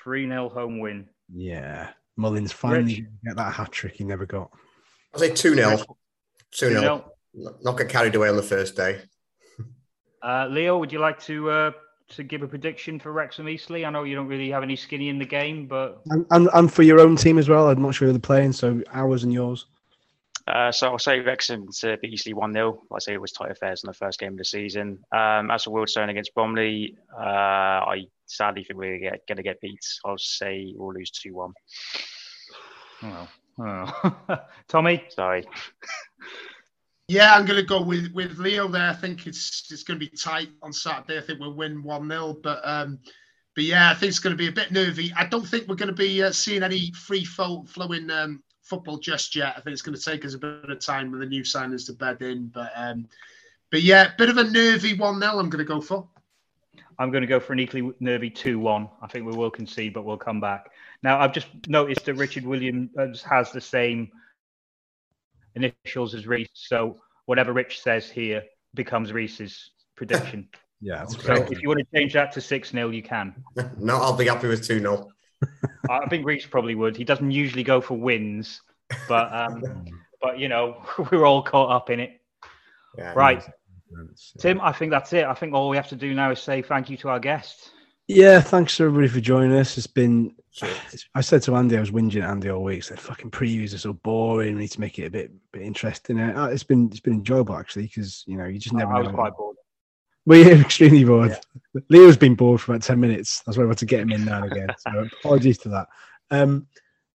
3 0.09 0.27
0 0.27 0.49
home 0.49 0.79
win. 0.81 1.07
Yeah, 1.35 1.91
Mullin's 2.17 2.51
finally 2.51 3.03
Rich? 3.03 3.05
get 3.27 3.37
that 3.37 3.53
hat 3.53 3.71
trick 3.71 3.97
he 3.97 4.05
never 4.05 4.25
got. 4.25 4.51
I'll 5.13 5.21
say 5.21 5.35
2 5.35 5.55
0. 5.55 5.77
2 5.77 5.85
2 6.53 6.79
0. 6.81 7.13
Not 7.35 7.77
get 7.77 7.91
carried 7.91 8.15
away 8.15 8.31
on 8.31 8.37
the 8.37 8.43
first 8.43 8.75
day. 8.75 9.01
Uh, 10.21 10.49
Leo, 10.49 10.79
would 10.79 10.93
you 10.93 10.99
like 10.99 11.21
to 11.21 11.49
uh, 11.49 11.71
to 12.09 12.25
give 12.25 12.43
a 12.43 12.49
prediction 12.49 12.99
for 12.99 13.13
Wrexham 13.13 13.49
Eastleigh? 13.49 13.85
I 13.85 13.91
know 13.91 14.03
you 14.03 14.17
don't 14.17 14.27
really 14.27 14.51
have 14.51 14.65
any 14.65 14.75
skinny 14.75 15.11
in 15.11 15.19
the 15.21 15.25
game, 15.25 15.69
but 15.69 16.01
And, 16.07 16.27
and 16.33 16.49
and 16.55 16.73
for 16.73 16.83
your 16.83 16.99
own 16.99 17.15
team 17.15 17.39
as 17.39 17.49
well. 17.49 17.69
I'm 17.69 17.81
not 17.81 17.95
sure 17.95 18.07
who 18.09 18.13
they're 18.13 18.19
playing, 18.19 18.53
so 18.53 18.83
ours 18.93 19.23
and 19.23 19.33
yours. 19.33 19.67
Uh, 20.49 20.73
so 20.73 20.89
I'll 20.89 20.99
say 20.99 21.21
Wrexham 21.21 21.69
to 21.81 21.99
beat 21.99 22.15
Eastleigh 22.15 22.35
1 22.35 22.53
0. 22.53 22.83
I 22.93 22.99
say 22.99 23.13
it 23.13 23.21
was 23.21 23.31
tight 23.31 23.53
affairs 23.53 23.85
in 23.85 23.87
the 23.87 23.95
first 23.95 24.19
game 24.19 24.33
of 24.33 24.39
the 24.39 24.45
season. 24.45 25.05
Um, 25.13 25.53
as 25.53 25.63
for 25.63 25.71
Wealdstone 25.71 26.11
against 26.11 26.35
Bromley, 26.35 26.97
uh, 27.17 27.23
I 27.95 28.07
sadly 28.29 28.65
think 28.65 28.79
we're 28.79 28.99
going 28.99 29.37
to 29.37 29.43
get 29.43 29.61
beat. 29.61 29.85
I'll 30.05 30.19
say 30.19 30.73
we'll 30.77 30.95
lose 30.95 31.11
2 31.11 31.35
1. 31.35 31.53
oh, 33.05 33.29
oh. 33.61 34.39
Tommy, 34.69 35.05
Sorry. 35.11 35.45
Yeah, 37.09 37.35
I'm 37.35 37.47
going 37.47 37.59
to 37.59 37.67
go 37.67 37.83
with, 37.83 38.13
with 38.13 38.39
Leo 38.39 38.69
there. 38.69 38.91
I 38.91 38.93
think 38.93 39.27
it's 39.27 39.67
it's 39.71 39.83
going 39.83 39.99
to 39.99 40.07
be 40.07 40.15
tight 40.15 40.51
on 40.63 40.75
Saturday. 40.75 41.17
I 41.17 41.23
think 41.23 41.41
we'll 41.41 41.55
win 41.55 41.83
1 41.83 42.09
0. 42.09 42.37
But 42.43 42.61
um, 42.65 42.99
but 43.55 43.65
yeah, 43.65 43.91
I 43.91 43.95
think 43.95 44.11
it's 44.11 44.19
going 44.19 44.37
to 44.37 44.39
be 44.39 44.49
a 44.49 44.53
bit 44.53 44.73
nervy. 44.73 45.11
I 45.17 45.25
don't 45.25 45.47
think 45.47 45.67
we're 45.67 45.75
going 45.75 45.89
to 45.89 45.95
be 45.95 46.23
uh, 46.23 46.33
seeing 46.33 46.63
any 46.63 46.93
free 46.93 47.25
flow, 47.25 47.65
flowing 47.65 48.11
um, 48.11 48.43
football 48.63 48.99
just 48.99 49.35
yet. 49.35 49.55
I 49.57 49.61
think 49.61 49.73
it's 49.73 49.83
going 49.83 49.97
to 49.97 50.05
take 50.05 50.25
us 50.27 50.35
a 50.35 50.39
bit 50.39 50.69
of 50.69 50.81
time 50.81 51.11
with 51.11 51.21
the 51.21 51.27
new 51.27 51.43
signings 51.43 51.87
to 51.87 51.95
bed 51.95 52.21
in. 52.21 52.49
But 52.49 52.73
um, 52.77 53.09
but 53.71 53.83
yeah, 53.83 54.13
a 54.13 54.17
bit 54.19 54.29
of 54.29 54.37
a 54.37 54.45
nervy 54.45 54.95
1 54.95 55.21
0 55.21 55.39
I'm 55.39 55.49
going 55.49 55.65
to 55.65 55.65
go 55.65 55.81
for. 55.81 56.07
I'm 56.99 57.11
going 57.11 57.23
to 57.23 57.29
go 57.29 57.39
for 57.39 57.53
an 57.53 57.61
equally 57.61 57.93
nervy 58.01 58.31
2 58.31 58.59
1. 58.59 58.89
I 59.03 59.07
think 59.07 59.25
we 59.25 59.37
will 59.37 59.51
concede, 59.51 59.95
but 59.95 60.05
we'll 60.05 60.17
come 60.17 60.41
back. 60.41 60.71
Now, 61.03 61.21
I've 61.21 61.33
just 61.33 61.49
noticed 61.69 62.05
that 62.07 62.15
Richard 62.15 62.45
Williams 62.45 63.23
has 63.23 63.53
the 63.53 63.61
same 63.61 64.11
initials 65.55 66.15
as 66.15 66.27
Reese. 66.27 66.49
So 66.55 66.97
whatever 67.27 67.53
Rich 67.53 67.83
says 67.83 68.11
here 68.11 68.43
becomes 68.75 69.13
Reese's 69.13 69.71
prediction. 69.97 70.49
Yeah, 70.81 70.99
that's 70.99 71.17
so 71.23 71.35
great. 71.35 71.53
if 71.53 71.63
you 71.63 71.69
want 71.69 71.81
to 71.81 71.99
change 71.99 72.13
that 72.15 72.33
to 72.33 72.41
6 72.41 72.71
0, 72.71 72.91
you 72.91 73.03
can. 73.03 73.35
No, 73.79 73.97
I'll 73.97 74.17
be 74.17 74.27
happy 74.27 74.49
with 74.49 74.67
2 74.67 74.81
0. 74.81 75.09
I 75.91 76.07
think 76.09 76.27
Reese 76.27 76.47
probably 76.47 76.75
would. 76.75 76.97
He 76.97 77.05
doesn't 77.05 77.31
usually 77.31 77.63
go 77.63 77.81
for 77.81 77.95
wins, 77.95 78.61
but 79.09 79.33
um, 79.33 79.63
but 80.23 80.39
you 80.39 80.49
know 80.49 80.83
we're 81.11 81.25
all 81.25 81.43
caught 81.43 81.71
up 81.71 81.91
in 81.91 82.01
it. 82.01 82.21
Yeah, 82.97 83.13
Right, 83.15 83.39
It's, 83.39 83.49
Tim. 84.39 84.61
I 84.61 84.73
think 84.73 84.91
that's 84.91 85.13
it. 85.13 85.25
I 85.25 85.35
think 85.35 85.55
all 85.55 85.69
we 85.69 85.77
have 85.77 85.89
to 85.89 85.97
do 85.97 86.15
now 86.15 86.31
is 86.31 86.41
say 86.41 86.63
thank 86.63 86.91
you 86.91 86.97
to 86.99 87.09
our 87.09 87.21
guests. 87.21 87.71
Yeah, 88.09 88.41
thanks 88.41 88.81
everybody 88.81 89.09
for 89.09 89.21
joining 89.21 89.57
us. 89.57 89.77
It's 89.77 89.87
been. 89.87 90.35
I 91.15 91.21
said 91.21 91.43
to 91.43 91.55
Andy, 91.55 91.77
I 91.77 91.81
was 91.81 91.91
whinging 91.91 92.23
at 92.23 92.31
Andy 92.31 92.49
all 92.49 92.65
week. 92.65 92.83
Said, 92.83 92.99
"Fucking 92.99 93.31
previews 93.31 93.75
are 93.75 93.79
so 93.79 93.93
boring. 93.93 94.55
We 94.55 94.63
need 94.63 94.69
to 94.69 94.81
make 94.81 94.99
it 94.99 95.05
a 95.05 95.11
bit, 95.11 95.31
bit 95.53 95.63
interesting." 95.63 96.19
And 96.19 96.37
uh, 96.37 96.45
it's 96.45 96.65
been, 96.65 96.87
it's 96.87 97.01
been 97.01 97.13
enjoyable 97.13 97.55
actually 97.55 97.85
because 97.85 98.25
you 98.27 98.39
know 98.39 98.47
you 98.47 98.59
just 98.59 98.75
never 98.75 98.95
I 98.95 99.01
was 99.01 99.09
know. 99.09 99.15
quite 99.15 99.37
bored. 99.37 99.57
We're 100.25 100.61
extremely 100.61 101.05
bored. 101.05 101.39
Leo's 101.91 102.17
been 102.17 102.35
bored 102.35 102.63
for 102.63 102.73
about 102.73 102.83
ten 102.83 102.99
minutes. 102.99 103.43
That's 103.45 103.59
why 103.59 103.65
I 103.65 103.69
had 103.69 103.79
to 103.79 103.87
get 103.87 104.01
him 104.01 104.13
in 104.13 104.25
now 104.25 104.43
and 104.43 104.53
again. 104.53 104.69
So 104.79 105.07
apologies 105.21 105.59
to 105.59 105.69
that. 105.69 105.89
Um, 106.31 106.67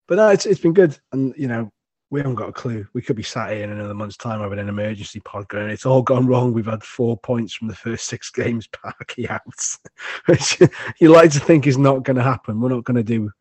but 0.08 0.16
no, 0.16 0.30
it's 0.30 0.46
it's 0.46 0.62
been 0.62 0.74
good, 0.74 0.96
and 1.12 1.34
you 1.36 1.48
know 1.48 1.73
we 2.14 2.20
haven't 2.20 2.36
got 2.36 2.50
a 2.50 2.54
clue. 2.54 2.86
We 2.94 3.02
could 3.02 3.16
be 3.16 3.24
sat 3.24 3.54
here 3.54 3.64
in 3.64 3.72
another 3.72 3.96
month's 3.96 4.18
time 4.18 4.42
having 4.42 4.60
an 4.60 4.70
emergency 4.70 5.20
pod 5.22 5.48
going. 5.48 5.72
It's 5.72 5.88
all 5.88 6.04
gone 6.04 6.28
wrong. 6.28 6.54
We've 6.54 6.68
had 6.68 6.84
four 6.84 7.18
points 7.18 7.56
from 7.56 7.68
the 7.68 7.76
first 7.76 8.06
six 8.06 8.30
games 8.32 8.68
parky 8.68 9.28
out, 9.28 9.42
which 10.28 10.62
you 11.00 11.10
like 11.10 11.32
to 11.32 11.40
think 11.40 11.66
is 11.66 11.80
not 11.80 12.04
going 12.04 12.18
to 12.18 12.22
happen. 12.22 12.62
We're 12.62 12.70
not 12.70 12.84
going 12.84 12.98
to 12.98 13.04
do 13.04 13.32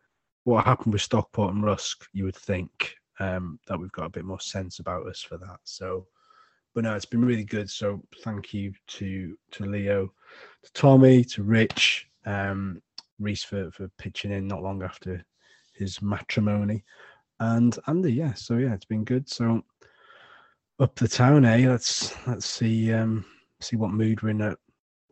what 0.44 0.64
happened 0.64 0.94
with 0.94 1.02
Stockport 1.02 1.52
and 1.52 1.62
Rusk. 1.62 2.06
You 2.14 2.24
would 2.24 2.34
think 2.34 2.96
um, 3.20 3.60
that 3.66 3.78
we've 3.78 3.92
got 3.92 4.06
a 4.06 4.08
bit 4.10 4.24
more 4.24 4.40
sense 4.40 4.78
about 4.78 5.06
us 5.06 5.20
for 5.20 5.36
that. 5.36 5.58
So, 5.64 6.06
but 6.74 6.84
no, 6.84 6.94
it's 6.94 7.04
been 7.04 7.26
really 7.26 7.44
good. 7.44 7.68
So 7.68 8.02
thank 8.24 8.54
you 8.54 8.72
to 8.86 9.36
to 9.50 9.66
Leo, 9.66 10.14
to 10.62 10.72
Tommy, 10.72 11.24
to 11.24 11.42
Rich, 11.42 12.08
um, 12.24 12.80
Reese 13.18 13.44
for 13.44 13.70
for 13.70 13.88
pitching 13.98 14.32
in 14.32 14.48
not 14.48 14.62
long 14.62 14.82
after 14.82 15.22
his 15.74 16.00
matrimony, 16.00 16.84
and 17.42 17.76
Andy. 17.88 18.12
Yeah, 18.12 18.34
so 18.34 18.56
yeah, 18.56 18.72
it's 18.72 18.84
been 18.84 19.04
good. 19.04 19.28
So 19.28 19.62
up 20.78 20.94
the 20.94 21.08
town, 21.08 21.44
eh? 21.44 21.68
Let's 21.68 22.14
let's 22.26 22.46
see 22.46 22.92
um 22.92 23.24
see 23.60 23.76
what 23.76 23.90
mood 23.90 24.22
we're 24.22 24.30
in 24.30 24.42
at 24.42 24.58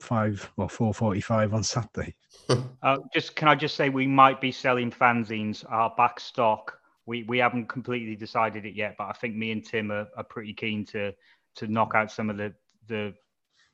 five 0.01 0.51
well 0.57 0.69
four 0.69 0.95
forty 0.95 1.21
five 1.21 1.53
on 1.55 1.63
Saturday. 1.63 2.15
Uh, 2.83 2.97
just 3.13 3.37
can 3.37 3.47
I 3.47 3.55
just 3.55 3.77
say 3.77 3.91
we 3.91 4.07
might 4.07 4.41
be 4.41 4.51
selling 4.51 4.91
fanzines, 4.91 5.65
our 5.71 5.93
back 5.97 6.19
stock. 6.19 6.79
We 7.07 7.23
we 7.25 7.39
haven't 7.39 7.69
completely 7.69 8.17
decided 8.17 8.65
it 8.65 8.75
yet, 8.75 8.95
but 8.97 9.09
I 9.09 9.13
think 9.13 9.37
me 9.37 9.53
and 9.53 9.65
Tim 9.65 9.93
are, 9.93 10.09
are 10.17 10.25
pretty 10.25 10.55
keen 10.55 10.85
to 10.87 11.13
to 11.57 11.69
knock 11.69 11.95
out 11.95 12.11
some 12.11 12.31
of 12.31 12.39
the 12.39 12.53
the 12.89 13.15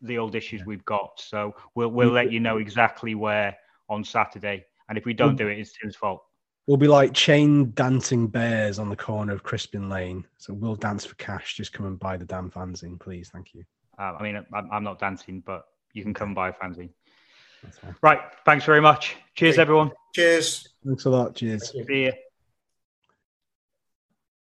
the 0.03 0.19
old 0.19 0.35
issues 0.35 0.67
we've 0.67 0.85
got. 0.85 1.13
So 1.21 1.55
we'll 1.75 1.91
we'll 1.91 2.11
let 2.11 2.33
you 2.33 2.41
know 2.41 2.59
exactly 2.59 3.15
where 3.15 3.57
on 3.89 4.05
Saturday. 4.05 4.67
And 4.89 4.99
if 4.99 5.05
we 5.05 5.15
don't 5.15 5.37
do 5.37 5.49
it, 5.49 5.59
it's 5.59 5.73
Tim's 5.73 5.97
fault. 5.97 6.26
We'll 6.67 6.77
be 6.77 6.89
like 6.89 7.13
chain 7.13 7.71
dancing 7.73 8.27
bears 8.27 8.79
on 8.81 8.89
the 8.89 8.97
corner 8.97 9.33
of 9.33 9.45
Crispin 9.45 9.89
Lane. 9.89 10.27
So 10.37 10.53
we'll 10.53 10.75
dance 10.75 11.05
for 11.05 11.15
cash. 11.15 11.55
Just 11.55 11.73
come 11.73 11.87
and 11.87 11.99
buy 11.99 12.17
the 12.17 12.25
damn 12.25 12.51
fanzine, 12.51 12.99
please. 12.99 13.31
Thank 13.33 13.55
you. 13.55 13.65
Uh, 13.99 14.17
I 14.19 14.23
mean, 14.23 14.45
I'm, 14.53 14.69
I'm 14.73 14.83
not 14.85 14.99
dancing, 14.99 15.43
but 15.47 15.67
you 15.93 16.03
can 16.03 16.13
come 16.13 16.35
buy 16.35 16.49
a 16.49 16.53
fanzine. 16.53 16.91
That's 17.63 17.79
fine. 17.79 17.95
Right. 18.03 18.21
Thanks 18.45 18.65
very 18.65 18.81
much. 18.81 19.17
Cheers, 19.35 19.55
Okay. 19.55 19.63
everyone. 19.63 19.93
Cheers. 20.15 20.69
Thanks 20.85 21.05
a 21.05 21.11
lot. 21.11 21.37
Cheers. 21.37 21.71
See 21.71 21.85
you. 21.89 22.13